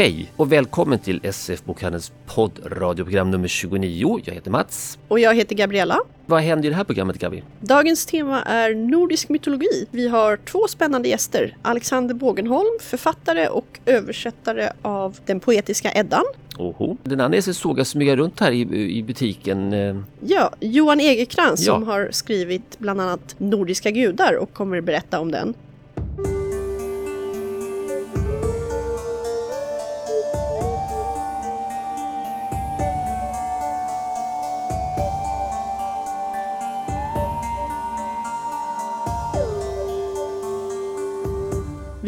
Hej 0.00 0.32
och 0.36 0.52
välkommen 0.52 0.98
till 0.98 1.20
SF-bokhandelns 1.22 2.12
poddradioprogram 2.26 3.30
nummer 3.30 3.48
29. 3.48 4.20
Jag 4.24 4.34
heter 4.34 4.50
Mats. 4.50 4.98
Och 5.08 5.20
jag 5.20 5.34
heter 5.34 5.54
Gabriella. 5.54 5.98
Vad 6.26 6.40
händer 6.40 6.66
i 6.66 6.70
det 6.70 6.76
här 6.76 6.84
programmet 6.84 7.18
Gabi? 7.18 7.42
Dagens 7.60 8.06
tema 8.06 8.42
är 8.42 8.74
nordisk 8.74 9.28
mytologi. 9.28 9.86
Vi 9.90 10.08
har 10.08 10.36
två 10.36 10.68
spännande 10.68 11.08
gäster. 11.08 11.56
Alexander 11.62 12.14
Bågenholm, 12.14 12.78
författare 12.80 13.48
och 13.48 13.80
översättare 13.86 14.72
av 14.82 15.18
den 15.26 15.40
poetiska 15.40 15.92
Eddan. 15.94 16.24
Oho. 16.58 16.96
Den 17.02 17.20
andra 17.20 17.38
är 17.38 17.52
såg 17.52 17.86
smyga 17.86 18.16
runt 18.16 18.40
här 18.40 18.52
i, 18.52 18.60
i 18.98 19.02
butiken. 19.02 19.72
eh. 19.72 19.96
Ja, 20.20 20.50
Johan 20.60 21.00
Egerkrans 21.00 21.66
Ja. 21.66 21.74
som 21.74 21.82
har 21.82 22.08
skrivit 22.12 22.78
bland 22.78 23.00
annat 23.00 23.34
Nordiska 23.38 23.90
gudar 23.90 24.36
och 24.36 24.52
kommer 24.52 24.80
berätta 24.80 25.20
om 25.20 25.30
den. 25.32 25.54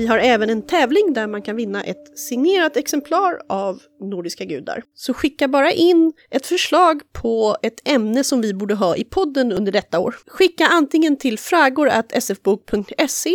Vi 0.02 0.06
har 0.09 0.19
även 0.19 0.51
en 0.51 0.62
tävling 0.62 1.12
där 1.12 1.27
man 1.27 1.42
kan 1.42 1.56
vinna 1.56 1.83
ett 1.83 2.19
signerat 2.19 2.77
exemplar 2.77 3.38
av 3.48 3.80
Nordiska 4.01 4.45
gudar. 4.45 4.83
Så 4.95 5.15
skicka 5.15 5.48
bara 5.48 5.73
in 5.73 6.12
ett 6.30 6.47
förslag 6.47 7.01
på 7.12 7.56
ett 7.62 7.88
ämne 7.88 8.25
som 8.25 8.41
vi 8.41 8.55
borde 8.55 8.75
ha 8.75 8.97
i 8.97 9.05
podden 9.05 9.52
under 9.52 9.73
detta 9.73 9.98
år. 9.98 10.15
Skicka 10.27 10.66
antingen 10.66 11.16
till 11.16 11.38
fragor.sfbok.se 11.38 13.34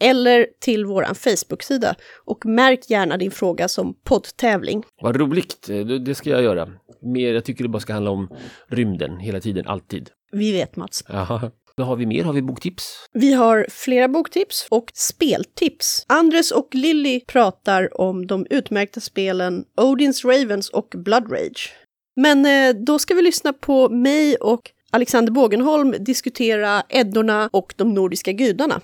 eller 0.00 0.46
till 0.60 0.84
vår 0.84 1.04
Facebook-sida 1.14 1.94
och 2.24 2.46
märk 2.46 2.90
gärna 2.90 3.16
din 3.16 3.30
fråga 3.30 3.68
som 3.68 3.94
poddtävling. 4.04 4.82
Vad 5.02 5.16
roligt, 5.16 5.68
det 6.06 6.14
ska 6.14 6.30
jag 6.30 6.42
göra. 6.42 6.68
Mer, 7.02 7.34
jag 7.34 7.44
tycker 7.44 7.64
det 7.64 7.68
bara 7.68 7.80
ska 7.80 7.92
handla 7.92 8.10
om 8.10 8.28
rymden 8.68 9.18
hela 9.18 9.40
tiden, 9.40 9.66
alltid. 9.66 10.10
Vi 10.32 10.52
vet 10.52 10.76
Mats. 10.76 11.04
Jaha. 11.08 11.50
Vad 11.78 11.88
har 11.88 11.96
vi 11.96 12.06
mer? 12.06 12.24
Har 12.24 12.32
vi 12.32 12.42
boktips? 12.42 13.08
Vi 13.12 13.32
har 13.32 13.66
flera 13.70 14.08
boktips 14.08 14.66
och 14.70 14.90
speltips. 14.94 16.04
Andres 16.08 16.50
och 16.50 16.68
Lilly 16.72 17.20
pratar 17.20 18.00
om 18.00 18.26
de 18.26 18.46
utmärkta 18.50 19.00
spelen 19.00 19.64
Odins 19.76 20.24
Ravens 20.24 20.68
och 20.68 20.94
Blood 20.96 21.32
Rage. 21.32 21.72
Men 22.20 22.46
eh, 22.46 22.82
då 22.86 22.98
ska 22.98 23.14
vi 23.14 23.22
lyssna 23.22 23.52
på 23.52 23.88
mig 23.88 24.36
och 24.36 24.70
Alexander 24.90 25.32
Bågenholm 25.32 25.94
diskutera 26.00 26.82
Eddorna 26.88 27.50
och 27.52 27.74
de 27.76 27.94
nordiska 27.94 28.32
gudarna. 28.32 28.80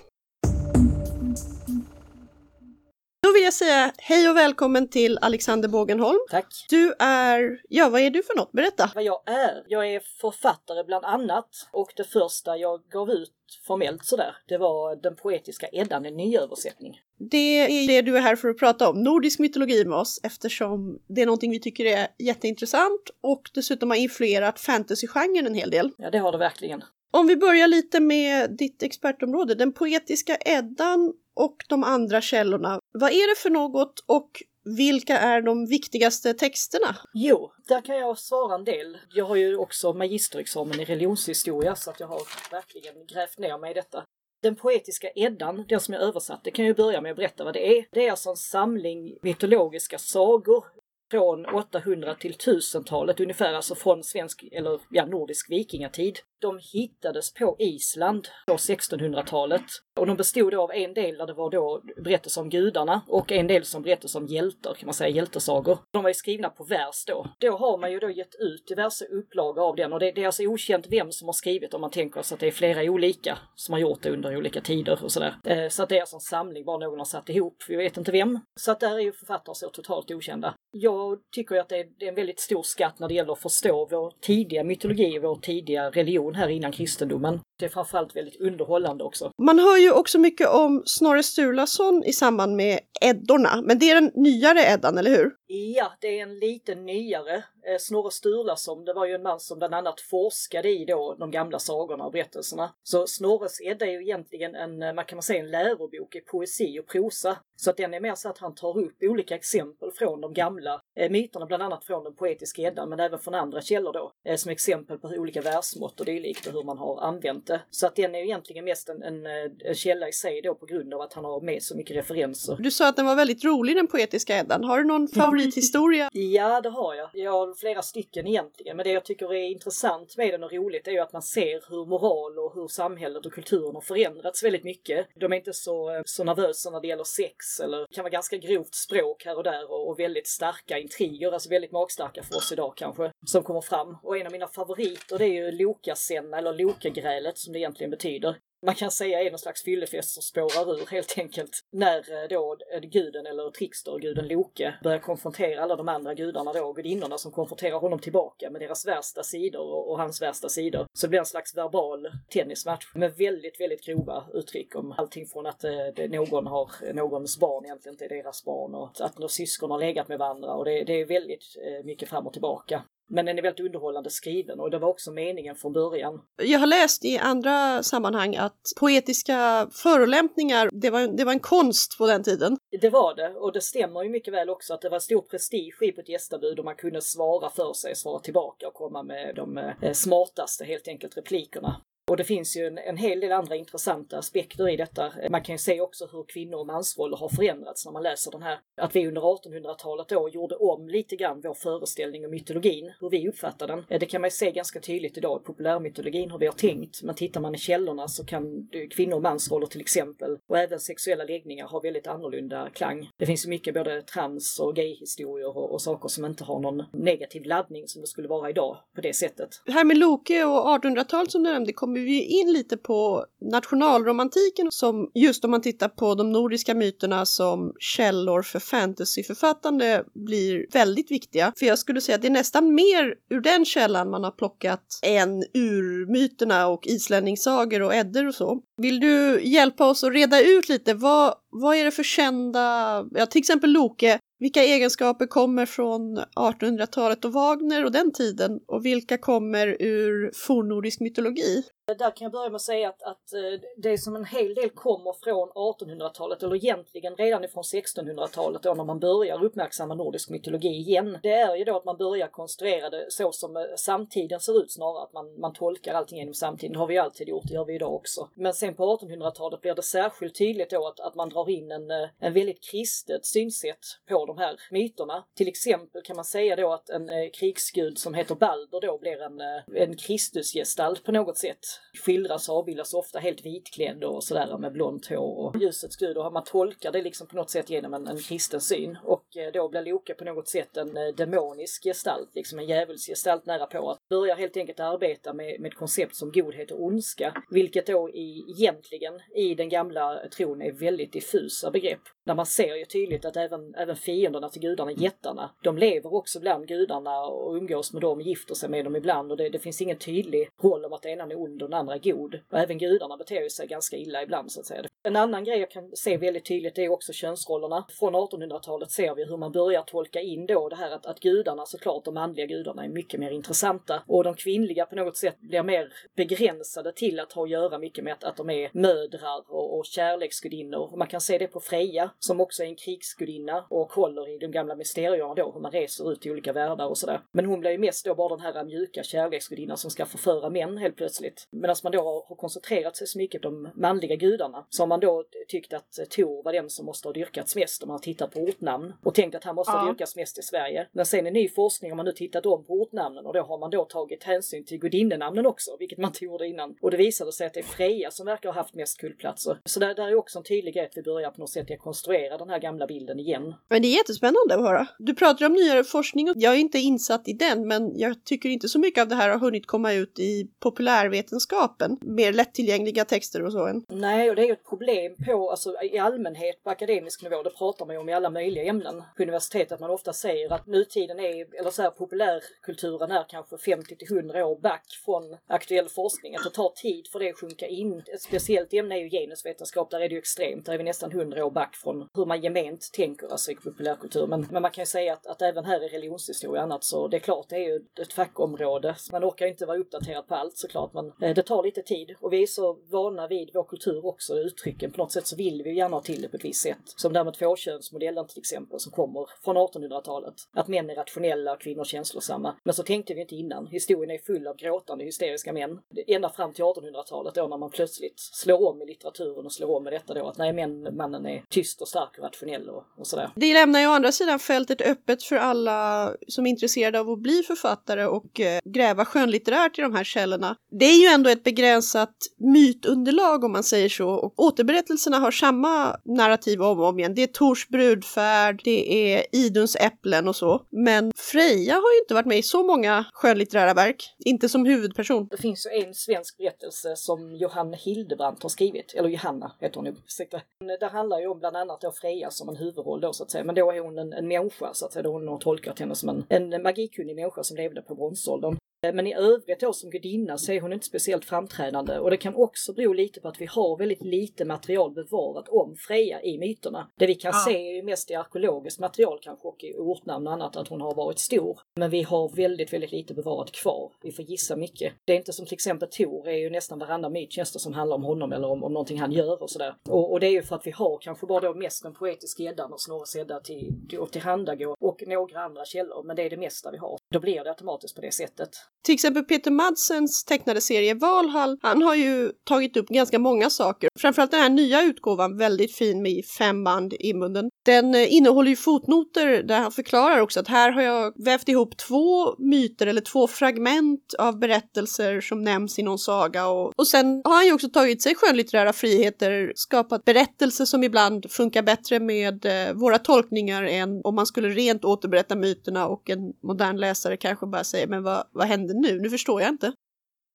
Vill 3.33 3.43
jag 3.43 3.53
säga 3.53 3.91
hej 3.97 4.29
och 4.29 4.37
välkommen 4.37 4.87
till 4.87 5.17
Alexander 5.21 5.69
Bågenholm. 5.69 6.19
Tack. 6.29 6.65
Du 6.69 6.93
är, 6.99 7.61
ja 7.69 7.89
vad 7.89 8.01
är 8.01 8.09
du 8.09 8.23
för 8.23 8.35
något? 8.35 8.51
Berätta! 8.51 8.91
Vad 8.95 9.03
jag 9.03 9.21
är? 9.25 9.63
Jag 9.67 9.93
är 9.93 10.01
författare 10.21 10.83
bland 10.83 11.05
annat 11.05 11.49
och 11.71 11.93
det 11.95 12.03
första 12.03 12.57
jag 12.57 12.81
gav 12.91 13.09
ut 13.09 13.31
formellt 13.67 14.05
sådär, 14.05 14.35
det 14.47 14.57
var 14.57 14.95
den 14.95 15.15
poetiska 15.15 15.67
Eddan, 15.71 16.05
en 16.05 16.17
nyöversättning. 16.17 17.01
Det 17.17 17.37
är 17.37 17.87
det 17.87 18.01
du 18.01 18.17
är 18.17 18.21
här 18.21 18.35
för 18.35 18.49
att 18.49 18.57
prata 18.57 18.89
om, 18.89 19.03
nordisk 19.03 19.39
mytologi 19.39 19.85
med 19.85 19.97
oss, 19.97 20.19
eftersom 20.23 20.99
det 21.07 21.21
är 21.21 21.25
någonting 21.25 21.51
vi 21.51 21.59
tycker 21.59 21.85
är 21.85 22.07
jätteintressant 22.19 23.01
och 23.21 23.49
dessutom 23.53 23.89
har 23.89 23.97
influerat 23.97 24.59
fantasygenren 24.59 25.47
en 25.47 25.55
hel 25.55 25.71
del. 25.71 25.91
Ja, 25.97 26.11
det 26.11 26.17
har 26.17 26.31
det 26.31 26.37
verkligen. 26.37 26.83
Om 27.17 27.27
vi 27.27 27.35
börjar 27.35 27.67
lite 27.67 27.99
med 27.99 28.51
ditt 28.51 28.83
expertområde, 28.83 29.55
den 29.55 29.73
poetiska 29.73 30.37
Eddan 30.45 31.13
och 31.35 31.55
de 31.69 31.83
andra 31.83 32.21
källorna. 32.21 32.79
Vad 32.93 33.11
är 33.11 33.35
det 33.35 33.41
för 33.41 33.49
något 33.49 34.03
och 34.05 34.29
vilka 34.77 35.17
är 35.17 35.41
de 35.41 35.65
viktigaste 35.65 36.33
texterna? 36.33 36.95
Jo, 37.13 37.51
där 37.67 37.81
kan 37.81 37.97
jag 37.97 38.19
svara 38.19 38.55
en 38.55 38.63
del. 38.63 38.97
Jag 39.09 39.25
har 39.25 39.35
ju 39.35 39.57
också 39.57 39.93
magisterexamen 39.93 40.79
i 40.79 40.85
religionshistoria 40.85 41.75
så 41.75 41.91
att 41.91 41.99
jag 41.99 42.07
har 42.07 42.21
verkligen 42.51 43.05
grävt 43.07 43.37
ner 43.37 43.57
mig 43.57 43.71
i 43.71 43.73
detta. 43.73 44.03
Den 44.41 44.55
poetiska 44.55 45.09
Eddan, 45.15 45.65
den 45.69 45.79
som 45.79 45.93
jag 45.93 46.03
översatte, 46.03 46.51
kan 46.51 46.65
jag 46.65 46.75
börja 46.75 47.01
med 47.01 47.11
att 47.11 47.17
berätta 47.17 47.43
vad 47.43 47.53
det 47.53 47.77
är. 47.77 47.85
Det 47.91 48.07
är 48.07 48.11
alltså 48.11 48.29
en 48.29 48.37
samling 48.37 49.17
mytologiska 49.21 49.97
sagor 49.97 50.65
från 51.11 51.45
800 51.45 52.15
till 52.15 52.33
1000-talet 52.33 53.19
ungefär, 53.19 53.53
alltså 53.53 53.75
från 53.75 54.03
svensk 54.03 54.43
eller 54.51 54.79
ja, 54.89 55.05
nordisk 55.05 55.51
vikingatid. 55.51 56.19
De 56.43 56.59
hittades 56.73 57.33
på 57.33 57.55
Island 57.59 58.27
på 58.47 58.53
1600-talet 58.53 59.61
och 59.99 60.05
de 60.07 60.17
bestod 60.17 60.51
då 60.53 60.61
av 60.61 60.71
en 60.71 60.93
del 60.93 61.17
där 61.17 61.27
det 61.27 61.33
var 61.33 61.49
då 61.51 61.81
berättelser 62.03 62.41
om 62.41 62.49
gudarna 62.49 63.01
och 63.07 63.31
en 63.31 63.47
del 63.47 63.65
som 63.65 63.81
berättelser 63.81 64.19
om 64.19 64.27
hjältar, 64.27 64.73
kan 64.73 64.87
man 64.87 64.93
säga, 64.93 65.09
hjältesagor. 65.09 65.77
De 65.91 66.03
var 66.03 66.09
ju 66.09 66.13
skrivna 66.13 66.49
på 66.49 66.63
vers 66.63 67.05
då. 67.07 67.27
Då 67.39 67.57
har 67.57 67.77
man 67.77 67.91
ju 67.91 67.99
då 67.99 68.09
gett 68.09 68.35
ut 68.39 68.67
diverse 68.67 69.05
upplagor 69.05 69.63
av 69.63 69.75
den 69.75 69.93
och 69.93 69.99
det, 69.99 70.11
det 70.11 70.21
är 70.21 70.25
alltså 70.25 70.43
okänt 70.43 70.87
vem 70.89 71.11
som 71.11 71.27
har 71.27 71.33
skrivit 71.33 71.73
om 71.73 71.81
man 71.81 71.91
tänker 71.91 72.21
sig 72.21 72.35
att 72.35 72.39
det 72.39 72.47
är 72.47 72.51
flera 72.51 72.81
olika 72.81 73.37
som 73.55 73.73
har 73.73 73.79
gjort 73.79 74.01
det 74.01 74.09
under 74.09 74.37
olika 74.37 74.61
tider 74.61 74.99
och 75.03 75.11
sådär. 75.11 75.35
Eh, 75.45 75.67
Så 75.69 75.83
att 75.83 75.89
det 75.89 75.97
är 75.97 76.01
alltså 76.01 76.15
en 76.15 76.19
samling 76.19 76.65
bara 76.65 76.77
någon 76.77 76.97
har 76.99 77.05
satt 77.05 77.29
ihop, 77.29 77.63
vi 77.67 77.75
vet 77.75 77.97
inte 77.97 78.11
vem. 78.11 78.39
Så 78.55 78.71
att 78.71 78.79
där 78.79 78.95
är 78.95 78.99
ju 78.99 79.11
författare 79.13 79.55
så 79.55 79.69
totalt 79.69 80.11
okända. 80.11 80.55
Jag 80.71 81.19
tycker 81.35 81.55
ju 81.55 81.61
att 81.61 81.69
det 81.69 81.77
är, 81.77 81.87
det 81.99 82.05
är 82.05 82.09
en 82.09 82.15
väldigt 82.15 82.39
stor 82.39 82.63
skatt 82.63 82.99
när 82.99 83.07
det 83.07 83.13
gäller 83.13 83.33
att 83.33 83.41
förstå 83.41 83.87
vår 83.91 84.13
tidiga 84.21 84.63
mytologi, 84.63 85.19
vår 85.19 85.35
tidiga 85.35 85.89
religion 85.89 86.32
här 86.35 86.49
innan 86.49 86.71
kristendomen. 86.71 87.39
Det 87.59 87.65
är 87.65 87.69
framförallt 87.69 88.15
väldigt 88.15 88.41
underhållande 88.41 89.03
också. 89.03 89.31
Man 89.41 89.59
hör 89.59 89.77
ju 89.77 89.91
också 89.91 90.19
mycket 90.19 90.47
om 90.49 90.83
Snorre 90.85 91.23
Sturlason 91.23 92.03
i 92.05 92.13
samband 92.13 92.55
med 92.55 92.79
Eddorna, 93.01 93.61
men 93.61 93.79
det 93.79 93.89
är 93.89 93.95
den 93.95 94.11
nyare 94.15 94.59
Eddan, 94.73 94.97
eller 94.97 95.11
hur? 95.11 95.31
Ja, 95.55 95.91
det 95.99 96.19
är 96.19 96.23
en 96.23 96.39
lite 96.39 96.75
nyare. 96.75 97.43
Eh, 97.65 97.77
Snorre 97.79 98.11
Sturlason, 98.11 98.85
det 98.85 98.93
var 98.93 99.05
ju 99.05 99.13
en 99.13 99.23
man 99.23 99.39
som 99.39 99.57
bland 99.57 99.73
annat 99.73 100.01
forskade 100.01 100.69
i 100.69 100.85
då 100.85 101.15
de 101.19 101.31
gamla 101.31 101.59
sagorna 101.59 102.05
och 102.05 102.11
berättelserna. 102.11 102.73
Så 102.83 103.07
Snorres 103.07 103.61
Edda 103.61 103.85
är 103.85 103.91
ju 103.91 104.01
egentligen 104.01 104.55
en, 104.55 104.83
eh, 104.83 104.93
man 104.93 105.05
kan 105.05 105.15
man 105.15 105.23
säga, 105.23 105.39
en 105.39 105.51
lärobok 105.51 106.15
i 106.15 106.19
poesi 106.19 106.79
och 106.79 106.87
prosa. 106.87 107.37
Så 107.55 107.69
att 107.69 107.77
den 107.77 107.93
är 107.93 107.99
mer 107.99 108.15
så 108.15 108.29
att 108.29 108.37
han 108.37 108.55
tar 108.55 108.77
upp 108.77 108.95
olika 109.01 109.35
exempel 109.35 109.91
från 109.91 110.21
de 110.21 110.33
gamla 110.33 110.81
eh, 110.95 111.11
myterna, 111.11 111.45
bland 111.45 111.63
annat 111.63 111.83
från 111.83 112.03
den 112.03 112.15
poetiska 112.15 112.61
Eddan, 112.61 112.89
men 112.89 112.99
även 112.99 113.19
från 113.19 113.35
andra 113.35 113.61
källor 113.61 113.93
då, 113.93 114.35
som 114.37 114.51
exempel 114.51 114.97
på 114.97 115.07
olika 115.07 115.41
versmått 115.41 115.99
och 115.99 116.05
dylikt 116.05 116.47
och 116.47 116.53
hur 116.53 116.63
man 116.63 116.77
har 116.77 117.01
använt 117.01 117.47
det. 117.47 117.61
Så 117.69 117.87
att 117.87 117.95
den 117.95 118.15
är 118.15 118.19
ju 118.19 118.25
egentligen 118.25 118.65
mest 118.65 118.89
en, 118.89 119.03
en, 119.03 119.25
en 119.25 119.75
källa 119.75 120.07
i 120.07 120.13
sig 120.13 120.41
då 120.41 120.55
på 120.55 120.65
grund 120.65 120.93
av 120.93 121.01
att 121.01 121.13
han 121.13 121.25
har 121.25 121.41
med 121.41 121.63
så 121.63 121.77
mycket 121.77 121.95
referenser. 121.95 122.57
Du 122.59 122.71
sa 122.71 122.89
att 122.89 122.95
den 122.95 123.05
var 123.05 123.15
väldigt 123.15 123.43
rolig, 123.43 123.75
den 123.75 123.87
poetiska 123.87 124.37
Eddan. 124.37 124.63
Har 124.63 124.77
du 124.77 124.83
någon 124.83 125.07
favorithistoria? 125.43 126.09
Ja, 126.33 126.61
det 126.61 126.69
har 126.69 126.95
jag. 126.95 127.09
Jag 127.13 127.31
har 127.31 127.53
flera 127.53 127.81
stycken 127.81 128.27
egentligen. 128.27 128.77
Men 128.77 128.83
det 128.83 128.91
jag 128.91 129.05
tycker 129.05 129.33
är 129.33 129.49
intressant 129.49 130.17
med 130.17 130.33
den 130.33 130.43
och 130.43 130.51
roligt 130.51 130.87
är 130.87 130.91
ju 130.91 130.99
att 130.99 131.13
man 131.13 131.21
ser 131.21 131.69
hur 131.69 131.85
moral 131.85 132.39
och 132.39 132.55
hur 132.55 132.67
samhället 132.67 133.25
och 133.25 133.33
kulturen 133.33 133.75
har 133.75 133.81
förändrats 133.81 134.43
väldigt 134.43 134.63
mycket. 134.63 135.07
De 135.15 135.33
är 135.33 135.37
inte 135.37 135.53
så, 135.53 135.95
eh, 135.95 136.01
så 136.05 136.23
nervösa 136.23 136.69
när 136.69 136.81
det 136.81 136.87
gäller 136.87 137.03
sex 137.03 137.59
eller 137.59 137.77
det 137.77 137.95
kan 137.95 138.03
vara 138.03 138.11
ganska 138.11 138.37
grovt 138.37 138.75
språk 138.75 139.25
här 139.25 139.37
och 139.37 139.43
där 139.43 139.71
och, 139.71 139.89
och 139.89 139.99
väldigt 139.99 140.27
starka 140.27 140.77
intriger, 140.77 141.31
alltså 141.31 141.49
väldigt 141.49 141.71
magstarka 141.71 142.23
för 142.23 142.35
oss 142.37 142.51
idag 142.51 142.73
kanske, 142.75 143.11
som 143.25 143.43
kommer 143.43 143.61
fram. 143.61 143.97
Och 144.03 144.17
en 144.17 144.25
av 144.25 144.31
mina 144.31 144.47
favoriter 144.47 145.17
det 145.17 145.25
är 145.25 145.33
ju 145.33 145.51
Lokasenna 145.51 146.37
eller 146.37 146.53
Lokagrälet 146.53 147.37
som 147.37 147.53
det 147.53 147.59
egentligen 147.59 147.91
betyder. 147.91 148.35
Man 148.65 148.75
kan 148.75 148.91
säga 148.91 149.21
är 149.21 149.29
någon 149.29 149.39
slags 149.39 149.63
fyllefest 149.63 150.09
som 150.09 150.23
spårar 150.23 150.73
ur 150.73 150.85
helt 150.91 151.17
enkelt 151.17 151.65
när 151.71 151.97
eh, 151.97 152.27
då 152.29 152.57
eh, 152.73 152.79
guden 152.79 153.25
eller 153.25 153.51
tricksterguden 153.51 154.27
Loke 154.27 154.75
börjar 154.83 154.99
konfrontera 154.99 155.63
alla 155.63 155.75
de 155.75 155.89
andra 155.89 156.13
gudarna 156.13 156.53
då, 156.53 156.73
gudinnorna 156.73 157.17
som 157.17 157.31
konfronterar 157.31 157.79
honom 157.79 157.99
tillbaka 157.99 158.49
med 158.49 158.61
deras 158.61 158.87
värsta 158.87 159.23
sidor 159.23 159.61
och, 159.61 159.91
och 159.91 159.97
hans 159.97 160.21
värsta 160.21 160.49
sidor. 160.49 160.85
Så 160.93 161.07
det 161.07 161.09
blir 161.09 161.19
en 161.19 161.25
slags 161.25 161.57
verbal 161.57 162.07
tennismatch 162.29 162.95
med 162.95 163.13
väldigt, 163.17 163.59
väldigt 163.59 163.85
grova 163.85 164.25
uttryck 164.33 164.75
om 164.75 164.91
allting 164.97 165.25
från 165.25 165.45
att 165.45 165.63
eh, 165.63 166.09
någon 166.09 166.47
har 166.47 166.71
eh, 166.83 166.93
någons 166.93 167.39
barn 167.39 167.65
egentligen 167.65 167.93
inte 167.93 168.05
är 168.05 168.09
deras 168.09 168.45
barn 168.45 168.75
och 168.75 168.91
att 168.99 169.17
några 169.17 169.29
syskon 169.29 169.71
har 169.71 169.79
legat 169.79 170.07
med 170.07 170.19
varandra 170.19 170.53
och 170.53 170.65
det, 170.65 170.83
det 170.83 171.01
är 171.01 171.05
väldigt 171.05 171.43
eh, 171.65 171.85
mycket 171.85 172.09
fram 172.09 172.27
och 172.27 172.33
tillbaka. 172.33 172.83
Men 173.09 173.25
den 173.25 173.37
är 173.37 173.41
väldigt 173.41 173.65
underhållande 173.65 174.09
skriven 174.09 174.59
och 174.59 174.71
det 174.71 174.79
var 174.79 174.87
också 174.87 175.11
meningen 175.11 175.55
från 175.55 175.73
början. 175.73 176.21
Jag 176.37 176.59
har 176.59 176.67
läst 176.67 177.05
i 177.05 177.17
andra 177.17 177.83
sammanhang 177.83 178.35
att 178.35 178.61
poetiska 178.79 179.67
förolämpningar, 179.71 180.69
det 180.71 180.89
var, 180.89 181.17
det 181.17 181.23
var 181.23 181.31
en 181.31 181.39
konst 181.39 181.97
på 181.97 182.07
den 182.07 182.23
tiden. 182.23 182.57
Det 182.81 182.89
var 182.89 183.15
det, 183.15 183.29
och 183.35 183.53
det 183.53 183.61
stämmer 183.61 184.03
ju 184.03 184.09
mycket 184.09 184.33
väl 184.33 184.49
också 184.49 184.73
att 184.73 184.81
det 184.81 184.89
var 184.89 184.99
stor 184.99 185.21
prestige 185.21 185.81
i 185.81 185.91
på 185.91 186.01
ett 186.01 186.09
gästabud 186.09 186.59
och 186.59 186.65
man 186.65 186.75
kunde 186.75 187.01
svara 187.01 187.49
för 187.49 187.73
sig, 187.73 187.95
svara 187.95 188.19
tillbaka 188.19 188.67
och 188.67 188.73
komma 188.73 189.03
med 189.03 189.35
de 189.35 189.57
eh, 189.57 189.91
smartaste 189.93 190.65
helt 190.65 190.87
enkelt 190.87 191.17
replikerna. 191.17 191.81
Och 192.11 192.17
det 192.17 192.23
finns 192.23 192.57
ju 192.57 192.67
en, 192.67 192.77
en 192.77 192.97
hel 192.97 193.19
del 193.19 193.31
andra 193.31 193.55
intressanta 193.55 194.17
aspekter 194.17 194.69
i 194.69 194.77
detta. 194.77 195.13
Man 195.31 195.43
kan 195.43 195.53
ju 195.53 195.59
se 195.59 195.81
också 195.81 196.07
hur 196.11 196.25
kvinnor 196.27 196.59
och 196.59 196.67
mansroller 196.67 197.17
har 197.17 197.29
förändrats 197.29 197.85
när 197.85 197.91
man 197.91 198.03
läser 198.03 198.31
den 198.31 198.43
här. 198.43 198.59
Att 198.77 198.95
vi 198.95 199.07
under 199.07 199.21
1800-talet 199.21 200.09
då 200.09 200.29
gjorde 200.29 200.55
om 200.55 200.89
lite 200.89 201.15
grann 201.15 201.41
vår 201.43 201.53
föreställning 201.53 202.25
om 202.25 202.31
mytologin, 202.31 202.93
hur 202.99 203.09
vi 203.09 203.29
uppfattar 203.29 203.67
den. 203.67 203.85
Eh, 203.89 203.99
det 203.99 204.05
kan 204.05 204.21
man 204.21 204.27
ju 204.27 204.31
se 204.31 204.51
ganska 204.51 204.79
tydligt 204.79 205.17
idag 205.17 205.41
i 205.41 205.45
populärmytologin 205.45 206.31
hur 206.31 206.37
vi 206.37 206.45
har 206.45 206.53
tänkt. 206.53 207.03
Men 207.03 207.15
tittar 207.15 207.41
man 207.41 207.55
i 207.55 207.57
källorna 207.57 208.07
så 208.07 208.25
kan 208.25 208.69
kvinnor 208.91 209.15
och 209.15 209.21
mansroller 209.21 209.67
till 209.67 209.81
exempel 209.81 210.37
och 210.49 210.57
även 210.57 210.79
sexuella 210.79 211.23
läggningar 211.23 211.67
ha 211.67 211.79
väldigt 211.79 212.07
annorlunda 212.07 212.69
klang. 212.73 213.09
Det 213.17 213.25
finns 213.25 213.45
ju 213.45 213.49
mycket 213.49 213.73
både 213.73 214.01
trans 214.01 214.59
och 214.59 214.75
gayhistorier 214.75 215.57
och, 215.57 215.71
och 215.71 215.81
saker 215.81 216.09
som 216.09 216.25
inte 216.25 216.43
har 216.43 216.59
någon 216.59 216.83
negativ 216.93 217.45
laddning 217.45 217.87
som 217.87 218.01
det 218.01 218.07
skulle 218.07 218.27
vara 218.27 218.49
idag 218.49 218.77
på 218.95 219.01
det 219.01 219.13
sättet. 219.13 219.49
Det 219.65 219.71
här 219.71 219.83
med 219.83 219.97
Loke 219.97 220.45
och 220.45 220.65
1800-talet 220.65 221.31
som 221.31 221.43
du 221.43 221.51
nämnde 221.51 221.73
kommer 221.93 222.05
vi 222.05 222.23
in 222.23 222.53
lite 222.53 222.77
på 222.77 223.25
nationalromantiken 223.51 224.67
som 224.71 225.11
just 225.13 225.45
om 225.45 225.51
man 225.51 225.61
tittar 225.61 225.89
på 225.89 226.15
de 226.15 226.31
nordiska 226.31 226.75
myterna 226.75 227.25
som 227.25 227.73
källor 227.79 228.41
för 228.41 228.59
fantasyförfattande 228.59 230.03
blir 230.13 230.65
väldigt 230.73 231.11
viktiga. 231.11 231.53
För 231.59 231.65
jag 231.65 231.79
skulle 231.79 232.01
säga 232.01 232.15
att 232.15 232.21
det 232.21 232.27
är 232.27 232.31
nästan 232.31 232.75
mer 232.75 233.15
ur 233.29 233.41
den 233.41 233.65
källan 233.65 234.09
man 234.09 234.23
har 234.23 234.31
plockat 234.31 234.99
än 235.03 235.43
ur 235.53 236.11
myterna 236.11 236.67
och 236.67 236.87
islänningssagor 236.87 237.81
och 237.81 237.93
äddor 237.93 238.27
och 238.27 238.35
så. 238.35 238.59
Vill 238.77 238.99
du 238.99 239.41
hjälpa 239.43 239.89
oss 239.89 240.03
att 240.03 240.13
reda 240.13 240.41
ut 240.41 240.69
lite 240.69 240.93
vad, 240.93 241.33
vad 241.49 241.75
är 241.75 241.85
det 241.85 241.91
för 241.91 242.03
kända, 242.03 243.05
ja 243.11 243.25
till 243.25 243.39
exempel 243.39 243.71
Loke, 243.71 244.19
vilka 244.43 244.63
egenskaper 244.63 245.27
kommer 245.27 245.65
från 245.65 246.19
1800-talet 246.35 247.25
och 247.25 247.33
Wagner 247.33 247.85
och 247.85 247.91
den 247.91 248.13
tiden 248.13 248.59
och 248.67 248.85
vilka 248.85 249.17
kommer 249.17 249.81
ur 249.81 250.31
fornnordisk 250.47 250.99
mytologi? 250.99 251.63
Eh, 251.91 251.97
där 251.97 252.11
kan 252.11 252.25
jag 252.25 252.31
börja 252.31 252.49
med 252.49 252.55
att 252.55 252.61
säga 252.61 252.89
att, 252.89 253.03
att 253.03 253.33
eh, 253.33 253.59
det 253.77 253.97
som 253.97 254.15
en 254.15 254.25
hel 254.25 254.55
del 254.55 254.69
kommer 254.69 255.13
från 255.23 255.49
1800-talet, 255.49 256.43
eller 256.43 256.55
egentligen 256.55 257.15
redan 257.15 257.43
ifrån 257.43 257.63
1600-talet 257.63 258.63
då 258.63 258.73
när 258.73 258.83
man 258.83 258.99
börjar 258.99 259.43
uppmärksamma 259.43 259.93
nordisk 259.93 260.29
mytologi 260.29 260.67
igen, 260.67 261.17
det 261.23 261.33
är 261.33 261.55
ju 261.55 261.63
då 261.63 261.77
att 261.77 261.85
man 261.85 261.97
börjar 261.97 262.27
konstruera 262.27 262.89
det 262.89 263.05
så 263.09 263.31
som 263.31 263.57
eh, 263.57 263.63
samtiden 263.77 264.39
ser 264.39 264.63
ut 264.63 264.71
snarare, 264.71 265.03
att 265.03 265.13
man, 265.13 265.39
man 265.39 265.53
tolkar 265.53 265.93
allting 265.93 266.17
genom 266.17 266.33
samtiden. 266.33 266.73
Det 266.73 266.79
har 266.79 266.87
vi 266.87 266.97
alltid 266.97 267.27
gjort, 267.27 267.43
det 267.47 267.53
gör 267.53 267.65
vi 267.65 267.75
idag 267.75 267.93
också. 267.93 268.29
Men 268.35 268.53
sen 268.53 268.75
på 268.75 268.97
1800-talet 268.97 269.61
blir 269.61 269.75
det 269.75 269.83
särskilt 269.83 270.35
tydligt 270.35 270.69
då 270.69 270.87
att, 270.87 270.99
att 270.99 271.15
man 271.15 271.29
drar 271.29 271.49
in 271.49 271.71
en, 271.71 271.91
en 272.19 272.33
väldigt 272.33 272.63
kristet 272.71 273.25
synsätt 273.25 273.85
på 274.09 274.25
de 274.25 274.37
här 274.37 274.59
myterna. 274.71 275.25
Till 275.35 275.47
exempel 275.47 276.01
kan 276.01 276.15
man 276.15 276.25
säga 276.25 276.55
då 276.55 276.73
att 276.73 276.89
en 276.89 277.31
krigsgud 277.31 277.97
som 277.97 278.13
heter 278.13 278.35
Balder 278.35 278.81
då 278.81 278.97
blir 278.97 279.21
en, 279.21 279.41
en 279.75 279.97
Kristusgestalt 279.97 281.03
på 281.03 281.11
något 281.11 281.37
sätt 281.37 281.72
skildras 282.05 282.49
och 282.49 282.55
avbildas 282.55 282.93
ofta 282.93 283.19
helt 283.19 283.45
vitklädd 283.45 284.03
och 284.03 284.23
sådär 284.23 284.57
med 284.57 284.73
blont 284.73 285.07
hår 285.07 285.47
och 285.47 285.61
ljusets 285.61 285.95
gud 285.95 286.17
och 286.17 286.33
man 286.33 286.43
tolkar 286.43 286.91
det 286.91 287.01
liksom 287.01 287.27
på 287.27 287.35
något 287.35 287.49
sätt 287.49 287.69
genom 287.69 287.93
en, 287.93 288.07
en 288.07 288.17
kristen 288.17 288.61
syn 288.61 288.97
och 289.03 289.37
eh, 289.37 289.51
då 289.53 289.69
blir 289.69 289.81
Loke 289.81 290.13
på 290.13 290.23
något 290.23 290.47
sätt 290.47 290.77
en 290.77 290.97
eh, 290.97 291.15
demonisk 291.17 291.83
gestalt, 291.83 292.29
liksom 292.35 292.59
en 292.59 292.65
djävulsgestalt 292.65 293.45
nära 293.45 293.65
på. 293.65 293.91
Att 293.91 294.09
börja 294.09 294.35
helt 294.35 294.57
enkelt 294.57 294.79
arbeta 294.79 295.33
med, 295.33 295.59
med 295.59 295.71
ett 295.71 295.77
koncept 295.77 296.15
som 296.15 296.31
godhet 296.31 296.71
och 296.71 296.83
ondska, 296.83 297.43
vilket 297.49 297.87
då 297.87 298.09
i, 298.09 298.45
egentligen 298.57 299.13
i 299.35 299.55
den 299.55 299.69
gamla 299.69 300.19
tron 300.37 300.61
är 300.61 300.71
väldigt 300.71 301.13
diffusa 301.13 301.71
begrepp. 301.71 302.01
Där 302.25 302.35
man 302.35 302.45
ser 302.45 302.75
ju 302.75 302.85
tydligt 302.85 303.25
att 303.25 303.37
även, 303.37 303.75
även 303.75 303.95
fienderna 303.95 304.49
till 304.49 304.61
gudarna, 304.61 304.91
jättarna, 304.91 305.51
de 305.63 305.77
lever 305.77 306.13
också 306.13 306.39
bland 306.39 306.67
gudarna 306.67 307.21
och 307.21 307.55
umgås 307.55 307.93
med 307.93 308.01
dem, 308.01 308.21
gifter 308.21 308.55
sig 308.55 308.69
med 308.69 308.85
dem 308.85 308.95
ibland 308.95 309.31
och 309.31 309.37
det, 309.37 309.49
det 309.49 309.59
finns 309.59 309.81
ingen 309.81 309.97
tydlig 309.97 310.49
roll 310.61 310.85
om 310.85 310.93
att 310.93 311.05
ena 311.05 311.23
är 311.23 311.41
ond 311.41 311.61
och 311.61 311.69
den 311.69 311.79
andra 311.79 311.95
är 311.95 311.99
god. 311.99 312.39
Och 312.51 312.59
även 312.59 312.77
gudarna 312.77 313.17
beter 313.17 313.49
sig 313.49 313.67
ganska 313.67 313.97
illa 313.97 314.23
ibland 314.23 314.51
så 314.51 314.59
att 314.59 314.65
säga. 314.65 314.83
En 315.05 315.15
annan 315.15 315.43
grej 315.43 315.59
jag 315.59 315.71
kan 315.71 315.95
se 315.95 316.17
väldigt 316.17 316.45
tydligt 316.45 316.77
är 316.77 316.91
också 316.91 317.13
könsrollerna. 317.13 317.85
Från 317.89 318.15
1800-talet 318.15 318.91
ser 318.91 319.15
vi 319.15 319.25
hur 319.25 319.37
man 319.37 319.51
börjar 319.51 319.81
tolka 319.81 320.21
in 320.21 320.45
då 320.45 320.69
det 320.69 320.75
här 320.75 320.91
att, 320.91 321.05
att 321.05 321.19
gudarna 321.19 321.65
såklart, 321.65 322.05
de 322.05 322.13
manliga 322.13 322.45
gudarna 322.45 322.85
är 322.85 322.89
mycket 322.89 323.19
mer 323.19 323.31
intressanta 323.31 324.03
och 324.07 324.23
de 324.23 324.35
kvinnliga 324.35 324.85
på 324.85 324.95
något 324.95 325.17
sätt 325.17 325.39
blir 325.39 325.63
mer 325.63 325.93
begränsade 326.15 326.93
till 326.93 327.19
att 327.19 327.33
ha 327.33 327.43
att 327.43 327.49
göra 327.49 327.77
mycket 327.79 328.03
med 328.03 328.13
att, 328.13 328.23
att 328.23 328.37
de 328.37 328.49
är 328.49 328.69
mödrar 328.73 329.43
och, 329.47 329.77
och 329.77 329.85
kärleksgudinnor. 329.85 330.97
Man 330.97 331.07
kan 331.07 331.21
se 331.21 331.37
det 331.37 331.47
på 331.47 331.59
Freja 331.59 332.09
som 332.19 332.41
också 332.41 332.63
är 332.63 332.67
en 332.67 332.75
krigsgudinna 332.75 333.65
och 333.69 333.93
håller 333.93 334.35
i 334.35 334.37
de 334.37 334.47
gamla 334.47 334.75
mysterierna 334.75 335.33
då 335.33 335.51
hur 335.51 335.61
man 335.61 335.71
reser 335.71 336.11
ut 336.11 336.25
i 336.25 336.31
olika 336.31 336.53
världar 336.53 336.87
och 336.87 336.97
sådär. 336.97 337.21
Men 337.31 337.45
hon 337.45 337.59
blir 337.59 337.71
ju 337.71 337.77
mest 337.77 338.05
då 338.05 338.15
bara 338.15 338.29
den 338.29 338.39
här 338.39 338.63
mjuka 338.63 339.03
kärleksgudinnan 339.03 339.77
som 339.77 339.91
ska 339.91 340.05
förföra 340.05 340.49
män 340.49 340.77
helt 340.77 340.95
plötsligt. 340.95 341.47
Medan 341.51 341.75
man 341.83 341.91
då 341.91 342.01
har 342.29 342.35
koncentrerat 342.35 342.97
sig 342.97 343.07
så 343.07 343.17
mycket 343.17 343.41
på 343.41 343.49
de 343.49 343.69
manliga 343.75 344.15
gudarna 344.15 344.65
så 344.69 344.83
har 344.83 344.92
man 344.93 344.99
då 344.99 345.23
tyckt 345.47 345.73
att 345.73 345.99
Tor 346.09 346.43
var 346.43 346.53
den 346.53 346.69
som 346.69 346.85
måste 346.85 347.07
ha 347.07 347.13
dyrkats 347.13 347.55
mest 347.55 347.83
om 347.83 347.87
man 347.87 347.93
har 347.93 347.99
tittat 347.99 348.31
på 348.31 348.39
ortnamn 348.39 348.93
och 349.03 349.15
tänkt 349.15 349.35
att 349.35 349.43
han 349.43 349.55
måste 349.55 349.71
ja. 349.71 349.77
ha 349.77 349.87
dyrkats 349.87 350.15
mest 350.15 350.39
i 350.39 350.41
Sverige. 350.41 350.87
Men 350.91 351.05
sen 351.05 351.27
i 351.27 351.31
ny 351.31 351.49
forskning 351.49 351.91
har 351.91 351.95
man 351.95 352.05
nu 352.05 352.11
tittat 352.11 352.45
om 352.45 352.65
på 352.65 352.73
ortnamnen 352.73 353.25
och 353.25 353.33
då 353.33 353.41
har 353.41 353.57
man 353.57 353.69
då 353.69 353.85
tagit 353.85 354.23
hänsyn 354.23 354.65
till 354.65 354.79
gudinnenamnen 354.79 355.45
också, 355.45 355.75
vilket 355.79 355.97
man 355.97 356.09
inte 356.09 356.25
gjorde 356.25 356.47
innan. 356.47 356.75
Och 356.81 356.91
det 356.91 356.97
visade 356.97 357.31
sig 357.31 357.47
att 357.47 357.53
det 357.53 357.59
är 357.59 357.63
Freja 357.63 358.11
som 358.11 358.25
verkar 358.25 358.49
ha 358.49 358.55
haft 358.55 358.73
mest 358.73 358.97
kullplatser. 358.97 359.57
Så 359.65 359.79
där, 359.79 359.95
där 359.95 360.07
är 360.07 360.15
också 360.15 360.37
en 360.39 360.43
tydlig 360.43 360.73
grej 360.73 360.85
att 360.85 360.97
vi 360.97 361.01
börjar 361.01 361.31
på 361.31 361.41
något 361.41 361.49
sätt 361.49 361.79
konstruera 361.79 362.37
den 362.37 362.49
här 362.49 362.59
gamla 362.59 362.87
bilden 362.87 363.19
igen. 363.19 363.53
Men 363.69 363.81
det 363.81 363.87
är 363.87 363.97
jättespännande 363.97 364.55
att 364.55 364.61
höra. 364.61 364.87
Du 364.99 365.15
pratar 365.15 365.45
om 365.45 365.53
nyare 365.53 365.83
forskning 365.83 366.29
och 366.29 366.35
jag 366.37 366.53
är 366.53 366.57
inte 366.57 366.79
insatt 366.79 367.27
i 367.27 367.33
den, 367.33 367.67
men 367.67 367.99
jag 367.99 368.23
tycker 368.25 368.49
inte 368.49 368.67
så 368.67 368.79
mycket 368.79 369.01
av 369.01 369.07
det 369.07 369.15
här 369.15 369.29
har 369.29 369.39
hunnit 369.39 369.67
komma 369.67 369.93
ut 369.93 370.19
i 370.19 370.47
populärvetenskapen 370.59 371.97
mer 372.01 372.33
lättillgängliga 372.33 373.05
texter 373.05 373.45
och 373.45 373.51
så 373.51 373.67
än. 373.67 373.85
Nej, 373.89 374.29
och 374.29 374.35
det 374.35 374.41
är 374.41 374.45
ju 374.45 374.53
ett 374.53 374.69
problem 374.69 374.82
problem 374.83 375.15
på, 375.25 375.49
alltså 375.49 375.75
i 375.81 375.97
allmänhet 375.97 376.63
på 376.63 376.69
akademisk 376.69 377.23
nivå, 377.23 377.43
det 377.43 377.49
pratar 377.49 377.85
man 377.85 377.95
ju 377.95 377.99
om 377.99 378.09
i 378.09 378.13
alla 378.13 378.29
möjliga 378.29 378.63
ämnen 378.63 379.03
på 379.17 379.23
universitetet, 379.23 379.71
att 379.71 379.79
man 379.79 379.89
ofta 379.89 380.13
säger 380.13 380.53
att 380.53 380.67
nutiden 380.67 381.19
är, 381.19 381.59
eller 381.59 381.69
så 381.69 381.81
här 381.81 381.89
populärkulturen 381.89 383.11
är 383.11 383.25
kanske 383.29 383.57
50 383.57 383.95
till 383.95 384.17
100 384.17 384.45
år 384.45 384.59
back 384.59 384.85
från 385.05 385.37
aktuell 385.47 385.89
forskning. 385.89 386.35
Att 386.35 386.43
det 386.43 386.49
tar 386.49 386.69
tid 386.69 387.07
för 387.07 387.19
det 387.19 387.29
att 387.29 387.35
sjunka 387.35 387.67
in. 387.67 388.03
Ett 388.13 388.21
speciellt 388.21 388.73
ämne 388.73 388.95
är 388.95 388.99
ju 388.99 389.09
genusvetenskap, 389.09 389.91
där 389.91 389.99
är 389.99 390.09
det 390.09 390.15
ju 390.15 390.19
extremt, 390.19 390.65
där 390.65 390.73
är 390.73 390.77
vi 390.77 390.83
nästan 390.83 391.11
100 391.11 391.45
år 391.45 391.51
back 391.51 391.75
från 391.75 392.09
hur 392.13 392.25
man 392.25 392.41
gement 392.41 392.89
tänker 392.93 393.27
alltså 393.27 393.51
i 393.51 393.55
populärkultur. 393.55 394.27
Men, 394.27 394.47
men 394.51 394.61
man 394.61 394.71
kan 394.71 394.81
ju 394.81 394.85
säga 394.85 395.13
att, 395.13 395.27
att 395.27 395.41
även 395.41 395.65
här 395.65 395.83
i 395.83 395.87
religionshistoria 395.87 396.61
och 396.61 396.63
annat 396.63 396.83
så 396.83 397.07
det 397.07 397.17
är 397.17 397.19
klart, 397.19 397.49
det 397.49 397.55
är 397.55 397.69
ju 397.69 397.81
ett 398.01 398.13
fackområde. 398.13 398.95
Man 399.11 399.23
orkar 399.23 399.47
inte 399.47 399.65
vara 399.65 399.77
uppdaterad 399.77 400.27
på 400.27 400.35
allt 400.35 400.57
såklart, 400.57 400.93
men 400.93 401.13
eh, 401.21 401.35
det 401.35 401.43
tar 401.43 401.63
lite 401.63 401.81
tid 401.81 402.15
och 402.19 402.33
vi 402.33 402.43
är 402.43 402.47
så 402.47 402.77
vana 402.89 403.27
vid 403.27 403.49
vår 403.53 403.63
kultur 403.63 404.05
också, 404.05 404.33
stycken. 404.73 404.91
På 404.91 404.97
något 404.97 405.11
sätt 405.11 405.27
så 405.27 405.35
vill 405.35 405.63
vi 405.63 405.75
gärna 405.75 405.95
ha 405.95 406.01
till 406.01 406.21
det 406.21 406.27
på 406.27 406.37
ett 406.37 406.45
visst 406.45 406.61
sätt. 406.61 406.77
Som 406.85 407.13
det 407.13 407.19
här 407.19 407.23
med 407.23 407.33
tvåkönsmodellen 407.33 408.27
till 408.27 408.39
exempel 408.39 408.79
som 408.79 408.91
kommer 408.91 409.29
från 409.43 409.57
1800-talet. 409.57 410.33
Att 410.53 410.67
män 410.67 410.89
är 410.89 410.95
rationella 410.95 411.53
och 411.53 411.61
kvinnor 411.61 411.83
känslosamma. 411.83 412.55
Men 412.63 412.73
så 412.73 412.83
tänkte 412.83 413.13
vi 413.13 413.21
inte 413.21 413.35
innan. 413.35 413.67
Historien 413.67 414.11
är 414.11 414.17
full 414.17 414.47
av 414.47 414.55
gråtande 414.55 415.05
hysteriska 415.05 415.53
män. 415.53 415.79
Ända 416.07 416.29
fram 416.29 416.53
till 416.53 416.63
1800-talet 416.63 417.35
då 417.35 417.47
när 417.47 417.57
man 417.57 417.69
plötsligt 417.69 418.19
slår 418.19 418.69
om 418.69 418.81
i 418.81 418.85
litteraturen 418.85 419.45
och 419.45 419.51
slår 419.51 419.77
om 419.77 419.83
med 419.83 419.93
detta 419.93 420.13
då 420.13 420.27
att 420.27 420.37
nej, 420.37 420.53
män, 420.53 420.95
mannen 420.97 421.25
är 421.25 421.43
tyst 421.49 421.81
och 421.81 421.87
stark 421.87 422.17
och 422.17 422.23
rationell 422.23 422.69
och, 422.69 422.83
och 422.97 423.07
sådär. 423.07 423.29
Det 423.35 423.53
lämnar 423.53 423.79
ju 423.79 423.87
å 423.87 423.91
andra 423.91 424.11
sidan 424.11 424.39
fältet 424.39 424.81
öppet 424.81 425.23
för 425.23 425.35
alla 425.35 426.11
som 426.27 426.45
är 426.45 426.49
intresserade 426.49 426.99
av 426.99 427.09
att 427.09 427.19
bli 427.19 427.43
författare 427.43 428.05
och 428.05 428.39
eh, 428.39 428.59
gräva 428.65 429.05
skönlitterärt 429.05 429.79
i 429.79 429.81
de 429.81 429.95
här 429.95 430.03
källorna. 430.03 430.55
Det 430.79 430.85
är 430.85 431.01
ju 431.01 431.07
ändå 431.07 431.29
ett 431.29 431.43
begränsat 431.43 432.15
mytunderlag 432.37 433.43
om 433.43 433.51
man 433.51 433.63
säger 433.63 433.89
så. 433.89 434.09
Och 434.09 434.33
återberättelserna 434.63 435.19
har 435.19 435.31
samma 435.31 435.95
narrativ 436.05 436.61
om 436.61 436.79
och 436.79 436.87
om 436.87 436.99
igen. 436.99 437.15
Det 437.15 437.23
är 437.23 437.27
Tors 437.27 437.67
brudfärd, 437.67 438.61
det 438.63 439.13
är 439.13 439.25
Iduns 439.31 439.75
äpplen 439.75 440.27
och 440.27 440.35
så. 440.35 440.65
Men 440.69 441.11
Freja 441.15 441.73
har 441.73 441.93
ju 441.93 441.99
inte 441.99 442.13
varit 442.13 442.25
med 442.25 442.37
i 442.37 442.43
så 442.43 442.63
många 442.63 443.05
skönlitterära 443.13 443.73
verk. 443.73 444.15
Inte 444.25 444.49
som 444.49 444.65
huvudperson. 444.65 445.27
Det 445.31 445.37
finns 445.37 445.65
ju 445.65 445.83
en 445.83 445.93
svensk 445.93 446.37
berättelse 446.37 446.95
som 446.95 447.35
Johanna 447.35 447.77
Hildebrandt 447.77 448.43
har 448.43 448.49
skrivit, 448.49 448.93
eller 448.95 449.09
Johanna 449.09 449.51
heter 449.59 449.75
hon 449.75 449.83
nu, 449.83 449.95
ursäkta. 450.05 450.41
Det 450.79 450.87
handlar 450.87 451.19
ju 451.19 451.27
om 451.27 451.39
bland 451.39 451.55
annat 451.55 451.81
då 451.81 451.91
Freja 451.91 452.31
som 452.31 452.49
en 452.49 452.55
huvudroll 452.55 453.01
då 453.01 453.13
så 453.13 453.23
att 453.23 453.31
säga, 453.31 453.43
men 453.43 453.55
då 453.55 453.71
är 453.71 453.79
hon 453.79 453.97
en, 453.97 454.13
en 454.13 454.27
människa 454.27 454.73
så 454.73 454.85
att 454.85 454.93
säga, 454.93 455.03
då 455.03 455.11
hon 455.11 455.27
har 455.27 455.37
tolkat 455.37 455.79
henne 455.79 455.95
som 455.95 456.09
en, 456.09 456.25
en 456.29 456.63
magikunnig 456.63 457.15
människa 457.15 457.43
som 457.43 457.57
levde 457.57 457.81
på 457.81 457.95
bronsåldern. 457.95 458.57
Eh, 458.83 458.93
men 458.93 459.07
i 459.07 459.13
övrigt 459.13 459.59
då 459.59 459.73
som 459.73 459.89
gudinna 459.89 460.37
så 460.37 460.51
är 460.51 460.61
hon 460.61 460.73
inte 460.73 460.85
speciellt 460.85 461.25
framträdande 461.25 461.99
och 461.99 462.09
det 462.09 462.17
kan 462.17 462.35
också 462.35 462.73
bero 462.73 462.93
lite 462.93 463.21
på 463.21 463.27
att 463.27 463.41
vi 463.41 463.45
har 463.45 463.77
väldigt 463.77 464.03
lite 464.03 464.45
material 464.45 464.91
bevarat 464.91 465.49
om 465.49 465.75
Freja 465.75 466.21
i 466.21 466.37
myterna. 466.37 466.89
Det 466.95 467.07
vi 467.07 467.15
kan 467.15 467.31
ja. 467.33 467.39
se 467.47 467.69
är 467.69 467.75
ju 467.75 467.83
mest 467.83 468.11
i 468.11 468.15
arkeologiskt 468.15 468.79
material 468.79 469.19
kanske 469.21 469.47
och 469.47 469.63
i 469.63 469.73
ortnamn 469.77 470.27
och 470.27 470.33
annat 470.33 470.55
att 470.55 470.67
hon 470.67 470.81
har 470.81 470.95
varit 470.95 471.19
stor. 471.19 471.59
Men 471.75 471.89
vi 471.89 472.01
har 472.01 472.35
väldigt, 472.35 472.73
väldigt 472.73 472.91
lite 472.91 473.13
bevarat 473.13 473.51
kvar. 473.51 473.91
Vi 474.01 474.11
får 474.11 474.25
gissa 474.25 474.55
mycket. 474.55 474.93
Det 475.05 475.13
är 475.13 475.17
inte 475.17 475.33
som 475.33 475.45
till 475.45 475.53
exempel 475.53 475.89
Tor 475.89 476.27
är 476.27 476.37
ju 476.37 476.49
nästan 476.49 476.79
varandra 476.79 477.09
myt 477.09 477.31
känns 477.31 477.53
det 477.53 477.59
som 477.59 477.73
handlar 477.73 477.95
om 477.95 478.03
honom 478.03 478.31
eller 478.33 478.47
om, 478.47 478.63
om 478.63 478.73
någonting 478.73 478.99
han 478.99 479.11
gör 479.11 479.41
och 479.41 479.49
sådär. 479.49 479.75
Och, 479.89 480.11
och 480.11 480.19
det 480.19 480.27
är 480.27 480.31
ju 480.31 480.43
för 480.43 480.55
att 480.55 480.67
vi 480.67 480.71
har 480.71 480.97
kanske 481.01 481.25
bara 481.25 481.39
då 481.39 481.53
mest 481.53 481.83
den 481.83 481.93
poetiska 481.93 482.43
Eddan 482.43 482.73
och 482.73 482.81
Snorres 482.81 483.15
Edda 483.15 483.39
till, 483.39 483.73
till, 483.89 483.99
tillhandagå 484.11 484.75
och 484.79 485.03
några 485.07 485.41
andra 485.41 485.65
källor, 485.65 486.03
men 486.03 486.15
det 486.15 486.23
är 486.23 486.29
det 486.29 486.37
mesta 486.37 486.71
vi 486.71 486.77
har. 486.77 486.97
Då 487.11 487.19
blir 487.19 487.43
det 487.43 487.49
automatiskt 487.49 487.95
på 487.95 488.01
det 488.01 488.13
sättet. 488.13 488.49
Till 488.83 488.93
exempel 488.93 489.23
Peter 489.23 489.51
Madsens 489.51 490.23
tecknade 490.23 490.61
serie 490.61 490.93
Valhall, 490.93 491.57
han 491.61 491.81
har 491.81 491.95
ju 491.95 492.31
tagit 492.43 492.77
upp 492.77 492.87
ganska 492.87 493.19
många 493.19 493.49
saker. 493.49 493.89
Framförallt 493.99 494.31
den 494.31 494.41
här 494.41 494.49
nya 494.49 494.83
utgåvan, 494.83 495.37
väldigt 495.37 495.75
fin 495.75 496.01
med 496.01 496.25
fem 496.37 496.63
band 496.63 496.93
inbunden. 496.99 497.49
Den 497.65 497.95
eh, 497.95 498.13
innehåller 498.13 498.49
ju 498.49 498.55
fotnoter 498.55 499.43
där 499.43 499.59
han 499.59 499.71
förklarar 499.71 500.19
också 500.19 500.39
att 500.39 500.47
här 500.47 500.71
har 500.71 500.81
jag 500.81 501.23
vävt 501.25 501.49
ihop 501.49 501.77
två 501.77 502.35
myter 502.37 502.87
eller 502.87 503.01
två 503.01 503.27
fragment 503.27 504.13
av 504.19 504.39
berättelser 504.39 505.21
som 505.21 505.43
nämns 505.43 505.79
i 505.79 505.83
någon 505.83 505.99
saga 505.99 506.47
och, 506.47 506.73
och 506.79 506.87
sen 506.87 507.21
har 507.25 507.35
han 507.35 507.45
ju 507.45 507.53
också 507.53 507.69
tagit 507.69 508.01
sig 508.01 508.15
skönlitterära 508.15 508.73
friheter, 508.73 509.51
skapat 509.55 510.05
berättelser 510.05 510.65
som 510.65 510.83
ibland 510.83 511.31
funkar 511.31 511.61
bättre 511.61 511.99
med 511.99 512.45
eh, 512.45 512.73
våra 512.73 512.97
tolkningar 512.97 513.63
än 513.63 514.01
om 514.03 514.15
man 514.15 514.25
skulle 514.25 514.49
rent 514.49 514.85
återberätta 514.85 515.35
myterna 515.35 515.87
och 515.87 516.09
en 516.09 516.19
modern 516.43 516.77
läsare 516.77 517.17
kanske 517.17 517.45
bara 517.45 517.63
säger 517.63 517.87
men 517.87 518.03
vad, 518.03 518.23
vad 518.31 518.47
hände 518.47 518.72
nu? 518.73 518.99
Nu 518.99 519.09
förstår 519.09 519.41
jag 519.41 519.49
inte. 519.49 519.73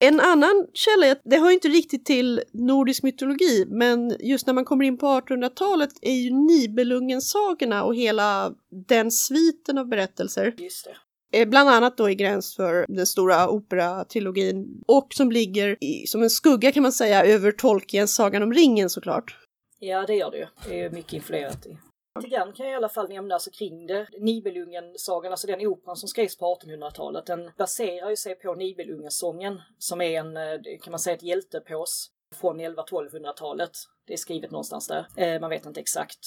En 0.00 0.20
annan 0.20 0.66
källa, 0.74 1.16
det 1.24 1.36
hör 1.36 1.50
inte 1.50 1.68
riktigt 1.68 2.04
till 2.04 2.42
nordisk 2.52 3.02
mytologi, 3.02 3.64
men 3.68 4.16
just 4.20 4.46
när 4.46 4.54
man 4.54 4.64
kommer 4.64 4.84
in 4.84 4.98
på 4.98 5.06
1800-talet 5.06 5.90
är 6.02 6.12
ju 6.12 6.30
Nibelungensagorna 6.30 7.84
och 7.84 7.96
hela 7.96 8.54
den 8.86 9.10
sviten 9.10 9.78
av 9.78 9.88
berättelser. 9.88 10.54
Eh, 11.32 11.48
Bland 11.48 11.68
annat 11.70 11.96
då 11.96 12.10
i 12.10 12.14
gräns 12.14 12.56
för 12.56 12.86
den 12.88 13.06
stora 13.06 13.48
operatrilogin 13.48 14.82
och 14.86 15.08
som 15.14 15.32
ligger 15.32 15.84
i, 15.84 16.06
som 16.06 16.22
en 16.22 16.30
skugga 16.30 16.72
kan 16.72 16.82
man 16.82 16.92
säga 16.92 17.24
över 17.24 17.52
Tolkiens 17.52 18.14
Sagan 18.14 18.42
om 18.42 18.52
ringen 18.52 18.90
såklart. 18.90 19.36
Ja, 19.78 20.04
det 20.06 20.14
gör 20.14 20.30
det 20.30 20.38
ju. 20.38 20.46
Det 20.68 20.80
är 20.80 20.90
mycket 20.90 21.12
influerat 21.12 21.66
i. 21.66 21.78
Lite 22.16 22.28
grann 22.28 22.52
kan 22.52 22.66
jag 22.66 22.72
i 22.72 22.76
alla 22.76 22.88
fall 22.88 23.08
nämna 23.08 23.34
alltså 23.34 23.50
kring 23.50 23.86
det. 23.86 24.08
Nibelungen-sagan, 24.18 25.32
alltså 25.32 25.46
den 25.46 25.66
operan 25.66 25.96
som 25.96 26.08
skrevs 26.08 26.36
på 26.36 26.54
1800-talet, 26.54 27.26
den 27.26 27.50
baserar 27.58 28.10
ju 28.10 28.16
sig 28.16 28.34
på 28.34 28.54
Nibelungensången 28.54 29.60
som 29.78 30.00
är 30.00 30.20
en, 30.20 30.36
eh, 30.36 30.60
kan 30.82 30.90
man 30.90 31.00
säga, 31.00 31.16
ett 31.16 31.22
hjältepås 31.22 32.10
från 32.34 32.60
11-1200-talet. 32.60 33.70
Det 34.06 34.12
är 34.12 34.16
skrivet 34.16 34.50
någonstans 34.50 34.88
där. 34.88 35.06
Eh, 35.16 35.40
man 35.40 35.50
vet 35.50 35.66
inte 35.66 35.80
exakt. 35.80 36.18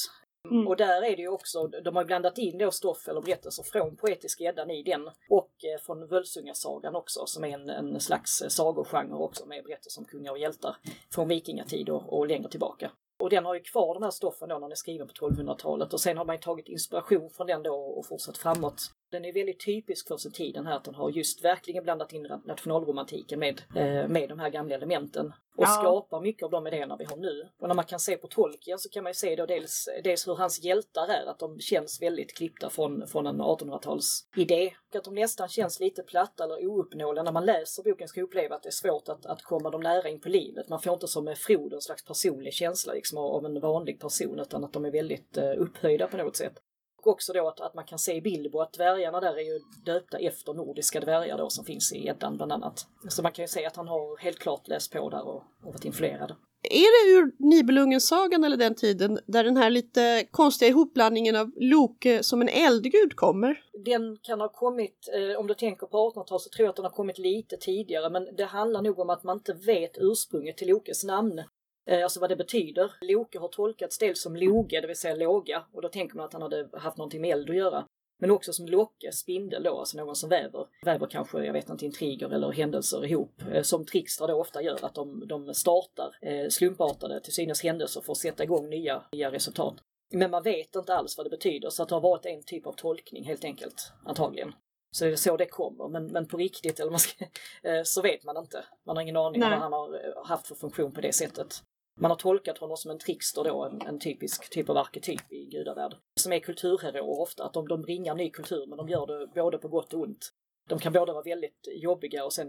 Mm. 0.49 0.67
Och 0.67 0.75
där 0.75 1.01
är 1.01 1.15
det 1.15 1.21
ju 1.21 1.27
också, 1.27 1.67
de 1.67 1.95
har 1.95 2.03
ju 2.03 2.07
blandat 2.07 2.37
in 2.37 2.57
då 2.57 2.71
stoff 2.71 3.07
eller 3.07 3.21
berättelser 3.21 3.63
från 3.63 3.95
Poetiska 3.95 4.43
Eddan 4.43 4.69
i 4.69 4.83
den 4.83 5.07
och 5.29 5.51
eh, 5.65 5.81
från 5.81 6.07
Völsungasagan 6.07 6.95
också 6.95 7.25
som 7.25 7.43
är 7.43 7.49
en, 7.49 7.69
en 7.69 7.99
slags 7.99 8.43
sagogenre 8.47 9.15
också 9.15 9.45
med 9.45 9.63
berättelser 9.63 10.01
om 10.01 10.05
kungar 10.05 10.31
och 10.31 10.39
hjältar 10.39 10.75
från 11.13 11.27
vikingatid 11.27 11.89
och, 11.89 12.19
och 12.19 12.27
längre 12.27 12.49
tillbaka. 12.49 12.91
Och 13.21 13.29
den 13.29 13.45
har 13.45 13.53
ju 13.53 13.59
kvar 13.59 13.93
den 13.93 14.03
här 14.03 14.11
stoffen 14.11 14.49
då 14.49 14.55
när 14.55 14.61
den 14.61 14.71
är 14.71 14.75
skriven 14.75 15.07
på 15.07 15.13
1200-talet 15.13 15.93
och 15.93 16.01
sen 16.01 16.17
har 16.17 16.25
man 16.25 16.35
ju 16.35 16.41
tagit 16.41 16.67
inspiration 16.67 17.29
från 17.29 17.47
den 17.47 17.63
då 17.63 17.73
och 17.73 18.05
fortsatt 18.05 18.37
framåt. 18.37 18.91
Den 19.11 19.25
är 19.25 19.33
väldigt 19.33 19.65
typisk 19.65 20.07
för 20.07 20.17
sin 20.17 20.31
tid 20.31 20.53
den 20.53 20.67
här 20.67 20.75
att 20.75 20.83
den 20.83 20.95
har 20.95 21.09
just 21.09 21.43
verkligen 21.43 21.83
blandat 21.83 22.13
in 22.13 22.27
nationalromantiken 22.45 23.39
med, 23.39 23.61
eh, 23.75 24.07
med 24.07 24.29
de 24.29 24.39
här 24.39 24.49
gamla 24.49 24.75
elementen 24.75 25.33
och 25.55 25.63
Ja. 25.63 25.67
skapar 25.67 26.21
mycket 26.21 26.43
av 26.43 26.51
de 26.51 26.67
idéerna 26.67 26.95
vi 26.97 27.05
har 27.05 27.17
nu. 27.17 27.49
Och 27.59 27.67
när 27.67 27.75
man 27.75 27.85
kan 27.85 27.99
se 27.99 28.17
på 28.17 28.27
Tolkien 28.27 28.79
så 28.79 28.89
kan 28.89 29.03
man 29.03 29.09
ju 29.09 29.13
se 29.13 29.35
då 29.35 29.45
dels, 29.45 29.89
dels 30.03 30.27
hur 30.27 30.35
hans 30.35 30.63
hjältar 30.63 31.07
är, 31.07 31.25
att 31.29 31.39
de 31.39 31.59
känns 31.59 32.01
väldigt 32.01 32.37
klippta 32.37 32.69
från, 32.69 33.07
från 33.07 33.27
en 33.27 33.41
1800-tals 33.41 34.27
idé. 34.35 34.73
Och 34.89 34.95
att 34.95 35.03
de 35.03 35.15
nästan 35.15 35.47
känns 35.47 35.79
lite 35.79 36.03
platta 36.03 36.43
eller 36.43 36.67
ouppnåeliga. 36.67 37.23
När 37.23 37.31
man 37.31 37.45
läser 37.45 37.83
boken 37.83 38.07
ska 38.07 38.21
uppleva 38.21 38.55
att 38.55 38.63
det 38.63 38.69
är 38.69 38.71
svårt 38.71 39.09
att, 39.09 39.25
att 39.25 39.41
komma 39.41 39.69
dem 39.69 39.81
nära 39.81 40.09
in 40.09 40.19
på 40.21 40.29
livet. 40.29 40.69
Man 40.69 40.81
får 40.81 40.93
inte 40.93 41.07
som 41.07 41.25
med 41.25 41.37
Frodo 41.37 41.75
en 41.75 41.81
slags 41.81 42.05
personlig 42.05 42.53
känsla 42.53 42.93
liksom, 42.93 43.17
av 43.17 43.31
av 43.41 43.45
en 43.45 43.59
vanlig 43.59 43.99
person 43.99 44.39
utan 44.39 44.63
att 44.63 44.73
de 44.73 44.85
är 44.85 44.91
väldigt 44.91 45.37
eh, 45.37 45.51
upphöjda 45.57 46.07
på 46.07 46.17
något 46.17 46.35
sätt. 46.35 46.53
Och 47.01 47.07
också 47.07 47.33
då 47.33 47.47
att, 47.47 47.59
att 47.59 47.73
man 47.73 47.85
kan 47.85 47.99
se 47.99 48.15
i 48.15 48.21
Bilbo 48.21 48.59
att 48.59 48.73
dvärgarna 48.73 49.19
där 49.19 49.37
är 49.37 49.53
ju 49.53 49.59
döpta 49.85 50.17
efter 50.17 50.53
nordiska 50.53 50.99
dvärgar 50.99 51.37
då 51.37 51.49
som 51.49 51.65
finns 51.65 51.93
i 51.93 52.07
Eddan 52.07 52.37
bland 52.37 52.51
annat. 52.51 52.85
Så 53.09 53.21
man 53.21 53.31
kan 53.31 53.43
ju 53.43 53.47
se 53.47 53.65
att 53.65 53.75
han 53.75 53.87
har 53.87 54.17
helt 54.17 54.39
klart 54.39 54.67
läst 54.67 54.91
på 54.91 55.09
där 55.09 55.27
och, 55.27 55.43
och 55.63 55.73
varit 55.73 55.85
influerad. 55.85 56.35
Är 56.63 57.05
det 57.05 57.19
ur 57.19 57.31
Nibelungensagan 57.39 58.43
eller 58.43 58.57
den 58.57 58.75
tiden 58.75 59.19
där 59.25 59.43
den 59.43 59.57
här 59.57 59.69
lite 59.69 60.25
konstiga 60.31 60.69
ihopblandningen 60.69 61.35
av 61.35 61.51
Loke 61.55 62.23
som 62.23 62.41
en 62.41 62.49
eldgud 62.49 63.15
kommer? 63.15 63.63
Den 63.85 64.17
kan 64.21 64.41
ha 64.41 64.49
kommit, 64.49 65.09
eh, 65.13 65.39
om 65.39 65.47
du 65.47 65.53
tänker 65.53 65.87
på 65.87 65.97
1800-talet 65.97 66.41
så 66.41 66.49
tror 66.49 66.65
jag 66.65 66.69
att 66.69 66.75
den 66.75 66.85
har 66.85 66.91
kommit 66.91 67.17
lite 67.17 67.57
tidigare 67.57 68.09
men 68.09 68.35
det 68.35 68.45
handlar 68.45 68.81
nog 68.81 68.99
om 68.99 69.09
att 69.09 69.23
man 69.23 69.37
inte 69.37 69.53
vet 69.53 69.97
ursprunget 69.97 70.57
till 70.57 70.67
Lokes 70.67 71.03
namn. 71.03 71.41
Eh, 71.89 72.03
Alltså 72.03 72.19
vad 72.19 72.29
det 72.29 72.35
betyder. 72.35 72.91
Loke 73.01 73.39
har 73.39 73.47
tolkats 73.47 73.97
dels 73.97 74.21
som 74.21 74.35
loge, 74.35 74.81
det 74.81 74.87
vill 74.87 74.95
säga 74.97 75.15
låga, 75.15 75.63
och 75.73 75.81
då 75.81 75.89
tänker 75.89 76.15
man 76.15 76.25
att 76.25 76.33
han 76.33 76.41
hade 76.41 76.69
haft 76.73 76.97
någonting 76.97 77.21
med 77.21 77.29
eld 77.31 77.49
att 77.49 77.55
göra. 77.55 77.85
Men 78.19 78.31
också 78.31 78.53
som 78.53 78.65
locke, 78.65 79.11
spindel 79.11 79.63
då, 79.63 79.79
alltså 79.79 79.97
någon 79.97 80.15
som 80.15 80.29
väver. 80.29 80.67
Väver 80.85 81.07
kanske, 81.07 81.43
jag 81.45 81.53
vet 81.53 81.69
inte, 81.69 81.85
intriger 81.85 82.29
eller 82.29 82.51
händelser 82.51 83.05
ihop. 83.05 83.41
eh, 83.53 83.61
Som 83.61 83.85
trickstrar 83.85 84.27
då 84.27 84.33
ofta 84.33 84.61
gör, 84.61 84.85
att 84.85 84.93
de, 84.95 85.27
de 85.27 85.53
startar 85.53 86.17
eh, 86.21 86.47
slumpartade 86.49 87.21
till 87.21 87.33
synes 87.33 87.63
händelser 87.63 88.01
för 88.01 88.11
att 88.11 88.17
sätta 88.17 88.43
igång 88.43 88.69
nya, 88.69 89.03
nya 89.11 89.31
resultat. 89.31 89.73
Men 90.13 90.31
man 90.31 90.43
vet 90.43 90.75
inte 90.75 90.93
alls 90.93 91.17
vad 91.17 91.25
det 91.25 91.29
betyder, 91.29 91.69
så 91.69 91.83
att 91.83 91.89
det 91.89 91.95
har 91.95 92.01
varit 92.01 92.25
en 92.25 92.43
typ 92.43 92.67
av 92.67 92.73
tolkning 92.73 93.23
helt 93.23 93.43
enkelt, 93.43 93.91
antagligen. 94.05 94.53
Så 94.95 95.05
det 95.05 95.11
är 95.11 95.15
så 95.15 95.37
det 95.37 95.45
kommer, 95.45 95.87
men, 95.87 96.05
men 96.07 96.27
på 96.27 96.37
riktigt, 96.37 96.79
eller 96.79 96.91
man 96.91 96.99
ska, 96.99 97.25
så 97.85 98.01
vet 98.01 98.23
man 98.23 98.37
inte. 98.37 98.65
Man 98.85 98.95
har 98.95 99.01
ingen 99.03 99.17
aning 99.17 99.43
om 99.43 99.49
Nej. 99.49 99.59
vad 99.59 99.71
han 99.71 99.73
har 99.73 100.25
haft 100.25 100.47
för 100.47 100.55
funktion 100.55 100.91
på 100.91 101.01
det 101.01 101.13
sättet. 101.13 101.63
Man 101.99 102.11
har 102.11 102.17
tolkat 102.17 102.57
honom 102.57 102.77
som 102.77 102.91
en 102.91 102.99
trickster 102.99 103.43
då, 103.43 103.63
en, 103.63 103.81
en 103.81 103.99
typisk 103.99 104.49
typ 104.49 104.69
av 104.69 104.77
arketyp 104.77 105.31
i 105.31 105.45
gudavärlden. 105.45 105.99
Som 106.19 106.33
är 106.33 106.39
kulturheroer 106.39 107.19
ofta, 107.19 107.45
att 107.45 107.53
de, 107.53 107.67
de 107.67 107.81
bringar 107.81 108.15
ny 108.15 108.29
kultur 108.29 108.65
men 108.67 108.77
de 108.77 108.89
gör 108.89 109.07
det 109.07 109.27
både 109.27 109.57
på 109.57 109.67
gott 109.67 109.93
och 109.93 110.01
ont. 110.01 110.31
De 110.69 110.79
kan 110.79 110.93
både 110.93 111.13
vara 111.13 111.23
väldigt 111.23 111.67
jobbiga 111.81 112.25
och 112.25 112.33
sen 112.33 112.47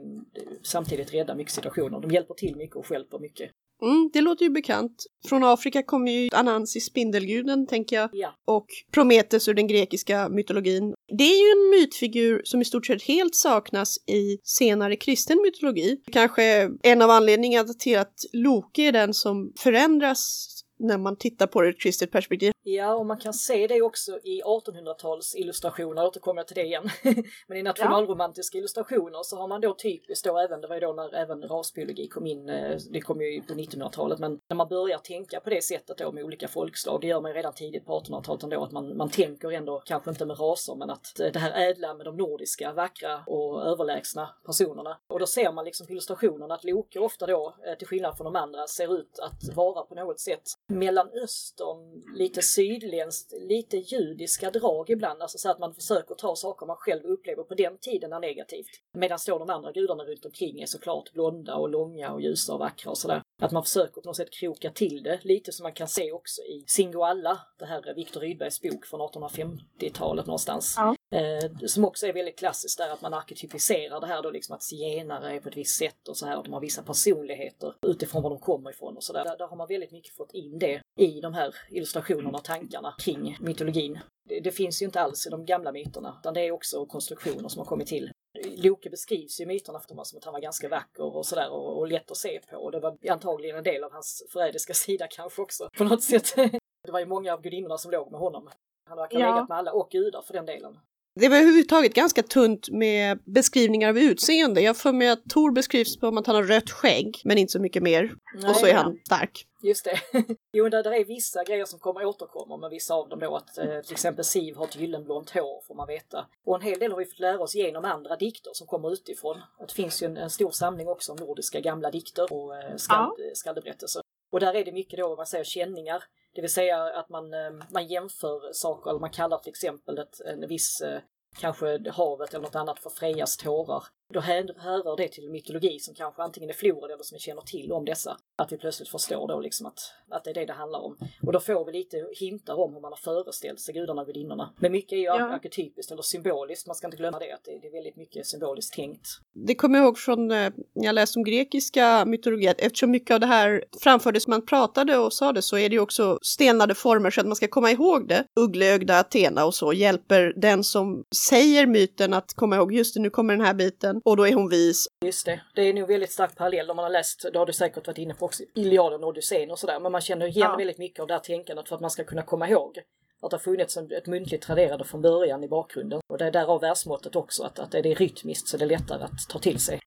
samtidigt 0.63 1.15
rädda 1.15 1.35
mycket 1.35 1.53
situationer. 1.53 2.01
De 2.01 2.11
hjälper 2.11 2.35
till 2.35 2.57
mycket 2.57 2.77
och 2.77 2.87
stjälper 2.87 3.19
mycket. 3.19 3.51
Mm, 3.83 4.11
det 4.13 4.21
låter 4.21 4.45
ju 4.45 4.51
bekant. 4.51 5.07
Från 5.29 5.45
Afrika 5.45 5.83
kommer 5.83 6.13
ju 6.13 6.29
Anansi, 6.33 6.81
spindelguden, 6.81 7.67
tänker 7.67 7.97
jag, 7.97 8.11
Ja, 8.13 8.35
och 8.45 8.67
Prometheus 8.93 9.49
ur 9.49 9.55
den 9.55 9.67
grekiska 9.67 10.29
mytologin. 10.29 10.95
Det 11.19 11.25
är 11.25 11.45
ju 11.47 11.53
en 11.53 11.81
mytfigur 11.81 12.41
som 12.45 12.61
i 12.61 12.65
stort 12.65 12.87
sett 12.87 13.03
helt 13.03 13.35
saknas 13.35 13.97
i 14.09 14.39
senare 14.43 14.97
kristen 14.97 15.39
mytologi. 15.43 16.01
Kanske 16.13 16.71
en 16.83 17.03
av 17.03 17.11
anledningarna 17.11 17.69
till 17.79 17.99
att 17.99 18.15
Loke 18.33 18.83
är 18.83 18.93
den 18.93 19.15
som 19.15 19.53
förändras 19.59 20.49
när 20.79 20.99
man 20.99 21.17
tittar 21.17 21.47
på 21.47 21.61
det 21.61 21.69
ur 21.69 21.71
ett 21.71 21.81
kristet 21.81 22.11
perspektiv. 22.11 22.53
Ja, 22.65 22.95
och 22.95 23.07
man 23.07 23.17
kan 23.17 23.35
se 23.35 23.67
det 23.67 23.83
också 23.83 24.19
i 24.25 24.43
1800-tals 24.43 25.35
illustrationer, 25.37 26.07
återkommer 26.07 26.41
jag 26.41 26.49
till 26.49 26.55
det 26.55 26.63
igen. 26.63 26.91
Men 27.47 27.59
i 27.59 27.63
nationalromantiska 27.63 28.59
illustrationer 28.59 29.23
så 29.23 29.37
har 29.37 29.49
man 29.49 29.61
då 29.61 29.75
typiskt 29.75 30.25
då 30.25 30.39
även, 30.39 30.61
det 30.61 30.69
var 30.69 30.75
ju 30.77 30.81
då 30.81 30.93
när 30.93 31.15
även 31.15 31.43
rasbiologi 31.43 32.09
kom 32.09 32.27
in, 32.27 32.49
eh, 32.49 32.77
det 32.91 33.01
kom 33.01 33.21
ju 33.21 33.43
på 33.43 33.55
1900-talet, 33.55 34.19
men 34.19 34.41
när 34.49 34.57
man 34.57 34.69
börjar 34.69 34.99
tänka 34.99 35.41
på 35.41 35.51
det 35.51 35.65
sättet 35.65 35.99
då 35.99 36.13
med 36.13 36.25
olika 36.25 36.49
folkslag, 36.49 37.01
det 37.01 37.07
gör 37.07 37.21
man 37.21 37.31
ju 37.31 37.37
redan 37.37 37.53
tidigt 37.53 37.87
på 37.87 38.01
1800-talet 38.01 38.43
ändå, 38.43 38.65
att 38.65 38.73
man, 38.73 38.97
man 38.97 39.11
tänker 39.11 39.53
ändå, 39.53 39.83
kanske 39.85 40.11
inte 40.11 40.27
med 40.27 40.41
raser, 40.41 40.75
men 40.75 40.91
att 40.91 41.21
eh, 41.21 41.33
det 41.33 41.39
här 41.39 41.71
ädla 41.71 41.95
med 41.95 42.07
de 42.07 42.17
nordiska, 42.17 42.73
vackra 42.73 43.23
och 43.27 43.67
överlägsna 43.67 44.29
personerna. 44.47 44.99
Och 45.09 45.19
då 45.19 45.27
ser 45.27 45.53
man 45.53 45.65
liksom 45.65 45.87
på 45.87 45.93
illustrationerna 45.93 46.55
att 46.55 46.65
Loke 46.65 46.99
ofta 46.99 47.27
då, 47.27 47.55
eh, 47.67 47.75
till 47.75 47.87
skillnad 47.87 48.17
från 48.17 48.25
de 48.33 48.37
andra, 48.37 48.67
ser 48.67 48.95
ut 48.99 49.19
att 49.19 49.57
vara 49.57 49.83
på 49.83 49.95
något 49.95 50.21
sätt 50.21 50.43
Mellanöstern, 50.69 52.03
lite 52.17 52.43
sydländskt, 52.55 53.33
lite 53.33 53.77
judiska 53.77 54.51
drag 54.51 54.91
ibland. 54.91 55.23
Alltså 55.23 55.39
så 55.39 55.51
att 55.51 55.59
man 55.59 55.75
försöker 55.75 56.15
ta 56.15 56.37
saker 56.37 56.67
man 56.67 56.77
själv 56.77 57.05
upplever 57.05 57.43
på 57.43 57.55
den 57.55 57.79
tiden 57.79 58.13
är 58.13 58.21
negativt. 58.21 58.71
Medan 58.99 59.19
då 59.27 59.39
de 59.39 59.51
andra 59.51 59.73
gudarna 59.73 60.05
runt 60.05 60.25
omkring 60.25 60.61
är 60.61 60.67
såklart 60.67 61.13
blonda 61.13 61.55
och 61.55 61.69
långa 61.69 62.13
och 62.13 62.21
ljusa 62.21 62.53
och 62.53 62.59
vackra 62.59 62.91
och 62.91 62.99
sådär. 62.99 63.23
Att 63.43 63.53
man 63.53 63.63
försöker 63.63 64.01
på 64.01 64.09
något 64.09 64.17
sätt 64.17 64.31
kroka 64.31 64.71
till 64.71 65.03
det, 65.03 65.21
lite 65.23 65.53
som 65.53 65.63
man 65.63 65.73
kan 65.73 65.89
se 65.89 66.13
också 66.13 66.43
i 66.43 66.65
Singoalla, 66.67 67.41
det 67.59 67.65
här 67.65 67.95
Viktor 67.95 68.21
Rydbergs 68.21 68.63
bok 68.63 68.87
från 68.87 69.01
1850-talet 69.01 70.27
någonstans. 70.27 70.75
Ja. 70.77 70.97
Eh, 71.19 71.67
som 71.67 71.85
också 71.85 72.07
är 72.07 72.13
väldigt 72.13 72.39
klassiskt 72.39 72.79
där, 72.79 72.91
att 72.91 73.03
man 73.03 73.15
arketypiserar 73.15 74.01
det 74.01 74.07
här 74.07 74.23
då 74.23 74.31
liksom 74.31 74.55
att 74.55 74.63
zigenare 74.63 75.37
är 75.37 75.41
på 75.41 75.49
ett 75.49 75.57
visst 75.57 75.79
sätt 75.79 76.09
och 76.09 76.17
så 76.17 76.27
här, 76.27 76.37
att 76.37 76.45
de 76.45 76.53
har 76.53 76.61
vissa 76.61 76.83
personligheter 76.83 77.75
utifrån 77.87 78.23
var 78.23 78.31
de 78.31 78.39
kommer 78.39 78.71
ifrån 78.71 78.97
och 78.97 79.05
sådär. 79.05 79.25
Där, 79.25 79.39
där 79.39 79.47
har 79.47 79.57
man 79.57 79.69
väldigt 79.69 79.93
mycket 79.93 80.15
fått 80.15 80.35
in 80.35 80.59
det 80.59 80.83
i 80.99 81.21
de 81.21 81.35
här 81.35 81.55
illustrationerna 81.71 82.39
och 82.39 82.45
tankarna 82.45 82.95
kring 82.99 83.37
mytologin. 83.41 83.99
Det, 84.29 84.41
det 84.41 84.53
finns 84.53 84.83
ju 84.83 84.87
inte 84.87 85.01
alls 85.01 85.27
i 85.27 85.31
de 85.31 85.45
gamla 85.45 85.73
myterna, 85.73 86.17
utan 86.21 86.35
det 86.35 86.41
är 86.41 86.51
också 86.51 86.87
konstruktioner 86.87 87.49
som 87.49 87.59
har 87.59 87.67
kommit 87.67 87.89
till. 87.89 88.13
Loke 88.57 88.91
beskrivs 88.91 89.41
ju 89.41 89.45
i 89.45 89.47
myterna 89.47 89.81
för 89.81 90.05
som 90.05 90.19
att 90.19 90.25
han 90.25 90.33
var 90.33 90.41
ganska 90.41 90.69
vacker 90.69 91.17
och 91.17 91.27
sådär 91.27 91.51
och, 91.51 91.79
och 91.79 91.89
lätt 91.89 92.11
att 92.11 92.17
se 92.17 92.41
på. 92.51 92.57
Och 92.57 92.73
det 92.73 92.81
var 92.81 92.97
antagligen 93.11 93.57
en 93.57 93.65
del 93.65 93.85
av 93.85 93.93
hans 93.93 94.23
förrädiska 94.33 94.75
sida 94.75 95.07
kanske 95.11 95.43
också 95.43 95.69
på 95.79 95.85
något 95.85 96.03
sätt. 96.03 96.35
Det 96.85 96.93
var 96.93 97.01
ju 97.01 97.07
många 97.07 97.33
av 97.33 97.43
gudinnorna 97.43 97.79
som 97.79 97.91
låg 97.91 98.11
med 98.11 98.21
honom. 98.21 98.49
Han 98.89 98.99
verkar 98.99 99.19
ha 99.19 99.25
Ja. 99.27 99.35
legat 99.35 99.49
med 99.49 99.59
alla 99.59 99.73
och 99.73 99.91
gudar 99.91 100.23
för 100.23 100.33
den 100.35 100.47
delen. 100.47 100.79
Det 101.21 101.29
var 101.29 101.37
överhuvudtaget 101.37 101.95
ganska 101.95 102.23
tunt 102.23 102.69
med 102.71 103.19
beskrivningar 103.25 103.89
av 103.89 103.99
utseende. 103.99 104.61
Jag 104.61 104.77
får 104.77 104.93
mig 104.93 105.09
att 105.09 105.25
Tor 105.25 105.53
beskrivs 105.53 105.99
som 106.01 106.19
att 106.19 106.27
han 106.27 106.37
har 106.37 106.43
rött 106.43 106.71
skägg, 106.71 107.21
men 107.25 107.39
inte 107.39 107.53
så 107.53 107.61
mycket 107.61 107.83
mer. 107.83 108.15
och 108.49 108.57
så 108.57 108.67
är 108.67 108.73
Nej, 108.75 108.83
han 108.83 108.99
stark. 109.07 109.47
Just 109.63 109.85
det. 109.85 110.01
jo, 110.53 110.69
där, 110.69 110.83
där 110.83 110.93
är 110.93 111.05
vissa 111.05 111.45
grejer 111.45 111.65
som 111.65 111.79
kommer 111.79 112.05
återkomma 112.05 112.57
med 112.57 112.71
vissa 112.71 112.95
av 112.95 113.09
dem 113.09 113.19
då. 113.19 113.37
Att 113.37 113.59
eh, 113.59 113.81
till 113.81 113.93
exempel 113.93 114.25
Siv 114.25 114.57
har 114.57 114.65
ett 114.65 114.77
gyllenblont 114.77 115.31
hår 115.31 115.63
får 115.67 115.75
man 115.75 115.87
veta. 115.87 116.27
Och 116.45 116.57
en 116.57 116.63
hel 116.63 116.79
del 116.79 116.91
har 116.91 116.99
vi 116.99 117.05
fått 117.05 117.21
lära 117.21 117.41
oss 117.41 117.55
genom 117.55 117.85
andra 117.85 118.17
dikter 118.17 118.51
som 118.55 118.67
kommer 118.67 118.93
utifrån. 118.93 119.43
Det 119.59 119.73
finns 119.73 120.03
ju 120.03 120.07
en, 120.07 120.17
en 120.17 120.31
stor 120.31 120.51
samling 120.51 120.89
också 120.89 121.13
av 121.13 121.21
nordiska 121.21 121.61
gamla 121.61 121.91
dikter 121.91 122.33
och 122.33 122.57
eh, 122.57 122.77
skald, 122.77 123.15
ja. 123.19 123.35
skaldeberättelser. 123.35 124.03
Och 124.33 124.41
där 124.41 124.55
är 124.55 124.65
det 124.65 124.73
mycket 124.73 124.99
då, 124.99 125.17
man 125.17 125.27
säger, 125.27 125.45
känningar. 125.45 126.05
Det 126.35 126.41
vill 126.41 126.53
säga 126.53 126.83
att 126.83 127.09
man, 127.09 127.35
eh, 127.35 127.51
man 127.71 127.87
jämför 127.87 128.53
saker, 128.53 128.91
eller 128.91 129.01
man 129.01 129.11
kallar 129.11 129.39
till 129.39 129.51
exempel 129.51 129.99
ett, 129.99 130.21
en 130.21 130.49
viss 130.49 130.81
eh, 130.81 131.01
kanske 131.41 131.91
havet 131.91 132.35
eller 132.35 132.43
något 132.43 132.55
annat 132.55 132.79
för 132.79 132.91
Frejas 132.91 133.37
tårar. 133.37 133.85
Då 134.13 134.21
härrör 134.21 134.97
det 134.97 135.09
till 135.09 135.31
mytologi 135.31 135.79
som 135.79 135.95
kanske 135.95 136.23
antingen 136.23 136.51
är 136.51 136.55
förlorad 136.55 136.91
eller 136.91 137.03
som 137.03 137.17
vi 137.17 137.21
känner 137.21 137.43
till 137.43 137.73
om 137.73 137.85
dessa. 137.85 138.17
Att 138.37 138.53
vi 138.53 138.59
plötsligt 138.59 138.89
förstår 138.89 139.29
då 139.29 139.41
liksom 139.41 139.67
att, 139.67 139.79
att 140.11 140.25
det 140.25 140.31
är 140.31 140.35
det 140.35 140.45
det 140.45 140.53
handlar 140.53 140.81
om. 140.81 140.97
Och 141.27 141.33
då 141.33 141.41
får 141.41 141.65
vi 141.65 141.73
lite 141.73 141.97
hintar 142.13 142.55
om 142.55 142.75
hur 142.75 142.81
man 142.81 142.93
har 142.93 142.97
föreställt 142.97 143.61
sig 143.61 143.75
gudarna 143.75 144.01
och 144.01 144.07
gudinnorna. 144.07 144.53
Men 144.59 144.73
mycket 144.73 144.93
är 144.93 144.97
ju 144.97 145.03
ja. 145.03 145.35
arketypiskt 145.35 145.93
eller 145.93 146.03
symboliskt, 146.03 146.67
man 146.67 146.77
ska 146.77 146.87
inte 146.87 146.97
glömma 146.97 147.19
det, 147.19 147.33
att 147.33 147.45
det, 147.45 147.67
är 147.67 147.73
väldigt 147.73 147.97
mycket 147.97 148.27
symboliskt 148.27 148.75
tänkt. 148.75 149.09
Det 149.33 149.55
kommer 149.55 149.79
jag 149.79 149.85
ihåg 149.85 149.99
från 149.99 150.29
när 150.29 150.47
eh, 150.47 150.53
jag 150.75 150.95
läste 150.95 151.19
om 151.19 151.25
grekiska 151.25 152.05
mytologi, 152.05 152.49
att 152.49 152.61
eftersom 152.61 152.91
mycket 152.91 153.15
av 153.15 153.21
det 153.21 153.27
här 153.27 153.65
framfördes, 153.81 154.27
man 154.27 154.47
pratade 154.47 154.99
och 154.99 155.13
sa 155.13 155.33
det, 155.33 155.43
så 155.43 155.59
är 155.59 155.69
det 155.69 155.75
ju 155.75 155.81
också 155.81 156.19
stenade 156.23 156.75
former 156.75 157.11
så 157.11 157.21
att 157.21 157.27
man 157.27 157.37
ska 157.37 157.49
komma 157.49 157.71
ihåg 157.71 158.09
det. 158.09 158.25
Uggleögda 158.41 158.99
Athena 158.99 159.45
och 159.45 159.55
så 159.55 159.73
hjälper 159.73 160.33
den 160.37 160.65
som 160.65 161.05
säger 161.29 161.67
myten 161.67 162.15
att 162.15 162.35
komma 162.35 162.57
ihåg, 162.57 162.73
just 162.73 162.95
det, 162.95 163.01
nu 163.01 163.11
kommer 163.11 163.37
den 163.37 163.47
här 163.47 163.55
biten 163.55 164.01
och 164.05 164.17
då 164.17 164.27
är 164.27 164.35
hon 164.35 164.49
vis. 164.49 164.89
Just 165.05 165.27
det, 165.27 165.41
det 165.55 165.63
är 165.63 165.75
nog 165.75 165.89
väldigt 165.89 166.13
stark 166.13 166.37
parallell 166.37 166.71
om 166.71 166.77
man 166.77 166.85
har 166.85 166.91
läst, 166.91 167.27
det 167.33 167.39
har 167.39 167.47
du 167.47 167.53
säkert 167.53 167.87
varit 167.87 167.99
inne 167.99 168.15
på 168.15 168.25
också, 168.25 168.43
Iliaden 168.55 169.05
och 169.05 169.09
Odysseen 169.09 169.51
och 169.51 169.59
sådär, 169.59 169.81
men 169.81 169.93
man 169.93 170.01
känner 170.01 170.27
igen 170.27 170.49
ja. 170.51 170.57
väldigt 170.57 170.79
mycket 170.79 171.01
av 171.01 171.07
det 171.07 171.15
här 171.15 171.21
tänkandet 171.21 171.69
för 171.69 171.75
att 171.75 171.81
man 171.81 171.91
ska 171.91 172.05
kunna 172.05 172.23
komma 172.23 172.49
ihåg 172.49 172.83
att 173.23 173.31
det 173.31 173.37
har 173.37 173.43
funnits 173.43 173.77
ett 173.77 174.07
muntligt 174.07 174.43
traderande 174.43 174.85
från 174.85 175.03
början 175.03 175.45
i 175.45 175.49
bakgrunden. 175.49 176.01
Och 176.09 176.19
det 176.19 176.25
är 176.25 176.31
därav 176.31 176.61
världsmåttet 176.61 177.17
också, 177.17 177.43
att, 177.43 177.59
att 177.59 177.71
det 177.71 177.79
är 177.79 177.95
rytmiskt 177.95 178.49
så 178.49 178.57
det 178.57 178.65
är 178.65 178.69
lättare 178.69 179.03
att 179.03 179.29
ta 179.29 179.39
till 179.39 179.59
sig. 179.59 179.81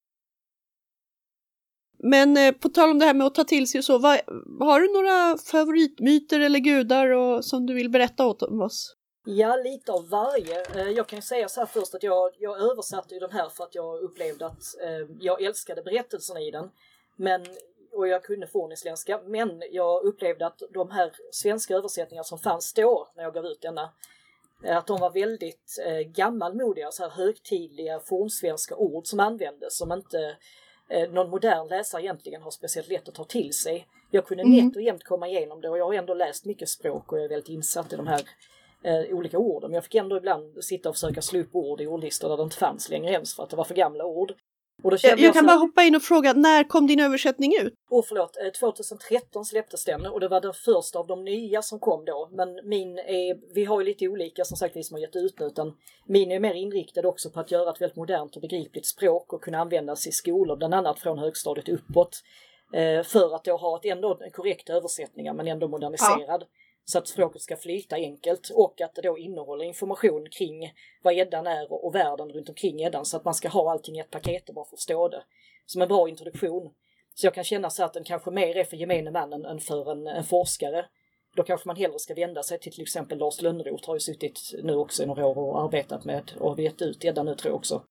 Men 1.98 2.38
eh, 2.38 2.51
på 2.51 2.69
tal 2.69 2.89
om 2.89 3.00
det 3.00 3.05
här 3.05 3.13
med 3.13 3.27
att 3.27 3.36
ta 3.36 3.43
till 3.43 3.67
sig 3.67 3.79
och 3.79 3.86
så, 3.86 3.98
vad, 3.98 4.19
har 4.60 4.79
du 4.79 4.93
några 4.93 5.38
favoritmyter 5.38 6.39
eller 6.39 6.60
gudar 6.60 7.10
och, 7.10 7.45
som 7.45 7.65
du 7.65 7.74
vill 7.74 7.89
berätta 7.89 8.25
åt 8.25 8.43
oss? 8.43 8.95
Ja, 9.27 9.55
lite 9.55 9.91
av 9.91 10.10
varje. 10.10 10.65
Eh, 10.75 10.89
jag 10.89 11.08
kan 11.08 11.22
säga 11.22 11.50
så 11.50 11.60
här 11.60 11.67
först 11.67 11.96
att 11.96 12.03
jag, 12.03 12.32
jag 12.39 12.62
översatte 12.62 13.13
ju 13.13 13.20
den 13.20 13.32
här 13.32 13.50
för 13.50 13.63
att 13.63 13.75
jag 13.75 14.00
upplevde 14.00 14.46
att 14.46 14.82
eh, 14.82 15.08
jag 15.20 15.41
älskade 15.41 15.82
berättelserna 15.82 16.41
i 16.41 16.51
den. 16.51 16.72
Men, 17.15 17.46
och 17.91 18.08
jag 18.08 18.24
kunde 18.24 18.48
fornisländska, 18.48 19.22
men 19.25 19.63
jag 19.72 20.03
upplevde 20.03 20.48
att 20.48 20.62
de 20.74 20.91
här 20.91 21.12
svenska 21.32 21.75
översättningarna 21.75 22.24
som 22.24 22.39
fanns 22.39 22.74
då 22.74 23.08
när 23.15 23.24
jag 23.24 23.34
gav 23.34 23.46
ut 23.46 23.62
denna, 23.62 23.89
eh, 24.63 24.77
att 24.77 24.88
de 24.88 25.00
var 25.00 25.10
väldigt 25.10 25.79
eh, 25.86 26.00
gammalmodiga, 26.00 26.91
så 26.91 27.03
här 27.03 27.10
högtidliga 27.10 28.00
fornsvenska 28.00 28.75
ord 28.75 29.08
som 29.08 29.20
användes 29.20 29.77
som 29.77 29.91
inte 29.91 30.38
eh, 30.89 31.10
någon 31.10 31.29
modern 31.29 31.67
läsare 31.67 32.01
egentligen 32.01 32.41
har 32.41 32.51
speciellt 32.51 32.89
lätt 32.89 33.08
att 33.08 33.15
ta 33.15 33.24
till 33.24 33.53
sig. 33.53 33.88
Jag 34.12 34.25
kunde 34.25 34.44
mm. 34.44 34.65
nätt 34.65 34.75
och 34.75 34.82
jämnt 34.82 35.03
komma 35.03 35.27
igenom 35.27 35.62
det 35.62 35.70
och 35.70 35.77
jag 35.77 35.86
har 35.86 35.94
ändå 35.94 36.13
läst 36.13 36.46
mycket 36.46 36.70
språk 36.70 37.12
och 37.12 37.17
jag 37.17 37.25
är 37.25 37.29
väldigt 37.29 37.50
insatt 37.50 37.94
i 37.94 37.96
de 37.96 38.08
här 38.08 38.22
eh, 38.86 39.18
olika 39.18 39.38
ord. 39.38 39.63
Men 39.63 39.74
jag 39.74 39.84
fick 39.84 39.96
ändå 39.96 40.18
ibland 40.18 40.63
sitta 40.63 40.89
och 40.89 40.96
försöka 40.96 41.22
slå 41.22 41.39
upp 41.39 41.56
ord 41.56 41.82
i 41.82 41.88
ordlistor 41.88 42.30
där 42.30 42.38
det 42.38 42.44
inte 42.44 42.56
fanns 42.58 42.89
längre 42.89 43.12
ens 43.12 43.36
för 43.36 43.44
att 43.44 43.50
det 43.50 43.56
var 43.56 43.63
för 43.63 43.75
gamla 43.75 44.06
ord. 44.06 44.34
Och 44.84 44.92
då 44.92 44.98
jag, 45.04 45.20
jag 45.20 45.34
kan 45.34 45.46
bara 45.46 45.58
hoppa 45.58 45.84
in 45.84 45.96
och 45.96 46.01
fråga, 46.01 46.34
när 46.34 46.63
kom 46.63 46.88
din 46.88 47.00
översättning 47.00 47.51
ut? 47.62 47.74
Åh 47.89 48.00
oh, 48.00 48.04
förlåt, 48.08 48.38
2013 48.60 49.39
eh, 49.39 49.44
släpptes 49.44 49.86
den 49.86 50.06
och 50.06 50.20
det 50.20 50.27
var 50.27 50.42
den 50.42 50.54
första 50.54 51.00
av 51.00 51.08
de 51.08 51.24
nya 51.24 51.62
som 51.62 51.80
kom 51.80 52.06
då. 52.06 52.30
Men 52.32 52.60
min 52.63 52.98
är, 52.98 53.54
vi 53.54 53.65
har 53.65 53.82
ju 53.82 53.86
lite 53.86 54.08
olika 54.08 54.46
som 54.46 54.58
sagt 54.58 54.75
vi 54.75 54.84
som 54.84 54.96
har 54.96 55.01
gett 55.01 55.15
ut 55.15 55.39
nu, 55.39 55.46
utan 55.46 55.74
min 56.08 56.32
är 56.32 56.39
mer 56.39 56.54
inriktad 56.54 57.08
också 57.08 57.30
på 57.30 57.39
att 57.39 57.51
göra 57.51 57.70
ett 57.70 57.82
väldigt 57.82 57.98
modernt 57.98 58.36
och 58.36 58.42
begripligt 58.42 58.88
språk 58.88 59.34
och 59.34 59.42
kunna 59.42 59.58
användas 59.58 60.08
i 60.08 60.12
skolor, 60.12 60.58
bland 60.58 60.74
annat 60.74 61.00
från 61.00 61.20
högstadiet 61.20 61.70
uppåt. 61.70 62.22
Eh, 62.74 63.04
för 63.04 63.36
att 63.36 63.44
då 63.44 63.58
ha 63.58 63.77
ett 63.77 63.86
ändå 63.86 64.20
korrekt 64.34 64.70
översättning 64.70 65.36
men 65.36 65.48
ändå 65.48 65.68
moderniserad. 65.68 66.42
Ja 66.42 66.48
så 66.86 66.98
att 66.98 67.08
språket 67.08 67.42
ska 67.42 67.58
flyta 67.58 67.96
enkelt 67.96 68.50
och 68.50 68.82
att 68.82 68.96
det 68.96 69.01
då 69.01 69.18
innehåller 69.18 69.65
information 69.65 70.30
kring 70.30 70.74
vad 71.04 71.13
Eddan 71.13 71.48
är 71.48 71.86
och, 71.86 71.96
världen 71.96 72.30
runt 72.30 72.50
omkring 72.50 72.82
Eddan 72.82 73.06
så 73.06 73.18
att 73.18 73.25
man 73.25 73.34
ska 73.34 73.50
ha 73.50 73.72
allting 73.72 73.98
i 73.98 74.00
ett 74.00 74.12
paket 74.12 74.50
och 74.50 74.56
bara 74.56 74.65
förstå 74.65 75.08
det. 75.08 75.24
Som 75.65 75.82
en 75.82 75.88
bra 75.88 76.10
introduktion. 76.10 76.74
Så 77.15 77.27
jag 77.27 77.34
kan 77.34 77.44
känna 77.44 77.70
så 77.70 77.84
att 77.84 77.94
den 77.94 78.04
kanske 78.04 78.32
mer 78.32 78.58
är 78.58 78.63
för 78.63 78.77
gemene 78.77 79.12
mannen 79.12 79.46
än 79.46 79.60
för 79.60 79.92
en, 79.92 80.08
en 80.08 80.24
forskare. 80.24 80.86
Då 81.36 81.43
kanske 81.43 81.67
man 81.67 81.76
hellre 81.76 82.00
ska 82.00 82.13
vända 82.13 82.43
sig 82.43 82.60
till 82.60 82.74
till 82.74 82.82
exempel 82.82 83.17
Lars 83.17 83.41
Lönnroth 83.41 83.88
har 83.88 83.95
ju 83.95 84.00
suttit 84.00 84.39
nu 84.63 84.76
också 84.76 85.04
i 85.04 85.06
några 85.06 85.26
år 85.26 85.38
och 85.38 85.62
arbetat 85.62 86.06
med 86.06 86.32
och 86.39 86.50
har 86.50 86.60
gett 86.60 86.82
ut 86.82 87.04
gäddan 87.04 87.26
nu 87.26 87.36
tror 87.36 87.52
jag 87.52 87.56
också. 87.56 87.82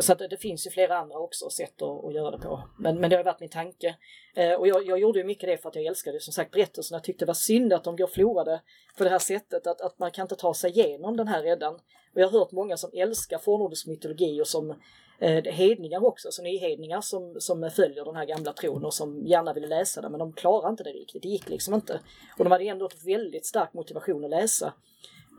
Så 0.00 0.12
att 0.12 0.18
det 0.18 0.36
finns 0.36 0.66
ju 0.66 0.70
flera 0.70 0.98
andra 0.98 1.18
också 1.18 1.50
sätt 1.50 1.82
att, 1.82 2.04
att 2.04 2.14
göra 2.14 2.30
det 2.30 2.38
på. 2.38 2.62
Men, 2.78 3.00
men 3.00 3.10
det 3.10 3.16
har 3.16 3.24
varit 3.24 3.40
min 3.40 3.50
tanke. 3.50 3.96
Eh, 4.34 4.52
och 4.52 4.68
jag, 4.68 4.86
jag 4.86 4.98
gjorde 4.98 5.18
ju 5.18 5.24
mycket 5.24 5.48
det 5.48 5.58
för 5.58 5.68
att 5.68 5.74
jag 5.74 5.84
älskade 5.84 6.20
som 6.20 6.32
sagt 6.32 6.50
berättelserna. 6.50 6.96
Jag 6.96 7.04
tyckte 7.04 7.24
det 7.24 7.26
var 7.26 7.34
synd 7.34 7.72
att 7.72 7.84
de 7.84 7.96
går 7.96 8.06
förlorade 8.06 8.60
på 8.98 9.04
det 9.04 9.10
här 9.10 9.18
sättet. 9.18 9.66
Att, 9.66 9.80
att 9.80 9.98
man 9.98 10.10
kan 10.10 10.24
inte 10.24 10.36
ta 10.36 10.54
sig 10.54 10.70
igenom 10.70 11.16
den 11.16 11.28
här 11.28 11.42
redan. 11.42 11.74
Och 11.74 12.20
jag 12.20 12.28
har 12.28 12.38
hört 12.38 12.52
många 12.52 12.76
som 12.76 12.90
älskar 12.92 13.38
fornnordisk 13.38 13.86
mytologi 13.86 14.40
och 14.40 14.46
som 14.46 14.70
eh, 15.18 15.44
hedningar 15.44 16.04
också, 16.04 16.30
så 16.30 16.42
nyhedningar 16.42 17.00
som, 17.00 17.36
som 17.40 17.70
följer 17.70 18.04
den 18.04 18.16
här 18.16 18.24
gamla 18.24 18.52
tron 18.52 18.84
och 18.84 18.94
som 18.94 19.26
gärna 19.26 19.52
ville 19.52 19.66
läsa 19.66 20.00
det 20.00 20.08
men 20.08 20.18
de 20.18 20.32
klarar 20.32 20.70
inte 20.70 20.82
det 20.82 20.90
riktigt. 20.90 21.22
Det 21.22 21.28
gick 21.28 21.48
liksom 21.48 21.74
inte. 21.74 22.00
Och 22.38 22.44
de 22.44 22.50
hade 22.50 22.64
ändå 22.64 22.86
ett 22.86 23.04
väldigt 23.04 23.46
stark 23.46 23.72
motivation 23.72 24.24
att 24.24 24.30
läsa. 24.30 24.72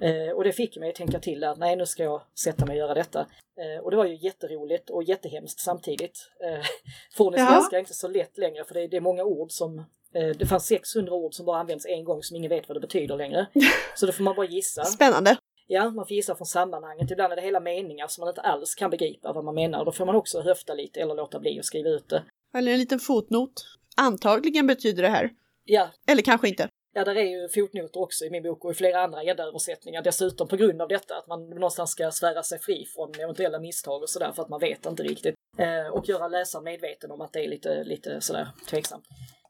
Eh, 0.02 0.36
och 0.36 0.44
det 0.44 0.52
fick 0.52 0.78
mig 0.78 0.90
att 0.90 0.96
tänka 0.96 1.20
till 1.20 1.44
att 1.44 1.58
nej 1.58 1.76
nu 1.76 1.86
ska 1.86 2.04
jag 2.04 2.22
sätta 2.40 2.66
mig 2.66 2.74
och 2.74 2.80
göra 2.80 2.94
detta. 2.94 3.20
Eh, 3.60 3.84
och 3.84 3.92
det 3.92 3.98
var 3.98 4.06
ju 4.06 4.16
jätteroligt 4.16 4.90
och 4.90 5.04
jättehemskt 5.04 5.60
samtidigt. 5.60 6.32
Eh, 6.44 6.66
Fornes 7.18 7.48
svenska 7.48 7.76
är 7.76 7.80
inte 7.80 7.94
så 7.94 8.08
lätt 8.08 8.38
längre 8.38 8.64
för 8.64 8.74
det 8.74 8.82
är, 8.82 8.88
det 8.88 8.98
är 8.98 9.02
många 9.02 9.24
ord 9.24 9.52
som 9.52 9.80
eh, 10.14 10.28
det 10.38 10.46
fanns 10.46 10.66
600 10.66 11.14
ord 11.14 11.34
som 11.34 11.46
bara 11.46 11.60
används 11.60 11.86
en 11.86 12.04
gång 12.04 12.24
som 12.24 12.38
ingen 12.38 12.50
vet 12.50 12.70
vad 12.70 12.76
det 12.76 12.82
betyder 12.82 13.18
längre. 13.18 13.48
Så 13.96 14.06
då 14.06 14.12
får 14.12 14.24
man 14.24 14.36
bara 14.36 14.46
gissa. 14.46 14.86
Spännande! 14.86 15.38
Ja, 15.68 15.90
man 15.90 16.08
får 16.08 16.16
gissa 16.16 16.36
från 16.36 16.46
sammanhanget. 16.46 17.12
Ibland 17.12 17.34
är 17.34 17.36
det 17.36 17.42
hela 17.42 17.60
meningar 17.60 18.08
som 18.08 18.22
man 18.22 18.30
inte 18.30 18.42
alls 18.42 18.76
kan 18.76 18.90
begripa 18.90 19.34
vad 19.34 19.44
man 19.44 19.56
menar. 19.56 19.86
Då 19.86 19.92
får 19.92 20.06
man 20.06 20.16
också 20.16 20.42
höfta 20.42 20.74
lite 20.74 21.02
eller 21.02 21.16
låta 21.16 21.40
bli 21.40 21.60
att 21.60 21.66
skriva 21.66 21.90
ut 21.90 22.10
det. 22.10 22.24
Eller 22.58 22.72
en 22.72 22.80
liten 22.80 23.00
fotnot. 23.00 23.52
Antagligen 23.98 24.68
betyder 24.68 25.04
det 25.04 25.10
här. 25.10 25.30
Ja. 25.64 25.90
Eller 26.08 26.22
kanske 26.22 26.48
inte. 26.50 26.70
Ja, 26.98 27.04
där 27.04 27.16
är 27.16 27.24
ju 27.24 27.50
fotnoter 27.50 28.00
också 28.00 28.26
i 28.26 28.30
min 28.30 28.44
bok 28.44 28.66
och 28.66 28.72
i 28.72 28.74
flera 28.74 29.04
andra 29.04 29.24
Edda-översättningar. 29.24 30.02
Dessutom 30.02 30.48
på 30.48 30.56
grund 30.56 30.82
av 30.82 30.88
detta, 30.88 31.18
att 31.18 31.28
man 31.28 31.50
någonstans 31.50 31.92
ska 31.92 32.12
svära 32.12 32.44
sig 32.44 32.60
fri 32.60 32.86
från 32.96 33.12
eventuella 33.20 33.60
misstag 33.60 34.02
och 34.02 34.10
sådär 34.10 34.32
för 34.36 34.44
att 34.44 34.50
man 34.50 34.60
vet 34.60 34.86
inte 34.86 35.04
riktigt. 35.04 35.36
Eh, 35.58 35.88
och 35.88 36.10
göra 36.10 36.28
läsaren 36.28 36.64
medveten 36.64 37.12
om 37.12 37.22
att 37.22 37.34
det 37.34 37.46
är 37.46 37.48
lite, 37.48 37.84
lite 37.84 38.22
sådär 38.22 38.48
tveksamt. 38.70 39.06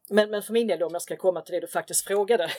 Men, 0.09 0.29
men 0.29 0.41
för 0.41 0.53
min 0.53 0.67
del 0.67 0.79
då, 0.79 0.85
om 0.85 0.93
jag 0.93 1.01
ska 1.01 1.15
komma 1.15 1.41
till 1.41 1.53
det 1.53 1.59
du 1.59 1.67
faktiskt 1.67 2.07
frågade. 2.07 2.43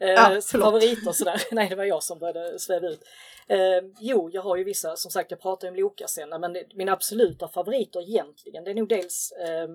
eh, 0.00 0.08
ja, 0.08 0.40
favoriter 0.52 1.12
sådär. 1.12 1.42
Nej, 1.52 1.68
det 1.68 1.76
var 1.76 1.84
jag 1.84 2.02
som 2.02 2.18
började 2.18 2.58
sväva 2.58 2.88
ut. 2.88 3.00
Eh, 3.48 3.80
jo, 4.00 4.30
jag 4.32 4.42
har 4.42 4.56
ju 4.56 4.64
vissa, 4.64 4.96
som 4.96 5.10
sagt 5.10 5.30
jag 5.30 5.40
pratar 5.40 5.68
om 5.68 5.74
Loka-scenen, 5.74 6.40
men 6.40 6.52
det, 6.52 6.64
mina 6.74 6.92
absoluta 6.92 7.48
favoriter 7.48 8.00
egentligen, 8.00 8.64
det 8.64 8.70
är 8.70 8.74
nog 8.74 8.88
dels 8.88 9.32
eh, 9.32 9.68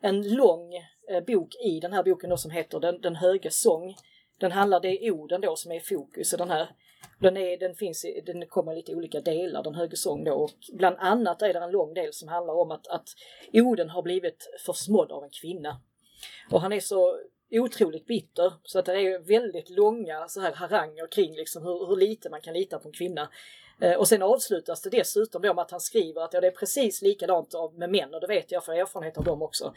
en 0.00 0.34
lång 0.34 0.74
eh, 1.10 1.24
bok 1.26 1.54
i 1.64 1.80
den 1.80 1.92
här 1.92 2.02
boken 2.02 2.30
då 2.30 2.36
som 2.36 2.50
heter 2.50 2.80
Den, 2.80 3.00
den 3.00 3.16
höge 3.16 3.50
sång. 3.50 3.96
Den 4.40 4.52
handlar, 4.52 4.80
det 4.80 5.06
är 5.06 5.10
orden 5.10 5.40
då 5.40 5.56
som 5.56 5.72
är 5.72 5.76
i 5.76 5.80
fokus 5.80 6.34
i 6.34 6.36
den 6.36 6.50
här. 6.50 6.68
Den, 7.20 7.36
är, 7.36 7.58
den, 7.58 7.74
finns 7.74 8.04
i, 8.04 8.22
den 8.26 8.46
kommer 8.46 8.72
i 8.72 8.76
lite 8.76 8.94
olika 8.94 9.20
delar, 9.20 9.62
den 9.62 9.74
höge 9.74 9.96
sång 9.96 10.24
då. 10.24 10.32
Och 10.32 10.50
bland 10.72 10.96
annat 10.98 11.42
är 11.42 11.52
det 11.52 11.58
en 11.58 11.70
lång 11.70 11.94
del 11.94 12.12
som 12.12 12.28
handlar 12.28 12.54
om 12.54 12.70
att, 12.70 12.86
att 12.86 13.08
Oden 13.52 13.90
har 13.90 14.02
blivit 14.02 14.48
försmådd 14.66 15.12
av 15.12 15.24
en 15.24 15.30
kvinna. 15.30 15.80
Och 16.50 16.60
han 16.60 16.72
är 16.72 16.80
så 16.80 17.20
otroligt 17.50 18.06
bitter 18.06 18.52
så 18.62 18.78
att 18.78 18.84
det 18.84 18.92
är 18.92 19.18
väldigt 19.18 19.70
långa 19.70 20.28
så 20.28 20.40
här 20.40 20.52
haranger 20.52 21.06
kring 21.12 21.34
liksom 21.34 21.62
hur, 21.62 21.86
hur 21.86 21.96
lite 21.96 22.30
man 22.30 22.40
kan 22.40 22.54
lita 22.54 22.78
på 22.78 22.88
en 22.88 22.94
kvinna. 22.94 23.28
Eh, 23.80 23.92
och 23.92 24.08
sen 24.08 24.22
avslutas 24.22 24.82
det 24.82 24.90
dessutom 24.90 25.42
då 25.42 25.54
med 25.54 25.62
att 25.62 25.70
han 25.70 25.80
skriver 25.80 26.20
att 26.20 26.32
ja, 26.32 26.40
det 26.40 26.46
är 26.46 26.50
precis 26.50 27.02
likadant 27.02 27.54
med 27.76 27.90
män 27.90 28.14
och 28.14 28.20
det 28.20 28.26
vet 28.26 28.52
jag 28.52 28.64
för 28.64 28.72
erfarenhet 28.72 29.18
av 29.18 29.24
dem 29.24 29.42
också. 29.42 29.74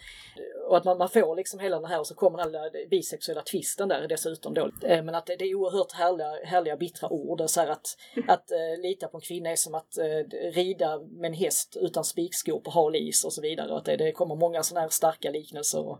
Och 0.68 0.78
att 0.78 0.84
man, 0.84 0.98
man 0.98 1.10
får 1.10 1.36
liksom 1.36 1.60
hela 1.60 1.80
den 1.80 1.90
här 1.90 2.00
och 2.00 2.08
så 2.08 2.16
kommer 2.16 2.38
den 2.38 2.56
här 2.56 2.90
bisexuella 2.90 3.42
twisten 3.42 3.88
där 3.88 4.08
dessutom 4.08 4.54
då. 4.54 4.72
Eh, 4.84 5.04
men 5.04 5.16
att 5.16 5.26
det, 5.26 5.36
det 5.36 5.46
är 5.46 5.56
oerhört 5.56 5.92
härliga, 5.92 6.46
härliga 6.46 6.78
bittra 6.78 7.10
ord. 7.10 7.42
Så 7.46 7.62
att, 7.62 7.98
att 8.28 8.52
uh, 8.52 8.82
lita 8.82 9.08
på 9.08 9.18
en 9.18 9.22
kvinna 9.22 9.50
är 9.50 9.56
som 9.56 9.76
att 9.76 9.98
uh, 10.00 10.52
rida 10.52 11.00
med 11.00 11.28
en 11.28 11.34
häst 11.34 11.78
utan 11.82 12.04
spikskor 12.04 12.60
på 12.60 12.72
hal 12.72 12.96
is 12.96 13.26
och 13.26 13.34
så 13.34 13.42
vidare. 13.42 13.78
Att 13.78 13.86
det, 13.86 13.98
det 13.98 14.12
kommer 14.12 14.36
många 14.36 14.64
sådana 14.64 14.82
här 14.82 14.90
starka 14.90 15.30
liknelser 15.30 15.88
och 15.88 16.00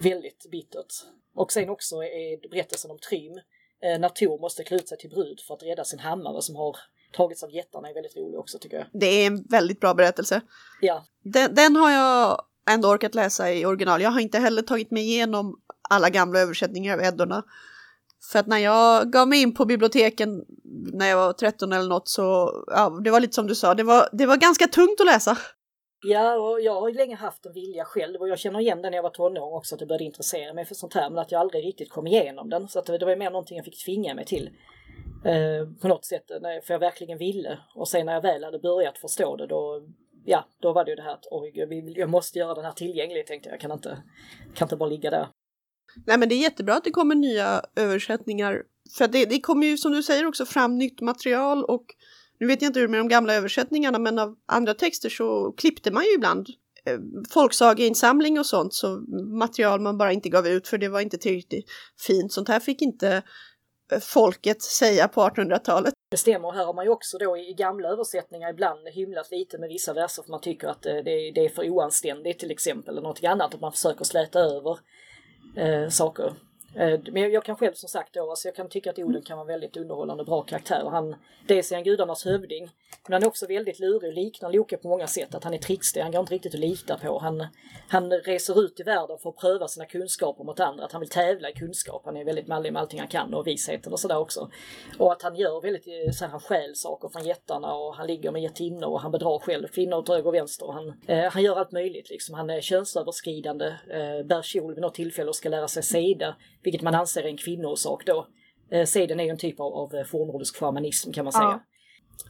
väldigt 0.00 0.50
bittert. 0.50 0.92
Och 1.34 1.52
sen 1.52 1.68
också 1.68 1.96
är 1.96 2.48
berättelsen 2.50 2.90
om 2.90 2.98
Trym 2.98 3.40
när 3.82 4.08
Tor 4.08 4.38
måste 4.38 4.64
klä 4.64 4.76
ut 4.76 4.88
sig 4.88 4.98
till 4.98 5.10
brud 5.10 5.40
för 5.40 5.54
att 5.54 5.62
rädda 5.62 5.84
sin 5.84 5.98
hammare 5.98 6.42
som 6.42 6.56
har 6.56 6.76
tagits 7.16 7.42
av 7.42 7.50
jättarna 7.50 7.88
är 7.88 7.94
väldigt 7.94 8.16
rolig 8.16 8.40
också 8.40 8.58
tycker 8.58 8.76
jag. 8.76 8.86
Det 8.92 9.06
är 9.06 9.26
en 9.26 9.42
väldigt 9.42 9.80
bra 9.80 9.94
berättelse. 9.94 10.40
Ja. 10.80 11.04
Den, 11.24 11.54
den 11.54 11.76
har 11.76 11.90
jag 11.90 12.42
ändå 12.70 12.88
orkat 12.88 13.14
läsa 13.14 13.52
i 13.52 13.66
original. 13.66 14.02
Jag 14.02 14.10
har 14.10 14.20
inte 14.20 14.38
heller 14.38 14.62
tagit 14.62 14.90
mig 14.90 15.02
igenom 15.02 15.60
alla 15.88 16.10
gamla 16.10 16.38
översättningar 16.38 16.94
av 16.94 17.04
Eddorna. 17.04 17.44
För 18.32 18.38
att 18.38 18.46
när 18.46 18.58
jag 18.58 19.12
gav 19.12 19.28
mig 19.28 19.42
in 19.42 19.54
på 19.54 19.64
biblioteken 19.64 20.44
när 20.92 21.06
jag 21.08 21.16
var 21.16 21.32
13 21.32 21.72
eller 21.72 21.88
något 21.88 22.08
så, 22.08 22.52
ja, 22.66 23.00
det 23.04 23.10
var 23.10 23.20
lite 23.20 23.34
som 23.34 23.46
du 23.46 23.54
sa, 23.54 23.74
det 23.74 23.82
var, 23.82 24.08
det 24.12 24.26
var 24.26 24.36
ganska 24.36 24.66
tungt 24.66 25.00
att 25.00 25.06
läsa. 25.06 25.38
Ja, 26.04 26.34
och 26.34 26.60
jag 26.60 26.80
har 26.80 26.92
länge 26.92 27.16
haft 27.16 27.46
en 27.46 27.52
vilja 27.52 27.84
själv 27.84 28.20
och 28.20 28.28
jag 28.28 28.38
känner 28.38 28.60
igen 28.60 28.82
den 28.82 28.90
när 28.90 28.98
jag 28.98 29.02
var 29.02 29.10
tonåring 29.10 29.54
också 29.54 29.74
att 29.74 29.80
jag 29.80 29.88
började 29.88 30.04
intressera 30.04 30.54
mig 30.54 30.64
för 30.64 30.74
sånt 30.74 30.94
här 30.94 31.10
men 31.10 31.18
att 31.18 31.32
jag 31.32 31.40
aldrig 31.40 31.64
riktigt 31.64 31.90
kom 31.90 32.06
igenom 32.06 32.50
den. 32.50 32.68
Så 32.68 32.78
att 32.78 32.86
det 32.86 33.04
var 33.04 33.16
mer 33.16 33.30
någonting 33.30 33.56
jag 33.56 33.64
fick 33.64 33.84
tvinga 33.84 34.14
mig 34.14 34.24
till. 34.24 34.50
Eh, 35.26 35.68
på 35.80 35.88
något 35.88 36.04
sätt, 36.04 36.30
eh, 36.30 36.40
för 36.66 36.74
jag 36.74 36.78
verkligen 36.78 37.18
ville. 37.18 37.58
Och 37.74 37.88
sen 37.88 38.06
när 38.06 38.12
jag 38.12 38.22
väl 38.22 38.44
hade 38.44 38.58
börjat 38.58 38.98
förstå 38.98 39.36
det 39.36 39.46
då, 39.46 39.82
ja, 40.24 40.48
då 40.60 40.72
var 40.72 40.84
det 40.84 40.90
ju 40.90 40.96
det 40.96 41.02
här 41.02 41.12
att 41.12 41.26
oj, 41.30 41.52
jag, 41.96 42.10
måste 42.10 42.38
göra 42.38 42.54
den 42.54 42.64
här 42.64 42.72
tillgänglig 42.72 43.26
tänkte 43.26 43.48
jag. 43.48 43.54
Jag 43.54 43.60
kan 43.60 43.72
inte, 43.72 44.02
kan 44.54 44.66
inte 44.66 44.76
bara 44.76 44.88
ligga 44.88 45.10
där. 45.10 45.28
Nej 46.06 46.18
men 46.18 46.28
det 46.28 46.34
är 46.34 46.42
jättebra 46.42 46.74
att 46.74 46.84
det 46.84 46.90
kommer 46.90 47.14
nya 47.14 47.62
översättningar. 47.76 48.62
För 48.98 49.08
det, 49.08 49.24
det 49.24 49.40
kommer 49.40 49.66
ju 49.66 49.76
som 49.76 49.92
du 49.92 50.02
säger 50.02 50.26
också 50.26 50.46
fram 50.46 50.78
nytt 50.78 51.00
material 51.00 51.64
och 51.64 51.84
nu 52.40 52.46
vet 52.46 52.62
jag 52.62 52.68
inte 52.68 52.80
hur 52.80 52.88
med 52.88 53.00
de 53.00 53.08
gamla 53.08 53.34
översättningarna 53.34 53.98
men 53.98 54.18
av 54.18 54.36
andra 54.46 54.74
texter 54.74 55.08
så 55.08 55.52
klippte 55.52 55.90
man 55.90 56.04
ju 56.04 56.14
ibland 56.14 56.48
eh, 56.86 56.98
folksageinsamling 57.30 58.38
och 58.38 58.46
sånt 58.46 58.74
så 58.74 58.96
material 59.38 59.80
man 59.80 59.98
bara 59.98 60.12
inte 60.12 60.28
gav 60.28 60.46
ut 60.46 60.68
för 60.68 60.78
det 60.78 60.88
var 60.88 61.00
inte 61.00 61.18
tillräckligt 61.18 61.66
fint. 62.06 62.32
Sånt 62.32 62.48
här 62.48 62.60
fick 62.60 62.82
inte 62.82 63.22
Eh, 63.92 63.98
folket 64.00 64.62
säga 64.62 65.08
på 65.08 65.20
1800-talet. 65.20 65.94
Det 66.10 66.16
stämmer, 66.16 66.52
här 66.52 66.64
har 66.64 66.74
man 66.74 66.84
ju 66.84 66.90
också 66.90 67.18
då 67.18 67.36
i 67.36 67.52
gamla 67.52 67.88
översättningar 67.88 68.50
ibland 68.50 68.88
hymlat 68.88 69.30
lite 69.30 69.58
med 69.58 69.68
vissa 69.68 69.94
verser 69.94 70.22
för 70.22 70.30
man 70.30 70.40
tycker 70.40 70.68
att 70.68 70.86
eh, 70.86 70.94
det 70.94 71.44
är 71.44 71.48
för 71.48 71.70
oanständigt 71.70 72.38
till 72.38 72.50
exempel 72.50 72.94
eller 72.94 73.08
något 73.08 73.24
annat, 73.24 73.54
att 73.54 73.60
man 73.60 73.72
försöker 73.72 74.04
släta 74.04 74.38
över 74.38 74.78
eh, 75.56 75.88
saker. 75.88 76.32
Eh, 76.78 77.00
men 77.12 77.32
jag 77.32 77.44
kan 77.44 77.56
själv 77.56 77.74
som 77.74 77.88
sagt 77.88 78.14
då, 78.14 78.30
alltså 78.30 78.48
jag 78.48 78.54
kan 78.54 78.68
tycka 78.68 78.90
att 78.90 78.98
Oden 78.98 79.22
kan 79.22 79.38
vara 79.38 79.46
väldigt 79.46 79.76
underhållande 79.76 80.24
bra 80.24 80.42
karaktär. 80.42 80.88
Han, 80.90 81.16
dels 81.46 81.72
är 81.72 81.76
han 81.76 81.84
gudarnas 81.84 82.24
hövding, 82.24 82.70
men 83.06 83.12
han 83.12 83.22
är 83.22 83.26
också 83.26 83.46
väldigt 83.46 83.78
lurig 83.78 84.08
och 84.08 84.14
liknar 84.14 84.52
Loke 84.52 84.76
på 84.76 84.88
många 84.88 85.06
sätt. 85.06 85.34
Att 85.34 85.44
han 85.44 85.54
är 85.54 85.58
trixig, 85.58 86.00
han 86.00 86.12
går 86.12 86.20
inte 86.20 86.34
riktigt 86.34 86.54
att 86.54 86.60
lita 86.60 86.98
på. 86.98 87.18
Han, 87.18 87.46
han 87.88 88.12
reser 88.12 88.64
ut 88.64 88.80
i 88.80 88.82
världen 88.82 89.18
för 89.18 89.30
att 89.30 89.36
pröva 89.36 89.68
sina 89.68 89.86
kunskaper 89.86 90.44
mot 90.44 90.60
andra. 90.60 90.84
Att 90.84 90.92
han 90.92 91.00
vill 91.00 91.08
tävla 91.08 91.50
i 91.50 91.52
kunskap. 91.52 92.02
Han 92.04 92.16
är 92.16 92.24
väldigt 92.24 92.46
mallig 92.46 92.72
med 92.72 92.82
allting 92.82 92.98
han 92.98 93.08
kan 93.08 93.34
och 93.34 93.46
visheten 93.46 93.92
och 93.92 94.00
sådär 94.00 94.18
också. 94.18 94.50
Och 94.98 95.12
att 95.12 95.22
han 95.22 95.36
gör 95.36 95.60
väldigt, 95.60 95.86
eh, 95.86 96.12
så 96.12 96.24
här, 96.24 96.30
han 96.30 96.40
stjäl 96.40 96.74
saker 96.74 97.08
från 97.08 97.24
jättarna 97.24 97.74
och 97.74 97.94
han 97.94 98.06
ligger 98.06 98.30
med 98.30 98.42
jättinnor 98.42 98.88
och 98.88 99.00
han 99.00 99.12
bedrar 99.12 99.38
själv 99.38 99.68
kvinnor 99.68 99.96
åt 99.96 100.08
höger 100.08 100.26
och 100.26 100.34
vänster. 100.34 100.66
Han, 100.72 100.94
eh, 101.06 101.32
han 101.32 101.42
gör 101.42 101.56
allt 101.56 101.72
möjligt 101.72 102.10
liksom. 102.10 102.34
Han 102.34 102.50
är 102.50 102.60
könsöverskridande, 102.60 103.66
eh, 103.66 104.26
bär 104.26 104.42
kjol 104.42 104.74
vid 104.74 104.82
något 104.82 104.94
tillfälle 104.94 105.28
och 105.28 105.36
ska 105.36 105.48
lära 105.48 105.68
sig 105.68 105.82
seda 105.82 106.36
vilket 106.66 106.82
man 106.82 106.94
anser 106.94 107.22
är 107.22 107.28
en 107.28 107.36
kvinnosak 107.36 108.06
då. 108.06 108.26
Eh, 108.70 108.84
seden 108.84 109.20
är 109.20 109.24
ju 109.24 109.30
en 109.30 109.38
typ 109.38 109.60
av, 109.60 109.72
av 109.72 110.04
fornnordisk 110.04 110.56
shamanism 110.56 111.12
kan 111.12 111.24
man 111.24 111.32
säga. 111.32 111.44
Ja. 111.44 111.64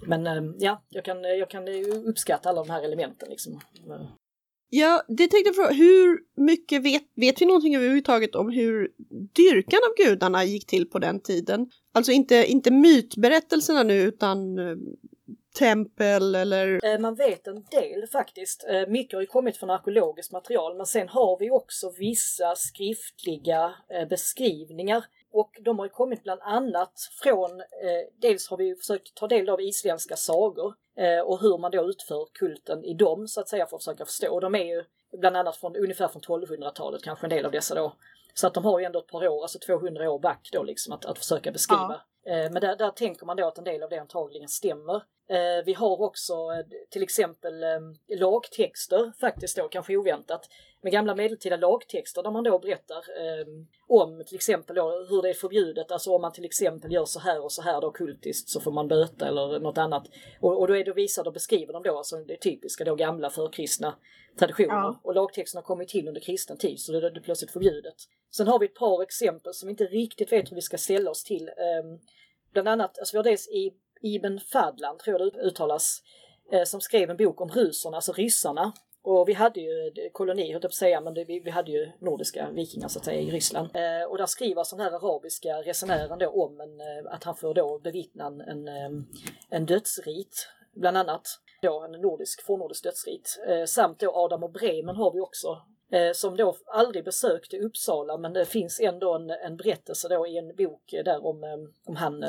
Men 0.06 0.26
eh, 0.26 0.54
ja, 0.58 0.82
jag 0.88 1.04
kan, 1.04 1.22
jag 1.22 1.50
kan 1.50 1.68
uppskatta 2.06 2.48
alla 2.48 2.64
de 2.64 2.70
här 2.70 2.82
elementen 2.82 3.28
liksom. 3.30 3.60
Ja, 4.68 5.02
det 5.08 5.28
tänkte 5.28 5.48
jag 5.48 5.54
fråga, 5.54 5.72
hur 5.72 6.18
mycket 6.36 6.82
vet, 6.82 7.02
vet 7.14 7.40
vi 7.40 7.46
någonting 7.46 7.76
överhuvudtaget 7.76 8.34
om 8.34 8.50
hur 8.50 8.90
dyrkan 9.32 9.80
av 9.90 10.04
gudarna 10.06 10.44
gick 10.44 10.66
till 10.66 10.90
på 10.90 10.98
den 10.98 11.20
tiden? 11.20 11.70
Alltså 11.92 12.12
inte, 12.12 12.46
inte 12.46 12.70
mytberättelserna 12.70 13.82
nu 13.82 14.02
utan 14.02 14.58
eh, 14.58 14.76
tempel 15.58 16.34
eller? 16.34 16.84
Eh, 16.84 16.98
man 16.98 17.14
vet 17.14 17.46
en 17.46 17.64
del 17.70 18.06
faktiskt. 18.06 18.64
Eh, 18.68 18.86
mycket 18.86 19.14
har 19.14 19.20
ju 19.20 19.26
kommit 19.26 19.56
från 19.56 19.70
arkeologiskt 19.70 20.32
material 20.32 20.76
men 20.76 20.86
sen 20.86 21.08
har 21.08 21.38
vi 21.38 21.50
också 21.50 21.92
vissa 21.98 22.54
skriftliga 22.56 23.74
eh, 23.88 24.08
beskrivningar 24.08 25.04
och 25.32 25.50
de 25.60 25.78
har 25.78 25.86
ju 25.86 25.90
kommit 25.90 26.22
bland 26.22 26.40
annat 26.42 26.92
från, 27.22 27.62
dels 28.20 28.48
har 28.48 28.56
vi 28.56 28.74
försökt 28.74 29.14
ta 29.14 29.28
del 29.28 29.48
av 29.48 29.60
isländska 29.60 30.16
sagor 30.16 30.74
och 31.24 31.40
hur 31.40 31.58
man 31.58 31.70
då 31.70 31.90
utför 31.90 32.26
kulten 32.32 32.84
i 32.84 32.94
dem 32.94 33.28
så 33.28 33.40
att 33.40 33.48
säga 33.48 33.66
för 33.66 33.76
att 33.76 33.82
försöka 33.82 34.04
förstå. 34.04 34.40
De 34.40 34.54
är 34.54 34.64
ju 34.64 34.84
bland 35.18 35.36
annat 35.36 35.56
från 35.56 35.76
ungefär 35.76 36.08
från 36.08 36.22
1200-talet 36.22 37.02
kanske 37.02 37.26
en 37.26 37.30
del 37.30 37.46
av 37.46 37.52
dessa 37.52 37.74
då. 37.74 37.92
Så 38.34 38.46
att 38.46 38.54
de 38.54 38.64
har 38.64 38.78
ju 38.78 38.84
ändå 38.84 38.98
ett 38.98 39.06
par 39.06 39.28
år, 39.28 39.42
alltså 39.42 39.58
200 39.58 40.10
år 40.10 40.18
back 40.18 40.48
då 40.52 40.62
liksom 40.62 40.92
att, 40.92 41.04
att 41.04 41.18
försöka 41.18 41.52
beskriva. 41.52 41.80
Ja. 41.80 42.00
Eh, 42.26 42.50
men 42.50 42.60
där, 42.60 42.76
där 42.76 42.90
tänker 42.90 43.26
man 43.26 43.36
då 43.36 43.46
att 43.46 43.58
en 43.58 43.64
del 43.64 43.82
av 43.82 43.90
det 43.90 43.98
antagligen 43.98 44.48
stämmer. 44.48 44.96
Eh, 45.28 45.64
vi 45.64 45.72
har 45.72 46.00
också 46.00 46.32
eh, 46.32 46.66
till 46.90 47.02
exempel 47.02 47.64
lagtexter, 48.08 49.12
faktiskt 49.20 49.56
då 49.56 49.68
kanske 49.68 49.96
oväntat, 49.96 50.48
med 50.86 50.92
gamla 50.92 51.14
medeltida 51.14 51.56
lagtexter 51.56 52.22
där 52.22 52.30
man 52.30 52.44
då 52.44 52.58
berättar 52.58 53.04
om 53.86 54.24
till 54.26 54.36
exempel 54.36 54.76
då, 54.76 55.06
hur 55.08 55.22
det 55.22 55.28
är 55.28 55.34
förbjudet, 55.34 55.90
alltså 55.90 56.10
om 56.10 56.22
man 56.22 56.32
till 56.32 56.44
exempel 56.44 56.92
gör 56.92 57.04
så 57.04 57.20
här 57.20 57.44
och 57.44 57.52
så 57.52 57.62
här 57.62 57.80
då 57.80 57.90
kultiskt 57.90 58.48
så 58.48 58.60
får 58.60 58.72
man 58.72 58.88
böta 58.88 59.28
eller 59.28 59.60
något 59.60 59.78
annat. 59.78 60.08
Och, 60.40 60.60
och 60.60 60.68
då 60.68 60.76
är 60.76 60.84
det 60.84 60.92
visade 60.92 61.28
och 61.28 61.34
beskriver 61.34 61.72
de 61.72 61.82
då 61.82 61.96
alltså 61.96 62.16
det 62.16 62.36
typiska 62.36 62.84
då 62.84 62.94
gamla 62.94 63.30
förkristna 63.30 63.94
traditioner. 64.38 64.74
Ja. 64.74 65.00
Och 65.02 65.14
lagtexterna 65.14 65.62
kommer 65.62 65.84
till 65.84 66.08
under 66.08 66.20
kristen 66.20 66.58
tid 66.58 66.80
så 66.80 66.92
det 66.92 67.06
är 67.06 67.20
plötsligt 67.20 67.50
förbjudet. 67.50 67.96
Sen 68.36 68.46
har 68.46 68.58
vi 68.58 68.66
ett 68.66 68.74
par 68.74 69.02
exempel 69.02 69.54
som 69.54 69.66
vi 69.66 69.70
inte 69.70 69.84
riktigt 69.84 70.32
vet 70.32 70.50
hur 70.50 70.54
vi 70.54 70.62
ska 70.62 70.78
ställa 70.78 71.10
oss 71.10 71.24
till. 71.24 71.50
Bland 72.52 72.68
annat, 72.68 72.98
alltså 72.98 73.14
vi 73.14 73.18
har 73.18 73.24
dels 73.24 73.48
i 73.48 73.72
Ibn 74.02 74.38
Fadlan, 74.38 74.98
tror 74.98 75.20
jag 75.20 75.32
det 75.32 75.40
uttalas, 75.40 76.02
eh, 76.52 76.64
som 76.64 76.80
skrev 76.80 77.10
en 77.10 77.16
bok 77.16 77.40
om 77.40 77.48
ruserna, 77.48 77.96
alltså 77.96 78.12
ryssarna. 78.12 78.72
Och 79.08 79.28
vi 79.28 79.32
hade 79.32 79.60
ju 79.60 79.92
koloni, 80.12 80.42
höll 80.42 80.52
jag 80.52 80.62
på 80.62 80.66
att 80.66 80.74
säga, 80.74 81.00
men 81.00 81.14
det, 81.14 81.24
vi, 81.24 81.40
vi, 81.40 81.50
hade 81.50 81.70
ju 81.70 81.90
nordiska 81.98 82.50
vikingar 82.50 82.88
så 82.88 82.98
att 82.98 83.04
säga 83.04 83.20
i 83.20 83.30
Ryssland. 83.30 83.68
Eh, 83.74 84.08
och 84.08 84.18
där 84.18 84.26
skriver 84.26 84.64
sån 84.64 84.80
här 84.80 84.92
arabiska 84.92 85.62
resenären 85.62 86.18
då 86.18 86.28
om 86.28 86.60
en, 86.60 86.80
eh, 86.80 87.12
att 87.12 87.24
han 87.24 87.36
får 87.36 87.54
då 87.54 87.78
bevittna 87.78 88.26
en, 88.26 88.40
en, 88.40 88.68
eh, 88.68 89.02
en 89.50 89.66
dödsrit, 89.66 90.48
bland 90.74 90.96
annat 90.96 91.22
då 91.62 91.80
en 91.80 91.92
nordisk, 91.92 92.46
fornnordisk 92.46 92.84
dödsrit. 92.84 93.38
Eh, 93.48 93.64
samt 93.64 93.98
då 94.00 94.12
Adam 94.14 94.42
och 94.42 94.52
Bremen 94.52 94.96
har 94.96 95.12
vi 95.12 95.20
också 95.20 95.62
eh, 95.92 96.12
som 96.12 96.36
då 96.36 96.56
aldrig 96.66 97.04
besökte 97.04 97.58
Uppsala 97.58 98.16
men 98.16 98.32
det 98.32 98.44
finns 98.44 98.80
ändå 98.80 99.14
en, 99.14 99.30
en 99.30 99.56
berättelse 99.56 100.08
då 100.08 100.26
i 100.26 100.38
en 100.38 100.56
bok 100.56 100.94
där 101.04 101.26
om, 101.26 101.68
om, 101.86 101.96
han, 101.96 102.24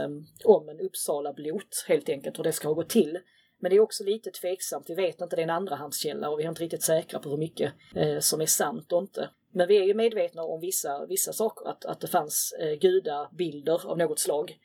om 0.45 0.69
en 0.69 0.79
Uppsala 0.79 1.33
blot 1.33 1.85
helt 1.87 2.09
enkelt 2.09 2.39
hur 2.39 2.43
det 2.43 2.53
ska 2.53 2.67
ha 2.67 2.75
gått 2.75 2.89
till. 2.89 3.19
Men 3.59 3.69
det 3.69 3.75
är 3.75 3.79
också 3.79 4.03
lite 4.03 4.31
tveksamt, 4.31 4.89
vi 4.89 4.95
vet 4.95 5.21
inte, 5.21 5.35
det 5.35 5.41
är 5.41 5.43
en 5.43 5.49
andrahandskälla 5.49 6.29
och 6.29 6.39
vi 6.39 6.43
är 6.43 6.49
inte 6.49 6.63
riktigt 6.63 6.83
säkra 6.83 7.19
på 7.19 7.29
hur 7.29 7.37
mycket 7.37 7.73
eh, 7.95 8.19
som 8.19 8.41
är 8.41 8.45
sant 8.45 8.93
och 8.93 9.01
inte. 9.01 9.29
Men 9.51 9.67
vi 9.67 9.77
är 9.77 9.83
ju 9.83 9.93
medvetna 9.93 10.43
om 10.43 10.59
vissa, 10.59 11.05
vissa 11.05 11.33
saker, 11.33 11.69
att, 11.69 11.85
att 11.85 11.99
det 11.99 12.07
fanns 12.07 12.55
eh, 12.59 12.73
gudabilder 12.73 13.87
av 13.87 13.97
något 13.97 14.19
slag. 14.19 14.59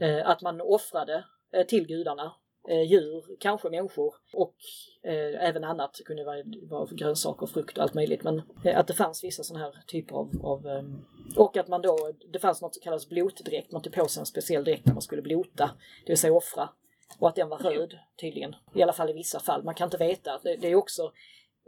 Eh, 0.00 0.28
att 0.28 0.42
man 0.42 0.60
offrade 0.60 1.24
eh, 1.52 1.66
till 1.66 1.86
gudarna 1.86 2.34
eh, 2.68 2.82
djur, 2.82 3.24
kanske 3.40 3.70
människor 3.70 4.14
och 4.32 4.54
eh, 5.02 5.48
även 5.48 5.64
annat. 5.64 5.94
Det 5.98 6.04
kunde 6.04 6.24
vara, 6.24 6.42
vara 6.70 6.88
grönsaker, 6.90 7.46
frukt 7.46 7.78
och 7.78 7.82
allt 7.82 7.94
möjligt. 7.94 8.22
Men 8.22 8.42
eh, 8.64 8.78
att 8.78 8.86
det 8.86 8.94
fanns 8.94 9.24
vissa 9.24 9.42
sådana 9.42 9.64
här 9.64 9.82
typer 9.86 10.16
av, 10.16 10.30
av 10.42 10.66
eh, 10.66 10.84
och 11.36 11.56
att 11.56 11.68
man 11.68 11.82
då, 11.82 12.12
det 12.32 12.38
fanns 12.38 12.62
något 12.62 12.74
som 12.74 12.82
kallas 12.82 13.08
blotdräkt, 13.08 13.72
man 13.72 13.82
tog 13.82 13.92
på 13.92 14.08
sig 14.08 14.20
en 14.20 14.26
speciell 14.26 14.64
dräkt 14.64 14.86
när 14.86 14.92
man 14.92 15.02
skulle 15.02 15.22
blota, 15.22 15.70
det 16.06 16.12
vill 16.12 16.18
säga 16.18 16.32
offra. 16.32 16.68
Och 17.18 17.28
att 17.28 17.36
den 17.36 17.48
var 17.48 17.58
röd 17.58 17.98
tydligen, 18.20 18.56
i 18.74 18.82
alla 18.82 18.92
fall 18.92 19.10
i 19.10 19.12
vissa 19.12 19.40
fall. 19.40 19.64
Man 19.64 19.74
kan 19.74 19.86
inte 19.86 19.96
veta. 19.96 20.40
Det, 20.42 20.56
det 20.56 20.68
är 20.68 20.74
också 20.74 21.12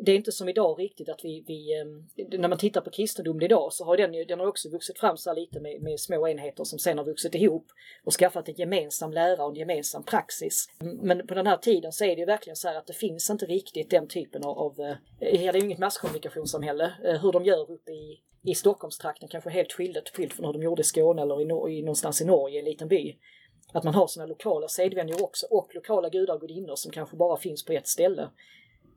det 0.03 0.13
är 0.13 0.17
inte 0.17 0.33
som 0.33 0.49
idag 0.49 0.79
riktigt 0.79 1.09
att 1.09 1.25
vi, 1.25 1.45
vi 1.47 1.81
eh, 1.81 2.39
när 2.39 2.49
man 2.49 2.59
tittar 2.59 2.81
på 2.81 2.91
kristendomen 2.91 3.43
idag 3.43 3.73
så 3.73 3.85
har 3.85 3.97
den 3.97 4.15
ju, 4.15 4.25
den 4.25 4.41
har 4.41 4.47
också 4.47 4.69
vuxit 4.69 4.99
fram 4.99 5.17
så 5.17 5.35
lite 5.35 5.61
med, 5.61 5.83
med 5.83 6.01
små 6.01 6.29
enheter 6.29 6.65
som 6.65 6.79
sen 6.79 6.99
har 6.99 7.05
vuxit 7.05 7.35
ihop 7.35 7.67
och 8.05 8.13
skaffat 8.13 8.49
en 8.49 8.55
gemensam 8.55 9.13
lära 9.13 9.45
och 9.45 9.51
en 9.51 9.57
gemensam 9.57 10.05
praxis. 10.05 10.67
Men 10.79 11.27
på 11.27 11.35
den 11.35 11.47
här 11.47 11.57
tiden 11.57 11.93
så 11.93 12.05
är 12.05 12.17
det 12.17 12.21
ju 12.21 12.27
verkligen 12.27 12.57
så 12.57 12.69
här 12.69 12.75
att 12.75 12.87
det 12.87 12.93
finns 12.93 13.31
inte 13.31 13.47
riktigt 13.47 13.91
den 13.91 14.09
typen 14.09 14.45
av, 14.45 14.59
av 14.59 14.81
eh, 14.81 14.95
det 15.19 15.47
är 15.47 15.55
ju 15.55 15.65
inget 15.65 15.79
masskommunikationssamhälle, 15.79 16.93
eh, 17.05 17.23
hur 17.23 17.33
de 17.33 17.45
gör 17.45 17.71
uppe 17.71 17.93
i, 17.93 18.21
i 18.43 18.55
Stockholmstrakten 18.55 19.29
kanske 19.29 19.51
helt 19.51 19.73
skilt, 19.73 20.11
skilt 20.17 20.33
från 20.33 20.47
hur 20.47 20.53
de 20.53 20.63
gjorde 20.63 20.81
i 20.81 20.85
Skåne 20.85 21.23
eller 21.23 21.41
i, 21.41 21.75
i, 21.75 21.83
någonstans 21.83 22.21
i 22.21 22.25
Norge, 22.25 22.59
en 22.59 22.65
liten 22.65 22.89
by. 22.89 23.17
Att 23.73 23.85
man 23.85 23.95
har 23.95 24.07
sina 24.07 24.27
lokala 24.27 24.69
sedvänjor 24.69 25.23
också 25.23 25.47
och 25.51 25.75
lokala 25.75 26.09
gudar 26.09 26.35
och 26.35 26.41
gudinnor 26.41 26.77
som 26.77 26.93
kanske 26.93 27.17
bara 27.17 27.37
finns 27.37 27.65
på 27.65 27.73
ett 27.73 27.89
ställe. 27.89 28.29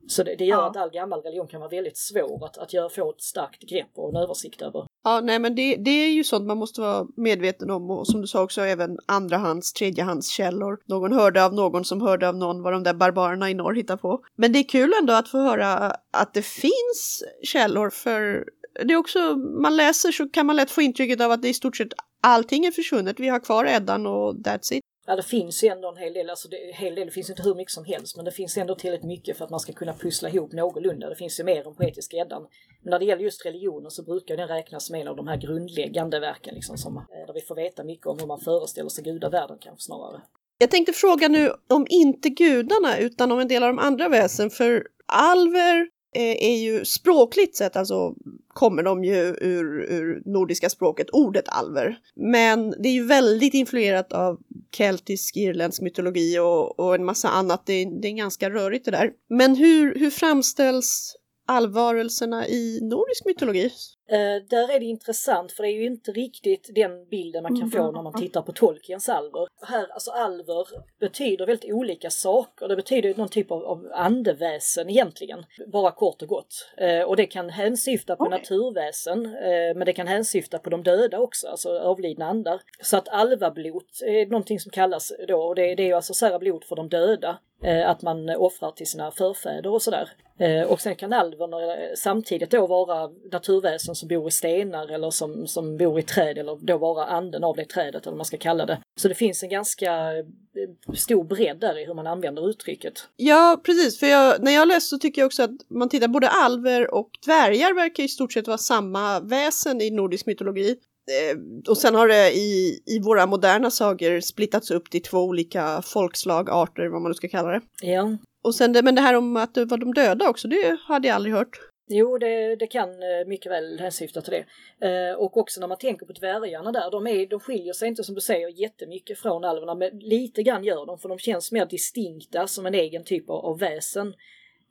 Så 0.08 0.24
det, 0.24 0.36
det 0.36 0.46
gör 0.46 0.58
ja. 0.58 0.70
att 0.70 0.78
all 0.78 0.90
gammal 0.90 1.22
religion 1.22 1.48
kan 1.48 1.60
vara 1.60 1.70
väldigt 1.70 1.98
svår 1.98 2.46
att, 2.46 2.58
att 2.58 2.74
göra, 2.74 2.90
få 2.90 3.10
ett 3.10 3.22
starkt 3.22 3.62
grepp 3.70 3.90
och 3.96 4.10
en 4.10 4.16
översikt 4.16 4.62
över. 4.62 4.86
Ja, 5.04 5.22
nej 5.22 5.40
men 5.40 5.56
det, 5.56 5.76
det 5.76 5.92
är 5.92 6.10
ju 6.10 6.24
sånt 6.24 6.46
man 6.46 6.58
måste 6.58 6.82
vara 6.82 7.08
medveten 7.16 7.70
om 7.70 7.92
och 7.92 8.08
som 8.08 8.22
du 8.22 8.28
sa 8.28 8.44
också 8.44 8.62
även 8.62 8.98
andrahands, 9.06 9.74
tredjehandskällor. 9.74 10.80
Någon 10.86 11.14
hörde 11.14 11.46
av 11.46 11.54
någon 11.54 11.86
som 11.86 12.02
hörde 12.02 12.30
av 12.30 12.36
någon 12.36 12.62
vad 12.62 12.74
de 12.74 12.84
där 12.84 12.94
barbarerna 12.94 13.50
i 13.50 13.54
norr 13.54 13.76
hittar 13.76 13.98
på. 13.98 14.20
Men 14.36 14.54
det 14.54 14.60
är 14.60 14.70
kul 14.70 14.94
ändå 15.02 15.14
att 15.14 15.28
få 15.28 15.38
höra 15.38 15.96
att 16.12 16.34
det 16.34 16.46
finns 16.46 17.24
källor 17.44 17.90
för 17.90 18.46
det 18.84 18.94
är 18.94 18.98
också, 18.98 19.36
man 19.62 19.76
läser 19.76 20.12
så 20.12 20.30
kan 20.30 20.46
man 20.46 20.56
lätt 20.56 20.72
få 20.72 20.82
intrycket 20.82 21.22
av 21.22 21.32
att 21.32 21.42
det 21.42 21.50
i 21.50 21.54
stort 21.54 21.78
sett 21.78 21.94
allting 22.24 22.66
är 22.66 22.72
försvunnet. 22.72 23.20
Vi 23.20 23.28
har 23.28 23.40
kvar 23.40 23.66
Eddan 23.66 24.08
och 24.08 24.36
that's 24.36 24.74
it. 24.74 24.84
Ja, 25.06 25.16
det 25.16 25.24
finns 25.24 25.64
ju 25.64 25.68
ändå 25.68 25.90
en 25.90 25.98
hel 25.98 26.14
del, 26.14 26.30
alltså 26.30 26.48
det, 26.48 26.58
hel 26.76 26.96
del, 26.96 27.06
det 27.06 27.12
finns 27.12 27.30
inte 27.30 27.44
hur 27.44 27.56
mycket 27.56 27.72
som 27.74 27.86
helst, 27.86 28.16
men 28.16 28.26
det 28.26 28.32
finns 28.32 28.58
ändå 28.58 28.76
tillräckligt 28.76 29.08
mycket 29.08 29.38
för 29.38 29.46
att 29.46 29.52
man 29.52 29.60
ska 29.60 29.74
kunna 29.74 29.94
pussla 29.94 30.30
ihop 30.30 30.54
någorlunda. 30.54 31.10
Det 31.10 31.16
finns 31.16 31.40
ju 31.40 31.44
mer 31.44 31.68
än 31.68 31.76
poetiska 31.76 32.18
eddan. 32.18 32.48
Men 32.84 32.92
när 32.92 33.00
det 33.00 33.06
gäller 33.06 33.24
just 33.24 33.46
religionen 33.46 33.92
så 33.92 34.04
brukar 34.04 34.38
den 34.38 34.48
räknas 34.48 34.86
som 34.86 34.96
en 34.96 35.08
av 35.08 35.16
de 35.16 35.28
här 35.28 35.38
grundläggande 35.38 36.20
verken, 36.20 36.56
liksom, 36.56 36.78
som, 36.78 36.98
eh, 36.98 37.04
där 37.28 37.34
vi 37.34 37.42
får 37.42 37.56
veta 37.56 37.84
mycket 37.84 38.08
om 38.08 38.20
hur 38.20 38.28
man 38.28 38.40
föreställer 38.40 38.90
sig 38.90 39.04
gudavärlden 39.04 39.58
kanske 39.62 39.84
snarare. 39.84 40.22
Jag 40.58 40.72
tänkte 40.72 40.94
fråga 40.94 41.28
nu 41.28 41.52
om 41.70 41.86
inte 41.90 42.30
gudarna 42.30 42.98
utan 42.98 43.32
om 43.32 43.40
en 43.40 43.48
del 43.48 43.64
av 43.64 43.70
de 43.70 43.80
andra 43.80 44.10
väsen, 44.10 44.50
för 44.50 44.88
alver 45.06 45.88
eh, 46.16 46.46
är 46.50 46.58
ju 46.58 46.86
språkligt 46.86 47.56
sett, 47.56 47.76
alltså 47.76 48.16
kommer 48.54 48.84
de 48.84 49.04
ju 49.04 49.36
ur, 49.42 49.92
ur 49.92 50.22
nordiska 50.26 50.70
språket, 50.70 51.08
ordet 51.12 51.46
alver. 51.48 51.98
Men 52.16 52.70
det 52.70 52.90
är 52.90 52.94
ju 52.94 53.06
väldigt 53.06 53.54
influerat 53.54 54.14
av 54.14 54.40
keltisk, 54.76 55.38
irländsk 55.38 55.82
mytologi 55.82 56.40
och, 56.40 56.80
och 56.80 56.96
en 56.96 57.06
massa 57.06 57.30
annat. 57.30 57.66
Det, 57.66 57.86
det 58.02 58.08
är 58.08 58.18
ganska 58.18 58.50
rörigt 58.50 58.86
det 58.86 58.92
där. 58.92 59.12
Men 59.30 59.56
hur, 59.56 59.96
hur 60.00 60.10
framställs 60.10 61.16
allvarelserna 61.48 62.48
i 62.48 62.80
nordisk 62.82 63.26
mytologi? 63.26 63.72
Eh, 64.08 64.44
där 64.50 64.76
är 64.76 64.80
det 64.80 64.86
intressant 64.86 65.52
för 65.52 65.64
det 65.64 65.70
är 65.70 65.74
ju 65.74 65.86
inte 65.86 66.12
riktigt 66.12 66.70
den 66.76 67.06
bilden 67.10 67.44
man 67.44 67.60
kan 67.60 67.72
få 67.72 67.92
när 67.92 68.02
man 68.02 68.14
tittar 68.14 68.42
på 68.42 68.52
Tolkiens 68.52 69.10
alver. 69.10 69.48
Här, 69.62 69.88
alltså 69.92 70.12
alver 70.12 70.68
betyder 71.00 71.46
väldigt 71.46 71.74
olika 71.74 72.10
saker. 72.10 72.68
Det 72.68 72.76
betyder 72.76 73.16
någon 73.16 73.30
typ 73.30 73.52
av, 73.52 73.64
av 73.64 73.92
andeväsen 73.94 74.90
egentligen, 74.90 75.46
bara 75.68 75.92
kort 75.92 76.22
och 76.22 76.28
gott. 76.28 76.70
Eh, 76.78 77.02
och 77.02 77.16
det 77.16 77.26
kan 77.26 77.50
hänsyfta 77.50 78.16
på 78.16 78.24
Okej. 78.24 78.40
naturväsen, 78.40 79.26
eh, 79.26 79.76
men 79.76 79.86
det 79.86 79.94
kan 79.94 80.08
hänsyfta 80.08 80.60
på 80.60 80.70
de 80.70 80.84
döda 80.84 81.20
också, 81.20 81.48
alltså 81.48 81.80
avlidna 81.80 82.26
andar. 82.26 82.62
Så 82.82 82.98
att 82.98 83.10
alvablot 83.10 84.02
är 84.06 84.26
någonting 84.26 84.60
som 84.60 84.72
kallas 84.72 85.12
då, 85.28 85.42
och 85.42 85.56
det, 85.56 85.76
det 85.76 85.84
är 85.84 85.88
ju 85.88 85.94
alltså 85.94 86.14
sära 86.14 86.40
blod 86.40 86.64
för 86.64 86.76
de 86.76 86.90
döda. 86.90 87.38
Eh, 87.64 87.90
att 87.90 88.02
man 88.02 88.30
offrar 88.30 88.72
till 88.72 88.88
sina 88.88 89.12
förfäder 89.12 89.70
och 89.70 89.82
sådär. 89.82 90.10
Eh, 90.38 90.64
och 90.64 90.82
sen 90.82 90.96
kan 90.96 91.14
alverna 91.14 91.76
eh, 91.76 91.90
samtidigt 91.96 92.52
då 92.52 92.68
vara 92.68 93.10
naturväsen 93.32 93.93
som 93.96 94.08
bor 94.08 94.28
i 94.28 94.32
stenar 94.32 94.88
eller 94.94 95.10
som, 95.10 95.48
som 95.48 95.78
bor 95.78 96.00
i 96.00 96.04
träd 96.04 96.38
eller 96.38 96.58
då 96.62 96.78
vara 96.78 97.06
anden 97.06 97.44
av 97.44 97.56
det 97.56 97.66
trädet 97.66 98.02
eller 98.02 98.12
vad 98.12 98.18
man 98.18 98.26
ska 98.26 98.38
kalla 98.38 98.66
det. 98.66 98.80
Så 99.02 99.08
det 99.08 99.16
finns 99.16 99.44
en 99.44 99.50
ganska 99.50 100.18
eh, 100.18 100.94
stor 100.94 101.24
bredd 101.24 101.60
där 101.60 101.80
i 101.80 101.86
hur 101.86 101.94
man 101.94 102.08
använder 102.08 102.50
uttrycket. 102.50 102.94
Ja, 103.16 103.62
precis. 103.66 104.00
För 104.00 104.08
jag, 104.08 104.44
när 104.44 104.52
jag 104.52 104.68
läst 104.68 104.90
så 104.90 104.98
tycker 104.98 105.22
jag 105.22 105.26
också 105.26 105.44
att 105.44 105.70
man 105.70 105.90
tittar 105.90 106.08
både 106.08 106.30
alver 106.30 106.94
och 106.94 107.10
dvärgar 107.26 107.74
verkar 107.74 108.04
i 108.04 108.08
stort 108.08 108.34
sett 108.34 108.48
vara 108.48 108.58
samma 108.58 109.20
väsen 109.20 109.82
i 109.82 109.92
nordisk 109.92 110.26
mytologi. 110.26 110.76
Eh, 111.12 111.38
och 111.70 111.78
sen 111.78 111.96
har 111.96 112.08
det 112.08 112.32
i, 112.32 112.80
i 112.86 113.00
våra 113.00 113.26
moderna 113.26 113.72
sagor 113.72 114.20
splittats 114.20 114.72
upp 114.72 114.90
till 114.90 115.02
två 115.02 115.18
olika 115.18 115.82
folkslag, 115.82 116.50
arter, 116.50 116.88
vad 116.88 117.02
man 117.02 117.10
nu 117.10 117.16
ska 117.16 117.28
kalla 117.28 117.50
det. 117.50 117.62
Ja, 117.82 118.18
Och 118.44 118.56
sen 118.56 118.74
det, 118.74 118.82
men 118.84 118.96
det 118.96 119.02
här 119.02 119.14
om 119.14 119.38
att 119.38 119.54
det 119.54 119.66
var 119.66 119.78
de 119.78 119.94
döda 119.94 120.30
också, 120.30 120.48
det 120.48 120.78
hade 120.88 121.08
jag 121.08 121.16
aldrig 121.16 121.36
hört. 121.36 121.60
Jo, 121.88 122.18
det, 122.18 122.56
det 122.56 122.68
kan 122.68 122.90
eh, 122.90 123.26
mycket 123.28 123.52
väl 123.52 123.80
hänsyfta 123.80 124.22
till 124.22 124.34
det. 124.34 124.46
Eh, 124.88 125.16
och 125.16 125.38
också 125.38 125.60
när 125.60 125.68
man 125.68 125.78
tänker 125.78 126.06
på 126.06 126.14
dvärgarna 126.14 126.72
där, 126.72 126.92
de, 126.92 127.08
är, 127.08 127.26
de 127.26 127.40
skiljer 127.40 127.74
sig 127.74 127.88
inte 127.88 128.04
som 128.04 128.16
du 128.16 128.22
säger 128.22 128.48
jättemycket 128.48 129.20
från 129.20 129.44
alverna, 129.44 129.76
men 129.76 130.00
lite 130.00 130.44
grann 130.44 130.64
gör 130.64 130.86
de, 130.86 131.00
för 131.00 131.10
de 131.10 131.18
känns 131.18 131.52
mer 131.52 131.66
distinkta 131.66 132.48
som 132.48 132.66
en 132.66 132.74
egen 132.74 133.04
typ 133.04 133.30
av, 133.30 133.46
av 133.46 133.60
väsen. 133.60 134.14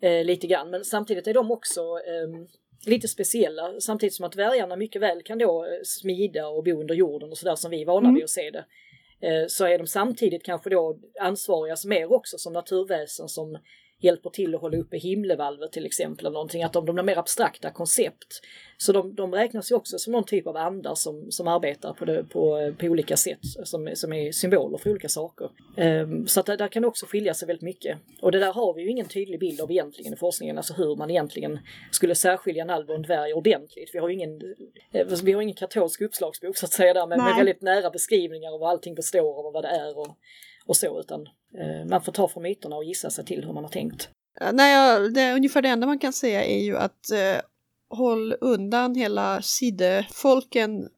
Eh, 0.03 0.25
lite 0.25 0.47
grann, 0.47 0.71
men 0.71 0.85
samtidigt 0.85 1.27
är 1.27 1.35
de 1.35 1.51
också 1.51 1.81
ehm, 1.81 2.47
lite 2.87 3.09
speciella, 3.09 3.81
samtidigt 3.81 4.15
som 4.15 4.25
att 4.27 4.33
dvärgarna 4.33 4.77
mycket 4.77 5.03
väl 5.03 5.23
kan 5.23 5.39
då 5.39 5.67
smida 5.85 6.49
och 6.49 6.65
bo 6.65 6.81
under 6.81 6.95
jorden 6.95 7.31
och 7.31 7.39
sådär 7.39 7.55
som 7.57 7.71
vi 7.71 7.83
är 7.83 7.87
vana 7.87 8.09
Mm. 8.09 8.15
vid 8.15 8.25
att 8.25 8.31
se 8.31 8.51
det. 8.51 8.65
Så 9.49 9.67
är 9.67 9.79
de 9.79 9.87
samtidigt 9.87 10.43
kanske 10.43 10.71
då 10.71 10.99
ansvariga 11.21 11.77
mer 11.87 12.13
också 12.13 12.39
som 12.39 12.53
naturväsen 12.53 13.29
som 13.29 13.59
hjälper 14.03 14.31
till 14.31 14.55
att 14.55 14.61
hålla 14.61 14.77
uppe 14.77 14.97
himlevalvet 14.97 15.73
till 15.73 15.87
exempel. 15.87 16.27
Eller 16.27 16.35
någonting, 16.35 16.63
att 16.63 16.73
de, 16.73 16.87
de 16.87 16.99
är 16.99 17.03
mer 17.03 17.19
abstrakta 17.19 17.71
koncept. 17.71 18.41
Så 18.77 18.93
de, 18.93 19.15
de 19.15 19.35
räknas 19.35 19.71
ju 19.71 19.75
också 19.75 19.99
som 19.99 20.13
någon 20.13 20.25
typ 20.25 20.47
av 20.47 20.57
andar 20.57 20.95
som, 20.95 21.31
som 21.31 21.49
arbetar 21.49 21.93
på, 21.93 22.05
det, 22.05 22.25
på, 22.25 22.75
på 22.79 22.87
olika 22.87 23.17
sätt, 23.17 23.39
som, 23.65 23.91
som 23.95 24.13
är 24.13 24.33
symboler 24.33 24.79
för 24.79 24.91
olika 24.91 25.09
saker. 25.09 25.51
Ehm, 25.77 26.27
så 26.27 26.41
att 26.41 26.47
där, 26.47 26.57
där 26.57 26.69
kan 26.69 26.83
det 26.83 26.89
också 26.89 27.07
skilja 27.07 27.35
sig 27.35 27.47
väldigt 27.47 27.63
mycket. 27.63 27.99
Och 28.23 28.33
det 28.33 28.39
där 28.39 28.53
har 28.53 28.75
vi 28.75 28.83
ju 28.83 28.91
ingen 28.91 29.09
tydlig 29.09 29.41
bild 29.41 29.61
av 29.61 29.71
egentligen 29.71 30.13
i 30.13 30.17
forskningen, 30.17 30.57
alltså 30.57 30.75
hur 30.75 30.97
man 30.97 31.11
egentligen 31.11 31.59
skulle 31.91 32.15
särskilja 32.15 32.63
en 32.63 32.71
alv 32.71 32.89
och 32.89 32.95
en 32.95 33.03
dvärg 33.03 33.35
ordentligt. 33.35 33.91
Vi 33.93 33.99
har 33.99 34.09
ju 34.09 34.15
ingen, 34.15 34.41
eh, 34.93 35.07
vi 35.25 35.33
har 35.33 35.43
ingen 35.43 35.57
katolsk 35.57 36.01
uppslagsbok 36.01 36.57
så 36.57 36.67
att 36.67 36.73
säga 36.73 36.95
där 36.95 37.07
med, 37.07 37.19
med 37.19 37.37
väldigt 37.37 37.63
nära 37.63 37.91
beskrivningar 37.91 38.53
av 38.53 38.61
vad 38.61 38.71
allting 38.71 38.95
består 38.95 39.39
av 39.39 39.47
och 39.47 39.53
vad 39.53 39.65
det 39.65 39.69
är 39.69 39.99
och, 39.99 40.17
och 40.67 40.77
så, 40.77 41.01
utan 41.01 41.21
eh, 41.59 41.89
man 41.91 42.03
får 42.03 42.13
ta 42.13 42.29
från 42.29 42.43
myterna 42.43 42.77
och 42.77 42.85
gissa 42.85 43.11
sig 43.11 43.25
till 43.25 43.45
hur 43.45 43.53
man 43.53 43.65
har 43.65 43.71
tänkt. 43.71 44.09
Nej, 44.53 44.75
jag, 44.75 45.15
det, 45.15 45.33
ungefär 45.33 45.63
det 45.63 45.69
enda 45.69 45.87
man 45.87 45.99
kan 45.99 46.13
säga 46.13 46.45
är 46.45 46.59
ju 46.65 46.77
att 46.77 47.11
eh, 47.11 47.41
håll 47.91 48.35
undan 48.41 48.95
hela 48.95 49.43
sidefolken 49.43 50.89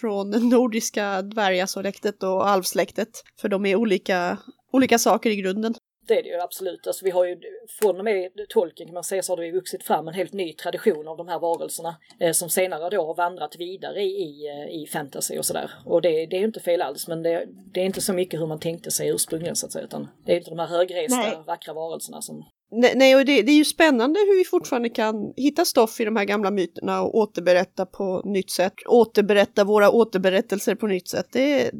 från 0.00 0.30
det 0.30 0.38
nordiska 0.38 1.22
dvärgasläktet 1.22 2.22
och 2.22 2.48
alvsläktet. 2.48 3.08
För 3.40 3.48
de 3.48 3.66
är 3.66 3.76
olika, 3.76 4.38
olika 4.72 4.98
saker 4.98 5.30
i 5.30 5.36
grunden. 5.36 5.74
Det 6.06 6.18
är 6.18 6.22
det 6.22 6.28
ju 6.28 6.40
absolut. 6.40 6.86
Alltså 6.86 7.04
vi 7.04 7.10
har 7.10 7.24
ju 7.24 7.40
från 7.68 7.98
och 7.98 8.04
med 8.04 8.30
Tolkien 8.48 8.88
kan 8.88 8.94
man 8.94 9.04
säga 9.04 9.22
så 9.22 9.32
har 9.32 9.36
det 9.36 9.52
vuxit 9.52 9.82
fram 9.82 10.08
en 10.08 10.14
helt 10.14 10.32
ny 10.32 10.52
tradition 10.52 11.08
av 11.08 11.16
de 11.16 11.28
här 11.28 11.38
varelserna 11.38 11.96
eh, 12.20 12.32
som 12.32 12.48
senare 12.50 12.90
då 12.90 13.06
har 13.06 13.14
vandrat 13.14 13.56
vidare 13.56 14.02
i, 14.02 14.22
i, 14.22 14.48
eh, 14.48 14.82
i 14.82 14.86
fantasy 14.86 15.38
och 15.38 15.44
sådär. 15.44 15.70
Och 15.84 16.02
det, 16.02 16.26
det 16.26 16.36
är 16.36 16.40
ju 16.40 16.46
inte 16.46 16.60
fel 16.60 16.82
alls 16.82 17.08
men 17.08 17.22
det, 17.22 17.46
det 17.72 17.80
är 17.80 17.84
inte 17.84 18.00
så 18.00 18.12
mycket 18.12 18.40
hur 18.40 18.46
man 18.46 18.60
tänkte 18.60 18.90
sig 18.90 19.08
ursprungligen 19.08 19.56
så 19.56 19.66
att 19.66 19.72
säga 19.72 19.84
utan 19.84 20.08
det 20.24 20.32
är 20.32 20.36
inte 20.36 20.50
de 20.50 20.58
här 20.58 20.66
högresta 20.66 21.16
Nej. 21.16 21.38
vackra 21.46 21.74
varelserna 21.74 22.22
som 22.22 22.44
Nej, 22.70 22.92
nej 22.96 23.16
och 23.16 23.24
det, 23.24 23.42
det 23.42 23.52
är 23.52 23.56
ju 23.56 23.64
spännande 23.64 24.20
hur 24.20 24.38
vi 24.38 24.44
fortfarande 24.44 24.88
kan 24.88 25.32
hitta 25.36 25.64
stoff 25.64 26.00
i 26.00 26.04
de 26.04 26.16
här 26.16 26.24
gamla 26.24 26.50
myterna 26.50 27.02
och 27.02 27.14
återberätta 27.14 27.86
på 27.86 28.22
nytt 28.24 28.50
sätt. 28.50 28.72
Återberätta 28.88 29.64
våra 29.64 29.90
återberättelser 29.90 30.74
på 30.74 30.86
nytt 30.86 31.08
sätt. 31.08 31.26
Det, 31.32 31.70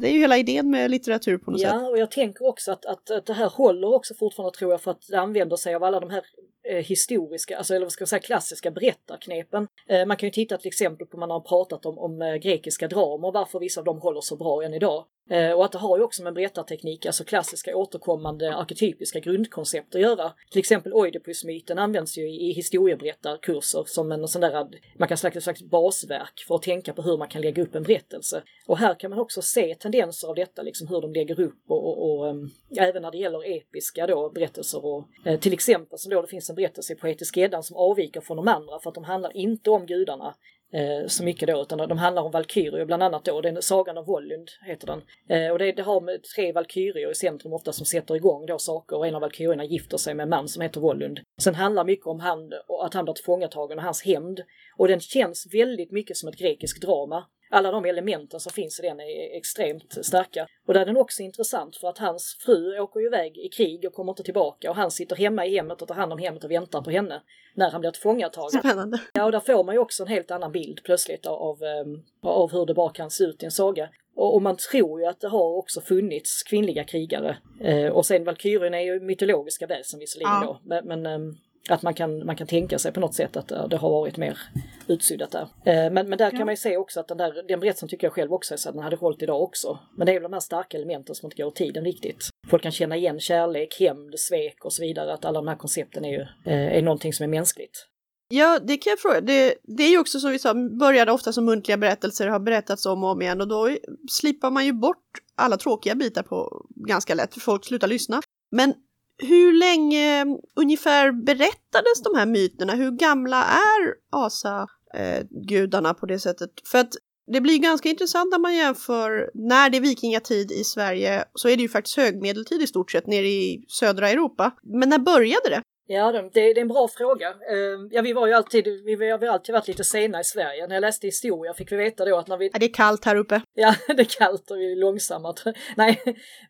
det 0.00 0.08
är 0.08 0.12
ju 0.12 0.18
hela 0.18 0.38
idén 0.38 0.70
med 0.70 0.90
litteratur 0.90 1.38
på 1.38 1.50
något 1.50 1.60
sätt. 1.60 1.70
Ja, 1.72 1.88
och 1.88 1.98
jag 1.98 2.10
tänker 2.10 2.46
också 2.46 2.72
att, 2.72 2.86
att, 2.86 3.10
att 3.10 3.26
det 3.26 3.32
här 3.32 3.48
håller 3.48 3.94
också 3.94 4.14
fortfarande 4.14 4.58
tror 4.58 4.70
jag 4.70 4.80
för 4.80 4.90
att 4.90 5.06
det 5.08 5.20
använder 5.20 5.56
sig 5.56 5.74
av 5.74 5.84
alla 5.84 6.00
de 6.00 6.10
här 6.10 6.22
eh, 6.70 6.84
historiska, 6.84 7.58
alltså 7.58 7.74
eller 7.74 7.86
vad 7.86 7.92
ska 7.92 8.02
jag 8.02 8.08
säga, 8.08 8.20
klassiska 8.20 8.70
berättarknepen. 8.70 9.66
Eh, 9.88 10.06
man 10.06 10.16
kan 10.16 10.26
ju 10.26 10.30
titta 10.30 10.58
till 10.58 10.68
exempel 10.68 11.06
på 11.06 11.18
man 11.18 11.30
har 11.30 11.40
pratat 11.40 11.86
om, 11.86 11.98
om 11.98 12.22
eh, 12.22 12.34
grekiska 12.34 12.88
dramer, 12.88 13.32
varför 13.32 13.58
vissa 13.58 13.80
av 13.80 13.84
dem 13.84 14.00
håller 14.00 14.20
så 14.20 14.36
bra 14.36 14.62
än 14.64 14.74
idag. 14.74 15.04
Eh, 15.30 15.52
och 15.52 15.64
att 15.64 15.72
det 15.72 15.78
har 15.78 15.98
ju 15.98 16.04
också 16.04 16.22
med 16.22 16.34
berättarteknik, 16.34 17.06
alltså 17.06 17.24
klassiska 17.24 17.76
återkommande 17.76 18.54
arketypiska 18.54 19.20
grundkoncept 19.20 19.94
att 19.94 20.00
göra. 20.00 20.32
Till 20.50 20.58
exempel 20.58 20.92
Oidipusmyten 20.92 21.78
används 21.78 22.18
ju 22.18 22.28
i, 22.30 22.52
historieberättarkurser 22.52 23.84
som 23.86 24.12
en 24.12 24.28
sån 24.28 24.40
där, 24.40 24.68
man 24.98 25.08
kan 25.08 25.16
säga 25.16 25.32
ett 25.32 25.42
slags 25.42 25.62
basverk 25.62 26.44
för 26.48 26.54
att 26.54 26.62
tänka 26.62 26.92
på 26.92 27.02
hur 27.02 27.18
man 27.18 27.28
kan 27.28 27.42
lägga 27.42 27.62
upp 27.62 27.74
en 27.74 27.82
berättelse. 27.82 28.42
Och 28.66 28.78
här 28.78 28.94
kan 28.94 29.10
man 29.10 29.18
också 29.18 29.42
se 29.42 29.74
tendenser 29.74 30.28
av 30.28 30.34
detta, 30.34 30.62
liksom 30.62 30.88
hur 30.88 31.00
de 31.00 31.12
lägger 31.12 31.40
upp 31.40 31.62
och, 31.68 31.86
och, 31.86 32.18
och 32.18 32.28
ehm, 32.28 32.50
även 32.78 33.02
när 33.02 33.10
det 33.10 33.18
gäller 33.18 33.56
episka 33.56 34.06
då, 34.06 34.30
berättelser 34.30 34.84
och 34.84 35.08
eh, 35.24 35.40
till 35.40 35.52
exempel 35.52 35.98
som 35.98 36.10
då 36.10 36.22
det 36.22 36.28
finns 36.28 36.50
en 36.50 36.56
berättelse 36.56 36.92
i 36.92 36.96
Poetiska 36.96 37.40
Eddan 37.40 37.62
som 37.62 37.76
avviker 37.76 38.20
från 38.20 38.36
de 38.36 38.48
andra 38.48 38.78
för 38.78 38.90
att 38.90 38.94
de 38.94 39.04
handlar 39.04 39.36
inte 39.36 39.70
om 39.70 39.86
gudarna 39.86 40.34
eh, 40.72 41.06
så 41.06 41.24
mycket 41.24 41.48
då, 41.48 41.62
utan 41.62 41.78
de 41.78 41.98
handlar 41.98 42.22
om 42.22 42.30
valkyrier 42.30 42.84
bland 42.84 43.02
annat 43.02 43.24
då. 43.24 43.40
Den, 43.40 43.62
Sagan 43.62 43.98
om 43.98 44.04
Vollund 44.04 44.48
heter 44.66 44.86
den. 44.86 45.02
Eh, 45.28 45.52
och 45.52 45.58
det, 45.58 45.72
det 45.72 45.82
har 45.82 46.00
med 46.00 46.22
tre 46.36 46.52
valkyrier 46.52 47.10
i 47.10 47.14
centrum 47.14 47.52
ofta 47.52 47.72
som 47.72 47.86
sätter 47.86 48.16
igång 48.16 48.46
då 48.46 48.58
saker 48.58 48.96
och 48.96 49.06
en 49.06 49.14
av 49.14 49.20
valkyrierna 49.20 49.64
gifter 49.64 49.96
sig 49.96 50.14
med 50.14 50.24
en 50.24 50.30
man 50.30 50.48
som 50.48 50.62
heter 50.62 50.80
Vollund. 50.80 51.20
Sen 51.42 51.54
handlar 51.54 51.84
mycket 51.84 52.06
om 52.06 52.20
han, 52.20 52.52
att 52.82 52.94
han 52.94 53.04
blir 53.04 53.14
tillfångatagen 53.14 53.78
och 53.78 53.84
hans 53.84 54.02
hämnd. 54.02 54.40
Och 54.80 54.88
den 54.88 55.00
känns 55.00 55.46
väldigt 55.54 55.92
mycket 55.92 56.16
som 56.16 56.28
ett 56.28 56.36
grekiskt 56.36 56.82
drama. 56.82 57.24
Alla 57.50 57.70
de 57.70 57.84
elementen 57.84 58.40
som 58.40 58.52
finns 58.52 58.80
i 58.80 58.82
den 58.82 59.00
är 59.00 59.36
extremt 59.36 60.04
starka. 60.04 60.46
Och 60.66 60.74
där 60.74 60.80
är 60.80 60.86
den 60.86 60.96
också 60.96 61.22
intressant 61.22 61.76
för 61.76 61.88
att 61.88 61.98
hans 61.98 62.36
fru 62.40 62.78
åker 62.78 63.06
iväg 63.06 63.38
i 63.38 63.48
krig 63.48 63.84
och 63.84 63.92
kommer 63.92 64.12
inte 64.12 64.22
tillbaka 64.22 64.70
och 64.70 64.76
han 64.76 64.90
sitter 64.90 65.16
hemma 65.16 65.46
i 65.46 65.56
hemmet 65.56 65.82
och 65.82 65.88
tar 65.88 65.94
hand 65.94 66.12
om 66.12 66.18
hemmet 66.18 66.44
och 66.44 66.50
väntar 66.50 66.82
på 66.82 66.90
henne 66.90 67.22
när 67.54 67.70
han 67.70 67.80
blir 67.80 67.90
tillfångatagen. 67.90 68.60
Spännande. 68.60 69.00
Ja, 69.12 69.24
och 69.24 69.32
där 69.32 69.40
får 69.40 69.64
man 69.64 69.74
ju 69.74 69.78
också 69.78 70.02
en 70.02 70.08
helt 70.08 70.30
annan 70.30 70.52
bild 70.52 70.80
plötsligt 70.84 71.26
av, 71.26 71.62
ehm, 71.62 72.02
av 72.22 72.52
hur 72.52 72.66
det 72.66 72.74
bara 72.74 72.92
kan 72.92 73.10
se 73.10 73.24
ut 73.24 73.42
i 73.42 73.44
en 73.44 73.50
saga. 73.50 73.88
Och, 74.16 74.34
och 74.34 74.42
man 74.42 74.56
tror 74.56 75.00
ju 75.00 75.06
att 75.06 75.20
det 75.20 75.28
har 75.28 75.56
också 75.56 75.80
funnits 75.80 76.42
kvinnliga 76.42 76.84
krigare. 76.84 77.38
Eh, 77.60 77.88
och 77.92 78.06
sen 78.06 78.24
valkyrierna 78.24 78.80
är 78.80 78.84
ju 78.84 79.00
mytologiska 79.00 79.66
väsen 79.66 80.00
visserligen 80.00 80.32
Ja. 80.32 80.46
då, 80.46 80.68
men, 80.68 80.86
men 80.86 81.06
ehm, 81.06 81.36
att 81.68 81.82
man 81.82 81.94
kan, 81.94 82.26
man 82.26 82.36
kan 82.36 82.46
tänka 82.46 82.78
sig 82.78 82.92
på 82.92 83.00
något 83.00 83.14
sätt 83.14 83.36
att 83.36 83.70
det 83.70 83.76
har 83.76 83.90
varit 83.90 84.16
mer 84.16 84.38
utsuddat 84.86 85.30
där. 85.30 85.42
Eh, 85.42 85.92
men, 85.92 86.08
men 86.08 86.18
där 86.18 86.30
kan 86.30 86.40
man 86.40 86.52
ju 86.52 86.56
se 86.56 86.76
också 86.76 87.00
att 87.00 87.08
den 87.08 87.18
där, 87.18 87.42
den 87.48 87.60
berättelsen 87.60 87.88
tycker 87.88 88.06
jag 88.06 88.14
själv 88.14 88.32
också 88.32 88.54
är 88.54 88.58
så 88.58 88.68
att 88.68 88.74
den 88.74 88.84
hade 88.84 88.96
hållit 88.96 89.22
idag 89.22 89.42
också. 89.42 89.78
Men 89.96 90.06
det 90.06 90.12
är 90.12 90.14
väl 90.14 90.22
de 90.22 90.32
här 90.32 90.40
starka 90.40 90.76
elementen 90.76 91.14
som 91.14 91.26
inte 91.26 91.42
går 91.42 91.50
tiden 91.50 91.84
riktigt. 91.84 92.28
Folk 92.50 92.62
kan 92.62 92.72
känna 92.72 92.96
igen 92.96 93.20
kärlek, 93.20 93.76
hämnd, 93.80 94.18
svek 94.18 94.64
och 94.64 94.72
så 94.72 94.82
vidare, 94.82 95.12
att 95.12 95.24
alla 95.24 95.38
de 95.38 95.48
här 95.48 95.56
koncepten 95.56 96.04
är 96.04 96.10
ju 96.10 96.20
eh, 96.52 96.76
är 96.76 96.82
någonting 96.82 97.12
som 97.12 97.24
är 97.24 97.28
mänskligt. 97.28 97.86
Ja, 98.32 98.58
det 98.62 98.76
kan 98.76 98.90
jag 98.90 98.98
fråga. 98.98 99.20
Det, 99.20 99.54
det 99.62 99.82
är 99.82 99.90
ju 99.90 99.98
också 99.98 100.20
som 100.20 100.30
vi 100.30 100.38
sa, 100.38 100.54
började 100.80 101.12
ofta 101.12 101.32
som 101.32 101.44
muntliga 101.44 101.76
berättelser, 101.76 102.26
har 102.26 102.40
berättats 102.40 102.86
om 102.86 103.04
och 103.04 103.10
om 103.10 103.22
igen 103.22 103.40
och 103.40 103.48
då 103.48 103.76
slipar 104.10 104.50
man 104.50 104.66
ju 104.66 104.72
bort 104.72 105.04
alla 105.34 105.56
tråkiga 105.56 105.94
bitar 105.94 106.22
på 106.22 106.66
ganska 106.86 107.14
lätt, 107.14 107.34
för 107.34 107.40
folk 107.40 107.64
slutar 107.64 107.88
lyssna. 107.88 108.20
Men 108.50 108.74
hur 109.22 109.52
länge 109.52 110.26
ungefär 110.56 111.12
berättades 111.12 112.02
de 112.04 112.14
här 112.18 112.26
myterna? 112.26 112.72
Hur 112.72 112.90
gamla 112.90 113.44
är 113.44 113.94
asagudarna 114.10 115.94
på 115.94 116.06
det 116.06 116.18
sättet? 116.18 116.50
För 116.64 116.78
att 116.78 116.94
det 117.32 117.40
blir 117.40 117.58
ganska 117.58 117.88
intressant 117.88 118.30
när 118.30 118.38
man 118.38 118.54
jämför 118.54 119.30
när 119.34 119.70
det 119.70 119.76
är 119.76 119.80
vikingatid 119.80 120.52
i 120.52 120.64
Sverige 120.64 121.24
så 121.34 121.48
är 121.48 121.56
det 121.56 121.62
ju 121.62 121.68
faktiskt 121.68 121.96
högmedeltid 121.96 122.62
i 122.62 122.66
stort 122.66 122.90
sett 122.90 123.06
nere 123.06 123.26
i 123.28 123.64
södra 123.68 124.10
Europa. 124.10 124.50
Men 124.62 124.88
när 124.88 124.98
började 124.98 125.48
det? 125.48 125.62
Ja, 125.92 126.12
det, 126.12 126.30
det, 126.32 126.40
är 126.40 126.58
en 126.58 126.68
bra 126.68 126.88
fråga. 126.88 127.28
Uh, 127.30 127.88
ja, 127.90 128.02
vi 128.02 128.12
var 128.12 128.26
ju 128.26 128.32
alltid, 128.32 128.64
vi, 128.84 128.96
vi 128.96 129.10
har 129.10 129.26
alltid 129.26 129.52
varit 129.52 129.68
lite 129.68 129.84
sena 129.84 130.20
i 130.20 130.24
Sverige. 130.24 130.66
När 130.66 130.74
jag 130.74 130.80
läste 130.80 131.06
historia 131.06 131.54
fick 131.54 131.72
vi 131.72 131.76
veta 131.76 132.04
då 132.04 132.16
att 132.16 132.28
när 132.28 132.36
vi... 132.36 132.50
Ja, 132.52 132.58
det 132.58 132.66
är 132.66 132.74
kallt 132.74 133.04
här 133.04 133.16
uppe. 133.16 133.42
Ja, 133.54 133.74
det 133.86 134.02
är 134.02 134.18
kallt 134.18 134.50
och 134.50 134.56
vi 134.56 134.72
är 134.72 134.76
långsamma. 134.76 135.34
Nej, 135.76 136.00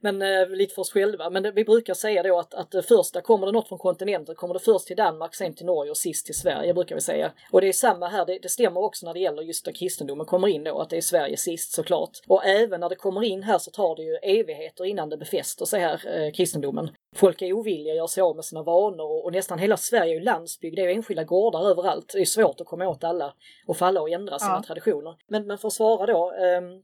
men 0.00 0.22
uh, 0.22 0.48
lite 0.48 0.74
för 0.74 0.83
oss 0.83 0.92
själva. 0.92 1.31
Men 1.31 1.42
det, 1.42 1.53
vi 1.53 1.64
brukar 1.64 1.94
säga 1.94 2.22
då 2.22 2.38
att, 2.38 2.55
att 2.55 2.70
det 2.70 2.83
första, 2.83 3.20
kommer 3.20 3.46
det 3.46 3.53
något 3.53 3.68
från 3.68 3.79
kontinenten, 3.79 4.35
kommer 4.35 4.55
det 4.55 4.61
först 4.61 4.87
till 4.87 4.96
Danmark, 4.96 5.35
sen 5.35 5.55
till 5.55 5.66
Norge 5.66 5.90
och 5.90 5.96
sist 5.96 6.26
till 6.26 6.35
Sverige, 6.35 6.74
brukar 6.74 6.94
vi 6.94 7.00
säga. 7.00 7.33
Och 7.50 7.61
det 7.61 7.68
är 7.68 7.72
samma 7.72 8.09
här, 8.09 8.26
det, 8.26 8.38
det 8.42 8.48
stämmer 8.48 8.81
också 8.81 9.07
när 9.07 9.14
det 9.14 9.20
gäller 9.20 9.42
just 9.42 9.68
att 9.68 9.74
kristendomen 9.74 10.26
kommer 10.26 10.48
in 10.48 10.64
då, 10.64 10.79
att 10.79 10.90
det 10.90 10.96
är 10.96 11.00
Sverige 11.00 11.37
sist 11.37 11.72
såklart. 11.72 12.11
Och 12.29 12.44
även 12.44 12.81
när 12.81 12.88
det 12.88 12.96
kommer 12.96 13.22
in 13.24 13.42
här 13.42 13.59
så 13.59 13.70
tar 13.70 13.96
det 13.96 14.03
ju 14.03 14.16
evigheter 14.40 14.85
innan 14.85 15.09
det 15.09 15.16
befäster 15.16 15.64
sig 15.64 15.81
här, 15.81 16.00
eh, 16.07 16.33
kristendomen. 16.33 16.90
Folk 17.16 17.42
är 17.42 17.53
ovilliga 17.53 17.92
att 17.92 17.96
göra 17.96 18.09
sig 18.09 18.22
av 18.22 18.37
med 18.37 18.44
sina 18.44 18.62
vanor 18.62 19.05
och, 19.05 19.29
och 19.30 19.34
nästan 19.34 19.58
hela 19.58 19.76
Sverige 19.76 20.12
är 20.12 20.14
ju 20.14 20.20
landsbygd, 20.20 20.76
det 20.76 20.82
är 20.82 20.86
ju 20.86 20.92
enskilda 20.92 21.24
gårdar 21.24 21.70
överallt. 21.70 22.12
Det 22.12 22.20
är 22.20 22.24
svårt 22.24 22.60
att 22.60 22.66
komma 22.66 22.88
åt 22.88 23.04
alla 23.04 23.34
och 23.66 23.76
få 23.76 23.84
alla 23.84 24.00
att 24.00 24.10
ändra 24.10 24.38
sina 24.38 24.54
ja. 24.54 24.62
traditioner. 24.66 25.16
Men, 25.28 25.46
men 25.46 25.58
för 25.58 25.68
att 25.68 25.74
svara 25.74 26.06
då, 26.06 26.32
um, 26.32 26.82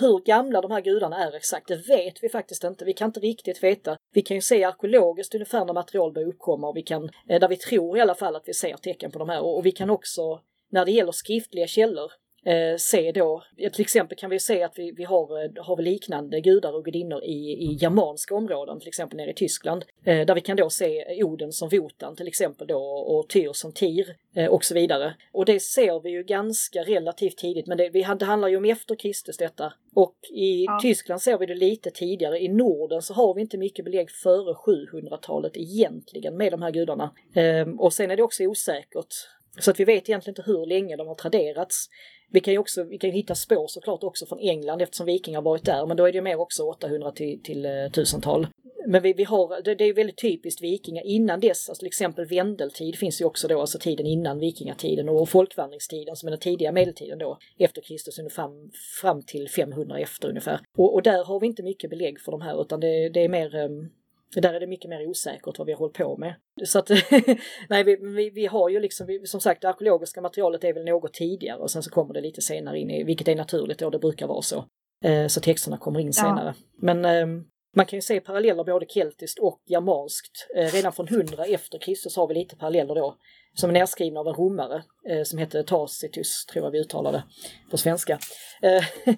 hur 0.00 0.24
gamla 0.24 0.60
de 0.60 0.70
här 0.70 0.80
gudarna 0.80 1.16
är 1.16 1.34
exakt, 1.34 1.68
det 1.68 1.76
vet 1.76 2.22
vi 2.22 2.28
faktiskt 2.28 2.64
inte. 2.64 2.84
Vi 2.84 2.92
kan 2.92 3.06
inte 3.08 3.20
riktigt 3.20 3.62
veta. 3.62 3.96
Vi 4.12 4.22
kan 4.22 4.34
ju 4.34 4.40
se 4.40 4.64
arkeologiskt 4.64 5.34
ungefär 5.34 5.64
när 5.64 5.74
material 5.74 6.12
börjar 6.12 6.28
uppkomma 6.28 6.68
och 6.68 6.76
vi 6.76 6.82
kan, 6.82 7.10
eh, 7.28 7.40
där 7.40 7.48
vi 7.48 7.56
tror 7.56 7.98
i 7.98 8.00
alla 8.00 8.14
fall 8.14 8.36
att 8.36 8.48
vi 8.48 8.54
ser 8.54 8.76
tecken 8.76 9.10
på 9.10 9.18
de 9.18 9.28
här 9.28 9.40
och 9.40 9.66
vi 9.66 9.72
kan 9.72 9.90
också 9.90 10.40
när 10.70 10.84
det 10.84 10.92
gäller 10.92 11.12
skriftliga 11.12 11.66
källor 11.66 12.12
eh, 12.46 12.76
se 12.78 13.12
då, 13.12 13.42
till 13.56 13.80
exempel 13.80 14.18
kan 14.18 14.30
vi 14.30 14.38
se 14.38 14.62
att 14.62 14.78
vi, 14.78 14.90
vi 14.90 15.04
har, 15.04 15.44
eh, 15.44 15.64
har 15.64 15.82
liknande 15.82 16.40
gudar 16.40 16.72
och 16.72 16.84
gudinnor 16.84 17.24
i, 17.24 17.52
i 17.52 17.78
germanska 17.80 18.34
områden, 18.34 18.80
till 18.80 18.88
exempel 18.88 19.16
nere 19.16 19.30
i 19.30 19.34
Tyskland, 19.34 19.84
eh, 20.04 20.26
där 20.26 20.34
vi 20.34 20.40
kan 20.40 20.56
då 20.56 20.70
se 20.70 21.24
Oden 21.24 21.52
som 21.52 21.68
Wotan 21.68 22.16
till 22.16 22.28
exempel 22.28 22.66
då 22.66 22.78
och 22.78 23.28
Tyr 23.28 23.50
som 23.52 23.72
Tir 23.72 24.16
eh, 24.34 24.46
och 24.46 24.64
så 24.64 24.74
vidare. 24.74 25.14
Och 25.32 25.44
det 25.44 25.60
ser 25.60 26.00
vi 26.00 26.10
ju 26.10 26.22
ganska 26.22 26.82
relativt 26.82 27.36
tidigt, 27.36 27.66
men 27.66 27.78
det, 27.78 27.88
vi, 27.88 28.06
det 28.18 28.24
handlar 28.24 28.48
ju 28.48 28.56
om 28.56 28.64
efter 28.64 28.94
Kristus 28.94 29.36
detta. 29.36 29.72
Och 29.94 30.16
i 30.30 30.64
ja. 30.64 30.78
Tyskland 30.82 31.22
ser 31.22 31.38
vi 31.38 31.46
det 31.46 31.54
lite 31.54 31.90
tidigare. 31.90 32.38
I 32.38 32.48
Norden 32.48 33.02
så 33.02 33.14
har 33.14 33.34
vi 33.34 33.40
inte 33.40 33.58
mycket 33.58 33.84
belägg 33.84 34.10
före 34.10 34.54
700-talet 34.54 35.56
egentligen 35.56 36.36
med 36.36 36.52
de 36.52 36.62
här 36.62 36.70
gudarna. 36.70 37.10
Eh, 37.34 37.68
och 37.78 37.92
sen 37.92 38.10
är 38.10 38.16
det 38.16 38.22
också 38.22 38.44
osäkert 38.44 39.14
så 39.58 39.70
att 39.70 39.80
vi 39.80 39.84
vet 39.84 40.08
egentligen 40.08 40.32
inte 40.32 40.50
hur 40.50 40.66
länge 40.66 40.96
de 40.96 41.06
har 41.08 41.14
traderats. 41.14 41.88
Vi 42.30 42.40
kan 42.40 42.52
ju 42.52 42.58
också 42.58 42.84
vi 42.84 42.98
kan 42.98 43.10
hitta 43.10 43.34
spår 43.34 43.66
såklart 43.68 44.02
också 44.02 44.26
från 44.26 44.38
England 44.38 44.82
eftersom 44.82 45.06
vikingar 45.06 45.42
varit 45.42 45.64
där, 45.64 45.86
men 45.86 45.96
då 45.96 46.04
är 46.04 46.12
det 46.12 46.22
mer 46.22 46.40
också 46.40 46.62
800 46.62 47.12
till, 47.12 47.42
till 47.42 47.64
eh, 47.64 47.68
1000-tal. 47.68 48.46
Men 48.88 49.02
vi, 49.02 49.12
vi 49.12 49.24
har, 49.24 49.62
det, 49.62 49.74
det, 49.74 49.84
är 49.84 49.94
väldigt 49.94 50.20
typiskt 50.20 50.62
vikingar 50.62 51.02
innan 51.06 51.40
dess, 51.40 51.68
alltså 51.68 51.80
till 51.80 51.86
exempel 51.86 52.26
vendeltid 52.26 52.96
finns 52.96 53.20
ju 53.20 53.24
också 53.24 53.48
då, 53.48 53.60
alltså 53.60 53.78
tiden 53.78 54.06
innan 54.06 54.38
vikingatiden 54.38 55.08
och 55.08 55.28
folkvandringstiden 55.28 56.16
som 56.16 56.26
är 56.26 56.30
den 56.30 56.40
tidiga 56.40 56.72
medeltiden 56.72 57.18
då, 57.18 57.38
efter 57.58 57.82
Kristus 57.82 58.20
fram, 58.34 58.70
fram 59.00 59.22
till 59.22 59.48
500 59.48 59.98
efter 59.98 60.28
ungefär. 60.28 60.60
Och, 60.76 60.94
och 60.94 61.02
där 61.02 61.24
har 61.24 61.40
vi 61.40 61.46
inte 61.46 61.62
mycket 61.62 61.90
belägg 61.90 62.20
för 62.20 62.32
de 62.32 62.40
här 62.40 62.62
utan 62.62 62.80
det, 62.80 63.08
det 63.08 63.24
är 63.24 63.28
mer 63.28 63.54
um, 63.54 63.90
där 64.34 64.54
är 64.54 64.60
det 64.60 64.66
mycket 64.66 64.90
mer 64.90 65.08
osäkert 65.08 65.58
vad 65.58 65.66
vi 65.66 65.72
har 65.72 65.78
hållit 65.78 65.96
på 65.96 66.16
med. 66.16 66.34
Så 66.64 66.78
att, 66.78 66.88
nej, 67.68 67.84
vi, 67.84 67.96
vi, 67.96 68.30
vi, 68.30 68.46
har 68.46 68.68
ju 68.68 68.80
liksom, 68.80 69.06
vi, 69.06 69.26
som 69.26 69.40
sagt, 69.40 69.62
det 69.62 69.68
arkeologiska 69.68 70.20
materialet 70.20 70.64
är 70.64 70.72
väl 70.72 70.84
något 70.84 71.14
tidigare 71.14 71.58
och 71.58 71.70
sen 71.70 71.82
så 71.82 71.90
kommer 71.90 72.14
det 72.14 72.20
lite 72.20 72.42
senare 72.42 72.78
in, 72.78 72.90
i, 72.90 73.04
vilket 73.04 73.28
är 73.28 73.36
naturligt 73.36 73.78
då, 73.78 73.90
det 73.90 73.98
brukar 73.98 74.26
vara 74.26 74.42
så. 74.42 74.64
Eh, 75.04 75.26
så 75.26 75.40
texterna 75.40 75.78
kommer 75.78 76.00
in 76.00 76.12
senare. 76.12 76.54
Ja. 76.56 76.64
Men 76.80 77.04
eh, 77.04 77.42
man 77.76 77.86
kan 77.86 77.96
ju 77.96 78.00
se 78.00 78.20
paralleller 78.20 78.64
både 78.64 78.86
keltiskt 78.86 79.38
och 79.38 79.62
germanskt. 79.66 80.46
Eh, 80.56 80.72
redan 80.72 80.92
från 80.92 81.08
100 81.08 81.44
efter 81.44 81.78
Kristus 81.78 82.16
har 82.16 82.28
vi 82.28 82.34
lite 82.34 82.56
paralleller 82.56 82.94
då, 82.94 83.16
som 83.54 83.70
är 83.70 83.74
nedskrivna 83.74 84.20
av 84.20 84.28
en 84.28 84.34
romare 84.34 84.82
eh, 85.08 85.22
som 85.22 85.38
hette 85.38 85.62
Tacitus, 85.62 86.46
tror 86.46 86.64
jag 86.64 86.70
vi 86.70 86.80
uttalade 86.80 87.22
på 87.70 87.76
svenska. 87.76 88.18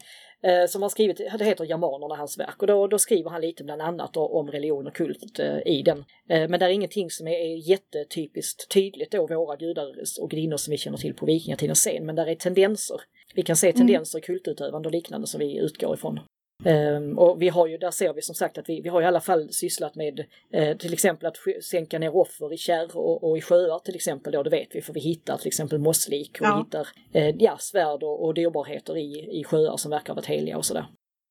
Eh, 0.42 0.66
som 0.68 0.82
har 0.82 0.88
skrivit, 0.88 1.16
det 1.38 1.44
heter 1.44 1.64
Germanerna, 1.64 2.14
hans 2.14 2.38
verk, 2.38 2.60
och 2.60 2.66
då, 2.66 2.86
då 2.86 2.98
skriver 2.98 3.30
han 3.30 3.40
lite 3.40 3.64
bland 3.64 3.82
annat 3.82 4.12
då, 4.12 4.26
om 4.26 4.50
religion 4.50 4.86
och 4.86 4.94
kult 4.94 5.38
eh, 5.38 5.58
i 5.66 5.82
den. 5.82 5.98
Eh, 6.28 6.48
men 6.48 6.60
det 6.60 6.66
är 6.66 6.70
ingenting 6.70 7.10
som 7.10 7.28
är, 7.28 7.32
är 7.32 7.70
jättetypiskt 7.70 8.68
tydligt 8.68 9.10
då, 9.10 9.26
våra 9.26 9.56
gudar 9.56 9.94
och 10.20 10.30
gudinnor 10.30 10.56
som 10.56 10.70
vi 10.70 10.78
känner 10.78 10.98
till 10.98 11.14
på 11.14 11.26
vikingatidens 11.26 11.78
scen, 11.78 12.06
men 12.06 12.14
där 12.14 12.26
är 12.26 12.34
tendenser. 12.34 13.00
Vi 13.34 13.42
kan 13.42 13.56
se 13.56 13.66
mm. 13.66 13.76
tendenser 13.76 14.18
i 14.18 14.22
kultutövande 14.22 14.88
och 14.88 14.92
liknande 14.92 15.26
som 15.26 15.40
vi 15.40 15.58
utgår 15.58 15.94
ifrån. 15.94 16.20
Um, 16.64 17.18
och 17.18 17.42
vi 17.42 17.48
har 17.48 17.66
ju, 17.66 17.78
där 17.78 17.90
ser 17.90 18.14
vi 18.14 18.22
som 18.22 18.34
sagt 18.34 18.58
att 18.58 18.68
vi, 18.68 18.80
vi 18.80 18.88
har 18.88 19.02
i 19.02 19.04
alla 19.04 19.20
fall 19.20 19.52
sysslat 19.52 19.94
med 19.94 20.18
uh, 20.56 20.76
till 20.76 20.92
exempel 20.92 21.26
att 21.26 21.36
sänka 21.64 21.98
ner 21.98 22.16
offer 22.16 22.52
i 22.52 22.56
kärr 22.56 22.96
och, 22.96 23.24
och, 23.24 23.38
i 23.38 23.40
sjöar 23.40 23.78
till 23.78 23.94
exempel 23.94 24.32
då, 24.32 24.42
det 24.42 24.50
vet 24.50 24.68
vi 24.72 24.82
för 24.82 24.92
vi 24.92 25.00
hittar 25.00 25.36
till 25.36 25.46
exempel 25.46 25.78
mosslik 25.78 26.38
och 26.40 26.46
ja. 26.46 26.64
hittar 26.64 26.88
uh, 27.16 27.36
ja, 27.42 27.58
svärd 27.58 28.02
och, 28.02 28.24
och 28.24 28.34
dyrbarheter 28.34 28.96
i, 28.96 29.40
i 29.40 29.44
sjöar 29.44 29.76
som 29.76 29.90
verkar 29.90 30.08
ha 30.08 30.14
varit 30.14 30.26
heliga 30.26 30.56
och 30.56 30.64
sådär. 30.64 30.86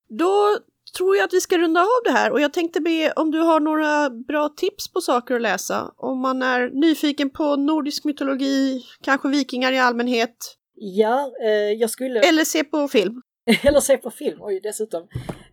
Då 0.10 0.58
tror 0.98 1.16
jag 1.16 1.24
att 1.24 1.34
vi 1.34 1.42
ska 1.42 1.58
runda 1.58 1.82
av 1.82 2.04
det 2.06 2.12
här 2.12 2.32
och 2.32 2.42
jag 2.42 2.54
tänkte 2.54 2.82
be 2.82 3.12
om 3.12 3.32
du 3.32 3.40
har 3.40 3.60
några 3.60 4.10
bra 4.10 4.50
tips 4.50 4.94
på 4.94 5.02
saker 5.02 5.36
att 5.36 5.42
läsa. 5.42 5.94
Om 5.98 6.20
man 6.20 6.42
är 6.42 6.70
nyfiken 6.70 7.30
på 7.30 7.56
nordisk 7.56 8.06
mytologi, 8.06 8.84
kanske 9.04 9.30
vikingar 9.30 9.72
i 9.72 9.80
allmänhet. 9.80 10.36
Ja, 10.76 11.32
eh, 11.44 11.50
jag 11.52 11.90
skulle... 11.90 12.20
Eller 12.20 12.44
se 12.44 12.64
på 12.64 12.88
film. 12.88 13.22
Eller 13.64 13.80
se 13.80 13.98
på 13.98 14.12
film, 14.12 14.38
oj 14.42 14.60
dessutom. 14.64 15.08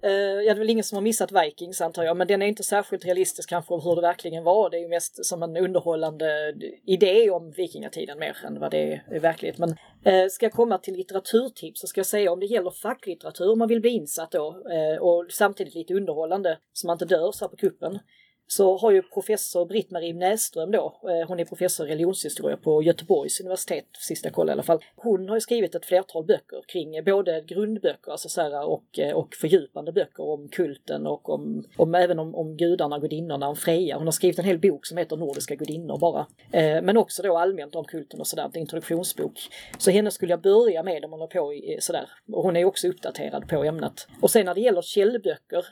Uh, 0.04 0.10
ja, 0.12 0.44
det 0.44 0.50
är 0.50 0.54
väl 0.58 0.70
ingen 0.70 0.84
som 0.84 0.96
har 0.96 1.02
missat 1.02 1.32
Vikings 1.32 1.80
antar 1.80 2.02
jag, 2.02 2.16
men 2.16 2.26
den 2.26 2.42
är 2.42 2.46
inte 2.46 2.62
särskilt 2.62 3.04
realistisk 3.04 3.48
kanske 3.48 3.74
om 3.74 3.80
hur 3.80 3.96
det 3.96 4.02
verkligen 4.02 4.44
var. 4.44 4.70
Det 4.70 4.76
är 4.76 4.80
ju 4.80 4.88
mest 4.88 5.24
som 5.24 5.42
en 5.42 5.56
underhållande 5.56 6.54
idé 6.86 7.30
om 7.30 7.50
vikingatiden 7.50 8.18
mer 8.18 8.36
än 8.46 8.60
vad 8.60 8.70
det 8.70 8.92
är 8.92 9.16
i 9.16 9.18
verklighet. 9.18 9.58
Men 9.58 9.70
uh, 9.70 10.28
ska 10.30 10.46
jag 10.46 10.52
komma 10.52 10.78
till 10.78 10.94
litteraturtips 10.94 11.80
så 11.80 11.86
ska 11.86 11.98
jag 11.98 12.06
säga 12.06 12.32
om 12.32 12.40
det 12.40 12.46
gäller 12.46 12.70
facklitteratur 12.70 13.52
om 13.52 13.58
man 13.58 13.68
vill 13.68 13.80
bli 13.80 13.90
insatt 13.90 14.30
då 14.30 14.48
uh, 14.48 15.02
och 15.02 15.26
samtidigt 15.30 15.74
lite 15.74 15.94
underhållande 15.94 16.58
så 16.72 16.86
man 16.86 16.94
inte 16.94 17.04
dör 17.04 17.32
så 17.32 17.44
här 17.44 17.48
på 17.48 17.56
kuppen 17.56 17.98
så 18.46 18.78
har 18.78 18.90
ju 18.90 19.02
professor 19.02 19.66
Britt-Marie 19.66 20.14
Näsström 20.14 20.70
då, 20.70 21.00
eh, 21.02 21.28
hon 21.28 21.40
är 21.40 21.44
professor 21.44 21.86
i 21.86 21.90
religionshistoria 21.90 22.56
på 22.56 22.82
Göteborgs 22.82 23.40
universitet, 23.40 23.84
sista 23.98 24.30
koll 24.30 24.48
i 24.48 24.52
alla 24.52 24.62
fall. 24.62 24.78
Hon 24.96 25.28
har 25.28 25.36
ju 25.36 25.40
skrivit 25.40 25.74
ett 25.74 25.86
flertal 25.86 26.24
böcker 26.24 26.62
kring 26.68 27.04
både 27.04 27.44
grundböcker, 27.46 28.10
alltså 28.10 28.28
så 28.28 28.40
här, 28.40 28.64
och, 28.64 28.98
eh, 28.98 29.14
och 29.14 29.34
fördjupande 29.34 29.92
böcker 29.92 30.22
om 30.22 30.48
kulten 30.48 31.06
och 31.06 31.28
om, 31.28 31.64
om 31.76 31.94
även 31.94 32.18
om, 32.18 32.34
om 32.34 32.56
gudarna, 32.56 32.98
gudinnorna, 32.98 33.48
om 33.48 33.56
Freja. 33.56 33.96
Hon 33.96 34.06
har 34.06 34.12
skrivit 34.12 34.38
en 34.38 34.44
hel 34.44 34.58
bok 34.58 34.86
som 34.86 34.98
heter 34.98 35.16
Nordiska 35.16 35.54
gudinnor 35.54 35.98
bara. 35.98 36.26
Eh, 36.52 36.82
men 36.82 36.96
också 36.96 37.22
då 37.22 37.38
allmänt 37.38 37.74
om 37.74 37.84
kulten 37.84 38.20
och 38.20 38.26
sådär, 38.26 38.50
en 38.54 38.60
introduktionsbok. 38.60 39.38
Så 39.78 39.90
henne 39.90 40.10
skulle 40.10 40.32
jag 40.32 40.42
börja 40.42 40.82
med 40.82 41.04
om 41.04 41.10
hon 41.10 41.20
håller 41.20 41.34
på 41.34 41.80
sådär. 41.80 42.08
Och 42.32 42.42
hon 42.42 42.56
är 42.56 42.64
också 42.64 42.88
uppdaterad 42.88 43.48
på 43.48 43.64
ämnet. 43.64 44.08
Och 44.22 44.30
sen 44.30 44.46
när 44.46 44.54
det 44.54 44.60
gäller 44.60 44.82
källböcker 44.82 45.66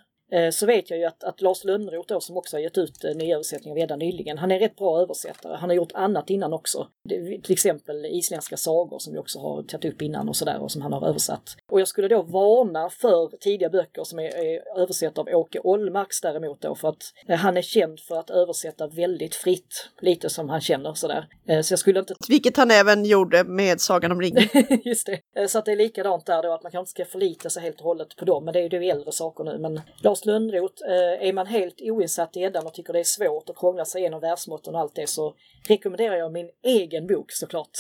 så 0.51 0.67
vet 0.67 0.91
jag 0.91 0.99
ju 0.99 1.05
att, 1.05 1.25
att 1.25 1.41
Lars 1.41 1.65
Lönnroth 1.65 2.09
då 2.09 2.21
som 2.21 2.37
också 2.37 2.57
har 2.57 2.63
gett 2.63 2.79
ut 2.79 3.05
eh, 3.05 3.15
nya 3.15 3.35
översättningar 3.35 3.77
redan 3.77 3.99
nyligen, 3.99 4.39
han 4.39 4.51
är 4.51 4.59
rätt 4.59 4.77
bra 4.77 5.01
översättare. 5.01 5.57
Han 5.57 5.69
har 5.71 5.77
gjort 5.77 5.93
annat 5.95 6.31
innan 6.31 6.53
också. 6.53 6.87
till 7.43 7.53
exempel 7.53 8.07
isländska 8.07 8.57
sagor 8.57 8.99
som 8.99 9.13
vi 9.13 9.19
också 9.19 9.39
har 9.39 9.63
tagit 9.63 9.95
upp 9.95 10.03
innan 10.03 10.29
och 10.29 10.37
sådär 10.37 10.63
och 10.63 10.73
som 10.73 10.83
han 10.83 10.93
har 10.93 11.09
översatt. 11.09 11.57
Och 11.71 11.81
jag 11.81 11.89
skulle 11.89 12.09
då 12.09 12.23
varna 12.23 12.91
för 12.91 13.37
tidiga 13.37 13.71
böcker 13.71 14.05
som 14.05 14.19
är, 14.19 14.37
är 14.37 14.79
översatta 14.79 15.21
av 15.21 15.29
Åke 15.29 15.61
Ollmarks 15.61 16.21
däremot 16.21 16.61
då 16.61 16.75
för 16.75 16.89
att 16.89 17.03
eh, 17.29 17.37
han 17.37 17.57
är 17.57 17.63
känd 17.63 18.01
för 18.01 18.17
att 18.17 18.31
översätta 18.31 18.87
väldigt 18.87 19.35
fritt, 19.35 19.89
lite 20.01 20.31
som 20.31 20.49
han 20.49 20.61
känner 20.61 20.95
sådär. 20.95 21.27
Så 21.63 21.73
jag 21.73 21.79
skulle 21.79 22.01
inte... 22.01 22.15
Vilket 22.29 22.57
han 22.57 22.71
även 22.71 23.05
gjorde 23.05 23.45
med 23.45 23.81
Sagan 23.81 24.13
om 24.13 24.21
ringen. 24.21 24.49
Just 24.85 25.07
det. 25.07 25.49
Så 25.49 25.59
att 25.59 25.65
det 25.65 25.73
är 25.73 25.77
likadant 25.77 26.27
där 26.27 26.43
då 26.43 26.53
att 26.53 26.63
man 26.63 26.73
kanske 26.73 26.79
inte 26.79 26.91
ska 26.91 27.13
förlita 27.13 27.51
sig 27.51 27.63
helt 27.63 27.81
och 27.81 27.85
hållet 27.85 28.17
på 28.17 28.25
dem, 28.25 28.45
men 28.45 28.55
det 28.55 28.61
är 28.61 28.81
ju 28.81 28.89
äldre 28.89 29.13
saker 29.13 29.45
nu. 29.45 29.59
Men 29.59 29.81
Lars 30.03 30.22
Lars 30.27 30.27
Lönnroth, 30.27 30.83
eh, 30.87 31.29
är 31.29 31.33
man 31.33 31.47
helt 31.47 31.81
oinsatt 31.81 32.37
i 32.37 32.41
Eddan 32.41 32.67
och 32.67 32.75
tycker 32.75 32.93
det 32.93 32.99
är 32.99 33.05
svårt 33.05 33.51
att 33.51 33.57
krångla 33.57 33.85
sig 33.85 34.01
igenom 34.01 34.21
världsmåtten 34.21 34.75
och 34.75 34.81
allt 34.81 34.95
det 34.95 35.07
så 35.07 35.35
rekommenderar 35.69 36.17
jag 36.17 36.33
min 36.33 36.51
egen 36.63 37.07
bok 37.07 37.33
såklart. 37.33 37.71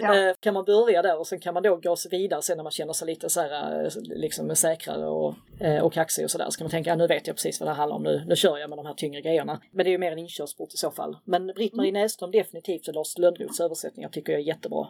Ja. 0.00 0.12
Eh, 0.22 0.34
kan 0.40 0.54
man 0.54 0.64
börja 0.64 1.02
där 1.02 1.18
och 1.18 1.26
sen 1.26 1.40
kan 1.40 1.54
man 1.54 1.62
då 1.62 1.76
gå 1.76 1.96
vidare 2.10 2.42
sen 2.42 2.56
när 2.56 2.62
man 2.62 2.70
känner 2.70 2.92
sig 2.92 3.06
lite 3.06 3.30
så 3.30 3.40
här, 3.40 3.84
eh, 3.84 3.90
liksom 4.02 4.56
säkrare 4.56 5.06
och, 5.06 5.34
och 5.82 5.92
kaxig 5.92 6.24
och 6.24 6.30
sådär. 6.30 6.46
Så 6.50 6.58
kan 6.58 6.64
man 6.64 6.70
tänka, 6.70 6.90
ja, 6.90 6.96
nu 6.96 7.06
vet 7.06 7.26
jag 7.26 7.36
precis 7.36 7.60
vad 7.60 7.68
det 7.68 7.72
handlar 7.72 7.96
om, 7.96 8.02
nu, 8.02 8.24
nu 8.26 8.36
kör 8.36 8.58
jag 8.58 8.70
med 8.70 8.78
de 8.78 8.86
här 8.86 8.94
tyngre 8.94 9.20
grejerna. 9.20 9.60
Men 9.72 9.84
det 9.84 9.90
är 9.90 9.92
ju 9.92 9.98
mer 9.98 10.12
en 10.12 10.18
inkörsport 10.18 10.74
i 10.74 10.76
så 10.76 10.90
fall. 10.90 11.16
Men 11.24 11.46
Britt-Marie 11.46 11.90
mm. 11.90 12.02
Näsström 12.02 12.30
definitivt 12.30 12.88
och 12.88 12.94
Lars 12.94 13.18
Lönnroths 13.18 13.60
översättningar 13.60 14.08
tycker 14.08 14.32
jag 14.32 14.40
är 14.40 14.46
jättebra. 14.46 14.86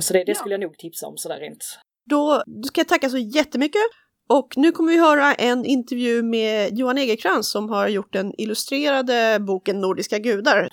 Så 0.00 0.12
det, 0.12 0.24
det 0.24 0.34
skulle 0.34 0.54
jag 0.54 0.60
nog 0.60 0.78
tipsa 0.78 1.06
om 1.06 1.16
sådär 1.16 1.38
rent 1.38 1.64
då 2.04 2.42
ska 2.66 2.80
jag 2.80 2.88
tacka 2.88 3.10
så 3.10 3.18
jättemycket 3.18 3.82
Och 4.28 4.48
nu 4.56 4.72
kommer 4.72 4.92
vi 4.92 4.98
höra 4.98 5.34
en 5.34 5.64
intervju 5.64 6.22
med 6.22 6.78
Johan 6.78 6.98
Egerkrans 6.98 7.50
som 7.50 7.68
har 7.68 7.88
gjort 7.88 8.12
den 8.12 8.32
illustrerade 8.38 9.40
boken 9.40 9.80
Nordiska 9.80 10.18
gudar. 10.18 10.68